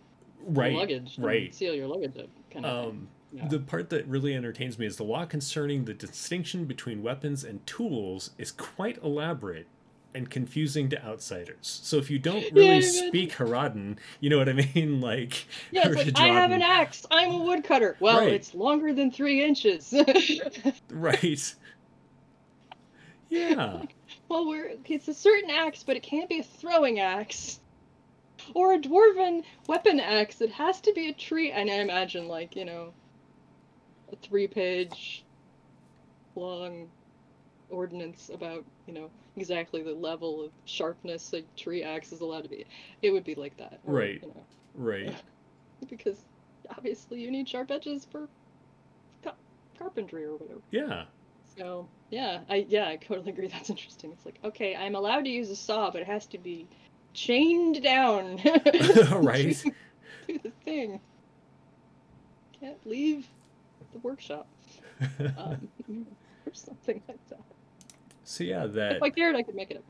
Right. 0.43 0.73
luggage. 0.75 1.15
right. 1.17 1.53
Seal 1.53 1.73
your 1.73 1.87
luggage 1.87 2.17
up. 2.17 2.29
Kind 2.51 2.65
of. 2.65 2.87
Um, 2.89 3.07
Yeah. 3.31 3.47
The 3.49 3.59
part 3.59 3.89
that 3.89 4.07
really 4.07 4.33
entertains 4.33 4.79
me 4.79 4.85
is 4.85 4.95
the 4.97 5.03
law 5.03 5.25
concerning 5.25 5.85
the 5.85 5.93
distinction 5.93 6.65
between 6.65 7.03
weapons 7.03 7.43
and 7.43 7.65
tools 7.67 8.31
is 8.37 8.51
quite 8.51 8.97
elaborate 9.03 9.67
and 10.13 10.29
confusing 10.29 10.87
to 10.89 11.03
outsiders. 11.05 11.57
So 11.83 11.97
if 11.97 12.09
you 12.09 12.17
don't 12.17 12.45
really 12.53 12.75
Yeah, 12.75 13.07
speak 13.09 13.33
Hedradan, 13.33 13.97
you 14.21 14.29
know 14.29 14.37
what 14.37 14.47
I 14.47 14.53
mean? 14.53 15.01
Like, 15.01 15.45
Yeah, 15.71 15.89
like 15.89 16.17
I 16.17 16.27
have 16.27 16.51
an 16.51 16.61
axe. 16.61 17.05
I'm 17.11 17.31
a 17.31 17.37
woodcutter. 17.43 17.97
Well, 17.99 18.19
Right. 18.19 18.31
it's 18.33 18.55
longer 18.55 18.93
than 18.93 19.11
three 19.11 19.43
inches. 19.43 19.93
Right. 20.89 21.55
Yeah. 23.29 23.81
well, 24.29 24.47
we're 24.47 24.73
it's 24.85 25.07
a 25.07 25.13
certain 25.13 25.49
axe, 25.49 25.83
but 25.83 25.97
it 25.97 26.03
can't 26.03 26.29
be 26.29 26.39
a 26.39 26.43
throwing 26.43 26.99
axe. 26.99 27.59
Or 28.53 28.73
a 28.73 28.79
dwarven 28.79 29.43
weapon 29.67 29.99
axe. 29.99 30.41
It 30.41 30.51
has 30.51 30.79
to 30.81 30.93
be 30.93 31.09
a 31.09 31.13
tree. 31.13 31.51
And 31.51 31.69
I 31.69 31.75
imagine, 31.75 32.27
like, 32.27 32.55
you 32.55 32.65
know, 32.65 32.93
a 34.11 34.15
three 34.17 34.47
page 34.47 35.23
long 36.35 36.87
ordinance 37.69 38.29
about, 38.33 38.63
you 38.87 38.93
know, 38.93 39.09
exactly 39.35 39.81
the 39.81 39.93
level 39.93 40.43
of 40.45 40.51
sharpness 40.65 41.33
a 41.33 41.41
tree 41.57 41.83
axe 41.83 42.11
is 42.11 42.21
allowed 42.21 42.43
to 42.43 42.49
be. 42.49 42.65
It 43.01 43.11
would 43.11 43.23
be 43.23 43.35
like 43.35 43.57
that. 43.57 43.79
or, 43.85 43.95
Right. 43.95 44.19
You 44.21 44.27
know, 44.29 44.45
Right. 44.75 45.15
because 45.89 46.17
obviously 46.69 47.21
you 47.21 47.31
need 47.31 47.47
sharp 47.47 47.71
edges 47.71 48.05
for 48.11 48.27
ca- 49.23 49.35
carpentry 49.77 50.25
or 50.25 50.33
whatever. 50.35 50.61
Yeah. 50.71 51.05
So 51.57 51.87
yeah, 52.09 52.41
I 52.49 52.65
yeah 52.67 52.87
I 52.87 52.97
totally 52.97 53.31
agree. 53.31 53.47
That's 53.53 53.69
interesting. 53.69 54.11
It's 54.11 54.25
like 54.25 54.39
okay, 54.43 54.75
I'm 54.75 54.95
allowed 54.95 55.23
to 55.25 55.29
use 55.29 55.49
a 55.49 55.55
saw, 55.55 55.91
but 55.91 56.01
it 56.01 56.07
has 56.07 56.25
to 56.27 56.37
be 56.37 56.67
chained 57.15 57.81
down. 57.81 58.39
Right. 59.11 59.61
Do 60.27 60.39
the 60.43 60.51
thing. 60.63 60.99
Can't 62.59 62.85
leave 62.85 63.27
the 63.93 63.99
workshop. 63.99 64.47
Um, 65.37 65.67
or 66.47 66.53
something 66.53 67.01
like 67.07 67.19
that. 67.29 67.41
so 68.23 68.43
yeah, 68.43 68.65
that 68.65 68.97
If 68.97 69.03
I 69.03 69.09
cared, 69.09 69.35
I 69.35 69.43
could 69.43 69.55
make 69.55 69.71
it 69.71 69.77
up. 69.77 69.83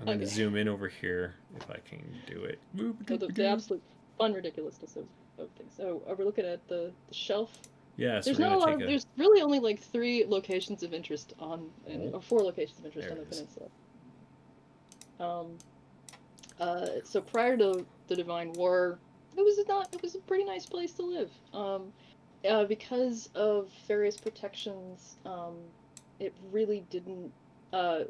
I'm 0.00 0.06
to 0.06 0.12
okay. 0.14 0.24
zoom 0.24 0.56
in 0.56 0.66
over 0.68 0.88
here 0.88 1.34
if 1.56 1.70
I 1.70 1.78
can 1.86 2.02
do 2.26 2.44
it. 2.44 2.58
So 3.06 3.16
the, 3.16 3.28
the 3.28 3.46
absolute 3.46 3.82
fun 4.18 4.32
ridiculousness 4.32 4.96
of, 4.96 5.04
of 5.38 5.50
things. 5.50 5.72
So 5.76 6.02
we're 6.16 6.24
looking 6.24 6.46
at 6.46 6.66
the, 6.68 6.90
the 7.08 7.14
shelf 7.14 7.58
Yeah, 7.96 8.20
so 8.20 8.30
there's 8.30 8.38
not 8.38 8.52
a 8.52 8.58
lot 8.58 8.72
of, 8.72 8.80
a 8.80 8.86
there's 8.86 9.06
really 9.18 9.42
only 9.42 9.58
like 9.58 9.80
three 9.80 10.24
locations 10.26 10.82
of 10.82 10.94
interest 10.94 11.34
on 11.38 11.68
or 12.12 12.22
four 12.22 12.40
locations 12.40 12.78
of 12.78 12.86
interest 12.86 13.08
There 13.08 13.18
on 13.18 13.24
the 13.24 13.30
is. 13.30 13.36
peninsula 13.36 13.68
um 15.20 15.56
uh 16.60 16.86
so 17.04 17.20
prior 17.20 17.56
to 17.56 17.84
the 18.08 18.16
divine 18.16 18.52
war 18.52 18.98
it 19.36 19.42
was 19.42 19.58
not 19.68 19.94
it 19.94 20.02
was 20.02 20.14
a 20.14 20.18
pretty 20.20 20.44
nice 20.44 20.66
place 20.66 20.92
to 20.92 21.02
live. 21.02 21.30
Um 21.52 21.92
uh, 22.48 22.64
because 22.64 23.28
of 23.34 23.68
various 23.88 24.16
protections 24.16 25.16
um 25.24 25.56
it 26.20 26.34
really 26.52 26.84
didn't 26.90 27.32
uh 27.72 28.00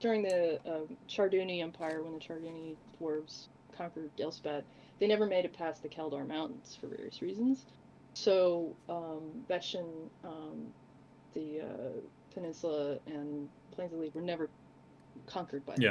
during 0.00 0.22
the 0.22 0.60
uh, 0.64 0.86
Charduni 1.08 1.60
Empire 1.60 2.02
when 2.04 2.14
the 2.14 2.20
Charduni 2.20 2.76
dwarves 3.00 3.48
conquered 3.76 4.10
Elspeth 4.20 4.64
they 4.98 5.06
never 5.06 5.26
made 5.26 5.44
it 5.44 5.52
past 5.52 5.82
the 5.82 5.88
Kelder 5.88 6.26
Mountains 6.26 6.76
for 6.80 6.88
various 6.88 7.22
reasons. 7.22 7.66
So 8.14 8.74
um, 8.88 9.44
Beshin, 9.48 10.08
um, 10.24 10.66
the 11.34 11.60
uh, 11.60 12.00
peninsula, 12.34 12.98
and 13.06 13.48
Plains 13.72 13.92
of 13.92 14.00
League 14.00 14.14
were 14.14 14.20
never 14.22 14.48
conquered 15.26 15.64
by 15.64 15.74
them. 15.74 15.82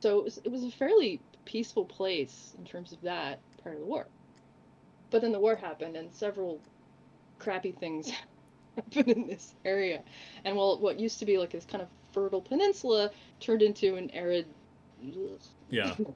So 0.00 0.18
it 0.18 0.24
was, 0.24 0.38
it 0.38 0.48
was 0.50 0.64
a 0.64 0.70
fairly 0.70 1.22
peaceful 1.44 1.84
place 1.86 2.54
in 2.58 2.64
terms 2.64 2.92
of 2.92 3.00
that 3.02 3.42
part 3.62 3.74
of 3.74 3.80
the 3.80 3.86
war. 3.86 4.08
But 5.10 5.20
then 5.22 5.32
the 5.32 5.40
war 5.40 5.56
happened, 5.56 5.96
and 5.96 6.12
several 6.12 6.62
crappy 7.38 7.72
things 7.72 8.10
happened 8.76 9.08
in 9.08 9.26
this 9.26 9.54
area. 9.64 10.04
And 10.44 10.56
well, 10.56 10.80
what 10.80 11.00
used 11.00 11.18
to 11.20 11.26
be 11.26 11.38
like 11.38 11.50
this 11.50 11.66
kind 11.66 11.82
of 11.82 11.88
fertile 12.12 12.42
peninsula 12.42 13.10
turned 13.40 13.62
into 13.62 13.96
an 13.96 14.10
arid. 14.10 14.46
Yeah. 15.70 15.96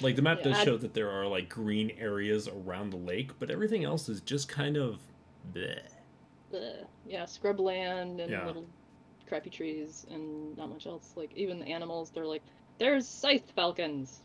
Like 0.00 0.16
the 0.16 0.22
map 0.22 0.38
Yeah, 0.38 0.44
does 0.44 0.58
show 0.58 0.76
that 0.76 0.94
there 0.94 1.10
are 1.10 1.26
like 1.26 1.48
green 1.48 1.90
areas 1.98 2.48
around 2.48 2.90
the 2.90 2.96
lake, 2.98 3.38
but 3.38 3.50
everything 3.50 3.84
else 3.84 4.08
is 4.08 4.20
just 4.20 4.48
kind 4.48 4.76
of 4.76 5.00
bleh. 5.52 5.80
Bleh. 6.50 6.86
yeah, 7.04 7.24
scrubland 7.24 8.20
and 8.20 8.30
Yeah. 8.32 8.44
little 8.44 8.68
crappy 9.26 9.50
trees 9.50 10.04
and 10.08 10.56
not 10.56 10.70
much 10.70 10.86
else. 10.86 11.16
Like 11.16 11.32
even 11.34 11.58
the 11.58 11.66
animals, 11.66 12.10
they're 12.10 12.26
like, 12.26 12.44
there's 12.78 13.06
scythe 13.08 13.50
falcons, 13.54 14.20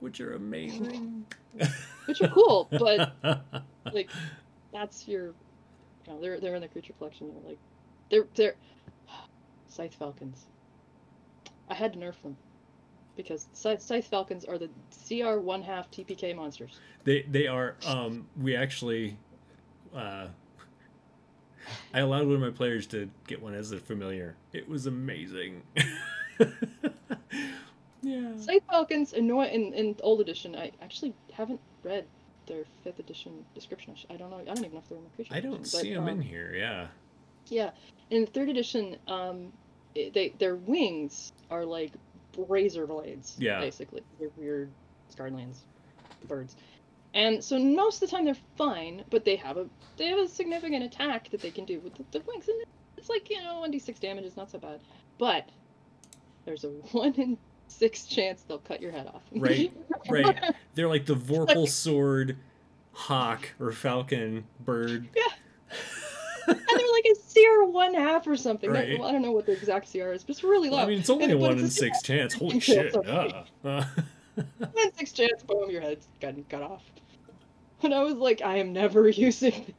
which 0.00 0.20
are 0.20 0.34
amazing. 0.34 1.26
which 2.06 2.20
are 2.20 2.28
cool, 2.28 2.68
but 2.70 3.12
like 3.92 4.10
that's 4.72 5.06
your, 5.08 5.26
you 5.26 6.12
know, 6.12 6.20
they're 6.20 6.40
they're 6.40 6.54
in 6.54 6.62
the 6.62 6.68
creature 6.68 6.92
collection. 6.98 7.30
They're 7.32 7.50
like, 7.50 7.58
they're 8.10 8.26
they're 8.34 8.54
scythe 9.68 9.94
falcons. 9.94 10.46
I 11.68 11.74
had 11.74 11.92
to 11.92 11.98
nerf 11.98 12.20
them 12.22 12.36
because 13.16 13.46
scythe, 13.52 13.82
scythe 13.82 14.06
falcons 14.06 14.44
are 14.44 14.58
the 14.58 14.70
CR 15.06 15.38
one 15.38 15.62
half 15.62 15.90
TPK 15.90 16.34
monsters. 16.34 16.78
they 17.04 17.22
they 17.22 17.46
are 17.46 17.74
um 17.86 18.26
we 18.40 18.56
actually 18.56 19.18
uh 19.94 20.28
I 21.92 22.00
allowed 22.00 22.26
one 22.26 22.36
of 22.36 22.40
my 22.40 22.50
players 22.50 22.86
to 22.88 23.10
get 23.26 23.42
one 23.42 23.54
as 23.54 23.72
a 23.72 23.78
familiar. 23.78 24.36
It 24.52 24.68
was 24.68 24.86
amazing. 24.86 25.62
yeah. 28.08 28.58
Falcons 28.70 29.12
annoy 29.12 29.46
in 29.46 29.72
in 29.74 29.96
old 30.02 30.20
edition. 30.20 30.56
I 30.56 30.72
actually 30.82 31.14
haven't 31.32 31.60
read 31.82 32.04
their 32.46 32.64
fifth 32.82 32.98
edition 32.98 33.44
description. 33.54 33.94
I 34.10 34.16
don't 34.16 34.30
know. 34.30 34.38
I 34.38 34.44
don't 34.44 34.58
even 34.58 34.72
know 34.72 34.78
if 34.78 34.88
they're 34.88 34.98
in 34.98 35.04
the 35.04 35.10
creature. 35.10 35.34
I 35.34 35.40
don't 35.40 35.58
but, 35.58 35.66
see 35.66 35.94
them 35.94 36.04
um, 36.04 36.08
in 36.08 36.22
here. 36.22 36.54
Yeah. 36.54 36.88
Yeah, 37.50 37.70
In 38.10 38.26
third 38.26 38.50
edition, 38.50 38.96
um, 39.06 39.52
it- 39.94 40.12
they 40.12 40.30
their 40.38 40.56
wings 40.56 41.32
are 41.50 41.64
like 41.64 41.92
razor 42.36 42.86
blades. 42.86 43.36
Yeah. 43.38 43.60
Basically, 43.60 44.02
they're 44.18 44.30
weird 44.36 44.70
Scarred 45.08 45.34
Lands 45.34 45.62
birds, 46.26 46.56
and 47.14 47.42
so 47.42 47.58
most 47.58 48.02
of 48.02 48.10
the 48.10 48.16
time 48.16 48.24
they're 48.24 48.36
fine, 48.56 49.04
but 49.10 49.24
they 49.24 49.36
have 49.36 49.56
a 49.56 49.66
they 49.96 50.06
have 50.06 50.18
a 50.18 50.28
significant 50.28 50.84
attack 50.84 51.30
that 51.30 51.40
they 51.40 51.50
can 51.50 51.64
do 51.64 51.80
with 51.80 51.94
the, 51.94 52.04
the 52.10 52.20
wings, 52.26 52.48
and 52.48 52.62
it's 52.96 53.08
like 53.08 53.30
you 53.30 53.42
know 53.42 53.60
one 53.60 53.70
d 53.70 53.78
six 53.78 53.98
damage 53.98 54.24
is 54.24 54.36
not 54.36 54.50
so 54.50 54.58
bad, 54.58 54.80
but 55.18 55.48
there's 56.44 56.64
a 56.64 56.68
one 56.92 57.14
in 57.14 57.38
six 57.68 58.04
chance 58.06 58.42
they'll 58.42 58.58
cut 58.58 58.80
your 58.82 58.92
head 58.92 59.06
off. 59.06 59.22
Right, 59.32 59.72
right. 60.08 60.54
They're 60.74 60.88
like 60.88 61.06
the 61.06 61.14
Vorpal 61.14 61.68
sword, 61.68 62.36
hawk 62.92 63.48
or 63.60 63.72
falcon 63.72 64.44
bird. 64.64 65.08
Yeah. 65.14 65.22
and 66.48 66.56
they're 66.56 66.92
like 66.92 67.04
a 67.06 67.14
CR 67.34 67.64
one 67.70 67.94
half 67.94 68.26
or 68.26 68.36
something. 68.36 68.72
They're- 68.72 68.98
well, 68.98 69.08
I 69.08 69.12
don't 69.12 69.22
know 69.22 69.32
what 69.32 69.46
the 69.46 69.52
exact 69.52 69.92
CR 69.92 70.12
is, 70.12 70.24
but 70.24 70.30
it's 70.30 70.42
really 70.44 70.70
low. 70.70 70.78
I 70.78 70.86
mean, 70.86 70.98
it's 70.98 71.10
only 71.10 71.24
And 71.24 71.34
a 71.34 71.38
one 71.38 71.58
in 71.58 71.70
six 71.70 72.02
chance. 72.02 72.34
Holy 72.38 72.54
Yeah, 72.54 72.60
shit! 72.60 72.92
sorry. 72.94 73.34
Uh, 73.64 73.84
One 74.34 74.70
in 74.86 74.94
six 74.94 75.12
chance, 75.12 75.42
boom, 75.42 75.70
your 75.70 75.80
head's 75.80 76.06
gotten 76.20 76.44
cut 76.48 76.62
off. 76.62 76.82
And 77.82 77.92
I 77.94 78.02
was 78.02 78.14
like, 78.14 78.40
I 78.42 78.56
am 78.56 78.72
never 78.72 79.08
using. 79.08 79.74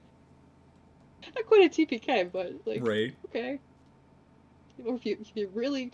Not 1.36 1.46
quite 1.46 1.66
a 1.66 1.70
TPK, 1.70 2.32
but 2.32 2.54
like, 2.66 2.86
right. 2.86 3.14
okay. 3.30 3.60
Or 4.86 4.96
if 4.96 5.06
you 5.06 5.18
if 5.20 5.32
you 5.36 5.50
really 5.54 5.92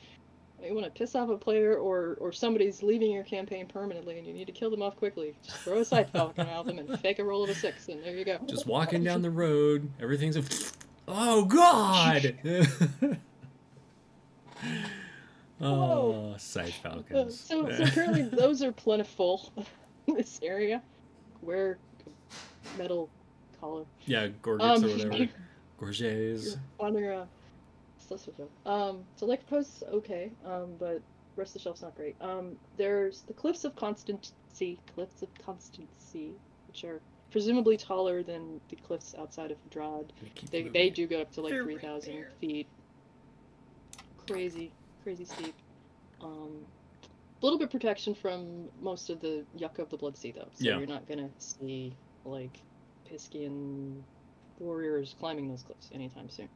you 0.63 0.73
want 0.73 0.85
to 0.85 0.91
piss 0.91 1.15
off 1.15 1.29
a 1.29 1.37
player, 1.37 1.75
or 1.77 2.17
or 2.19 2.31
somebody's 2.31 2.81
leaving 2.83 3.11
your 3.11 3.23
campaign 3.23 3.67
permanently, 3.67 4.17
and 4.17 4.25
you 4.27 4.33
need 4.33 4.45
to 4.47 4.51
kill 4.53 4.69
them 4.71 4.81
off 4.81 4.95
quickly, 4.95 5.35
just 5.43 5.57
throw 5.57 5.79
a 5.79 5.85
scythe 5.85 6.09
falcon 6.11 6.47
at 6.47 6.65
them 6.65 6.79
and 6.79 6.99
fake 7.01 7.19
a 7.19 7.23
roll 7.23 7.43
of 7.43 7.49
a 7.49 7.55
six, 7.55 7.87
and 7.89 8.03
there 8.03 8.15
you 8.15 8.25
go. 8.25 8.37
Just 8.47 8.65
walking 8.65 9.03
down 9.03 9.21
the 9.21 9.29
road, 9.45 9.89
everything's 10.01 10.37
a. 10.37 10.43
Oh 11.07 11.45
God! 11.45 12.35
oh, 15.61 16.35
scythe 16.37 16.79
Uh, 16.83 16.89
falcons. 16.89 17.39
so, 17.39 17.69
so 17.69 17.83
apparently 17.83 18.23
those 18.23 18.63
are 18.63 18.71
plentiful 18.71 19.51
in 20.07 20.15
this 20.15 20.39
area. 20.43 20.81
Wear 21.41 21.77
metal 22.77 23.09
collar. 23.59 23.83
yeah, 24.05 24.27
gorgets 24.41 24.83
Um, 24.83 24.85
or 24.85 24.89
whatever. 25.07 25.29
Gorgets. 25.79 26.57
Still 28.05 28.17
so 28.19 28.31
dope. 28.37 28.51
Um, 28.67 29.03
so 29.15 29.25
Lake 29.25 29.47
Post's 29.47 29.81
okay, 29.91 30.29
um, 30.45 30.75
but 30.79 31.01
rest 31.35 31.49
of 31.49 31.53
the 31.53 31.59
shelf's 31.59 31.81
not 31.81 31.95
great. 31.95 32.15
Um, 32.21 32.55
there's 32.77 33.21
the 33.23 33.33
Cliffs 33.33 33.63
of 33.63 33.75
Constancy, 33.75 34.79
Cliffs 34.93 35.23
of 35.23 35.29
Constancy, 35.43 36.33
which 36.67 36.83
are 36.83 37.01
presumably 37.31 37.77
taller 37.77 38.21
than 38.21 38.61
the 38.69 38.75
cliffs 38.75 39.15
outside 39.17 39.49
of 39.49 39.57
Drod. 39.71 40.11
Keep 40.35 40.51
They, 40.51 40.59
moving. 40.59 40.73
they 40.73 40.89
do 40.91 41.07
go 41.07 41.21
up 41.21 41.31
to 41.33 41.41
like 41.41 41.51
They're 41.51 41.63
right 41.63 41.79
3,000 41.81 42.13
there. 42.13 42.29
feet. 42.39 42.67
Crazy, 44.27 44.71
crazy 45.03 45.25
steep. 45.25 45.55
Um, 46.21 46.59
a 47.41 47.45
little 47.45 47.57
bit 47.59 47.71
protection 47.71 48.13
from 48.13 48.69
most 48.81 49.09
of 49.09 49.19
the 49.19 49.43
yucca 49.57 49.81
of 49.81 49.89
the 49.89 49.97
Blood 49.97 50.15
Sea, 50.15 50.31
though. 50.31 50.47
So 50.53 50.63
Yeah. 50.63 50.77
you're 50.77 50.87
not 50.87 51.07
gonna 51.07 51.29
see 51.39 51.91
like 52.23 52.59
Piskian 53.11 54.01
warriors 54.59 55.15
climbing 55.19 55.49
those 55.49 55.63
cliffs 55.63 55.89
anytime 55.91 56.29
soon. 56.29 56.47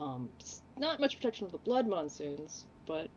Um, 0.00 0.30
not 0.78 0.98
much 0.98 1.16
protection 1.16 1.44
of 1.46 1.52
the 1.52 1.58
blood 1.58 1.86
monsoons, 1.86 2.64
but 2.86 3.08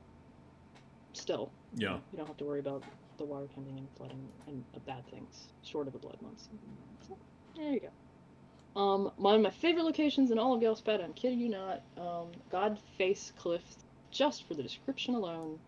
still, 1.14 1.50
Yeah. 1.76 1.96
you 2.12 2.18
don't 2.18 2.28
have 2.28 2.38
to 2.38 2.44
worry 2.46 2.60
about 2.60 2.84
the 3.18 3.24
water 3.24 3.48
coming 3.56 3.78
and 3.78 3.88
flooding 3.96 4.28
and 4.48 4.64
uh, 4.76 4.80
bad 4.80 5.06
things 5.08 5.48
short 5.64 5.88
of 5.88 5.96
a 5.96 6.00
blood 6.00 6.18
monsoon. 6.22 6.60
So, 7.08 7.18
there 7.56 7.72
you 7.74 7.80
go. 7.80 8.82
Um, 8.82 9.12
one 9.18 9.36
of 9.36 9.42
my 9.42 9.52
favorite 9.52 9.84
locations 9.84 10.32
in 10.32 10.40
all 10.40 10.54
of 10.56 10.62
Ghelspad, 10.62 11.04
I'm 11.04 11.14
kidding 11.14 11.40
you 11.40 11.50
not, 11.50 11.84
um, 11.98 12.32
Godface 12.52 13.32
Cliff, 13.38 13.64
just 14.12 14.48
for 14.48 14.56
the 14.56 14.64
description 14.64 15.16
alone. 15.16 15.60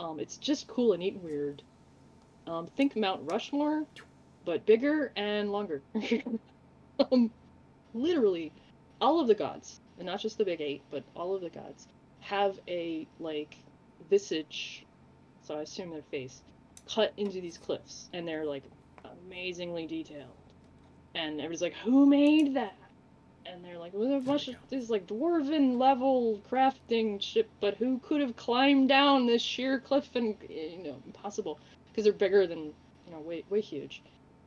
Um, 0.00 0.18
it's 0.18 0.38
just 0.38 0.66
cool 0.66 0.92
and 0.92 1.00
neat 1.00 1.14
and 1.14 1.22
weird. 1.22 1.62
Um, 2.46 2.66
think 2.76 2.96
Mount 2.96 3.30
Rushmore, 3.30 3.84
but 4.44 4.66
bigger 4.66 5.12
and 5.14 5.52
longer. 5.52 5.82
um, 7.12 7.30
literally, 7.94 8.52
all 9.00 9.20
of 9.20 9.28
the 9.28 9.34
gods, 9.34 9.81
and 9.98 10.06
not 10.06 10.20
just 10.20 10.38
the 10.38 10.44
big 10.44 10.60
eight, 10.60 10.82
but 10.90 11.02
all 11.14 11.34
of 11.34 11.42
the 11.42 11.50
gods, 11.50 11.86
have 12.20 12.58
a, 12.68 13.06
like, 13.20 13.56
visage, 14.10 14.84
so 15.42 15.58
I 15.58 15.62
assume 15.62 15.90
their 15.90 16.02
face, 16.02 16.42
cut 16.92 17.12
into 17.16 17.40
these 17.40 17.58
cliffs, 17.58 18.08
and 18.12 18.26
they're, 18.26 18.44
like, 18.44 18.64
amazingly 19.26 19.86
detailed. 19.86 20.28
And 21.14 21.34
everybody's 21.40 21.62
like, 21.62 21.74
who 21.74 22.06
made 22.06 22.54
that? 22.54 22.76
And 23.44 23.64
they're 23.64 23.78
like, 23.78 23.92
well, 23.92 24.08
there's 24.08 24.22
a 24.22 24.26
bunch 24.26 24.48
oh 24.48 24.52
of 24.52 24.70
this 24.70 24.88
like 24.88 25.06
dwarven 25.06 25.78
level 25.78 26.40
crafting 26.50 27.20
ship, 27.20 27.50
but 27.60 27.76
who 27.76 27.98
could 27.98 28.20
have 28.20 28.36
climbed 28.36 28.88
down 28.88 29.26
this 29.26 29.42
sheer 29.42 29.80
cliff 29.80 30.08
and 30.14 30.36
eh, 30.48 30.76
you 30.76 30.84
know 30.84 31.02
impossible 31.04 31.58
because 31.88 32.04
they're 32.04 32.12
bigger 32.12 32.46
than 32.46 32.66
you 32.66 33.12
know 33.12 33.18
way 33.18 33.42
way 33.50 33.60
huge, 33.60 34.00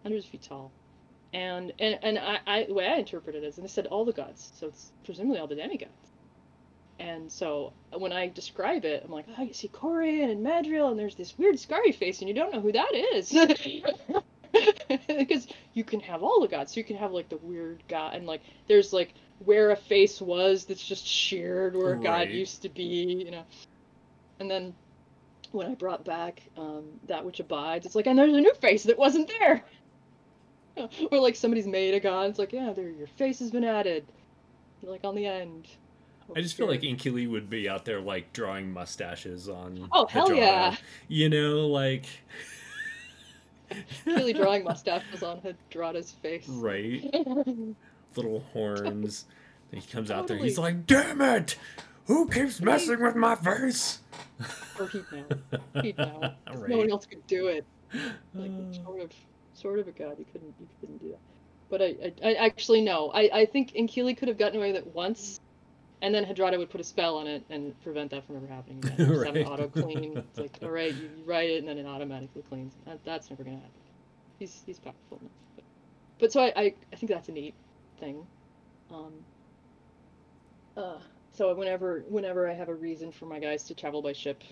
hundreds 0.03 0.25
of 0.25 0.31
feet 0.31 0.43
tall, 0.43 0.71
and 1.35 1.73
and 1.79 1.99
and 2.01 2.17
I, 2.17 2.39
I 2.47 2.63
the 2.63 2.73
way 2.73 2.87
I 2.87 2.95
interpret 2.95 3.35
it 3.35 3.43
is, 3.43 3.57
and 3.57 3.65
they 3.65 3.69
said 3.69 3.87
all 3.87 4.05
the 4.05 4.13
gods, 4.13 4.53
so 4.55 4.67
it's 4.67 4.91
presumably 5.03 5.37
all 5.37 5.47
the 5.47 5.55
demigods. 5.55 5.91
And 6.97 7.29
so 7.29 7.73
when 7.91 8.13
I 8.13 8.29
describe 8.29 8.85
it, 8.85 9.03
I'm 9.03 9.11
like, 9.11 9.25
oh, 9.37 9.43
you 9.43 9.53
see 9.53 9.67
Corean 9.67 10.29
and 10.29 10.45
Madriel, 10.45 10.89
and 10.91 10.97
there's 10.97 11.15
this 11.15 11.37
weird 11.37 11.59
scary 11.59 11.91
face, 11.91 12.21
and 12.21 12.29
you 12.29 12.33
don't 12.33 12.53
know 12.53 12.61
who 12.61 12.71
that 12.71 12.95
is. 12.95 13.35
Because 15.09 15.47
you 15.73 15.83
can 15.83 15.99
have 15.99 16.23
all 16.23 16.39
the 16.39 16.47
gods. 16.47 16.73
So 16.73 16.77
you 16.77 16.85
can 16.85 16.95
have 16.95 17.11
like 17.11 17.27
the 17.27 17.35
weird 17.37 17.83
god, 17.89 18.15
and 18.15 18.25
like 18.25 18.39
there's 18.69 18.93
like 18.93 19.13
where 19.43 19.71
a 19.71 19.75
face 19.75 20.21
was 20.21 20.63
that's 20.63 20.87
just 20.87 21.05
sheared 21.05 21.75
where 21.75 21.93
a 21.93 21.99
god 21.99 22.29
used 22.29 22.61
to 22.61 22.69
be, 22.69 23.25
you 23.25 23.31
know. 23.31 23.43
And 24.39 24.49
then 24.49 24.73
when 25.51 25.67
I 25.67 25.75
brought 25.75 26.05
back 26.05 26.41
um, 26.57 26.85
that 27.07 27.25
which 27.25 27.41
abides, 27.41 27.85
it's 27.85 27.95
like, 27.95 28.07
and 28.07 28.17
there's 28.17 28.33
a 28.33 28.39
new 28.39 28.53
face 28.53 28.83
that 28.83 28.97
wasn't 28.97 29.27
there. 29.39 29.65
or 31.11 31.19
like 31.19 31.35
somebody's 31.35 31.67
made 31.67 31.93
a 31.93 31.99
god. 31.99 32.29
It's 32.29 32.39
like, 32.39 32.53
yeah, 32.53 32.73
there 32.73 32.89
your 32.89 33.07
face 33.07 33.39
has 33.39 33.51
been 33.51 33.63
added, 33.63 34.05
like 34.83 35.03
on 35.03 35.15
the 35.15 35.25
end. 35.25 35.67
I 36.35 36.41
just 36.41 36.57
feel 36.57 36.67
like 36.67 36.81
Here. 36.81 36.95
Enkili 36.95 37.29
would 37.29 37.49
be 37.49 37.69
out 37.69 37.85
there 37.85 38.01
like 38.01 38.33
drawing 38.33 38.71
mustaches 38.71 39.47
on. 39.47 39.87
Oh, 39.91 40.07
hell 40.07 40.33
yeah. 40.33 40.75
You 41.07 41.29
know, 41.29 41.67
like 41.67 42.05
really 44.05 44.33
drawing 44.33 44.63
mustaches 44.63 45.23
on 45.23 45.41
Hedrada's 45.41 46.11
face. 46.11 46.47
right, 46.47 47.03
little 48.15 48.39
horns. 48.53 49.25
He 49.71 49.81
comes 49.81 50.09
out 50.09 50.27
there. 50.27 50.37
He's 50.37 50.57
like, 50.57 50.85
"Damn 50.85 51.21
it! 51.21 51.57
Who 52.05 52.27
keeps 52.29 52.61
messing 52.61 53.01
with 53.01 53.15
my 53.15 53.35
face?" 53.35 53.99
or 54.79 54.87
he'd 54.87 55.05
know. 55.11 55.81
He'd 55.81 55.97
know. 55.97 56.33
Right. 56.53 56.69
No 56.69 56.77
one 56.77 56.91
else 56.91 57.05
could 57.05 57.25
do 57.27 57.47
it. 57.47 57.65
Like 58.33 58.51
Uh, 58.51 58.73
sort 58.83 59.01
of, 59.01 59.11
sort 59.55 59.79
of 59.79 59.87
a 59.87 59.93
god. 59.93 60.19
You 60.19 60.25
couldn't, 60.31 60.55
you 60.59 60.67
couldn't 60.81 60.99
do 60.99 61.09
that. 61.11 61.21
But 61.69 61.81
I, 61.81 62.13
I, 62.23 62.29
I 62.33 62.45
actually 62.45 62.81
no. 62.81 63.11
I, 63.13 63.29
I 63.41 63.45
think 63.45 63.73
Enkili 63.73 64.17
could 64.17 64.27
have 64.29 64.37
gotten 64.37 64.57
away 64.57 64.73
with 64.73 64.77
it 64.83 64.87
once, 64.95 65.39
and 66.01 66.13
then 66.15 66.25
Hedrada 66.25 66.57
would 66.59 66.69
put 66.69 66.81
a 66.81 66.85
spell 66.85 67.17
on 67.17 67.27
it 67.27 67.45
and 67.49 67.79
prevent 67.81 68.11
that 68.11 68.25
from 68.25 68.37
ever 68.37 68.47
happening 68.47 68.79
again. 68.79 69.03
Just 69.07 69.23
have 69.23 69.35
it 69.35 69.41
Right. 69.41 69.47
auto 69.47 69.69
clean. 69.69 70.23
It's 70.29 70.39
like, 70.39 70.59
all 70.63 70.71
right, 70.71 70.93
you, 70.93 71.09
you 71.15 71.23
write 71.25 71.49
it 71.49 71.59
and 71.59 71.67
then 71.67 71.77
it 71.79 71.87
automatically 71.87 72.43
cleans. 72.43 72.75
That, 72.85 73.03
that's 73.05 73.29
never 73.29 73.43
gonna 73.43 73.57
happen. 73.57 73.81
He's 74.39 74.61
he's 74.65 74.79
powerful 74.79 75.19
enough. 75.21 75.31
But, 75.55 75.65
but 76.19 76.31
so 76.33 76.41
I, 76.43 76.53
I, 76.55 76.75
I 76.93 76.95
think 76.97 77.11
that's 77.11 77.29
a 77.29 77.33
neat 77.33 77.55
thing. 77.99 78.27
Um. 78.91 79.25
Uh, 80.77 80.99
so 81.33 81.53
whenever 81.55 82.03
whenever 82.07 82.49
I 82.49 82.53
have 82.53 82.69
a 82.69 82.75
reason 82.75 83.11
for 83.11 83.25
my 83.25 83.39
guys 83.39 83.63
to 83.65 83.75
travel 83.75 84.01
by 84.01 84.13
ship 84.13 84.43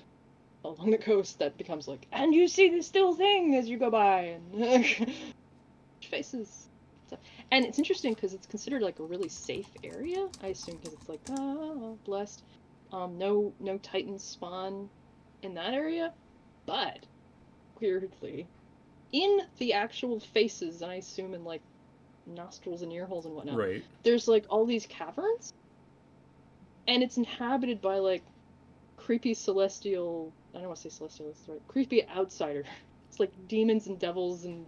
along 0.63 0.91
the 0.91 0.97
coast, 0.97 1.39
that 1.39 1.57
becomes 1.57 1.87
like, 1.87 2.05
and 2.11 2.33
you 2.33 2.47
see 2.47 2.69
this 2.69 2.87
still 2.87 3.13
thing 3.13 3.55
as 3.55 3.67
you 3.67 3.77
go 3.77 3.89
by, 3.89 4.37
and 4.55 4.85
faces. 6.09 6.67
So- 7.09 7.17
And 7.51 7.65
it's 7.65 7.77
interesting 7.77 8.13
because 8.13 8.33
it's 8.33 8.47
considered 8.47 8.81
like 8.81 8.99
a 8.99 9.03
really 9.03 9.29
safe 9.29 9.69
area. 9.83 10.27
I 10.41 10.47
assume 10.47 10.77
because 10.77 10.93
it's 10.93 11.09
like 11.09 11.21
ah 11.31 11.93
blessed. 12.05 12.43
Um, 12.91 13.17
no 13.17 13.53
no 13.59 13.77
titans 13.79 14.23
spawn 14.23 14.89
in 15.41 15.55
that 15.55 15.73
area, 15.73 16.13
but 16.65 16.99
weirdly, 17.79 18.47
in 19.11 19.41
the 19.57 19.73
actual 19.73 20.19
faces, 20.19 20.81
and 20.81 20.91
I 20.91 20.95
assume 20.95 21.33
in 21.33 21.43
like 21.43 21.61
nostrils 22.25 22.81
and 22.83 22.93
ear 22.93 23.05
holes 23.05 23.25
and 23.25 23.35
whatnot, 23.35 23.57
right. 23.57 23.83
there's 24.03 24.27
like 24.27 24.45
all 24.49 24.65
these 24.65 24.85
caverns 24.85 25.51
and 26.87 27.03
it's 27.03 27.17
inhabited 27.17 27.81
by 27.81 27.97
like 27.97 28.21
creepy 28.97 29.33
celestial 29.33 30.31
i 30.53 30.57
don't 30.59 30.67
want 30.67 30.77
to 30.77 30.89
say 30.89 30.89
celestial 30.89 31.27
that's 31.27 31.47
right 31.47 31.61
creepy 31.67 32.07
outsider 32.09 32.63
it's 33.09 33.19
like 33.19 33.31
demons 33.47 33.87
and 33.87 33.99
devils 33.99 34.45
and 34.45 34.65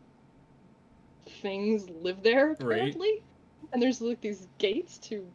things 1.41 1.89
live 1.89 2.21
there 2.23 2.49
Right. 2.49 2.59
apparently 2.61 3.11
and 3.73 3.81
there's 3.81 4.01
like 4.01 4.21
these 4.21 4.47
gates 4.59 4.99
to 4.99 5.25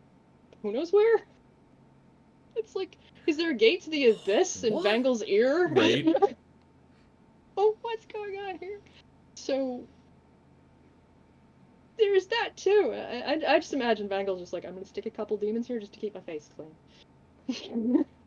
who 0.62 0.72
knows 0.72 0.92
where 0.92 1.18
it's 2.56 2.76
like 2.76 2.96
is 3.26 3.36
there 3.36 3.50
a 3.50 3.54
gate 3.54 3.82
to 3.82 3.90
the 3.90 4.10
abyss 4.10 4.62
in 4.64 4.74
What? 4.74 5.22
Ear 5.26 5.68
Right. 5.72 6.06
oh 7.56 7.74
what's 7.82 8.06
going 8.12 8.34
on 8.48 8.58
here 8.60 8.78
so 9.36 9.82
there's 11.98 12.26
that 12.28 12.56
too. 12.56 12.92
I, 12.94 13.34
I, 13.34 13.54
I 13.54 13.58
just 13.58 13.74
imagine 13.74 14.08
Vangal's 14.08 14.40
just 14.40 14.52
like, 14.52 14.64
I'm 14.64 14.72
gonna 14.74 14.86
stick 14.86 15.06
a 15.06 15.10
couple 15.10 15.36
demons 15.36 15.66
here 15.66 15.78
just 15.78 15.92
to 15.92 16.00
keep 16.00 16.14
my 16.14 16.20
face 16.22 16.48
clean. 16.56 18.04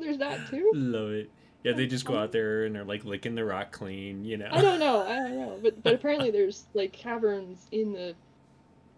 there's 0.00 0.18
that 0.18 0.48
too. 0.48 0.70
Love 0.74 1.10
it. 1.10 1.30
Yeah, 1.62 1.72
they 1.72 1.86
just 1.86 2.06
go 2.06 2.16
out 2.16 2.32
there 2.32 2.64
and 2.64 2.74
they're 2.74 2.84
like 2.84 3.04
licking 3.04 3.34
the 3.34 3.44
rock 3.44 3.70
clean, 3.70 4.24
you 4.24 4.38
know. 4.38 4.48
I 4.50 4.62
don't 4.62 4.80
know. 4.80 5.02
I 5.02 5.16
don't 5.16 5.38
know. 5.38 5.58
But 5.62 5.82
but 5.82 5.94
apparently 5.94 6.30
there's 6.30 6.64
like 6.74 6.92
caverns 6.92 7.66
in 7.70 7.92
the 7.92 8.14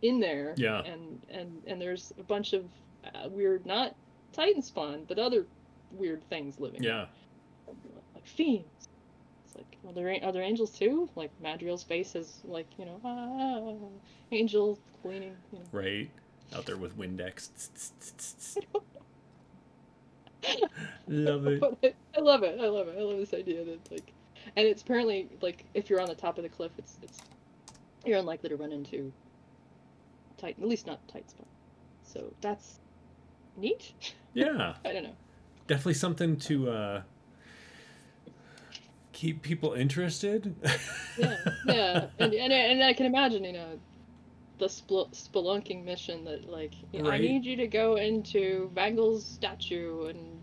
in 0.02 0.20
there. 0.20 0.54
Yeah. 0.56 0.82
And 0.82 1.20
and 1.30 1.62
and 1.66 1.80
there's 1.80 2.12
a 2.18 2.22
bunch 2.22 2.52
of 2.52 2.64
uh, 3.04 3.28
weird, 3.28 3.66
not 3.66 3.96
Titan 4.32 4.62
spawn, 4.62 5.04
but 5.08 5.18
other 5.18 5.46
weird 5.90 6.22
things 6.28 6.60
living. 6.60 6.82
Yeah. 6.82 7.06
Like 8.14 8.26
fiends. 8.26 8.88
It's 9.46 9.56
like 9.56 9.76
are 9.86 9.92
there 9.92 10.16
are 10.22 10.32
there 10.32 10.42
angels 10.42 10.70
too? 10.70 11.10
Like 11.16 11.32
Madriel's 11.42 11.82
face 11.82 12.14
is 12.14 12.40
like 12.44 12.68
you 12.78 12.84
know 12.84 13.00
ah, 13.04 13.88
angel 14.30 14.78
cleaning. 15.02 15.36
You 15.52 15.58
know. 15.58 15.64
Right. 15.72 16.10
Out 16.54 16.66
there 16.66 16.76
with 16.76 16.96
Windex. 16.96 17.48
love 21.06 21.46
it. 21.46 21.62
I, 21.84 21.94
I 22.16 22.20
love 22.20 22.42
it. 22.42 22.58
I 22.60 22.66
love 22.66 22.88
it. 22.88 22.96
I 22.98 23.02
love 23.02 23.18
this 23.18 23.34
idea 23.34 23.64
that 23.64 23.90
like, 23.90 24.12
and 24.56 24.66
it's 24.66 24.82
apparently 24.82 25.28
like 25.40 25.64
if 25.74 25.88
you're 25.90 26.00
on 26.00 26.08
the 26.08 26.14
top 26.14 26.38
of 26.38 26.42
the 26.42 26.48
cliff, 26.48 26.72
it's 26.78 26.98
it's 27.02 27.20
you're 28.04 28.18
unlikely 28.18 28.48
to 28.48 28.56
run 28.56 28.72
into 28.72 29.12
tight, 30.36 30.56
at 30.60 30.68
least 30.68 30.86
not 30.86 31.06
tight 31.08 31.30
spawn. 31.30 31.46
So 32.04 32.32
that's 32.40 32.80
neat. 33.56 33.92
Yeah. 34.34 34.74
I 34.84 34.92
don't 34.92 35.04
know. 35.04 35.16
Definitely 35.66 35.94
something 35.94 36.36
to 36.38 36.70
uh 36.70 37.02
keep 39.12 39.42
people 39.42 39.72
interested. 39.74 40.54
Yeah, 41.18 41.36
yeah, 41.66 42.06
and 42.18 42.32
and 42.32 42.52
and 42.54 42.82
I 42.82 42.94
can 42.94 43.04
imagine 43.04 43.44
you 43.44 43.52
know 43.52 43.78
the 44.62 44.68
spel- 44.68 45.10
spelunking 45.10 45.84
mission 45.84 46.24
that 46.24 46.48
like 46.48 46.72
you 46.92 47.02
know, 47.02 47.10
I 47.10 47.18
need 47.18 47.44
you 47.44 47.56
to 47.56 47.66
go 47.66 47.96
into 47.96 48.70
Vangal's 48.74 49.26
statue 49.26 50.06
and 50.06 50.40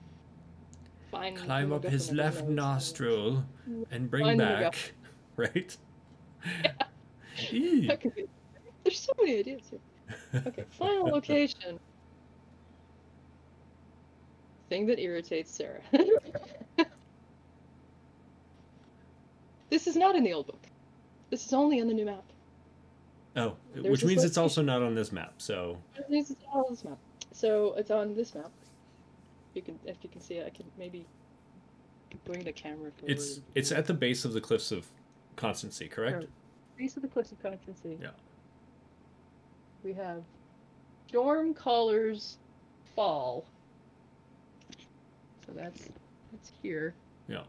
find 1.09 1.37
Climb 1.37 1.71
up 1.71 1.85
his 1.85 2.11
left 2.11 2.43
nostril 2.45 3.45
and 3.91 4.11
bring 4.11 4.37
back. 4.37 4.75
Right? 5.37 5.77
Be. 7.49 7.89
There's 8.83 8.99
so 8.99 9.13
many 9.17 9.39
ideas 9.39 9.61
here. 9.69 10.43
Okay, 10.47 10.65
final 10.71 11.05
location. 11.05 11.79
Thing 14.67 14.85
that 14.87 14.99
irritates 14.99 15.49
Sarah. 15.49 15.79
this 19.69 19.87
is 19.87 19.95
not 19.95 20.17
in 20.17 20.25
the 20.25 20.33
old 20.33 20.47
book. 20.47 20.67
This 21.29 21.45
is 21.45 21.53
only 21.53 21.79
on 21.79 21.87
the 21.87 21.93
new 21.93 22.03
map. 22.03 22.25
Oh, 23.39 23.55
There's 23.73 23.87
which 23.87 24.05
means 24.05 24.23
it's 24.23 24.37
also 24.37 24.61
not 24.61 24.81
on 24.81 24.95
this 24.95 25.11
map. 25.11 25.33
So 25.37 25.77
This 26.09 26.31
is 26.31 26.35
all 26.53 26.69
this 26.69 26.83
map. 26.83 26.97
So 27.31 27.73
it's 27.77 27.91
on 27.91 28.15
this 28.15 28.35
map. 28.35 28.51
You 29.53 29.61
can, 29.61 29.79
if 29.85 29.97
you 30.01 30.09
can 30.09 30.21
see 30.21 30.35
it, 30.35 30.45
I 30.45 30.49
can 30.49 30.65
maybe 30.77 31.05
bring 32.25 32.43
the 32.43 32.51
camera 32.51 32.91
forward. 32.91 33.11
it's 33.11 33.41
it's 33.55 33.71
at 33.71 33.85
the 33.85 33.93
base 33.93 34.25
of 34.25 34.33
the 34.33 34.41
cliffs 34.41 34.71
of 34.71 34.87
Constancy, 35.35 35.87
correct? 35.87 36.25
Base 36.77 36.95
of 36.95 37.01
the 37.01 37.07
cliffs 37.07 37.31
of 37.31 37.41
Constancy. 37.41 37.97
Yeah. 38.01 38.09
We 39.83 39.93
have 39.93 40.23
Stormcaller's 41.11 42.37
Fall. 42.95 43.45
So 45.45 45.53
that's 45.55 45.89
that's 46.31 46.51
here. 46.61 46.93
Yeah. 47.27 47.43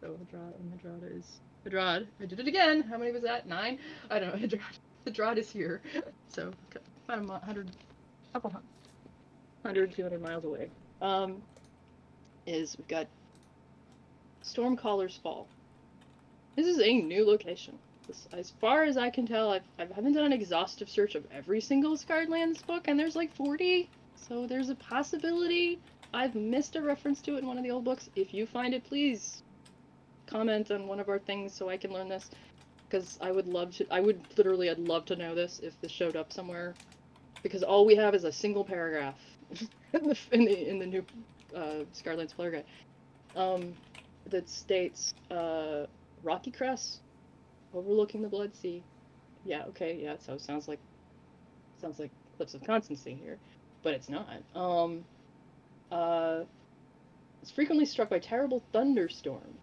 So 0.00 0.08
Hedrad 0.08 0.54
and 0.58 0.80
Hedrada 0.80 1.18
is 1.18 1.40
Hedrad. 1.66 2.06
I 2.20 2.26
did 2.26 2.40
it 2.40 2.46
again. 2.46 2.82
How 2.82 2.98
many 2.98 3.12
was 3.12 3.22
that? 3.22 3.46
Nine? 3.46 3.78
I 4.10 4.18
don't 4.18 4.30
know. 4.30 4.38
Hedrad, 4.46 4.78
Hedrad 5.06 5.36
is 5.38 5.50
here. 5.50 5.80
So 6.32 6.52
about 7.08 7.42
a 7.42 7.44
hundred, 7.44 7.72
couple 8.32 8.50
hun- 8.50 8.62
hundred, 9.64 9.92
two 9.92 10.04
hundred 10.04 10.22
miles 10.22 10.44
away. 10.44 10.70
Um, 11.02 11.42
is 12.46 12.78
we've 12.78 12.86
got 12.86 13.08
Stormcaller's 14.44 15.16
Fall. 15.16 15.48
This 16.54 16.66
is 16.66 16.78
a 16.78 16.92
new 16.92 17.26
location. 17.26 17.76
This, 18.06 18.28
as 18.32 18.52
far 18.60 18.84
as 18.84 18.96
I 18.96 19.10
can 19.10 19.26
tell, 19.26 19.50
I've, 19.50 19.64
I 19.76 19.86
haven't 19.92 20.12
done 20.12 20.26
an 20.26 20.32
exhaustive 20.32 20.88
search 20.88 21.16
of 21.16 21.26
every 21.32 21.60
single 21.60 21.96
Scarred 21.96 22.28
Lands 22.28 22.62
book, 22.62 22.86
and 22.86 22.96
there's 22.96 23.16
like 23.16 23.34
40. 23.34 23.88
So 24.14 24.46
there's 24.46 24.68
a 24.68 24.76
possibility 24.76 25.80
I've 26.12 26.36
missed 26.36 26.76
a 26.76 26.80
reference 26.80 27.20
to 27.22 27.34
it 27.34 27.38
in 27.38 27.46
one 27.46 27.58
of 27.58 27.64
the 27.64 27.70
old 27.72 27.84
books. 27.84 28.08
If 28.14 28.32
you 28.32 28.46
find 28.46 28.74
it, 28.74 28.84
please 28.84 29.42
comment 30.26 30.70
on 30.70 30.86
one 30.86 31.00
of 31.00 31.08
our 31.08 31.18
things 31.18 31.52
so 31.52 31.68
I 31.68 31.76
can 31.76 31.92
learn 31.92 32.08
this. 32.08 32.30
Because 32.90 33.18
I 33.20 33.32
would 33.32 33.48
love 33.48 33.76
to, 33.76 33.86
I 33.92 34.00
would 34.00 34.24
literally, 34.38 34.70
I'd 34.70 34.80
love 34.80 35.06
to 35.06 35.16
know 35.16 35.34
this 35.36 35.60
if 35.62 35.80
this 35.80 35.92
showed 35.92 36.16
up 36.16 36.32
somewhere. 36.32 36.76
Because 37.42 37.62
all 37.62 37.86
we 37.86 37.96
have 37.96 38.14
is 38.14 38.24
a 38.24 38.32
single 38.32 38.64
paragraph 38.64 39.20
in 39.94 40.08
the 40.08 40.18
in 40.32 40.44
the, 40.46 40.68
in 40.70 40.78
the 40.80 40.86
new 40.86 41.06
uh, 41.56 41.84
Scarred 41.92 42.18
Lands 42.18 42.34
Player 42.34 42.50
Guide 42.52 42.64
um, 43.34 43.76
that 44.26 44.48
states 44.48 45.14
uh, 45.30 45.86
Rocky 46.22 46.50
Crest 46.52 47.02
overlooking 47.72 48.22
the 48.22 48.28
Blood 48.28 48.54
Sea. 48.56 48.86
Yeah, 49.44 49.64
okay, 49.68 49.98
yeah. 50.02 50.16
So 50.18 50.34
it 50.34 50.42
sounds 50.42 50.68
like 50.68 50.80
sounds 51.80 51.98
like 51.98 52.12
Cliffs 52.36 52.54
of 52.54 52.64
Constancy 52.64 53.14
here, 53.14 53.40
but 53.82 53.94
it's 53.94 54.08
not. 54.10 54.44
Um, 54.54 55.06
uh, 55.90 56.44
it's 57.42 57.52
frequently 57.52 57.86
struck 57.86 58.10
by 58.10 58.18
terrible 58.20 58.66
thunderstorm, 58.72 59.60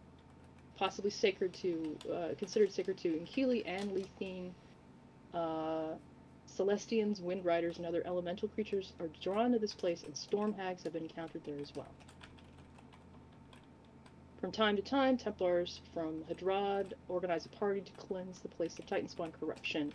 possibly 0.77 1.11
sacred 1.11 1.53
to 1.55 1.97
uh, 2.13 2.27
considered 2.37 2.71
sacred 2.71 2.97
to 2.99 3.09
Enkili 3.09 3.63
and 3.65 3.91
Lethene. 3.91 4.51
Uh, 5.33 5.95
Celestians, 6.57 7.21
Wind 7.21 7.45
Riders, 7.45 7.77
and 7.77 7.85
other 7.85 8.01
elemental 8.05 8.47
creatures 8.47 8.93
are 8.99 9.09
drawn 9.21 9.51
to 9.51 9.59
this 9.59 9.73
place, 9.73 10.03
and 10.03 10.15
storm 10.15 10.53
hags 10.53 10.83
have 10.83 10.93
been 10.93 11.03
encountered 11.03 11.43
there 11.45 11.59
as 11.61 11.75
well. 11.75 11.91
From 14.39 14.51
time 14.51 14.75
to 14.75 14.81
time, 14.81 15.17
Templars 15.17 15.81
from 15.93 16.23
Hedrad 16.29 16.93
organize 17.09 17.45
a 17.45 17.49
party 17.49 17.81
to 17.81 17.91
cleanse 17.93 18.39
the 18.39 18.49
place 18.49 18.77
of 18.79 18.85
Titan 18.85 19.09
spawn 19.09 19.31
corruption, 19.31 19.91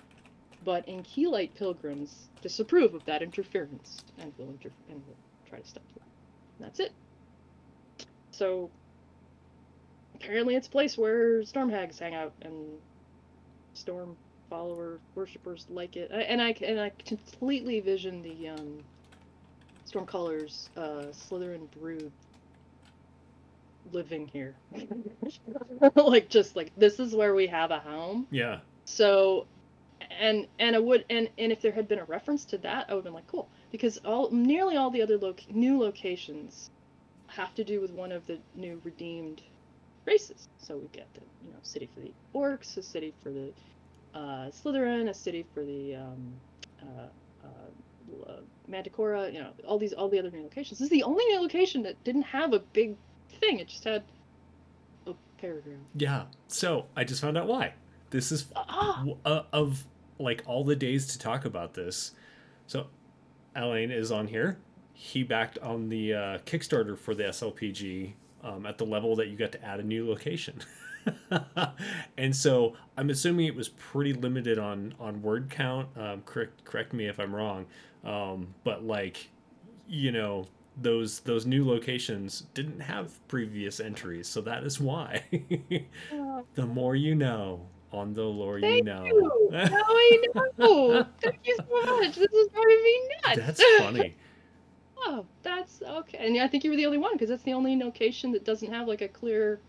but 0.65 0.87
Enkilite 0.87 1.55
pilgrims 1.55 2.29
disapprove 2.43 2.95
of 2.95 3.05
that 3.07 3.23
interference 3.23 4.05
and 4.19 4.33
will, 4.37 4.51
inter- 4.51 4.71
and 4.89 4.99
will 5.07 5.17
try 5.49 5.61
to 5.61 5.67
stop 5.67 5.85
them. 5.95 6.05
That's 6.61 6.81
it. 6.81 6.93
So, 8.33 8.71
apparently, 10.15 10.57
it's 10.57 10.69
a 10.69 10.71
place 10.71 10.97
where 10.99 11.45
storm 11.45 11.71
hags 11.71 11.99
hang 11.99 12.15
out 12.15 12.35
and 12.43 12.79
storm 13.75 14.17
follower 14.51 15.01
worshippers 15.15 15.67
like 15.71 15.97
it. 15.97 16.11
And 16.13 16.41
I 16.43 16.55
and 16.63 16.81
I 16.81 16.93
completely 17.07 17.81
vision 17.81 18.23
the 18.23 18.49
um, 18.49 18.85
Stormcallers, 19.87 20.69
uh, 20.77 21.13
slitheren 21.13 21.71
brood 21.79 22.13
living 23.93 24.29
here. 24.29 24.57
like 25.97 26.29
just 26.29 26.55
like 26.57 26.73
this 26.77 27.01
is 27.01 27.15
where 27.15 27.35
we 27.35 27.47
have 27.49 27.71
a 27.71 27.81
home. 27.81 28.27
Yeah. 28.31 28.61
So 28.85 29.47
and 30.19 30.47
and 30.59 30.77
I 30.77 30.79
would 30.79 31.05
and 31.11 31.29
and 31.39 31.53
if 31.53 31.63
there 31.63 31.73
had 31.73 31.89
been 31.89 31.99
a 31.99 32.05
reference 32.05 32.45
to 32.47 32.59
that, 32.59 32.87
I 32.89 32.95
would 32.95 32.99
have 32.99 33.05
been 33.05 33.15
like, 33.15 33.27
cool. 33.27 33.51
Because 33.71 33.99
all 34.05 34.31
nearly 34.31 34.77
all 34.77 34.91
the 34.91 35.03
other 35.03 35.19
loc- 35.19 35.49
new 35.51 35.81
locations 35.81 36.71
have 37.29 37.55
to 37.55 37.65
do 37.65 37.81
with 37.81 37.91
one 37.91 38.13
of 38.13 38.27
the 38.27 38.39
new 38.55 38.81
redeemed 38.85 39.43
races. 40.07 40.49
So 40.59 40.77
we 40.77 40.89
get 40.93 41.13
the 41.15 41.21
you 41.45 41.53
know 41.53 41.59
city 41.63 41.89
for 41.93 42.01
the 42.01 42.13
orcs, 42.35 42.77
a 42.77 42.83
city 42.83 43.13
for 43.23 43.31
the 43.31 43.53
uh, 44.15 44.51
slitheren, 44.51 45.09
a 45.09 45.15
city 45.15 45.45
for 45.55 45.65
the 45.65 45.97
um, 45.97 46.33
uh, 46.83 47.47
uh, 47.47 48.31
uh, 48.31 48.37
Manticora. 48.71 49.33
You 49.33 49.41
know 49.41 49.51
all 49.67 49.79
these 49.79 49.93
all 49.93 50.09
the 50.09 50.19
other 50.19 50.31
new 50.31 50.43
locations. 50.43 50.79
This 50.79 50.87
is 50.87 50.91
the 50.91 51.03
only 51.03 51.25
new 51.27 51.41
location 51.41 51.83
that 51.83 52.03
didn't 52.05 52.23
have 52.23 52.53
a 52.53 52.61
big 52.61 52.97
thing. 53.41 53.59
It 53.59 53.69
just 53.69 53.85
had 53.85 54.03
a 55.07 55.13
paragraph. 55.39 55.79
Yeah. 55.97 56.25
So 56.49 56.87
I 56.97 57.05
just 57.05 57.21
found 57.21 57.39
out 57.39 57.47
why. 57.47 57.75
This 58.11 58.31
is 58.33 58.47
Ah, 58.57 58.97
w- 58.99 59.17
uh, 59.25 59.43
of 59.53 59.85
like 60.19 60.43
all 60.47 60.65
the 60.65 60.77
days 60.77 61.07
to 61.09 61.19
talk 61.19 61.45
about 61.45 61.75
this. 61.75 62.13
So 62.67 62.87
Alain 63.57 63.91
is 63.91 64.13
on 64.13 64.29
here. 64.29 64.59
He 64.95 65.23
backed 65.23 65.59
on 65.59 65.89
the 65.89 66.15
uh, 66.15 66.39
Kickstarter 66.47 66.97
for 66.97 67.15
the 67.15 67.25
SLPG 67.25 68.13
um, 68.43 68.67
at 68.67 68.79
the 68.79 68.85
level 68.85 69.17
that 69.17 69.29
you 69.29 69.37
got 69.37 69.53
to 69.53 69.65
add 69.65 69.81
a 69.81 69.83
new 69.83 70.09
location. 70.09 70.61
and 72.19 72.35
so 72.35 72.75
I'm 72.97 73.11
assuming 73.11 73.47
it 73.47 73.55
was 73.55 73.71
pretty 73.71 74.13
limited 74.13 74.59
on 74.59 74.95
on 75.01 75.21
word 75.23 75.51
count. 75.51 75.89
Um, 75.97 76.23
correct 76.25 76.65
correct 76.65 76.93
me 76.93 77.07
if 77.07 77.19
I'm 77.19 77.35
wrong. 77.35 77.67
Um, 78.05 78.55
but 78.65 78.85
like, 78.85 79.29
you 79.89 80.13
know, 80.13 80.47
those 80.81 81.21
those 81.21 81.47
new 81.47 81.67
locations 81.67 82.45
didn't 82.55 82.81
have 82.81 83.27
previous 83.29 83.81
entries, 83.81 84.29
so 84.29 84.41
that 84.43 84.65
is 84.65 84.81
why. 84.81 85.23
the 86.55 86.67
more 86.67 86.97
you 86.97 87.15
know 87.15 87.67
on 87.93 88.15
the 88.15 88.23
lore 88.23 88.59
you 88.59 88.63
Thank 88.63 88.85
know. 88.85 89.05
you. 89.05 89.49
Now 89.51 89.69
I 89.71 90.23
know. 90.59 91.07
Thank 91.21 91.41
you 91.45 91.57
so 91.57 91.97
much. 91.97 92.17
This 92.17 92.33
is 92.33 92.49
driving 92.49 92.83
me 92.83 93.01
nuts. 93.27 93.39
That's 93.39 93.79
funny. 93.79 94.17
Oh, 95.05 95.27
that's 95.43 95.83
okay. 95.83 96.19
And 96.21 96.41
I 96.41 96.47
think 96.49 96.65
you 96.65 96.71
were 96.71 96.77
the 96.77 96.87
only 96.87 96.99
one 96.99 97.13
because 97.15 97.29
that's 97.29 97.43
the 97.43 97.53
only 97.55 97.77
location 97.77 98.33
that 98.33 98.45
doesn't 98.45 98.71
have 98.73 98.87
like 98.87 99.03
a 99.03 99.09
clear 99.09 99.61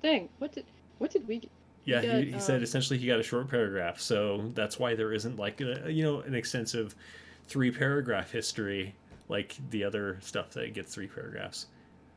thing. 0.00 0.28
What 0.38 0.52
did 0.52 0.64
what 0.98 1.10
did 1.10 1.26
we 1.28 1.38
get? 1.38 1.50
Yeah, 1.84 2.02
got, 2.02 2.22
he, 2.24 2.32
he 2.32 2.40
said 2.40 2.56
um, 2.56 2.62
essentially 2.62 2.98
he 2.98 3.06
got 3.06 3.18
a 3.18 3.22
short 3.22 3.48
paragraph, 3.48 4.00
so 4.00 4.50
that's 4.54 4.78
why 4.78 4.94
there 4.94 5.12
isn't 5.12 5.36
like 5.38 5.60
a, 5.60 5.90
you 5.90 6.02
know 6.02 6.20
an 6.20 6.34
extensive 6.34 6.94
three 7.46 7.70
paragraph 7.70 8.30
history 8.30 8.94
like 9.28 9.56
the 9.70 9.84
other 9.84 10.18
stuff 10.20 10.50
that 10.50 10.72
gets 10.74 10.94
three 10.94 11.06
paragraphs. 11.06 11.66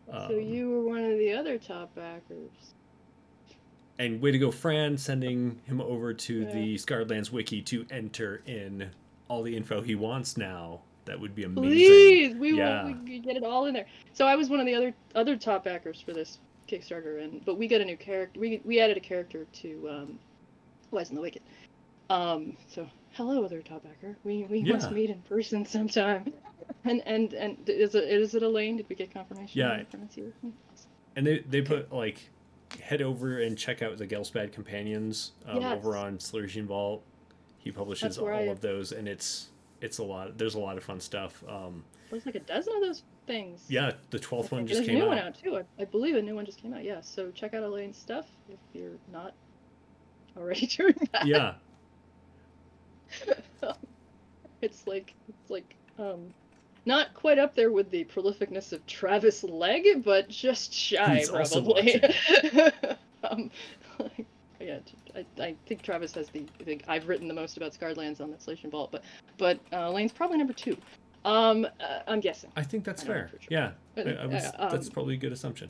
So 0.10 0.38
Um, 0.38 0.42
you 0.42 0.70
were 0.70 0.82
one 0.82 1.04
of 1.04 1.18
the 1.18 1.34
other 1.34 1.58
top 1.58 1.94
backers. 1.96 2.74
And 4.00 4.22
way 4.22 4.32
to 4.32 4.40
go, 4.40 4.50
Fran, 4.52 4.98
sending 4.98 5.62
him 5.66 5.80
over 5.80 6.14
to 6.14 6.42
Yeah. 6.42 6.52
the 6.54 6.78
Scarred 6.78 7.10
Lands 7.10 7.32
wiki 7.32 7.62
to 7.64 7.86
enter 7.92 8.42
in 8.46 8.90
all 9.28 9.44
the 9.44 9.56
info 9.56 9.82
he 9.82 9.96
wants 9.96 10.38
now. 10.38 10.82
That 11.06 11.20
would 11.20 11.34
be 11.36 11.44
amazing. 11.44 11.64
Please, 11.64 12.36
we 12.36 12.54
Yeah. 12.58 12.84
want 12.84 13.04
we 13.04 13.20
get 13.20 13.36
it 13.38 13.44
all 13.44 13.66
in 13.66 13.74
there. 13.74 13.88
So 14.14 14.26
I 14.28 14.36
was 14.36 14.50
one 14.50 14.60
of 14.60 14.66
the 14.66 14.76
other 14.76 14.94
other 15.16 15.36
top 15.36 15.64
backers 15.64 16.00
for 16.02 16.14
this 16.14 16.40
Kickstarter, 16.68 17.24
and 17.24 17.44
but 17.44 17.56
we 17.58 17.68
got 17.68 17.82
a 17.82 17.86
new 17.86 17.98
character. 17.98 18.40
We 18.40 18.62
we 18.64 18.80
added 18.80 18.98
a 18.98 19.02
character 19.02 19.46
to 19.54 19.90
um, 19.90 20.20
Wise 20.92 21.10
in 21.10 21.16
the 21.16 21.22
Wicked. 21.22 21.42
Um, 22.10 22.56
so 22.68 22.88
hello, 23.14 23.44
other 23.44 23.62
top 23.62 23.84
backer. 23.84 24.16
We 24.24 24.44
we 24.44 24.60
Yeah. 24.60 24.74
must 24.74 24.92
meet 24.92 25.10
in 25.10 25.22
person 25.24 25.66
sometime. 25.66 26.32
And 26.86 27.04
and 27.06 27.34
and 27.34 27.58
is 27.70 27.94
it 27.96 28.06
is 28.06 28.34
it 28.34 28.42
Elaine? 28.44 28.78
Did 28.78 28.88
we 28.90 28.96
get 28.96 29.14
confirmation? 29.14 29.60
Yeah. 29.60 29.72
on 29.74 29.80
the 29.80 29.86
pronunciation? 29.86 30.54
And 31.16 31.28
they 31.28 31.40
they 31.40 31.62
put 31.62 31.92
like 31.92 32.30
head 32.82 33.02
over 33.04 33.40
and 33.42 33.58
check 33.58 33.82
out 33.84 33.98
the 33.98 34.08
Ghelspad 34.08 34.52
companions 34.54 35.34
um, 35.46 35.60
Yes. 35.62 35.78
over 35.78 35.96
on 35.98 36.18
Slarecian 36.18 36.64
Vault. 36.66 37.04
He 37.60 37.72
publishes 37.72 38.18
all 38.18 38.30
I- 38.30 38.42
of 38.44 38.62
those, 38.62 38.94
and 38.94 39.08
it's 39.08 39.50
it's 39.82 39.98
a 39.98 40.04
lot. 40.04 40.38
There's 40.38 40.56
a 40.56 40.60
lot 40.60 40.78
of 40.78 40.84
fun 40.84 41.00
stuff. 41.00 41.44
Um, 41.48 41.84
There's 42.10 42.26
like 42.26 42.36
a 42.36 42.40
dozen 42.40 42.74
of 42.76 42.82
those 42.82 43.04
things. 43.28 43.66
yeah, 43.68 43.92
the 44.10 44.20
twelfth 44.20 44.52
one 44.52 44.66
just 44.68 44.78
There's 44.80 44.88
a 44.88 44.92
came 44.92 45.00
new 45.00 45.06
out. 45.06 45.10
one 45.10 45.20
out 45.20 45.36
too. 45.42 45.58
I, 45.58 45.64
I 45.82 45.86
believe 45.86 46.16
a 46.16 46.22
new 46.22 46.36
one 46.36 46.46
just 46.46 46.62
came 46.62 46.74
out. 46.74 46.84
Yeah. 46.84 47.02
So 47.02 47.32
check 47.32 47.54
out 47.54 47.64
Elaine's 47.64 47.98
stuff 47.98 48.28
if 48.50 48.60
you're 48.74 48.98
not 49.12 49.34
already 50.38 50.66
doing 50.78 50.96
that. 51.14 51.26
Yeah, 51.26 51.54
it's 54.62 54.88
like 54.88 55.14
it's 55.28 55.50
like 55.50 55.76
um 56.00 56.34
not 56.86 57.14
quite 57.14 57.38
up 57.38 57.54
there 57.56 57.72
with 57.72 57.92
the 57.92 58.06
prolificness 58.06 58.74
of 58.74 58.86
Travis 58.88 59.44
Legge, 59.44 60.04
but 60.04 60.30
just 60.30 60.74
shy 60.74 61.24
also 61.32 61.62
probably. 61.62 62.04
um, 63.24 63.52
yeah, 64.62 64.80
I, 65.16 65.44
I 65.44 65.56
think 65.68 65.82
Travis 65.82 66.14
has 66.14 66.30
the 66.30 66.46
I 66.60 66.64
think 66.64 66.84
I've 66.88 67.08
written 67.08 67.28
the 67.28 67.34
most 67.34 67.58
about 67.58 67.74
Scarred 67.74 67.98
Lands 67.98 68.22
on 68.22 68.32
the 68.32 68.38
Slarecian 68.38 68.72
Vault, 68.72 68.92
but 68.92 69.04
but 69.38 69.60
uh, 69.74 69.90
Lane's 69.90 70.12
probably 70.12 70.38
number 70.38 70.54
two. 70.54 70.78
Um, 71.24 71.66
uh, 71.80 72.00
I'm 72.08 72.20
guessing. 72.20 72.52
I 72.56 72.64
think 72.64 72.84
that's 72.84 73.04
I 73.04 73.08
fair. 73.08 73.30
sure. 73.30 73.40
Yeah, 73.50 73.72
But, 73.96 74.08
I, 74.08 74.12
I 74.14 74.26
was, 74.26 74.44
uh, 74.58 74.70
that's 74.70 74.88
um, 74.88 74.94
probably 74.94 75.14
a 75.16 75.18
good 75.18 75.32
assumption. 75.32 75.70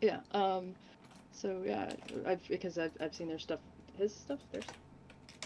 Yeah. 0.00 0.20
Um. 0.32 0.74
So 1.32 1.62
yeah, 1.64 1.92
I've 2.26 2.46
because 2.48 2.78
I've 2.78 2.92
I've 3.00 3.14
seen 3.14 3.28
their 3.28 3.38
stuff, 3.38 3.60
his 3.96 4.14
stuff. 4.14 4.40
There's. 4.50 4.64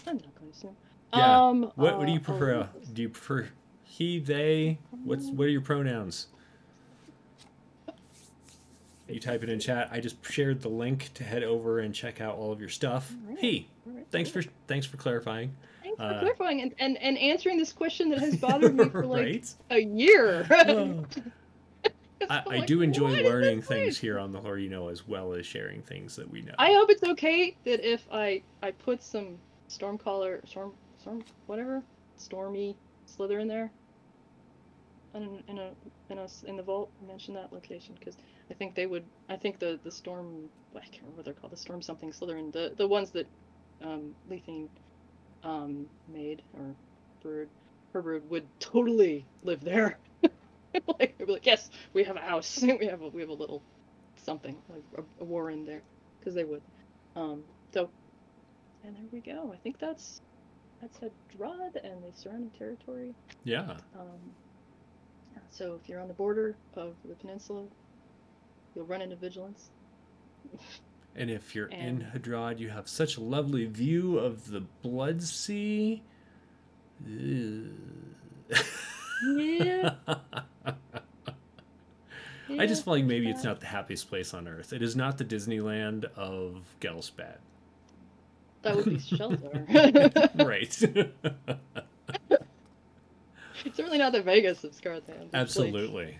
I'm 0.05 0.15
not 0.17 0.35
going 0.35 0.51
to 0.51 0.57
assume. 0.57 0.75
Yeah. 1.13 1.47
Um. 1.47 1.71
What, 1.75 1.97
what 1.97 2.07
do 2.07 2.11
you 2.11 2.19
uh, 2.19 2.23
prefer? 2.23 2.55
uh, 2.55 2.67
do 2.93 3.01
you 3.03 3.09
prefer 3.09 3.49
he, 3.83 4.19
they? 4.19 4.79
What's 5.03 5.29
what 5.29 5.45
are 5.45 5.49
your 5.49 5.61
pronouns? 5.61 6.27
You 9.07 9.19
type 9.19 9.43
it 9.43 9.49
in 9.49 9.59
chat. 9.59 9.89
I 9.91 9.99
just 9.99 10.23
shared 10.25 10.61
the 10.61 10.69
link 10.69 11.11
to 11.15 11.23
head 11.23 11.43
over 11.43 11.79
and 11.79 11.93
check 11.93 12.19
out 12.19 12.35
all 12.35 12.51
of 12.51 12.59
your 12.59 12.69
stuff. 12.69 13.13
Alright. 13.25 13.39
He, 13.39 13.69
Alright, 13.87 14.07
thanks 14.11 14.29
for 14.29 14.43
thanks 14.67 14.85
for 14.85 14.97
clarifying. 14.97 15.55
Thanks 15.81 15.97
for 15.97 16.03
uh, 16.03 16.19
clarifying 16.19 16.61
and, 16.61 16.73
and, 16.79 16.97
and 16.97 17.17
answering 17.17 17.57
this 17.57 17.71
question 17.71 18.09
that 18.09 18.19
has 18.19 18.35
bothered 18.35 18.75
me 18.75 18.89
for 18.89 19.05
like 19.05 19.25
right? 19.25 19.53
a 19.71 19.79
year. 19.79 20.47
Oh. 22.19 22.25
I, 22.29 22.39
I 22.39 22.43
like, 22.57 22.65
do 22.65 22.81
enjoy 22.81 23.23
learning 23.23 23.61
things 23.61 23.97
here 23.97 24.17
on 24.17 24.31
the 24.31 24.41
Lore 24.41 24.57
You 24.57 24.69
Know 24.69 24.87
as 24.89 25.07
well 25.07 25.33
as 25.33 25.45
sharing 25.45 25.83
things 25.83 26.15
that 26.15 26.29
we 26.29 26.41
know. 26.41 26.53
I 26.57 26.73
hope 26.73 26.89
it's 26.89 27.03
okay 27.03 27.55
that 27.63 27.87
if 27.87 28.05
I 28.11 28.41
I 28.63 28.71
put 28.71 29.03
some 29.03 29.37
Stormcaller, 29.69 30.47
Storm, 30.47 30.73
Storm, 30.99 31.23
whatever, 31.45 31.83
Stormy 32.15 32.75
Slither 33.05 33.39
in 33.39 33.47
there, 33.47 33.71
in, 35.13 35.43
in 35.47 35.59
a 35.59 35.71
in 36.09 36.17
a 36.17 36.27
in 36.45 36.57
the 36.57 36.63
vault, 36.63 36.89
mention 37.07 37.33
that 37.35 37.53
location 37.53 37.95
because 37.99 38.17
I 38.51 38.53
think 38.55 38.75
they 38.75 38.85
would. 38.85 39.05
I 39.29 39.37
think 39.37 39.59
the 39.59 39.79
the 39.83 39.91
Storm, 39.91 40.49
I 40.75 40.79
can't 40.81 41.01
remember 41.01 41.17
what 41.17 41.25
they're 41.25 41.33
called, 41.33 41.53
the 41.53 41.57
Storm 41.57 41.81
something 41.81 42.11
slitheren, 42.11 42.51
the 42.53 42.73
the 42.77 42.87
ones 42.87 43.11
that 43.11 43.27
um, 43.83 44.13
Lethene 44.29 44.69
um, 45.43 45.87
made 46.07 46.43
or 46.53 46.75
brewed, 47.21 47.49
her 47.93 48.01
brood 48.01 48.29
would 48.29 48.47
totally 48.59 49.25
live 49.43 49.61
there. 49.61 49.99
like, 50.99 51.17
they'd 51.17 51.25
be 51.25 51.33
like, 51.33 51.45
yes, 51.45 51.69
we 51.93 52.03
have 52.03 52.15
a 52.17 52.21
house, 52.21 52.61
we 52.79 52.87
have 52.87 53.01
a, 53.01 53.09
we 53.09 53.21
have 53.21 53.29
a 53.29 53.33
little 53.33 53.63
something 54.17 54.57
like 54.69 54.83
a, 54.97 55.03
a 55.21 55.25
warren 55.25 55.65
there, 55.65 55.83
because 56.19 56.35
they 56.35 56.43
would. 56.45 56.63
Um, 57.15 57.43
so, 57.73 57.91
and 58.83 58.95
there 58.95 59.03
we 59.11 59.21
go. 59.21 59.51
I 59.53 59.57
think 59.57 59.77
that's 59.79 60.21
that's 60.81 60.97
Hedrad 60.99 61.75
and 61.83 62.03
the 62.03 62.13
surrounding 62.15 62.51
territory. 62.51 63.15
yeah. 63.43 63.77
Um, 63.97 64.35
yeah, 65.33 65.41
so 65.49 65.75
if 65.81 65.89
you're 65.89 66.01
on 66.01 66.07
the 66.07 66.13
border 66.13 66.57
of 66.75 66.95
the 67.05 67.15
peninsula, 67.15 67.67
you'll 68.77 68.85
run 68.85 69.01
into 69.01 69.15
vigilance. 69.15 69.71
And 71.15 71.31
if 71.31 71.55
you're 71.55 71.65
And- 71.71 72.03
in 72.03 72.07
Hedrad, 72.21 72.59
you 72.59 72.69
have 72.69 72.87
such 72.87 73.17
a 73.17 73.21
lovely 73.21 73.65
view 73.65 74.19
of 74.19 74.51
the 74.51 74.61
Blood 74.83 75.23
Sea. 75.23 76.03
Ugh. 77.03 77.71
Yeah. 79.35 79.95
I 82.49 82.65
just 82.67 82.85
feel 82.85 82.93
like 82.93 83.03
maybe 83.03 83.29
it's 83.29 83.43
not 83.43 83.59
the 83.59 83.65
happiest 83.65 84.07
place 84.09 84.33
on 84.35 84.47
earth. 84.47 84.71
It 84.73 84.81
is 84.83 84.95
not 84.95 85.17
the 85.17 85.25
Disneyland 85.25 86.05
of 86.15 86.63
Ghelspad. 86.79 87.37
That 88.61 88.75
would 88.75 88.85
be 88.85 88.99
shelter. 88.99 89.65
right. 90.45 90.83
It's 93.65 93.75
certainly 93.75 93.97
not 93.97 94.11
the 94.13 94.21
Vegas 94.21 94.63
of 94.63 94.73
Scarred 94.73 95.05
Land. 95.09 95.23
It's 95.25 95.33
Absolutely. 95.33 96.19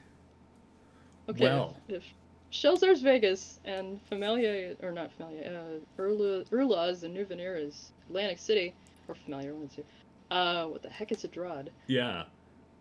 Okay, 1.30 1.44
Well. 1.46 1.78
if 1.88 2.04
Shelzar's 2.50 3.02
Vegas 3.02 3.60
and 3.66 4.00
Familia, 4.04 4.76
or 4.82 4.92
not 4.92 5.12
Familia, 5.14 5.52
uh, 5.60 6.02
Uria, 6.02 6.46
Uria's 6.52 7.04
and 7.04 7.14
New 7.14 7.26
Veneera's 7.26 7.92
Atlantic 8.10 8.40
City, 8.40 8.74
or 9.08 9.16
Familia, 9.16 9.54
one 9.54 9.64
of 9.64 9.70
the 9.70 9.76
two. 9.78 9.84
Uh, 10.32 10.66
what 10.66 10.82
the 10.82 10.90
heck 10.90 11.12
is 11.12 11.24
a 11.24 11.28
Drod? 11.28 11.70
Yeah. 11.88 12.24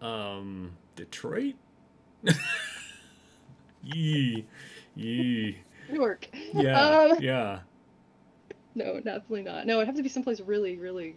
Um, 0.01 0.73
Detroit? 0.95 1.55
Yee. 3.83 4.45
Yee. 4.95 5.59
Newark. 5.91 6.29
Yeah. 6.55 7.07
Um, 7.13 7.19
yeah. 7.21 7.61
no, 8.75 8.97
definitely 9.01 9.43
not. 9.43 9.67
No, 9.67 9.77
it'd 9.77 9.87
have 9.87 9.97
to 9.97 10.03
be 10.03 10.09
someplace 10.09 10.41
really, 10.41 10.77
really. 10.77 11.17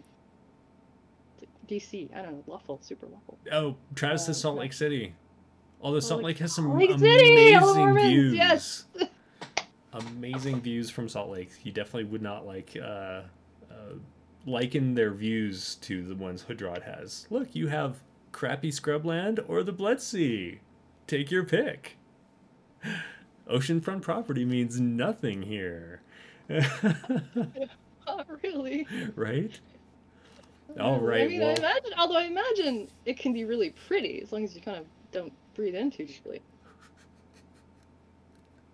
like 1.40 1.48
DC. 1.68 2.08
I 2.16 2.22
don't 2.22 2.46
know, 2.46 2.54
Luffle, 2.58 2.82
super 2.84 3.06
Luffle. 3.06 3.36
Oh, 3.52 3.76
Travis 3.94 4.28
Uh, 4.28 4.32
Salt. 4.32 4.56
Lake 4.58 4.72
City. 4.72 5.14
Although 5.82 6.00
Salt 6.00 6.22
Lake- 6.22 6.38
has 6.38 6.54
some 6.54 6.76
Lake 6.78 6.90
City! 6.90 7.54
Amazing 7.54 7.60
Mormons, 7.76 8.06
views. 8.08 8.34
yes! 8.34 8.84
amazing 9.92 10.60
views 10.60 10.90
from 10.90 11.08
Salt 11.08 11.30
Lake. 11.30 11.50
You 11.64 11.72
definitely 11.72 12.04
would 12.04 12.22
not 12.22 12.46
like 12.46 12.76
uh, 12.80 13.22
uh, 13.70 13.94
liken 14.46 14.94
their 14.94 15.10
views 15.12 15.76
to 15.76 16.02
the 16.06 16.14
ones 16.14 16.44
Hedrad 16.48 16.82
has. 16.82 17.26
Look, 17.30 17.54
you 17.54 17.68
have 17.68 17.96
crappy 18.32 18.70
scrubland 18.70 19.42
or 19.48 19.62
the 19.62 19.72
Blood 19.72 20.00
Sea. 20.00 20.60
Take 21.06 21.30
your 21.30 21.44
pick. 21.44 21.96
Oceanfront 23.50 24.02
property 24.02 24.44
means 24.44 24.78
nothing 24.80 25.42
here. 25.42 26.02
Not 26.48 28.26
really. 28.42 28.86
right? 29.16 29.58
All 30.78 31.00
right. 31.00 31.22
I 31.22 31.26
mean, 31.28 31.40
well- 31.40 31.50
I 31.50 31.54
imagine, 31.54 31.90
although 31.98 32.18
I 32.18 32.24
imagine 32.24 32.88
it 33.06 33.18
can 33.18 33.32
be 33.32 33.44
really 33.44 33.70
pretty 33.88 34.20
as 34.22 34.30
long 34.30 34.44
as 34.44 34.54
you 34.54 34.60
kind 34.60 34.76
of 34.78 34.84
don't 35.10 35.32
breathe 35.54 35.74
in 35.74 35.90
too 35.90 36.06
deeply. 36.06 36.40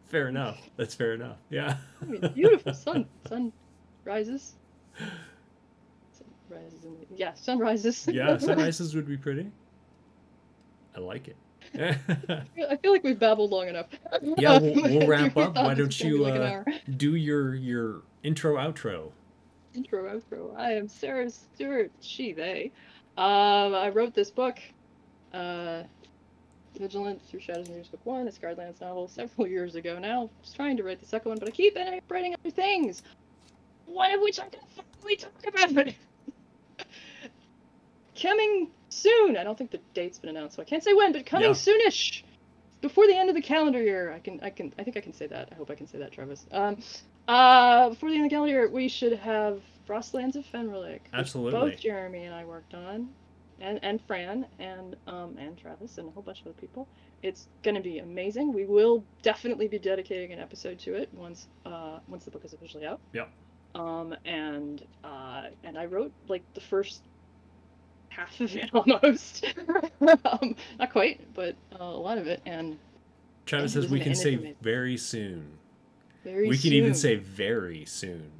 Fair 0.08 0.28
enough. 0.28 0.58
That's 0.76 0.94
fair 0.94 1.14
enough. 1.14 1.38
Yeah. 1.50 1.76
I 2.00 2.04
mean, 2.04 2.32
beautiful 2.34 2.72
sun. 2.74 3.06
Sun 3.28 3.52
rises. 4.04 4.54
Sun 4.98 6.26
rises 6.48 6.84
in 6.84 6.94
the, 7.00 7.06
yeah, 7.16 7.34
sunrises. 7.34 8.08
yeah, 8.10 8.36
sunrises 8.38 8.94
would 8.94 9.06
be 9.06 9.16
pretty. 9.16 9.50
I 10.96 11.00
like 11.00 11.28
it. 11.28 11.36
I 11.74 12.76
feel 12.76 12.92
like 12.92 13.02
we've 13.02 13.18
babbled 13.18 13.50
long 13.50 13.68
enough. 13.68 13.86
Yeah, 14.38 14.58
we'll- 14.58 14.74
we'll 14.74 15.06
wrap 15.08 15.36
up. 15.36 15.56
Why 15.56 15.74
don't 15.74 15.98
you, 16.00 16.18
like 16.22 16.34
uh. 16.40 16.62
Do 16.96 17.16
your 17.16 17.54
your 17.56 18.02
intro 18.22 18.54
outro. 18.56 19.10
intro 19.74 20.04
outro. 20.04 20.56
I 20.56 20.72
am 20.72 20.86
Sarah 20.88 21.28
Stewart. 21.28 21.90
She 22.00 22.32
they. 22.32 22.70
Um, 23.18 23.74
I 23.74 23.88
wrote 23.88 24.14
this 24.14 24.30
book, 24.30 24.58
uh, 25.34 25.82
Vigilant 26.78 27.20
Through 27.28 27.40
Shadows 27.40 27.66
and 27.66 27.74
Dreams 27.74 27.88
Book 27.88 28.00
One, 28.04 28.28
a 28.28 28.32
Scarred 28.32 28.58
Lands 28.58 28.80
novel, 28.80 29.08
several 29.08 29.46
years 29.56 29.74
ago 29.74 29.98
now. 29.98 30.22
I 30.24 30.40
was 30.40 30.52
trying 30.54 30.76
to 30.76 30.82
write 30.82 31.00
the 31.00 31.06
second 31.06 31.30
one, 31.30 31.38
but 31.38 31.48
I 31.48 31.50
keep 31.50 31.76
ending 31.76 31.98
up 31.98 32.04
writing 32.10 32.34
other 32.34 32.50
things. 32.50 33.02
One 33.86 34.12
of 34.12 34.20
which 34.20 34.38
I'm 34.40 34.48
gonna 34.50 34.84
finally 34.98 35.16
talk 35.16 35.46
about. 35.46 35.74
But 35.74 35.94
coming 38.20 38.70
soon. 38.88 39.36
I 39.36 39.44
don't 39.44 39.56
think 39.56 39.70
the 39.70 39.80
date's 39.94 40.18
been 40.18 40.30
announced, 40.30 40.56
so 40.56 40.62
I 40.62 40.64
can't 40.64 40.82
say 40.82 40.94
when, 40.94 41.12
but 41.12 41.26
coming 41.26 41.48
Yeah. 41.48 41.54
soonish. 41.54 42.22
Before 42.80 43.06
the 43.06 43.16
end 43.16 43.28
of 43.28 43.34
the 43.34 43.42
calendar 43.42 43.82
year, 43.82 44.12
I 44.12 44.18
can, 44.18 44.38
I 44.42 44.50
can, 44.50 44.72
I 44.78 44.82
think 44.84 44.96
I 44.96 45.00
can 45.00 45.12
say 45.12 45.26
that. 45.28 45.48
I 45.50 45.54
hope 45.54 45.70
I 45.70 45.74
can 45.74 45.86
say 45.86 45.98
that, 45.98 46.12
Travis. 46.12 46.46
Um, 46.52 46.78
Uh, 47.28 47.88
before 47.90 48.10
the 48.10 48.14
end 48.16 48.24
of 48.26 48.30
the 48.30 48.34
calendar, 48.34 48.52
year, 48.52 48.68
we 48.68 48.86
should 48.88 49.12
have 49.18 49.60
Frostlands 49.88 50.36
of 50.36 50.44
Fenrilik. 50.46 50.92
which 51.02 51.10
Absolutely. 51.12 51.70
Both 51.70 51.80
Jeremy 51.80 52.24
and 52.24 52.34
I 52.34 52.44
worked 52.44 52.74
on, 52.74 53.08
and 53.60 53.78
and 53.82 54.00
Fran 54.06 54.46
and 54.58 54.96
um 55.06 55.36
and 55.38 55.56
Travis 55.56 55.98
and 55.98 56.08
a 56.08 56.10
whole 56.10 56.22
bunch 56.22 56.40
of 56.40 56.48
other 56.48 56.56
people. 56.60 56.86
It's 57.22 57.48
gonna 57.62 57.80
be 57.80 57.98
amazing. 57.98 58.52
We 58.52 58.64
will 58.66 59.04
definitely 59.22 59.68
be 59.68 59.78
dedicating 59.78 60.32
an 60.32 60.38
episode 60.40 60.78
to 60.80 60.94
it 60.94 61.08
once 61.14 61.48
uh 61.64 61.98
once 62.08 62.24
the 62.24 62.30
book 62.30 62.44
is 62.44 62.52
officially 62.52 62.86
out. 62.86 63.00
Yep. 63.12 63.30
Um 63.74 64.14
and 64.24 64.84
uh 65.04 65.44
and 65.64 65.78
I 65.78 65.86
wrote 65.86 66.12
like 66.28 66.42
the 66.54 66.60
first 66.60 67.02
half 68.08 68.40
of 68.40 68.54
it 68.56 68.70
almost. 68.74 69.44
um, 70.24 70.56
not 70.78 70.90
quite, 70.92 71.20
but 71.34 71.54
uh, 71.78 71.84
a 71.84 71.84
lot 71.84 72.18
of 72.18 72.26
it 72.26 72.40
and 72.46 72.78
Travis 73.46 73.74
And 73.74 73.84
says 73.84 73.90
we 73.92 74.00
can 74.00 74.14
say 74.14 74.34
amazing? 74.34 74.56
very 74.60 74.96
soon. 74.96 75.58
very 76.24 76.44
soon. 76.44 76.50
we 76.50 76.58
can 76.58 76.72
even 76.72 76.94
say 76.94 77.14
very 77.16 77.84
soon. 77.84 78.30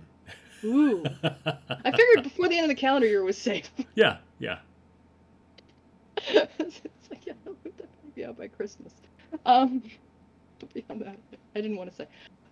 Ooh. 0.64 1.04
I 1.22 1.92
figured 1.92 2.24
before 2.24 2.48
the 2.48 2.56
end 2.56 2.64
of 2.64 2.68
the 2.70 2.74
calendar 2.80 3.06
year 3.06 3.22
was 3.22 3.38
safe. 3.38 3.70
yeah, 3.94 4.16
yeah. 4.38 4.58
It's 6.28 6.80
like, 7.10 7.26
yeah, 7.26 7.34
that 7.44 7.54
might 7.64 8.14
be 8.14 8.24
out 8.24 8.38
by 8.38 8.48
Christmas. 8.48 8.92
Um, 9.44 9.82
but 10.58 10.72
beyond 10.72 11.00
that, 11.02 11.18
I 11.54 11.60
didn't 11.60 11.76
want 11.76 11.90
to 11.90 11.96
say. 11.96 12.06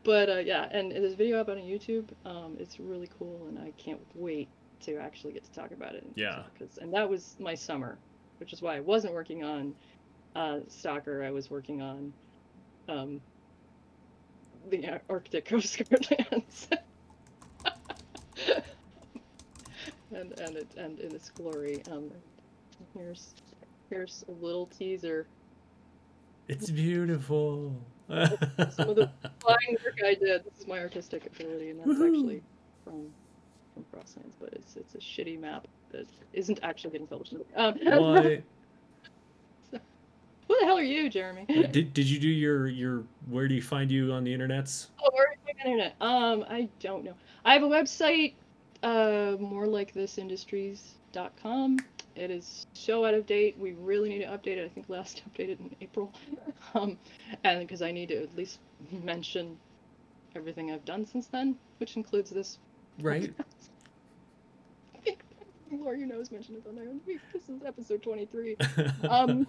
But 0.05 0.29
uh, 0.29 0.39
yeah, 0.39 0.69
and 0.71 0.93
there's 0.93 1.15
a 1.15 1.17
video 1.17 1.41
up 1.41 1.49
on 1.49 1.57
YouTube. 1.57 2.09
Um, 2.27 2.57
it's 2.59 2.79
really 2.79 3.09
cool, 3.19 3.47
and 3.49 3.59
I 3.59 3.73
can't 3.79 4.01
wait 4.15 4.49
to 4.81 4.99
actually 4.99 5.33
get 5.33 5.45
to 5.45 5.53
talk 5.53 5.71
about 5.71 5.95
it. 5.95 6.07
Yeah. 6.15 6.43
Because 6.53 6.79
and 6.79 6.93
that 6.93 7.09
was 7.09 7.37
my 7.39 7.55
summer, 7.55 7.97
which 8.39 8.53
is 8.53 8.61
why 8.61 8.77
I 8.77 8.81
wasn't 8.81 9.15
working 9.15 9.43
on 9.45 9.75
uh, 10.37 10.59
Stalker. 10.69 11.25
I 11.25 11.31
was 11.31 11.51
working 11.51 11.81
on 11.81 12.13
um, 12.89 13.21
the 14.69 15.01
Arctic 15.09 15.45
Coast 15.49 15.79
Guard 15.89 16.07
lands. 16.31 16.69
and 20.13 20.39
and 20.39 20.57
it 20.57 20.69
and 20.77 20.99
in 20.99 21.15
its 21.15 21.31
glory. 21.31 21.83
Um, 21.91 22.11
here's 22.95 23.35
here's 23.95 24.25
a 24.29 24.33
little 24.45 24.67
teaser. 24.67 25.27
It's 26.49 26.69
beautiful. 26.69 27.75
Some 28.09 28.91
of 28.91 28.97
the 28.97 29.11
flying 29.41 29.77
work 29.85 29.99
I 30.05 30.15
did. 30.15 30.45
This 30.45 30.61
is 30.61 30.67
my 30.67 30.81
artistic 30.81 31.27
ability, 31.27 31.71
and 31.71 31.81
that's 31.81 31.89
Woohoo. 31.89 32.09
actually 32.09 32.43
from 32.85 33.07
from 33.73 33.85
Frostlands, 33.85 34.35
but 34.41 34.53
it's 34.53 34.77
it's 34.77 34.95
a 34.95 34.99
shitty 34.99 35.41
map 35.41 35.67
that 35.93 36.07
isn't 36.33 36.59
actually 36.63 36.91
getting 36.91 37.07
published. 37.07 37.35
the. 37.35 37.63
Um, 37.63 37.75
what? 37.83 38.25
Who 40.47 40.61
the 40.61 40.67
hell 40.67 40.77
are 40.77 40.83
you, 40.83 41.09
Jeremy? 41.09 41.47
Did, 41.49 41.95
did 41.95 42.05
you 42.05 42.21
do 42.21 42.29
your 42.29 42.67
your 42.67 43.05
where 43.31 43.49
do 43.49 43.55
you 43.55 43.63
find 43.63 43.91
you 43.91 44.13
on 44.13 44.25
the 44.25 44.37
internets? 44.37 44.89
Oh, 45.03 45.11
where 45.15 45.33
is 45.33 45.39
my 45.47 45.65
internet? 45.65 45.95
Um, 46.01 46.45
I 46.51 46.69
don't 46.81 47.05
know. 47.05 47.15
I 47.47 47.55
have 47.55 47.63
a 47.63 47.69
website, 47.69 48.35
uh, 48.83 49.37
more 49.41 49.67
like 49.67 49.95
this 49.95 50.19
industries.com. 50.19 51.79
It 52.17 52.31
is 52.31 52.67
so 52.75 53.05
out 53.05 53.15
of 53.15 53.27
date. 53.27 53.57
We 53.59 53.73
really 53.73 54.09
need 54.11 54.21
to 54.21 54.27
update 54.27 54.59
it. 54.59 54.65
I 54.65 54.69
think 54.69 54.89
last 54.89 55.23
updated 55.31 55.61
in 55.61 55.77
April. 55.81 56.13
Um, 56.75 56.99
and 57.45 57.61
because 57.61 57.83
I 57.83 57.93
need 57.93 58.09
to 58.09 58.23
at 58.25 58.37
least 58.37 58.59
mention 58.91 59.57
everything 60.35 60.73
I've 60.73 60.85
done 60.85 61.07
since 61.07 61.29
then, 61.29 61.57
which 61.79 61.97
includes 61.97 62.31
this. 62.31 62.59
Right. 63.01 63.33
I 64.97 64.99
think 65.01 65.23
Laura, 65.71 65.99
you 65.99 66.07
know, 66.07 66.19
has 66.19 66.33
mentioned 66.33 66.59
it 66.59 66.69
on 66.69 66.75
there. 66.75 66.89
This 67.33 67.49
is 67.49 67.63
episode 67.65 68.03
23. 68.03 68.57
um 69.09 69.47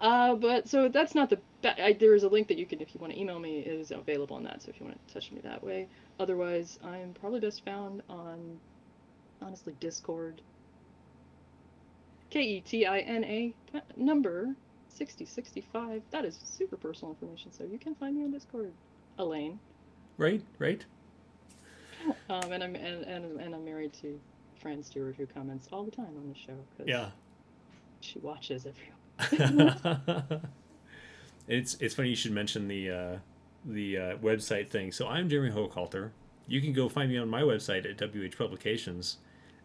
uh 0.00 0.34
but 0.34 0.68
so 0.68 0.88
that's 0.88 1.14
not 1.14 1.28
the 1.30 1.38
be- 1.62 1.68
I, 1.68 1.92
there 1.92 2.14
is 2.14 2.22
a 2.24 2.28
link 2.28 2.48
that 2.48 2.56
you 2.58 2.66
can 2.66 2.80
if 2.80 2.94
you 2.94 3.00
want 3.00 3.12
to 3.12 3.20
email 3.20 3.38
me 3.38 3.60
it 3.60 3.68
is 3.68 3.90
available 3.90 4.36
on 4.36 4.44
that 4.44 4.62
so 4.62 4.70
if 4.70 4.80
you 4.80 4.86
want 4.86 5.06
to 5.06 5.14
touch 5.14 5.30
me 5.30 5.40
that 5.44 5.62
way 5.62 5.88
otherwise 6.18 6.78
i'm 6.82 7.12
probably 7.12 7.40
best 7.40 7.64
found 7.64 8.02
on 8.08 8.58
honestly 9.42 9.74
discord 9.80 10.40
E 12.30 12.60
k-e-t-i-n-a 12.62 13.54
number 13.96 14.54
6065 14.88 16.02
that 16.10 16.24
is 16.24 16.38
super 16.44 16.76
personal 16.76 17.12
information 17.12 17.52
so 17.52 17.64
you 17.64 17.78
can 17.78 17.94
find 17.94 18.16
me 18.16 18.24
on 18.24 18.30
discord 18.30 18.72
elaine 19.18 19.58
right. 20.18 20.42
Right. 20.58 20.84
um 22.30 22.52
and 22.52 22.62
i'm 22.62 22.74
and, 22.74 23.04
and, 23.04 23.40
and 23.40 23.54
i'm 23.54 23.64
married 23.64 23.92
to 23.94 24.18
fran 24.60 24.82
stewart 24.82 25.14
who 25.16 25.26
comments 25.26 25.68
all 25.72 25.84
the 25.84 25.90
time 25.90 26.14
on 26.16 26.28
the 26.28 26.38
show 26.38 26.56
because 26.76 26.88
Yeah. 26.88 27.10
she 28.00 28.18
watches 28.18 28.66
every 28.66 28.90
it's 31.48 31.74
it's 31.80 31.94
funny 31.94 32.08
you 32.10 32.16
should 32.16 32.32
mention 32.32 32.68
the 32.68 32.90
uh, 32.90 33.16
the 33.66 33.98
uh, 33.98 34.16
website 34.18 34.70
thing. 34.70 34.90
So 34.92 35.06
I'm 35.06 35.28
Jeremy 35.28 35.50
Hochhalter. 35.50 36.10
You 36.46 36.62
can 36.62 36.72
go 36.72 36.88
find 36.88 37.10
me 37.10 37.18
on 37.18 37.28
my 37.28 37.42
website 37.42 37.84
at 37.84 37.98
WH 38.00 38.38
Publications. 38.38 39.18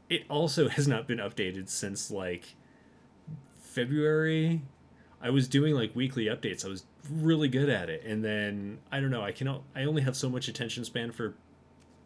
It 0.09 0.23
also 0.29 0.67
has 0.77 0.87
not 0.87 1.07
been 1.07 1.19
updated 1.19 1.69
since 1.69 2.11
like 2.11 2.55
February. 3.59 4.61
I 5.21 5.29
was 5.29 5.47
doing 5.47 5.73
like 5.73 5.95
weekly 5.95 6.25
updates. 6.25 6.65
I 6.65 6.69
was 6.69 6.85
really 7.11 7.47
good 7.47 7.69
at 7.69 7.89
it, 7.89 8.03
and 8.05 8.23
then 8.23 8.79
I 8.91 8.99
don't 8.99 9.09
know. 9.11 9.23
I 9.23 9.31
can 9.31 9.47
I 9.75 9.83
only 9.83 10.01
have 10.03 10.15
so 10.15 10.29
much 10.29 10.47
attention 10.47 10.85
span 10.85 11.11
for 11.11 11.33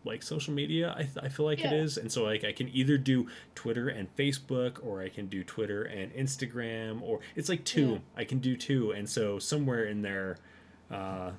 like 0.05 0.23
social 0.23 0.53
media. 0.53 0.93
I, 0.97 1.03
th- 1.03 1.17
I 1.21 1.27
feel 1.27 1.45
like 1.45 1.59
it 1.59 1.71
Yeah. 1.71 1.79
is, 1.81 1.97
and 1.97 2.09
so 2.11 2.23
like 2.23 2.45
I 2.45 2.53
can 2.53 2.69
either 2.69 2.97
do 2.97 3.27
Twitter 3.55 3.89
and 3.89 4.13
Facebook, 4.15 4.77
or 4.85 5.01
I 5.01 5.09
can 5.09 5.27
do 5.27 5.43
Twitter 5.43 5.83
and 5.83 6.13
Instagram, 6.13 7.01
or 7.01 7.19
it's 7.35 7.49
like 7.49 7.65
two. 7.65 7.91
Yeah. 7.91 7.97
I 8.15 8.23
can 8.23 8.39
do 8.39 8.55
two, 8.55 8.91
and 8.91 9.09
so 9.09 9.39
somewhere 9.39 9.83
in 9.83 10.01
there, 10.01 10.37
uh, 10.89 11.31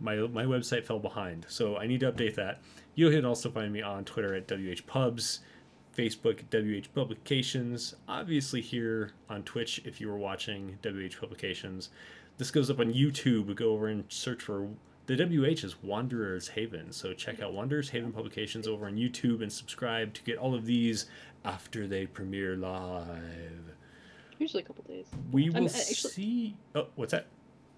my 0.00 0.16
my 0.16 0.44
website 0.44 0.84
fell 0.84 0.98
behind. 0.98 1.46
So 1.48 1.78
I 1.78 1.86
need 1.86 2.00
to 2.00 2.12
update 2.12 2.34
that. 2.34 2.60
You 2.94 3.10
can 3.10 3.24
also 3.24 3.50
find 3.50 3.72
me 3.72 3.80
on 3.80 4.04
Twitter 4.04 4.34
at 4.34 4.46
WHPubs, 4.46 5.38
Facebook 5.96 6.40
WH 6.50 6.92
Publications, 6.94 7.94
obviously 8.08 8.60
here 8.60 9.12
on 9.28 9.42
Twitch 9.44 9.80
if 9.84 10.00
you 10.00 10.08
were 10.08 10.18
watching 10.18 10.78
WH 10.84 11.18
Publications. 11.20 11.90
This 12.38 12.50
goes 12.50 12.68
up 12.70 12.80
on 12.80 12.92
YouTube. 12.92 13.54
Go 13.54 13.70
over 13.72 13.88
and 13.88 14.04
search 14.08 14.42
for 14.42 14.68
the 15.06 15.16
WH 15.16 15.64
is 15.64 15.76
Wanderer's 15.82 16.48
Haven. 16.48 16.90
So 16.92 17.12
check 17.12 17.40
out 17.40 17.52
Wanderer's 17.52 17.90
Haven 17.90 18.12
Publications 18.12 18.66
over 18.66 18.86
on 18.86 18.96
YouTube 18.96 19.42
and 19.42 19.52
subscribe 19.52 20.14
to 20.14 20.22
get 20.24 20.38
all 20.38 20.54
of 20.54 20.66
these 20.66 21.06
after 21.44 21.86
they 21.86 22.06
premiere 22.06 22.56
live. 22.56 23.74
usually 24.38 24.62
a 24.62 24.66
couple 24.66 24.82
days 24.84 25.06
We 25.30 25.46
I'm 25.54 25.64
will 25.64 25.66
actually- 25.70 25.94
see. 26.10 26.56
Oh, 26.74 26.86
what's 26.96 27.12
that? 27.12 27.26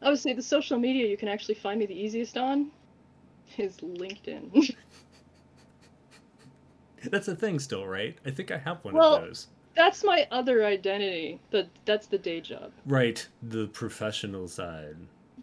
I 0.02 0.08
would 0.10 0.18
say 0.18 0.32
the 0.34 0.42
social 0.42 0.78
media 0.78 1.06
you 1.06 1.16
can 1.16 1.28
actually 1.28 1.54
find 1.56 1.78
me 1.80 1.86
the 1.86 1.98
easiest 1.98 2.36
on 2.38 2.70
is 3.58 3.76
LinkedIn. 3.78 4.74
That's 7.10 7.28
a 7.28 7.36
thing 7.36 7.58
still, 7.58 7.86
right? 7.86 8.16
I 8.24 8.30
think 8.30 8.50
I 8.50 8.58
have 8.58 8.84
one 8.84 8.94
Well- 8.94 9.16
of 9.16 9.22
those. 9.22 9.48
that's 9.74 10.02
my 10.04 10.26
other 10.30 10.64
identity. 10.64 11.40
The 11.50 11.68
that's 11.84 12.06
the 12.06 12.18
day 12.18 12.40
job. 12.40 12.72
Right, 12.86 13.26
the 13.42 13.66
professional 13.68 14.48
side. 14.48 14.96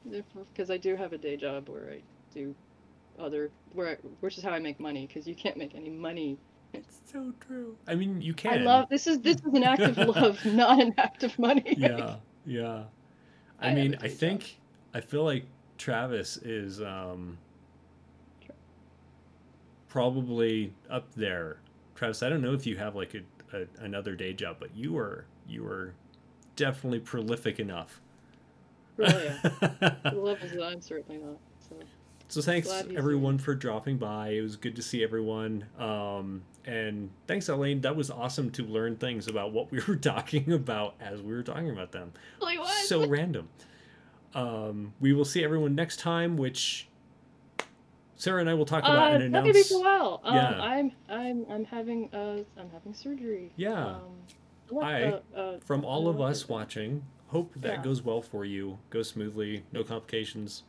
Because 0.09 0.69
I 0.69 0.77
do 0.77 0.95
have 0.95 1.13
a 1.13 1.17
day 1.17 1.37
job 1.37 1.69
where 1.69 1.91
I 1.91 2.01
do 2.33 2.53
other 3.19 3.51
where 3.73 3.89
I, 3.89 3.93
which 4.21 4.37
is 4.37 4.43
how 4.43 4.51
I 4.51 4.59
make 4.59 4.79
money. 4.79 5.05
Because 5.07 5.27
you 5.27 5.35
can't 5.35 5.57
make 5.57 5.75
any 5.75 5.89
money. 5.89 6.37
It's 6.73 7.01
so 7.05 7.31
true. 7.39 7.77
I 7.87 7.93
mean, 7.95 8.19
you 8.21 8.33
can. 8.33 8.53
I 8.53 8.57
love 8.63 8.89
this 8.89 9.05
is 9.07 9.19
this 9.19 9.37
is 9.37 9.53
an 9.53 9.63
act 9.63 9.81
of 9.81 9.97
love, 10.15 10.43
not 10.45 10.81
an 10.81 10.93
act 10.97 11.23
of 11.23 11.37
money. 11.37 11.75
Yeah, 11.77 12.15
yeah. 12.45 12.83
I, 13.59 13.69
I 13.69 13.75
mean, 13.75 13.95
I 14.01 14.07
think 14.07 14.57
I 14.93 14.99
feel 14.99 15.23
like 15.23 15.45
Travis 15.77 16.37
is 16.37 16.81
um 16.81 17.37
probably 19.93 20.73
up 20.89 21.13
there. 21.13 21.57
Travis, 21.93 22.23
I 22.23 22.29
don't 22.29 22.41
know 22.41 22.53
if 22.53 22.65
you 22.65 22.75
have 22.77 22.95
like 22.95 23.13
a, 23.13 23.55
a 23.55 23.67
another 23.79 24.15
day 24.15 24.33
job, 24.33 24.57
but 24.59 24.75
you 24.75 24.97
are 24.97 25.25
you 25.47 25.63
are 25.67 25.93
definitely 26.55 26.99
prolific 26.99 27.59
enough. 27.59 28.01
Really, 28.97 29.25
yeah. 29.25 29.37
the 29.41 30.13
levels 30.15 30.51
that 30.51 30.63
I'm 30.63 30.81
certainly 30.81 31.21
not. 31.21 31.37
So 31.59 31.75
So 32.27 32.41
thanks 32.41 32.71
everyone 32.95 33.37
for 33.37 33.53
dropping 33.53 33.99
by. 33.99 34.29
It 34.29 34.41
was 34.41 34.55
good 34.55 34.75
to 34.77 34.81
see 34.81 35.03
everyone. 35.03 35.65
Um, 35.77 36.41
and 36.65 37.11
thanks, 37.27 37.47
Elaine. 37.49 37.81
That 37.81 37.95
was 37.95 38.09
awesome 38.09 38.49
to 38.51 38.63
learn 38.63 38.95
things 38.95 39.27
about 39.27 39.51
what 39.51 39.71
we 39.71 39.79
were 39.87 39.95
talking 39.95 40.53
about 40.53 40.95
as 40.99 41.21
we 41.21 41.33
were 41.33 41.43
talking 41.43 41.69
about 41.69 41.91
them. 41.91 42.13
really 42.41 42.57
was. 42.57 42.89
So 42.89 43.05
random. 43.05 43.47
Um, 44.33 44.93
we 44.99 45.13
will 45.13 45.25
see 45.25 45.43
everyone 45.43 45.75
next 45.75 45.99
time, 45.99 46.35
which 46.35 46.87
Sarah 48.23 48.39
and 48.39 48.49
I 48.49 48.53
will 48.53 48.63
talk 48.65 48.83
about 48.85 49.11
uh, 49.11 49.15
and 49.17 49.31
not 49.33 49.41
gonna 49.41 49.51
be 49.51 49.59
announce. 49.59 49.67
for 49.69 49.75
a 49.79 49.81
while. 49.81 50.21
Um, 50.23 50.35
Yeah. 50.35 50.61
I'm 50.61 50.91
I'm 51.09 51.45
I'm 51.51 51.65
having 51.65 52.09
uh 52.13 52.37
I'm 52.57 52.69
having 52.71 52.93
surgery. 52.93 53.51
Yeah. 53.57 53.97
Um, 53.97 54.81
I- 54.81 55.03
uh, 55.03 55.19
uh, 55.35 55.59
From 55.59 55.83
all 55.83 56.07
of 56.07 56.21
us 56.21 56.47
watching, 56.47 57.03
hope 57.27 57.53
that 57.57 57.77
Yeah. 57.79 57.83
goes 57.83 58.01
well 58.01 58.21
for 58.21 58.45
you, 58.45 58.79
goes 58.91 59.09
smoothly, 59.09 59.65
no 59.73 59.83
complications, 59.83 60.63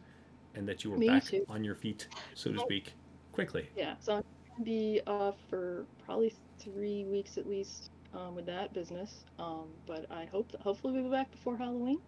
and 0.56 0.66
that 0.68 0.82
you 0.82 0.92
are 0.94 0.98
Me 0.98 1.06
back 1.06 1.24
too. 1.26 1.44
on 1.48 1.62
your 1.62 1.76
feet, 1.76 2.08
so 2.34 2.52
to 2.52 2.58
speak, 2.58 2.94
quickly. 3.30 3.68
Yeah, 3.76 3.94
so 4.00 4.16
I'm 4.16 4.24
gonna 4.50 4.64
be 4.64 5.00
off 5.06 5.36
for 5.48 5.86
probably 6.04 6.34
three 6.58 7.04
weeks 7.04 7.38
at 7.38 7.46
least 7.48 7.92
um, 8.14 8.34
with 8.34 8.46
that 8.46 8.72
business. 8.74 9.24
Um, 9.38 9.68
but 9.86 10.10
I 10.10 10.24
hope 10.24 10.50
that 10.50 10.60
hopefully 10.60 10.92
we'll 10.92 11.04
be 11.04 11.08
back 11.10 11.30
before 11.30 11.56
Halloween. 11.56 12.00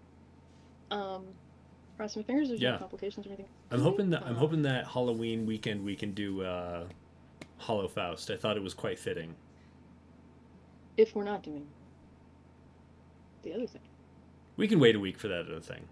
Um, 0.91 1.25
Cross 1.97 2.17
my 2.17 2.23
fingers. 2.23 2.49
There's 2.49 2.61
Yeah. 2.61 2.73
no 2.73 2.79
complications 2.79 3.27
or 3.27 3.31
anything. 3.31 3.47
I'm 3.71 3.81
hoping 3.81 4.11
that 4.11 4.23
I'm 4.25 4.37
Uh, 4.37 4.39
hoping 4.39 4.63
that 4.63 4.87
Halloween 4.87 5.47
weekend 5.47 5.85
we 5.85 5.97
can 5.97 6.13
do 6.13 6.43
uh, 6.43 6.87
Hollowfaust. 7.63 8.33
I 8.33 8.37
thought 8.37 8.57
it 8.57 8.63
was 8.63 8.75
quite 8.75 8.99
fitting. 8.99 9.35
If 10.97 11.15
we're 11.15 11.25
not 11.25 11.43
doing 11.43 11.67
the 13.43 13.55
other 13.55 13.67
thing. 13.67 13.83
We 14.57 14.67
can 14.69 14.81
wait 14.81 14.97
a 14.97 15.01
week 15.01 15.19
for 15.19 15.29
that 15.29 15.47
other 15.47 15.61
thing. 15.61 15.89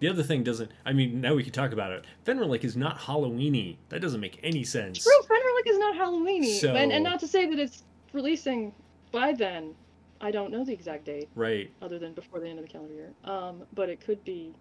The 0.00 0.08
other 0.08 0.22
thing 0.22 0.42
doesn't. 0.42 0.70
I 0.84 0.92
mean, 0.92 1.20
now 1.20 1.34
we 1.34 1.42
can 1.44 1.52
talk 1.52 1.72
about 1.72 1.92
it. 1.92 2.04
Fenrilik 2.26 2.64
is 2.64 2.76
not 2.76 2.98
Halloweeny. 2.98 3.76
That 3.90 4.00
doesn't 4.00 4.20
make 4.20 4.40
any 4.42 4.64
sense. 4.64 5.02
True, 5.02 5.12
Fenrir 5.26 5.62
is 5.66 5.78
not 5.78 5.94
Halloweeny. 5.96 6.58
So- 6.60 6.74
And, 6.74 6.92
and 6.92 7.04
not 7.04 7.20
to 7.20 7.28
say 7.28 7.46
that 7.48 7.58
it's 7.58 7.84
releasing 8.12 8.74
by 9.12 9.32
then. 9.32 9.74
I 10.20 10.30
don't 10.30 10.50
know 10.50 10.64
the 10.64 10.72
exact 10.72 11.04
date, 11.04 11.28
Right. 11.34 11.70
other 11.82 11.98
than 11.98 12.12
before 12.14 12.40
the 12.40 12.48
end 12.48 12.58
of 12.58 12.64
the 12.66 12.70
calendar 12.70 12.94
year. 12.94 13.12
Um, 13.24 13.62
but 13.74 13.88
it 13.88 14.00
could 14.00 14.24
be 14.24 14.54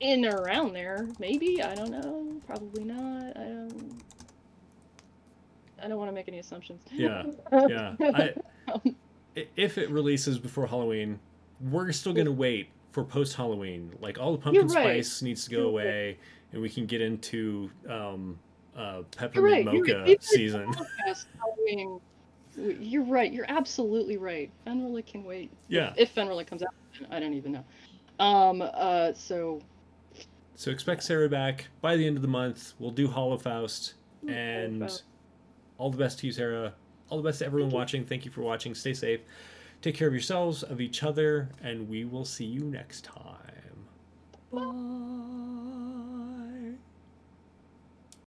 in 0.00 0.24
or 0.24 0.36
around 0.36 0.72
there. 0.74 1.08
Maybe. 1.18 1.62
I 1.62 1.74
don't 1.74 1.90
know. 1.90 2.40
Probably 2.46 2.84
not. 2.84 3.36
I 3.36 3.40
don't. 3.44 4.02
I 5.82 5.88
don't 5.88 5.98
want 5.98 6.08
to 6.10 6.14
make 6.14 6.28
any 6.28 6.38
assumptions. 6.38 6.82
Yeah, 6.92 7.24
Yeah. 7.68 7.94
I, 8.00 8.34
Um, 8.72 8.96
if 9.56 9.78
it 9.78 9.88
releases 9.90 10.38
before 10.38 10.66
Halloween, 10.66 11.18
we're 11.70 11.90
still 11.92 12.12
gonna 12.12 12.30
wait 12.32 12.68
for 12.92 13.02
post 13.02 13.34
Halloween. 13.34 13.94
Like 14.00 14.18
all 14.18 14.32
the 14.32 14.38
pumpkin 14.38 14.66
right. 14.68 15.04
spice 15.04 15.22
needs 15.22 15.44
to 15.44 15.50
go 15.50 15.56
You're 15.56 15.66
right. 15.78 15.84
away, 15.86 16.18
and 16.52 16.60
we 16.60 16.68
can 16.68 16.84
get 16.84 17.00
into 17.00 17.70
um, 17.88 18.38
uh, 18.76 19.02
peppermint 19.16 19.66
right. 19.66 19.74
Mocha 19.74 20.00
right. 20.02 20.22
Season. 20.22 20.70
Halloween. 21.38 22.00
You're 22.58 23.04
right. 23.04 23.32
You're 23.32 23.46
absolutely 23.48 24.16
right. 24.16 24.50
Fenrir 24.64 25.02
can 25.02 25.24
wait. 25.24 25.50
Yeah. 25.68 25.92
If 25.96 26.10
Fenrir 26.10 26.44
comes 26.44 26.62
out, 26.62 26.74
I 27.10 27.20
don't 27.20 27.34
even 27.34 27.52
know. 27.52 27.64
Um. 28.18 28.62
Uh. 28.62 29.12
So. 29.14 29.60
So 30.56 30.70
expect 30.72 31.04
Sarah 31.04 31.28
back 31.28 31.68
by 31.80 31.96
the 31.96 32.04
end 32.06 32.16
of 32.16 32.22
the 32.22 32.28
month. 32.28 32.72
We'll 32.80 32.90
do 32.90 33.06
Hollowfaust, 33.06 33.92
and 34.26 34.80
Faust. 34.80 35.04
all 35.78 35.90
the 35.90 35.98
best 35.98 36.18
to 36.20 36.26
you, 36.26 36.32
Sarah. 36.32 36.74
All 37.10 37.18
the 37.18 37.28
best 37.28 37.38
to 37.38 37.46
everyone 37.46 37.68
Thank 37.70 37.74
you. 37.74 37.78
watching. 37.78 38.04
Thank 38.04 38.24
you 38.24 38.30
for 38.32 38.42
watching. 38.42 38.74
Stay 38.74 38.92
safe. 38.92 39.20
Take 39.82 39.94
care 39.94 40.08
of 40.08 40.14
yourselves, 40.14 40.64
of 40.64 40.80
each 40.80 41.04
other, 41.04 41.48
and 41.62 41.88
we 41.88 42.04
will 42.04 42.24
see 42.24 42.44
you 42.44 42.62
next 42.62 43.04
time. 43.04 43.86
Bye. 44.52 45.37